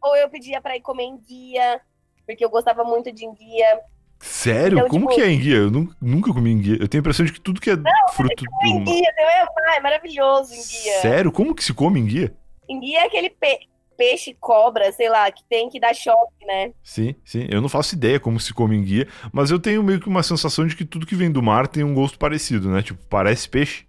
Ou 0.02 0.16
eu 0.16 0.28
pedia 0.28 0.60
pra 0.60 0.76
ir 0.76 0.80
comer 0.80 1.04
enguia, 1.04 1.80
porque 2.26 2.44
eu 2.44 2.50
gostava 2.50 2.84
muito 2.84 3.12
de 3.12 3.24
enguia. 3.24 3.80
Sério? 4.20 4.78
Então, 4.78 4.88
Como 4.88 5.08
tipo- 5.08 5.14
que 5.16 5.22
é 5.22 5.30
enguia? 5.30 5.56
Eu 5.56 5.70
nu- 5.70 5.94
nunca 6.00 6.32
comi 6.32 6.50
enguia. 6.50 6.78
Eu 6.80 6.88
tenho 6.88 7.00
a 7.00 7.02
impressão 7.02 7.26
de 7.26 7.32
que 7.32 7.40
tudo 7.40 7.60
que 7.60 7.70
é 7.70 7.76
fruto 8.14 8.42
do... 8.44 8.66
Enguia, 8.66 8.98
entendeu? 9.00 9.46
Ah, 9.68 9.76
é 9.76 9.80
maravilhoso 9.80 10.52
enguia. 10.54 11.00
Sério? 11.00 11.30
Como 11.32 11.54
que 11.54 11.62
se 11.64 11.74
come 11.74 12.00
enguia? 12.00 12.34
Enguia 12.68 13.00
é 13.00 13.06
aquele 13.06 13.28
pe- 13.28 13.66
peixe 13.98 14.34
cobra, 14.40 14.90
sei 14.92 15.10
lá, 15.10 15.30
que 15.30 15.44
tem 15.44 15.68
que 15.68 15.78
dar 15.78 15.94
choque, 15.94 16.46
né? 16.46 16.72
Sim, 16.82 17.14
sim. 17.24 17.46
Eu 17.50 17.60
não 17.60 17.68
faço 17.68 17.94
ideia 17.94 18.18
como 18.18 18.40
se 18.40 18.54
come 18.54 18.76
enguia, 18.76 19.06
mas 19.32 19.50
eu 19.50 19.58
tenho 19.58 19.82
meio 19.82 20.00
que 20.00 20.08
uma 20.08 20.22
sensação 20.22 20.66
de 20.66 20.74
que 20.74 20.84
tudo 20.86 21.06
que 21.06 21.14
vem 21.14 21.30
do 21.30 21.42
mar 21.42 21.68
tem 21.68 21.84
um 21.84 21.94
gosto 21.94 22.18
parecido, 22.18 22.70
né? 22.70 22.82
Tipo, 22.82 23.04
parece 23.06 23.46
peixe. 23.48 23.86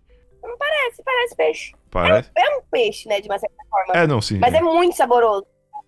Parece, 0.60 1.04
parece 1.04 1.36
peixe. 1.36 1.72
Parece. 1.96 2.30
É 2.38 2.58
um 2.58 2.62
peixe, 2.70 3.08
né, 3.08 3.22
de 3.22 3.30
uma 3.30 3.40
certa 3.40 3.56
forma. 3.70 3.94
É, 3.94 4.06
não, 4.06 4.22
sim. 4.22 4.38
Mas 4.38 4.54
é 4.54 4.62
muito 4.62 4.96
saboroso, 4.96 5.46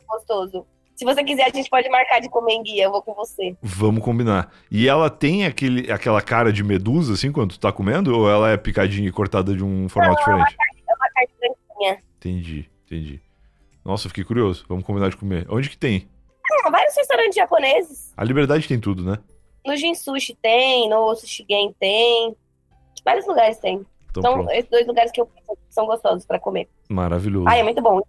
gostoso. 0.08 0.66
Se 0.96 1.04
você 1.04 1.22
quiser, 1.22 1.44
a 1.44 1.50
gente 1.50 1.70
pode 1.70 1.88
marcar 1.90 2.20
de 2.22 2.30
comer 2.30 2.54
enguia, 2.54 2.86
eu 2.86 2.92
vou 2.92 3.02
com 3.02 3.14
você. 3.14 3.56
Vamos 3.62 4.02
combinar. 4.02 4.52
E 4.72 4.88
ela 4.88 5.10
tem 5.10 5.46
aquele, 5.46 5.92
aquela 5.92 6.22
cara 6.22 6.52
de 6.52 6.64
medusa, 6.64 7.14
assim, 7.14 7.32
quando 7.32 7.52
tu 7.52 7.60
tá 7.60 7.72
comendo? 7.72 8.18
Ou 8.18 8.30
ela 8.30 8.50
é 8.50 8.58
picadinha 8.58 9.08
e 9.08 9.12
cortada 9.12 9.54
de 9.54 9.64
um 9.64 9.90
formato 9.90 10.18
diferente? 10.18 10.56
É 10.88 10.94
uma 10.96 11.10
carne 11.10 11.30
branquinha. 11.40 12.04
Entendi, 12.18 12.70
entendi. 12.86 13.22
Nossa, 13.84 14.08
eu 14.08 14.10
fiquei 14.10 14.24
curioso. 14.24 14.66
Vamos 14.68 14.86
combinar 14.86 15.10
de 15.10 15.18
comer. 15.18 15.46
Onde 15.50 15.70
que 15.70 15.78
tem? 15.78 16.08
Ah, 16.66 16.70
vários 16.70 16.96
restaurantes 16.96 17.36
japoneses. 17.36 18.14
A 18.16 18.24
Liberdade 18.24 18.68
tem 18.68 18.80
tudo, 18.80 19.04
né? 19.04 19.20
No 19.66 19.76
Jin 19.76 19.94
Sushi 19.94 20.36
tem, 20.42 20.90
no 20.90 21.14
Sushi 21.16 21.46
Gen 21.48 21.76
tem. 21.78 22.36
Vários 23.04 23.28
lugares 23.28 23.60
tem. 23.60 23.86
Então 24.20 24.32
São 24.32 24.44
pronto. 24.44 24.52
esses 24.52 24.70
dois 24.70 24.88
lugares 24.88 25.12
que 25.12 25.22
eu 25.22 25.26
penso 25.26 25.48
que 25.48 25.74
são 25.74 25.86
gostosos 25.86 26.26
pra 26.26 26.40
comer. 26.40 26.68
Maravilhoso. 26.90 27.48
Ai, 27.48 27.60
é 27.60 27.64
muito 27.64 27.82
bom. 27.82 28.02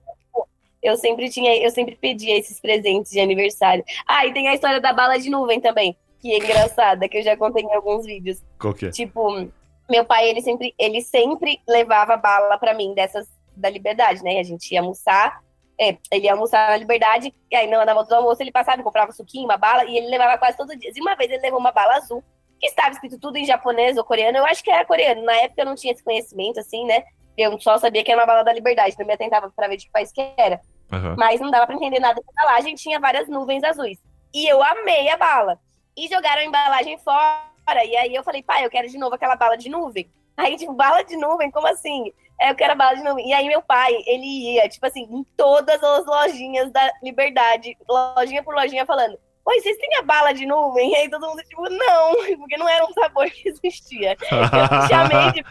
Eu 0.83 0.97
sempre 0.97 1.29
tinha, 1.29 1.57
eu 1.57 1.71
sempre 1.71 1.97
pedia 1.97 2.39
esses 2.39 2.61
presentes 2.61 3.11
de 3.11 3.21
aniversário. 3.21 3.85
Ah, 4.07 4.25
e 4.27 4.33
tem 4.33 4.49
a 4.49 4.55
história 4.55 4.81
da 4.81 4.93
bala 4.93 5.19
de 5.19 5.29
nuvem 5.29 5.61
também, 5.61 5.97
que 6.21 6.33
é 6.33 6.39
engraçada, 6.39 7.09
que 7.09 7.19
eu 7.19 7.23
já 7.23 7.37
contei 7.37 7.65
em 7.65 7.75
alguns 7.75 8.07
vídeos. 8.07 8.43
Qual 8.61 8.73
que 8.73 8.87
é? 8.87 8.91
Tipo, 8.91 9.49
meu 9.91 10.05
pai, 10.05 10.29
ele 10.29 10.41
sempre, 10.41 10.75
ele 10.79 11.01
sempre 11.03 11.61
levava 11.69 12.17
bala 12.17 12.57
pra 12.59 12.75
mim 12.75 12.95
dessas 12.95 13.27
da 13.57 13.69
liberdade, 13.69 14.23
né? 14.23 14.35
E 14.35 14.39
a 14.39 14.43
gente 14.45 14.73
ia 14.73 14.81
almoçar, 14.81 15.41
é, 15.81 15.97
ele 16.13 16.27
ia 16.27 16.33
almoçar 16.33 16.71
na 16.71 16.77
liberdade, 16.77 17.35
e 17.51 17.57
aí 17.57 17.67
na 17.67 17.93
volta 17.93 18.11
do 18.11 18.15
almoço 18.15 18.41
ele 18.41 18.53
passava, 18.53 18.83
comprava 18.83 19.11
um 19.11 19.15
suquinho, 19.15 19.47
uma 19.47 19.57
bala, 19.57 19.85
e 19.85 19.97
ele 19.97 20.07
levava 20.07 20.39
quase 20.39 20.57
todo 20.57 20.77
dia. 20.77 20.93
E 20.95 21.01
uma 21.01 21.17
vez 21.17 21.29
ele 21.29 21.43
levou 21.43 21.59
uma 21.59 21.73
bala 21.73 21.97
azul, 21.97 22.23
que 22.59 22.67
estava 22.67 22.91
escrito 22.91 23.19
tudo 23.19 23.37
em 23.37 23.45
japonês 23.45 23.97
ou 23.97 24.05
coreano, 24.05 24.39
eu 24.39 24.47
acho 24.47 24.63
que 24.63 24.71
era 24.71 24.85
coreano. 24.85 25.23
Na 25.23 25.35
época 25.37 25.63
eu 25.63 25.67
não 25.67 25.75
tinha 25.75 25.93
esse 25.93 26.03
conhecimento, 26.03 26.61
assim, 26.61 26.85
né? 26.87 27.05
Eu 27.37 27.59
só 27.61 27.79
sabia 27.79 28.03
que 28.03 28.11
era 28.11 28.21
uma 28.21 28.27
bala 28.27 28.43
da 28.43 28.53
liberdade, 28.53 28.97
não 28.99 29.07
me 29.07 29.13
atentava 29.13 29.51
pra 29.51 29.69
ver 29.69 29.77
de 29.77 29.87
que 29.87 29.93
país 29.93 30.11
que 30.11 30.33
era. 30.37 30.61
Aham. 30.91 31.15
Mas 31.17 31.41
não 31.41 31.51
dava 31.51 31.67
pra 31.67 31.77
entender 31.77 32.01
nada 32.01 32.21
da 32.21 32.33
embalagem, 32.33 32.75
tinha 32.75 32.99
várias 32.99 33.29
nuvens 33.29 33.63
azuis. 33.63 33.99
E 34.35 34.47
eu 34.47 34.63
amei 34.63 35.09
a 35.09 35.17
bala. 35.17 35.59
E 35.97 36.09
jogaram 36.09 36.43
a 36.43 36.45
embalagem 36.45 36.99
fora. 36.99 37.85
E 37.85 37.97
aí 37.97 38.15
eu 38.15 38.25
falei, 38.25 38.43
pai, 38.43 38.65
eu 38.65 38.71
quero 38.71 38.89
de 38.89 38.99
novo 38.99 39.15
aquela 39.15 39.37
bala 39.37 39.57
de 39.57 39.69
nuvem. 39.69 40.11
Aí, 40.37 40.57
tipo, 40.57 40.73
bala 40.73 41.03
de 41.03 41.17
nuvem, 41.17 41.51
como 41.51 41.67
assim? 41.67 42.13
É, 42.41 42.51
eu 42.51 42.55
quero 42.55 42.73
a 42.73 42.77
bala 42.77 42.97
de 42.97 43.03
nuvem. 43.03 43.29
E 43.29 43.33
aí 43.33 43.47
meu 43.47 43.61
pai, 43.61 43.93
ele 44.07 44.55
ia, 44.55 44.69
tipo 44.69 44.87
assim, 44.87 45.03
em 45.03 45.25
todas 45.37 45.83
as 45.83 46.07
lojinhas 46.07 46.71
da 46.71 46.93
Liberdade, 47.03 47.77
lojinha 47.89 48.43
por 48.43 48.55
lojinha, 48.55 48.87
falando, 48.87 49.19
Oi, 49.49 49.61
vocês 49.61 49.79
têm 49.79 49.97
a 49.97 50.03
bala 50.03 50.35
de 50.35 50.45
nuvem? 50.45 50.93
E 50.93 50.97
aí 50.97 51.09
todo 51.09 51.27
mundo, 51.27 51.43
tipo, 51.43 51.63
não, 51.71 52.15
porque 52.37 52.59
não 52.59 52.69
era 52.69 52.85
um 52.85 52.93
sabor 52.93 53.31
que 53.31 53.49
existia. 53.49 54.15
Eu 54.31 54.85
chamei 54.89 55.33
de. 55.33 55.45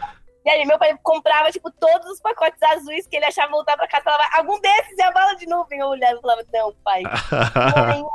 E 0.46 0.50
aí, 0.50 0.66
meu 0.66 0.78
pai 0.78 0.96
comprava, 1.02 1.52
tipo, 1.52 1.72
todos 1.72 2.12
os 2.12 2.22
pacotes 2.22 2.62
azuis 2.62 3.08
que 3.08 3.18
ele 3.18 3.26
achava 3.26 3.52
voltar 3.52 3.76
pra 3.76 3.88
casa. 3.88 4.04
Falava, 4.04 4.24
algum 4.38 4.62
desses 4.62 4.98
é 5.00 5.04
a 5.04 5.12
bala 5.12 5.34
de 5.34 5.48
nuvem. 5.48 5.80
Eu 5.80 5.88
olhava 5.88 6.16
e 6.16 6.22
falava, 6.22 6.46
não, 6.54 6.74
pai, 6.84 7.02
não 7.90 8.10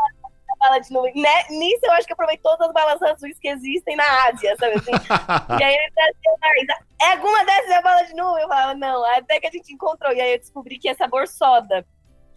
bala 0.61 0.79
de 0.79 0.93
nuvem. 0.93 1.21
Né? 1.21 1.45
Nisso 1.51 1.81
eu 1.83 1.93
acho 1.93 2.07
que 2.07 2.13
eu 2.13 2.17
provei 2.17 2.39
todas 2.39 2.69
as 2.69 2.73
balas 2.73 3.03
azuis 3.03 3.37
que 3.41 3.49
existem 3.49 3.97
na 3.97 4.05
Ásia, 4.29 4.57
sabe 4.57 4.77
assim? 4.77 4.93
e 4.93 5.65
aí 5.65 5.75
ele 5.75 5.93
trazia 5.93 6.39
mais. 6.41 6.67
É 7.03 7.13
alguma 7.13 7.45
dessas 7.45 7.71
é 7.71 7.77
a 7.77 7.83
bala 7.83 8.03
de 8.03 8.15
nuvem? 8.15 8.43
Eu 8.43 8.49
falava, 8.49 8.75
não, 8.75 9.05
até 9.17 9.41
que 9.41 9.49
a 9.49 9.51
gente 9.51 9.75
encontrou. 9.75 10.13
E 10.13 10.21
aí 10.21 10.33
eu 10.35 10.39
descobri 10.39 10.79
que 10.79 10.89
é 10.89 10.95
sabor 10.95 11.27
soda. 11.27 11.85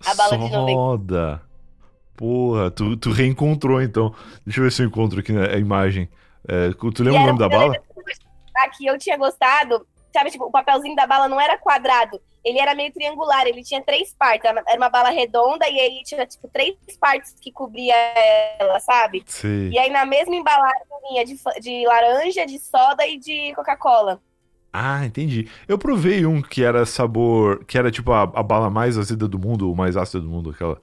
A 0.04 0.16
bala 0.16 0.38
de 0.38 0.50
nuvem. 0.50 0.76
Soda. 0.76 1.42
Porra, 2.16 2.72
tu, 2.72 2.96
tu 2.98 3.12
reencontrou 3.12 3.82
então. 3.82 4.14
Deixa 4.46 4.60
eu 4.60 4.64
ver 4.64 4.72
se 4.72 4.82
eu 4.82 4.88
encontro 4.88 5.20
aqui 5.20 5.32
na 5.32 5.48
a 5.48 5.58
imagem. 5.58 6.10
É, 6.48 6.70
tu 6.72 7.04
lembra 7.04 7.22
o 7.22 7.26
nome 7.28 7.40
da 7.40 7.50
bala? 7.50 7.76
Aqui 8.58 8.86
eu 8.86 8.98
tinha 8.98 9.18
gostado, 9.18 9.86
sabe, 10.14 10.32
tipo, 10.32 10.46
o 10.46 10.52
papelzinho 10.52 10.96
da 10.96 11.06
bala 11.06 11.28
não 11.28 11.42
era 11.42 11.58
quadrado, 11.58 12.22
ele 12.44 12.58
era 12.58 12.74
meio 12.74 12.94
triangular, 12.94 13.46
ele 13.46 13.64
tinha 13.64 13.82
três 13.82 14.14
partes, 14.14 14.46
era 14.46 14.78
uma 14.78 14.88
bala 14.88 15.10
redonda 15.10 15.68
e 15.68 15.78
aí 15.78 16.02
tinha, 16.06 16.26
tipo, 16.26 16.48
três 16.48 16.76
partes 16.98 17.36
que 17.42 17.52
cobria 17.52 17.96
ela, 18.58 18.80
sabe? 18.80 19.24
Sei. 19.26 19.72
E 19.72 19.78
aí 19.78 19.90
na 19.90 20.06
mesma 20.06 20.36
embalagem 20.36 20.84
vinha 21.10 21.26
de, 21.26 21.36
de 21.60 21.86
laranja, 21.86 22.46
de 22.46 22.60
soda 22.60 23.06
e 23.06 23.18
de 23.18 23.54
Coca-Cola. 23.56 24.22
Ah, 24.72 25.06
entendi. 25.06 25.50
Eu 25.68 25.78
provei 25.78 26.26
um 26.26 26.42
que 26.42 26.62
era 26.62 26.86
sabor. 26.86 27.64
Que 27.64 27.78
era 27.78 27.90
tipo 27.90 28.12
a, 28.12 28.24
a 28.24 28.44
bala 28.44 28.70
mais 28.70 28.98
azeda 28.98 29.26
do 29.26 29.40
mundo, 29.40 29.70
ou 29.70 29.76
mais 29.76 29.96
ácida 29.96 30.20
do 30.20 30.28
mundo, 30.28 30.50
aquela. 30.50 30.82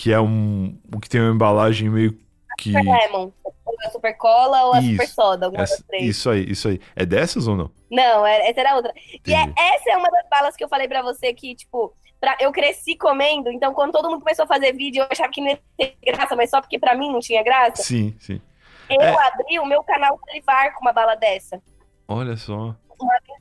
Que 0.00 0.12
é 0.14 0.18
um. 0.20 0.78
que 1.02 1.08
tem 1.10 1.20
uma 1.20 1.34
embalagem 1.34 1.90
meio 1.90 2.16
que. 2.58 2.72
Super 2.72 2.84
Lemon, 2.84 3.30
ou 3.44 3.76
a 3.84 3.90
Super 3.90 4.16
Cola 4.16 4.64
ou 4.64 4.72
a 4.74 4.80
Isso. 4.80 4.92
Super 4.92 5.08
Soda, 5.08 5.44
alguma 5.46 5.62
das 5.62 5.72
Essa- 5.72 5.84
três. 5.86 6.04
isso 6.04 6.30
aí, 6.30 6.50
isso 6.50 6.68
aí. 6.68 6.80
É 6.96 7.04
dessas 7.04 7.46
ou 7.46 7.54
não? 7.54 7.70
Não, 7.90 8.24
é- 8.26 8.48
essa 8.48 8.60
era 8.60 8.76
outra. 8.76 8.94
E 8.96 9.34
é- 9.34 9.42
Entendi. 9.42 9.54
essa 9.60 9.90
é 9.90 9.96
uma 9.98 10.08
das 10.10 10.26
balas 10.30 10.56
que 10.56 10.64
eu 10.64 10.68
falei 10.70 10.88
pra 10.88 11.02
você 11.02 11.34
que, 11.34 11.54
tipo, 11.54 11.92
pra, 12.18 12.34
eu 12.40 12.50
cresci 12.50 12.96
comendo, 12.96 13.50
então 13.52 13.74
quando 13.74 13.92
todo 13.92 14.08
mundo 14.08 14.20
começou 14.20 14.44
a 14.46 14.48
fazer 14.48 14.72
vídeo, 14.72 15.02
eu 15.02 15.08
achava 15.10 15.30
que 15.30 15.40
não 15.42 15.48
ia 15.50 15.60
ter 15.76 15.96
graça, 16.02 16.34
mas 16.34 16.48
só 16.48 16.62
porque 16.62 16.78
pra 16.78 16.94
mim 16.94 17.12
não 17.12 17.20
tinha 17.20 17.42
graça. 17.42 17.82
Sim, 17.82 18.14
sim. 18.18 18.40
Eu 18.88 19.02
É. 19.02 19.26
abri 19.26 19.58
o 19.58 19.66
meu 19.66 19.82
canal 19.84 20.18
Salivar 20.26 20.74
com 20.74 20.80
uma 20.80 20.92
bala 20.94 21.14
dessa. 21.14 21.60
Olha 22.08 22.36
só. 22.38 22.74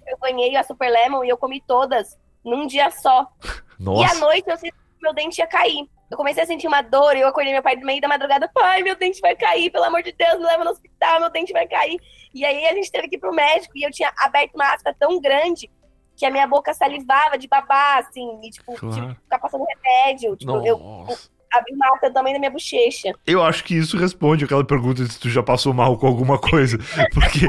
Eu 0.08 0.18
ganhei 0.22 0.56
a 0.58 0.64
Super 0.64 0.90
Lemon 0.92 1.24
e 1.24 1.30
eu 1.30 1.38
comi 1.38 1.62
todas 1.66 2.18
num 2.44 2.68
dia 2.68 2.92
só. 2.92 3.28
E 3.80 3.84
à 3.84 3.86
Nossa. 3.86 4.20
noite 4.20 4.50
eu 4.50 4.58
senti 4.58 4.74
que 4.74 5.02
meu 5.02 5.14
dente 5.14 5.40
ia 5.40 5.48
cair. 5.48 5.88
Eu 6.10 6.18
comecei 6.18 6.42
a 6.44 6.46
sentir 6.46 6.68
uma 6.68 6.82
dor 6.82 7.16
e 7.16 7.22
eu 7.22 7.28
acordei 7.28 7.54
meu 7.54 7.62
pai 7.62 7.76
no 7.76 7.86
meio 7.86 8.02
da 8.02 8.08
madrugada. 8.08 8.50
Pai, 8.52 8.82
meu 8.82 8.96
dente 8.96 9.20
vai 9.22 9.36
cair, 9.36 9.70
pelo 9.70 9.84
amor 9.86 10.02
de 10.02 10.12
Deus, 10.12 10.40
me 10.40 10.46
leva 10.46 10.64
no 10.64 10.72
hospital, 10.72 11.20
meu 11.20 11.30
dente 11.30 11.54
vai 11.54 11.68
cair. 11.68 12.00
E 12.34 12.44
aí 12.44 12.66
a 12.66 12.74
gente 12.74 12.92
teve 12.92 13.08
que 13.08 13.16
ir 13.16 13.20
pro 13.20 13.34
médico 13.34 13.78
e 13.78 13.84
eu 13.84 13.92
tinha 13.92 14.12
aberto 14.18 14.56
uma 14.56 14.74
afta 14.74 14.94
tão 14.98 15.20
grande 15.22 15.70
que 16.16 16.26
a 16.26 16.32
minha 16.32 16.48
boca 16.48 16.74
salivava 16.74 17.38
de 17.38 17.48
babar, 17.48 18.00
assim, 18.00 18.40
e 18.44 18.50
tipo, 18.50 18.74
Claro. 18.76 19.16
ficar 19.24 19.40
passando 19.40 19.64
remédio. 19.66 20.36
Tipo, 20.36 20.66
eu 20.66 20.78
Nossa. 20.78 21.14
abri 21.14 21.14
uma 21.14 21.39
afta 21.52 22.10
do 22.10 22.14
tamanho 22.14 22.36
da 22.36 22.40
minha 22.40 22.52
bochecha. 22.52 23.14
Eu 23.26 23.44
acho 23.44 23.64
que 23.64 23.76
isso 23.76 23.98
responde 23.98 24.46
aquela 24.46 24.64
pergunta 24.64 25.04
de 25.04 25.14
se 25.14 25.20
tu 25.20 25.30
já 25.30 25.42
passou 25.42 25.74
mal 25.74 25.98
com 25.98 26.08
alguma 26.08 26.38
coisa. 26.38 26.78
Porque 27.14 27.48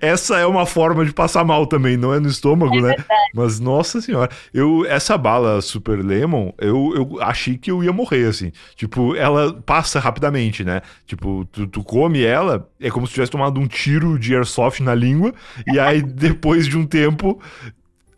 essa 0.00 0.38
é 0.38 0.46
uma 0.46 0.66
forma 0.66 1.04
de 1.04 1.12
passar 1.12 1.44
mal 1.44 1.66
também, 1.66 1.96
não 1.96 2.12
é 2.12 2.20
no 2.20 2.28
estômago, 2.28 2.80
né? 2.80 2.94
Mas, 3.34 3.60
nossa 3.60 4.00
senhora, 4.00 4.30
eu, 4.52 4.84
essa 4.86 5.16
bala 5.16 5.60
Super 5.60 6.04
Lemon, 6.04 6.52
eu, 6.58 6.92
eu 6.94 7.22
achei 7.22 7.56
que 7.56 7.70
eu 7.70 7.84
ia 7.84 7.92
morrer, 7.92 8.26
assim. 8.26 8.52
Tipo, 8.74 9.14
ela 9.14 9.52
passa 9.64 10.00
rapidamente, 10.00 10.64
né? 10.64 10.82
Tipo, 11.06 11.44
tu, 11.46 11.66
tu 11.66 11.84
come 11.84 12.22
ela, 12.22 12.68
é 12.80 12.90
como 12.90 13.06
se 13.06 13.14
tivesse 13.14 13.32
tomado 13.32 13.60
um 13.60 13.66
tiro 13.66 14.18
de 14.18 14.34
airsoft 14.34 14.80
na 14.80 14.94
língua, 14.94 15.32
e 15.66 15.78
aí 15.78 16.02
depois 16.02 16.66
de 16.66 16.76
um 16.76 16.86
tempo 16.86 17.40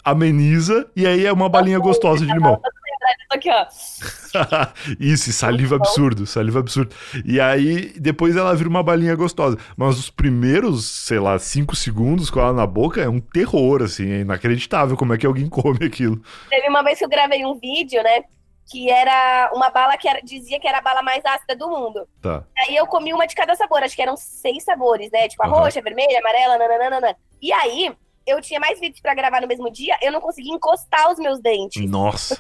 ameniza, 0.04 0.86
e 0.96 1.06
aí 1.06 1.24
é 1.24 1.32
uma 1.32 1.48
balinha 1.48 1.78
gostosa 1.78 2.26
de 2.26 2.32
limão. 2.32 2.60
Aqui, 3.32 3.48
ó. 3.50 3.66
Isso, 4.98 5.32
saliva 5.32 5.76
absurdo, 5.76 6.26
saliva 6.26 6.60
absurdo. 6.60 6.94
E 7.24 7.40
aí, 7.40 7.92
depois 7.98 8.36
ela 8.36 8.54
vira 8.54 8.68
uma 8.68 8.82
balinha 8.82 9.14
gostosa. 9.14 9.56
Mas 9.76 9.98
os 9.98 10.10
primeiros, 10.10 10.84
sei 10.84 11.18
lá, 11.18 11.38
cinco 11.38 11.74
segundos 11.76 12.30
com 12.30 12.40
ela 12.40 12.52
na 12.52 12.66
boca 12.66 13.00
é 13.00 13.08
um 13.08 13.20
terror, 13.20 13.82
assim. 13.82 14.10
É 14.10 14.20
inacreditável 14.20 14.96
como 14.96 15.14
é 15.14 15.18
que 15.18 15.26
alguém 15.26 15.48
come 15.50 15.84
aquilo. 15.86 16.20
Teve 16.50 16.68
uma 16.68 16.82
vez 16.82 16.98
que 16.98 17.04
eu 17.04 17.08
gravei 17.08 17.44
um 17.44 17.58
vídeo, 17.58 18.02
né? 18.02 18.22
Que 18.70 18.90
era 18.90 19.50
uma 19.54 19.70
bala 19.70 19.96
que 19.96 20.08
era- 20.08 20.20
dizia 20.22 20.58
que 20.60 20.68
era 20.68 20.78
a 20.78 20.82
bala 20.82 21.02
mais 21.02 21.24
ácida 21.24 21.56
do 21.56 21.68
mundo. 21.68 22.06
Tá. 22.20 22.44
Aí 22.58 22.76
eu 22.76 22.86
comi 22.86 23.12
uma 23.12 23.26
de 23.26 23.34
cada 23.34 23.54
sabor, 23.56 23.82
acho 23.82 23.96
que 23.96 24.02
eram 24.02 24.16
seis 24.16 24.64
sabores, 24.64 25.10
né? 25.12 25.28
Tipo 25.28 25.42
a 25.42 25.46
Aham. 25.46 25.60
roxa, 25.60 25.80
a 25.80 25.82
vermelha, 25.82 26.16
a 26.16 26.20
amarela, 26.20 26.58
nananana. 26.58 27.16
E 27.40 27.52
aí, 27.52 27.92
eu 28.24 28.40
tinha 28.40 28.60
mais 28.60 28.78
vídeos 28.78 29.00
pra 29.00 29.14
gravar 29.14 29.40
no 29.40 29.48
mesmo 29.48 29.70
dia, 29.70 29.96
eu 30.00 30.12
não 30.12 30.20
conseguia 30.20 30.54
encostar 30.54 31.10
os 31.10 31.18
meus 31.18 31.40
dentes. 31.40 31.84
Nossa. 31.90 32.38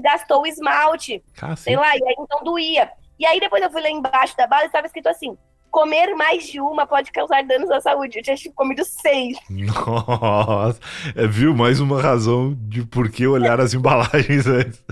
Gastou 0.00 0.42
o 0.42 0.46
esmalte, 0.46 1.22
sei 1.56 1.76
lá, 1.76 1.96
e 1.96 2.04
aí 2.04 2.14
então 2.18 2.42
doía. 2.42 2.90
E 3.18 3.26
aí 3.26 3.38
depois 3.38 3.62
eu 3.62 3.70
fui 3.70 3.82
lá 3.82 3.90
embaixo 3.90 4.36
da 4.36 4.46
bala 4.46 4.64
e 4.64 4.66
estava 4.66 4.86
escrito 4.86 5.08
assim: 5.08 5.36
comer 5.70 6.14
mais 6.14 6.46
de 6.46 6.60
uma 6.60 6.86
pode 6.86 7.10
causar 7.10 7.42
danos 7.44 7.70
à 7.70 7.80
saúde. 7.80 8.18
Eu 8.18 8.22
tinha 8.22 8.36
comido 8.54 8.84
seis. 8.84 9.38
Nossa. 9.48 10.78
É, 11.16 11.26
viu? 11.26 11.54
Mais 11.54 11.80
uma 11.80 12.00
razão 12.00 12.54
de 12.54 12.84
por 12.84 13.10
que 13.10 13.26
olhar 13.26 13.60
as 13.60 13.74
embalagens 13.74 14.46
antes. 14.46 14.84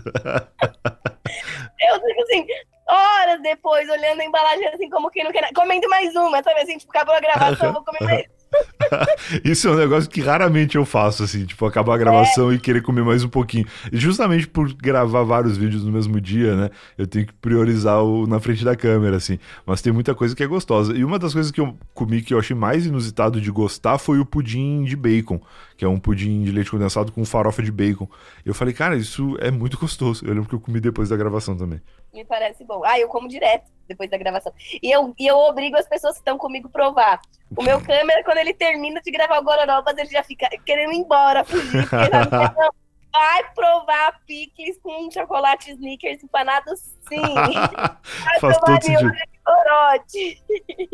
Eu, 1.81 2.01
tipo 2.01 2.23
assim, 2.23 2.47
horas 2.89 3.43
depois, 3.43 3.89
olhando 3.89 4.21
a 4.21 4.25
embalagem 4.25 4.67
assim, 4.69 4.89
como 4.89 5.11
quem 5.11 5.25
não 5.25 5.33
quer 5.33 5.43
nada, 5.43 5.55
comendo 5.55 5.89
mais 5.89 6.15
uma, 6.17 6.43
sabe 6.43 6.61
assim? 6.61 6.79
Tipo, 6.79 6.91
acabou 6.91 7.15
a 7.15 7.21
gravação, 7.21 7.69
eu 7.69 7.73
vou 7.75 7.85
comer 7.85 8.03
mais. 8.03 8.40
Isso 9.45 9.69
é 9.69 9.71
um 9.71 9.77
negócio 9.77 10.09
que 10.11 10.21
raramente 10.21 10.77
eu 10.77 10.85
faço, 10.85 11.23
assim, 11.23 11.45
tipo, 11.45 11.65
acabar 11.67 11.95
a 11.95 11.99
gravação 11.99 12.51
é. 12.51 12.55
e 12.55 12.59
querer 12.59 12.83
comer 12.83 13.05
mais 13.05 13.23
um 13.23 13.29
pouquinho. 13.29 13.67
E 13.93 13.97
justamente 13.97 14.47
por 14.47 14.73
gravar 14.73 15.23
vários 15.23 15.57
vídeos 15.57 15.85
no 15.85 15.93
mesmo 15.93 16.21
dia, 16.21 16.57
né? 16.57 16.71
Eu 16.99 17.07
tenho 17.07 17.27
que 17.27 17.33
priorizar 17.35 18.03
o 18.03 18.27
na 18.27 18.41
frente 18.41 18.65
da 18.65 18.75
câmera, 18.75 19.17
assim. 19.17 19.39
Mas 19.65 19.81
tem 19.83 19.93
muita 19.93 20.15
coisa 20.15 20.35
que 20.35 20.43
é 20.43 20.47
gostosa. 20.47 20.97
E 20.97 21.05
uma 21.05 21.19
das 21.19 21.33
coisas 21.33 21.53
que 21.53 21.61
eu 21.61 21.77
comi 21.95 22.23
que 22.23 22.35
eu 22.35 22.39
achei 22.39 22.57
mais 22.57 22.87
inusitado 22.87 23.41
de 23.41 23.51
gostar 23.51 23.99
foi 23.99 24.19
o 24.19 24.27
pudim 24.27 24.85
de 24.85 24.97
bacon, 24.97 25.41
que 25.81 25.85
é 25.87 25.89
um 25.89 25.99
pudim 25.99 26.43
de 26.43 26.53
leite 26.53 26.71
condensado 26.71 27.11
com 27.11 27.25
farofa 27.25 27.63
de 27.63 27.73
bacon. 27.73 28.07
Eu 28.45 28.53
falei, 28.53 28.75
cara, 28.75 28.97
isso 28.97 29.35
é 29.41 29.51
muito 29.51 29.79
gostoso. 29.79 30.27
Eu 30.27 30.35
lembro 30.35 30.47
que 30.47 30.55
eu 30.55 30.61
comi 30.61 30.79
depois 30.79 31.09
da 31.09 31.17
gravação 31.17 31.57
também. 31.57 31.81
Me 32.13 32.23
parece 32.23 32.63
bom. 32.67 32.85
Ah, 32.85 33.01
eu 33.01 33.09
como 33.09 33.27
direto 33.27 33.65
depois 33.89 34.11
da 34.11 34.19
gravação. 34.19 34.53
E 34.83 34.95
eu, 34.95 35.15
e 35.19 35.27
eu 35.27 35.39
obrigo 35.39 35.79
as 35.79 35.89
pessoas 35.89 36.17
que 36.17 36.21
estão 36.21 36.37
comigo 36.37 36.69
provar. 36.69 37.19
O 37.57 37.63
meu 37.63 37.81
câmera, 37.83 38.23
quando 38.25 38.37
ele 38.37 38.53
termina 38.53 39.01
de 39.01 39.11
gravar 39.11 39.39
o 39.39 39.43
Gororopas, 39.43 39.97
ele 39.97 40.11
já 40.11 40.23
fica 40.23 40.51
querendo 40.67 40.93
ir 40.93 40.99
embora, 40.99 41.45
fugir, 41.47 41.89
porque 41.89 42.11
já 42.11 42.27
não 42.27 42.71
vai 43.11 43.55
provar 43.55 44.21
picles 44.27 44.79
com 44.83 45.11
chocolate 45.11 45.71
Snickers 45.71 46.23
empanado 46.23 46.77
sim. 46.77 47.17
Vai 47.41 48.39
Faz 48.39 48.59
todo 48.59 48.83
sentido. 48.83 49.11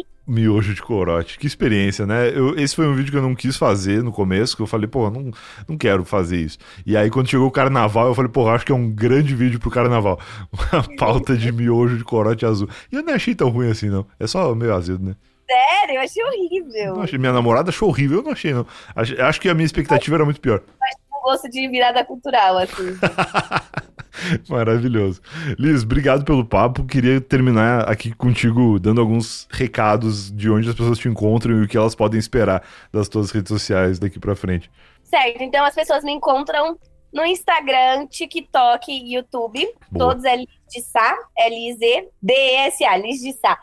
Miojo 0.27 0.75
de 0.75 0.83
corote. 0.83 1.39
Que 1.39 1.47
experiência, 1.47 2.05
né? 2.05 2.29
Eu, 2.29 2.59
esse 2.59 2.75
foi 2.75 2.87
um 2.87 2.95
vídeo 2.95 3.13
que 3.13 3.17
eu 3.17 3.23
não 3.23 3.35
quis 3.35 3.57
fazer 3.57 4.03
no 4.03 4.11
começo, 4.11 4.57
que 4.57 4.63
eu 4.63 4.67
falei, 4.67 4.89
pô, 4.89 5.09
não, 5.09 5.31
não 5.69 5.79
quero 5.79 6.05
fazer 6.05 6.39
isso. 6.39 6.59
E 6.85 6.97
aí, 6.97 7.11
quando 7.11 7.29
chegou 7.29 7.47
o 7.47 7.51
carnaval, 7.51 8.09
eu 8.09 8.15
falei, 8.15 8.31
pô, 8.31 8.49
acho 8.49 8.67
que 8.67 8.73
é 8.73 8.75
um 8.75 8.91
grande 8.91 9.35
vídeo 9.35 9.61
pro 9.61 9.71
carnaval. 9.71 10.19
Uma 10.73 10.97
pauta 10.97 11.37
de 11.37 11.53
miojo 11.53 11.97
de 11.97 12.05
corote 12.05 12.45
azul. 12.45 12.69
E 12.91 12.97
eu 12.97 13.03
não 13.03 13.15
achei 13.15 13.35
tão 13.35 13.49
ruim 13.49 13.71
assim, 13.71 13.89
não. 13.89 14.07
É 14.19 14.27
só 14.27 14.55
meio 14.55 14.75
azedo, 14.75 15.05
né? 15.05 15.15
Sério, 15.49 15.95
eu 15.95 16.01
achei 16.01 16.25
horrível. 16.25 17.01
Achei, 17.01 17.19
minha 17.19 17.33
namorada 17.33 17.71
achou 17.71 17.89
horrível, 17.89 18.19
eu 18.19 18.25
não 18.25 18.33
achei, 18.33 18.53
não. 18.53 18.67
Acho, 18.97 19.23
acho 19.23 19.41
que 19.41 19.49
a 19.49 19.55
minha 19.55 19.67
expectativa 19.67 20.17
era 20.17 20.25
muito 20.25 20.41
pior. 20.41 20.61
Mas 20.81 20.97
gosto 21.27 21.49
de 21.51 21.67
virada 21.69 22.05
cultural, 22.05 22.59
assim. 22.59 22.97
Maravilhoso. 24.49 25.21
Liz, 25.59 25.83
obrigado 25.83 26.25
pelo 26.25 26.45
papo. 26.45 26.85
Queria 26.85 27.21
terminar 27.21 27.89
aqui 27.89 28.15
contigo 28.15 28.79
dando 28.79 29.01
alguns 29.01 29.47
recados 29.51 30.31
de 30.31 30.51
onde 30.51 30.69
as 30.69 30.75
pessoas 30.75 30.99
te 30.99 31.09
encontram 31.09 31.61
e 31.61 31.65
o 31.65 31.69
que 31.69 31.77
elas 31.77 31.95
podem 31.95 32.19
esperar 32.19 32.63
das 32.93 33.09
tuas 33.09 33.31
redes 33.31 33.49
sociais 33.49 33.99
daqui 33.99 34.19
para 34.19 34.35
frente. 34.35 34.71
Certo, 35.03 35.43
então 35.43 35.65
as 35.65 35.75
pessoas 35.75 36.03
me 36.03 36.13
encontram 36.13 36.79
no 37.13 37.25
Instagram, 37.25 38.07
TikTok 38.09 38.91
e 38.91 39.15
YouTube. 39.15 39.67
Boa. 39.91 40.11
Todos 40.11 40.25
é 40.25 40.37
Liz 40.37 40.49
de 40.69 40.81
Sá, 40.83 41.17
L-I-Z-D-E-S-A, 41.39 42.97
Liz 42.97 43.21
de 43.21 43.33
Sá. 43.33 43.59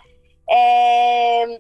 É 0.50 1.60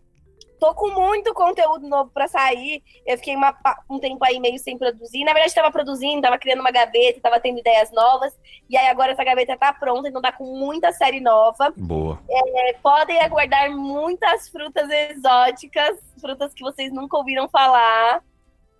tô 0.64 0.74
com 0.74 0.92
muito 0.92 1.34
conteúdo 1.34 1.90
novo 1.90 2.10
para 2.12 2.26
sair. 2.26 2.82
Eu 3.06 3.18
fiquei 3.18 3.36
uma, 3.36 3.54
um 3.90 4.00
tempo 4.00 4.24
aí 4.24 4.40
meio 4.40 4.58
sem 4.58 4.78
produzir. 4.78 5.26
Na 5.26 5.34
verdade, 5.34 5.50
estava 5.50 5.70
produzindo, 5.70 6.20
estava 6.20 6.38
criando 6.38 6.62
uma 6.62 6.72
gaveta, 6.72 7.18
estava 7.18 7.38
tendo 7.38 7.60
ideias 7.60 7.92
novas. 7.92 8.34
E 8.70 8.78
aí 8.78 8.88
agora 8.88 9.12
essa 9.12 9.26
gaveta 9.26 9.58
tá 9.58 9.74
pronta, 9.74 10.08
então 10.08 10.22
tá 10.22 10.32
com 10.32 10.46
muita 10.58 10.94
série 10.94 11.20
nova. 11.20 11.74
Boa. 11.76 12.18
É, 12.30 12.74
podem 12.82 13.20
aguardar 13.20 13.70
muitas 13.72 14.48
frutas 14.48 14.90
exóticas, 14.90 16.00
frutas 16.22 16.54
que 16.54 16.64
vocês 16.64 16.94
nunca 16.94 17.18
ouviram 17.18 17.50
falar, 17.50 18.24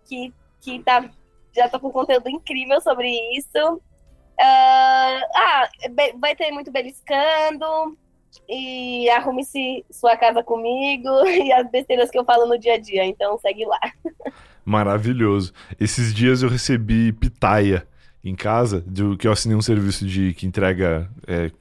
que, 0.06 0.34
que 0.62 0.80
tá, 0.80 1.10
já 1.54 1.68
tô 1.68 1.82
com 1.82 1.92
conteúdo 1.92 2.30
incrível 2.30 2.80
sobre 2.80 3.10
isso. 3.38 3.74
Uh, 4.40 5.22
ah, 5.36 5.70
vai 6.18 6.34
ter 6.34 6.50
muito 6.50 6.72
beliscando, 6.72 7.98
e 8.48 9.10
arrume-se 9.10 9.86
sua 9.92 10.16
casa 10.18 10.44
comigo 10.44 11.10
e 11.28 11.52
as 11.52 11.70
besteiras 11.70 12.10
que 12.10 12.18
eu 12.18 12.26
falo 12.26 12.46
no 12.48 12.58
dia 12.58 12.76
a 12.76 12.80
dia. 12.80 13.06
Então 13.06 13.38
segue 13.38 13.66
lá. 13.66 13.80
Maravilhoso. 14.66 15.54
Esses 15.80 16.14
dias 16.14 16.42
eu 16.42 16.50
recebi 16.50 17.12
pitaia 17.12 17.88
em 18.24 18.36
casa, 18.36 18.82
do 18.82 19.18
que 19.18 19.28
eu 19.28 19.32
assinei 19.32 19.58
um 19.58 19.62
serviço 19.62 20.06
de 20.08 20.34
que 20.34 20.48
entrega 20.48 21.10
é, 21.28 21.52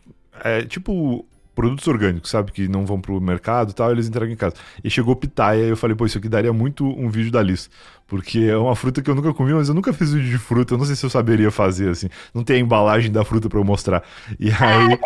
é, 0.44 0.62
tipo 0.62 1.26
produtos 1.54 1.86
orgânicos, 1.86 2.30
sabe? 2.30 2.52
Que 2.52 2.68
não 2.68 2.86
vão 2.86 3.00
pro 3.00 3.20
mercado 3.20 3.70
e 3.70 3.74
tal, 3.74 3.90
eles 3.90 4.08
entregam 4.08 4.32
em 4.32 4.36
casa. 4.36 4.54
E 4.82 4.88
chegou 4.88 5.14
pitaia 5.14 5.64
e 5.64 5.68
eu 5.68 5.76
falei, 5.76 5.96
pô, 5.96 6.06
isso 6.06 6.18
aqui 6.18 6.28
daria 6.28 6.52
muito 6.52 6.86
um 6.86 7.10
vídeo 7.10 7.30
da 7.30 7.42
Liz. 7.42 7.68
Porque 8.06 8.40
é 8.40 8.56
uma 8.56 8.76
fruta 8.76 9.02
que 9.02 9.10
eu 9.10 9.14
nunca 9.14 9.34
comi, 9.34 9.52
mas 9.52 9.68
eu 9.68 9.74
nunca 9.74 9.92
fiz 9.92 10.12
vídeo 10.12 10.30
de 10.30 10.38
fruta, 10.38 10.74
eu 10.74 10.78
não 10.78 10.84
sei 10.84 10.96
se 10.96 11.04
eu 11.04 11.10
saberia 11.10 11.50
fazer, 11.50 11.90
assim. 11.90 12.08
Não 12.32 12.42
tem 12.42 12.56
a 12.56 12.60
embalagem 12.60 13.10
da 13.10 13.24
fruta 13.24 13.48
para 13.48 13.58
eu 13.58 13.64
mostrar. 13.64 14.02
E 14.38 14.50
aí... 14.50 14.98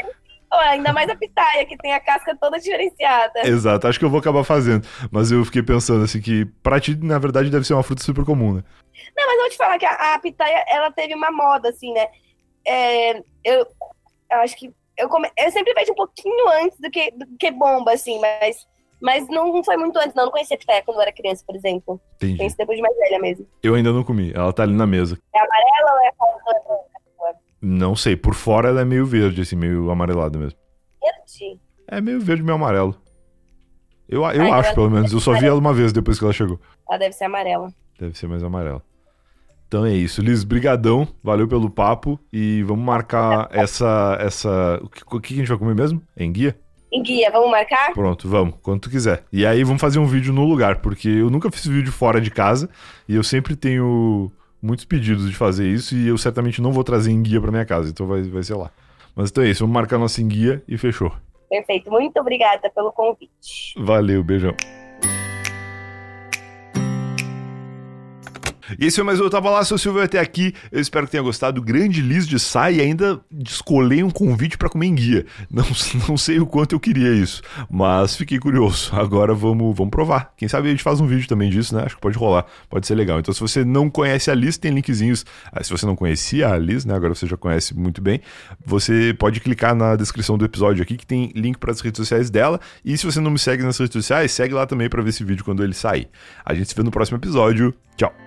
ainda 0.53 0.92
mais 0.92 1.09
a 1.09 1.16
pitaia, 1.16 1.64
que 1.66 1.76
tem 1.76 1.92
a 1.92 2.01
casca 2.01 2.36
toda 2.36 2.59
diferenciada. 2.59 3.47
Exato, 3.47 3.86
acho 3.86 3.99
que 3.99 4.05
eu 4.05 4.11
vou 4.11 4.20
acabar 4.20 4.44
fazendo. 4.44 4.86
Mas 5.11 5.30
eu 5.30 5.44
fiquei 5.44 5.62
pensando 5.62 6.05
assim 6.05 6.20
que 6.20 6.44
pra 6.62 6.80
ti, 6.80 6.97
na 6.97 7.18
verdade, 7.18 7.51
deve 7.51 7.66
ser 7.66 7.74
uma 7.74 7.82
fruta 7.82 8.03
super 8.03 8.24
comum, 8.24 8.55
né? 8.55 8.64
Não, 9.16 9.26
mas 9.26 9.34
eu 9.34 9.40
vou 9.40 9.51
te 9.51 9.57
falar 9.57 9.78
que 9.78 9.86
a, 9.86 10.14
a 10.14 10.18
pitaia, 10.18 10.64
ela 10.68 10.90
teve 10.90 11.14
uma 11.14 11.30
moda, 11.30 11.68
assim, 11.68 11.92
né? 11.92 12.07
É, 12.66 13.18
eu, 13.44 13.66
eu 14.30 14.38
acho 14.38 14.57
que 14.57 14.72
eu, 14.97 15.09
come... 15.09 15.30
eu 15.36 15.51
sempre 15.51 15.74
vejo 15.74 15.92
um 15.92 15.97
pouquinho 15.97 16.49
antes 16.62 16.78
do 16.80 16.90
que, 16.90 17.11
do 17.12 17.26
que 17.38 17.51
bomba, 17.51 17.92
assim, 17.92 18.18
mas, 18.18 18.66
mas 19.01 19.28
não 19.28 19.62
foi 19.62 19.76
muito 19.76 19.99
antes, 19.99 20.14
não. 20.14 20.22
Eu 20.22 20.26
não 20.26 20.32
conhecia 20.32 20.59
pitaia 20.59 20.82
quando 20.82 20.97
eu 20.99 21.03
era 21.03 21.12
criança, 21.12 21.44
por 21.47 21.55
exemplo. 21.55 22.01
Entendi. 22.16 22.38
Conheci 22.38 22.57
depois 22.57 22.76
de 22.76 22.82
mais 22.82 22.97
velha 22.97 23.18
mesmo. 23.18 23.47
Eu 23.62 23.74
ainda 23.74 23.92
não 23.92 24.03
comi, 24.03 24.32
ela 24.34 24.53
tá 24.53 24.62
ali 24.62 24.74
na 24.74 24.86
mesa. 24.86 25.18
É 25.34 25.38
amarela 25.38 25.92
ou 25.92 26.01
é 26.01 26.12
branca? 26.12 26.95
Não 27.68 27.96
sei, 27.96 28.14
por 28.14 28.34
fora 28.34 28.68
ela 28.68 28.82
é 28.82 28.84
meio 28.84 29.04
verde, 29.04 29.40
assim, 29.40 29.56
meio 29.56 29.90
amarelada 29.90 30.38
mesmo. 30.38 30.56
Verde? 31.02 31.60
É 31.88 32.00
meio 32.00 32.20
verde, 32.20 32.40
meio 32.40 32.54
amarelo. 32.54 32.96
Eu, 34.08 34.22
eu 34.22 34.52
acho, 34.52 34.72
pelo 34.72 34.88
menos. 34.88 35.12
Eu 35.12 35.18
só 35.18 35.32
vi 35.32 35.46
ela 35.46 35.58
uma 35.58 35.74
vez 35.74 35.92
depois 35.92 36.16
que 36.16 36.24
ela 36.24 36.32
chegou. 36.32 36.60
Ela 36.88 36.96
deve 36.96 37.12
ser 37.12 37.24
amarela. 37.24 37.74
Deve 37.98 38.16
ser 38.16 38.28
mais 38.28 38.44
amarela. 38.44 38.80
Então 39.66 39.84
é 39.84 39.92
isso. 39.92 40.22
Liz, 40.22 40.44
brigadão. 40.44 41.08
Valeu 41.24 41.48
pelo 41.48 41.68
papo. 41.68 42.20
E 42.32 42.62
vamos 42.62 42.84
marcar 42.84 43.48
essa... 43.50 44.16
essa... 44.20 44.78
O 44.80 44.88
que, 44.88 45.02
o 45.04 45.20
que 45.20 45.34
a 45.34 45.36
gente 45.38 45.48
vai 45.48 45.58
comer 45.58 45.74
mesmo? 45.74 46.00
Em 46.16 46.30
guia? 46.30 46.56
Em 46.92 47.02
guia, 47.02 47.32
vamos 47.32 47.50
marcar? 47.50 47.92
Pronto, 47.94 48.28
vamos, 48.28 48.54
quando 48.62 48.82
tu 48.82 48.90
quiser. 48.90 49.24
E 49.32 49.44
aí 49.44 49.64
vamos 49.64 49.80
fazer 49.80 49.98
um 49.98 50.06
vídeo 50.06 50.32
no 50.32 50.44
lugar, 50.44 50.76
porque 50.76 51.08
eu 51.08 51.28
nunca 51.28 51.50
fiz 51.50 51.66
vídeo 51.66 51.90
fora 51.90 52.20
de 52.20 52.30
casa 52.30 52.70
e 53.08 53.16
eu 53.16 53.24
sempre 53.24 53.56
tenho 53.56 54.30
muitos 54.66 54.84
pedidos 54.84 55.28
de 55.28 55.36
fazer 55.36 55.68
isso 55.68 55.94
e 55.94 56.08
eu 56.08 56.18
certamente 56.18 56.60
não 56.60 56.72
vou 56.72 56.82
trazer 56.82 57.10
em 57.12 57.22
guia 57.22 57.40
para 57.40 57.50
minha 57.50 57.64
casa, 57.64 57.88
então 57.88 58.06
vai, 58.06 58.22
vai 58.22 58.42
ser 58.42 58.54
lá. 58.54 58.70
Mas 59.14 59.30
então 59.30 59.44
é 59.44 59.48
isso, 59.48 59.60
vamos 59.60 59.74
marcar 59.74 59.98
nossa 59.98 60.20
em 60.20 60.28
guia 60.28 60.62
e 60.68 60.76
fechou. 60.76 61.12
Perfeito, 61.48 61.90
muito 61.90 62.18
obrigada 62.18 62.68
pelo 62.70 62.92
convite. 62.92 63.74
Valeu, 63.78 64.22
beijão. 64.22 64.54
E 68.78 68.86
esse 68.86 68.96
foi 68.96 69.04
mais 69.04 69.20
um 69.20 69.24
Eu 69.24 69.30
Tava 69.30 69.48
Lá, 69.50 69.64
seu 69.64 69.78
Silvio 69.78 70.02
até 70.02 70.18
aqui. 70.18 70.52
Eu 70.72 70.80
espero 70.80 71.06
que 71.06 71.12
tenha 71.12 71.22
gostado. 71.22 71.62
Grande 71.62 72.00
Liz 72.02 72.26
de 72.26 72.38
Sai 72.38 72.76
e 72.76 72.80
ainda 72.80 73.20
descolei 73.30 74.02
um 74.02 74.10
convite 74.10 74.58
para 74.58 74.68
comer 74.68 74.86
em 74.86 74.94
guia. 74.94 75.26
Não, 75.50 75.64
não 76.08 76.16
sei 76.16 76.40
o 76.40 76.46
quanto 76.46 76.74
eu 76.74 76.80
queria 76.80 77.12
isso, 77.12 77.42
mas 77.70 78.16
fiquei 78.16 78.38
curioso. 78.38 78.90
Agora 78.94 79.34
vamos, 79.34 79.76
vamos 79.76 79.90
provar. 79.90 80.32
Quem 80.36 80.48
sabe 80.48 80.68
a 80.68 80.70
gente 80.70 80.82
faz 80.82 81.00
um 81.00 81.06
vídeo 81.06 81.28
também 81.28 81.48
disso, 81.48 81.74
né? 81.76 81.84
Acho 81.84 81.94
que 81.94 82.00
pode 82.00 82.18
rolar, 82.18 82.46
pode 82.68 82.86
ser 82.86 82.94
legal. 82.94 83.20
Então, 83.20 83.32
se 83.32 83.40
você 83.40 83.64
não 83.64 83.88
conhece 83.88 84.30
a 84.30 84.34
Liz, 84.34 84.58
tem 84.58 84.72
linkzinhos. 84.72 85.24
Ah, 85.52 85.62
se 85.62 85.70
você 85.70 85.86
não 85.86 85.94
conhecia 85.94 86.48
a 86.48 86.58
Liz, 86.58 86.84
né? 86.84 86.94
Agora 86.94 87.14
você 87.14 87.26
já 87.26 87.36
conhece 87.36 87.74
muito 87.76 88.00
bem. 88.00 88.20
Você 88.64 89.14
pode 89.18 89.40
clicar 89.40 89.74
na 89.74 89.94
descrição 89.96 90.36
do 90.36 90.44
episódio 90.44 90.82
aqui 90.82 90.96
que 90.96 91.06
tem 91.06 91.30
link 91.34 91.58
para 91.58 91.70
as 91.70 91.80
redes 91.80 91.98
sociais 91.98 92.30
dela. 92.30 92.60
E 92.84 92.96
se 92.96 93.04
você 93.04 93.20
não 93.20 93.30
me 93.30 93.38
segue 93.38 93.62
nas 93.62 93.78
redes 93.78 93.92
sociais, 93.92 94.32
segue 94.32 94.54
lá 94.54 94.66
também 94.66 94.88
para 94.88 95.02
ver 95.02 95.10
esse 95.10 95.24
vídeo 95.24 95.44
quando 95.44 95.62
ele 95.62 95.74
sair. 95.74 96.08
A 96.44 96.54
gente 96.54 96.68
se 96.68 96.74
vê 96.74 96.82
no 96.82 96.90
próximo 96.90 97.18
episódio. 97.18 97.74
Tchau. 97.96 98.26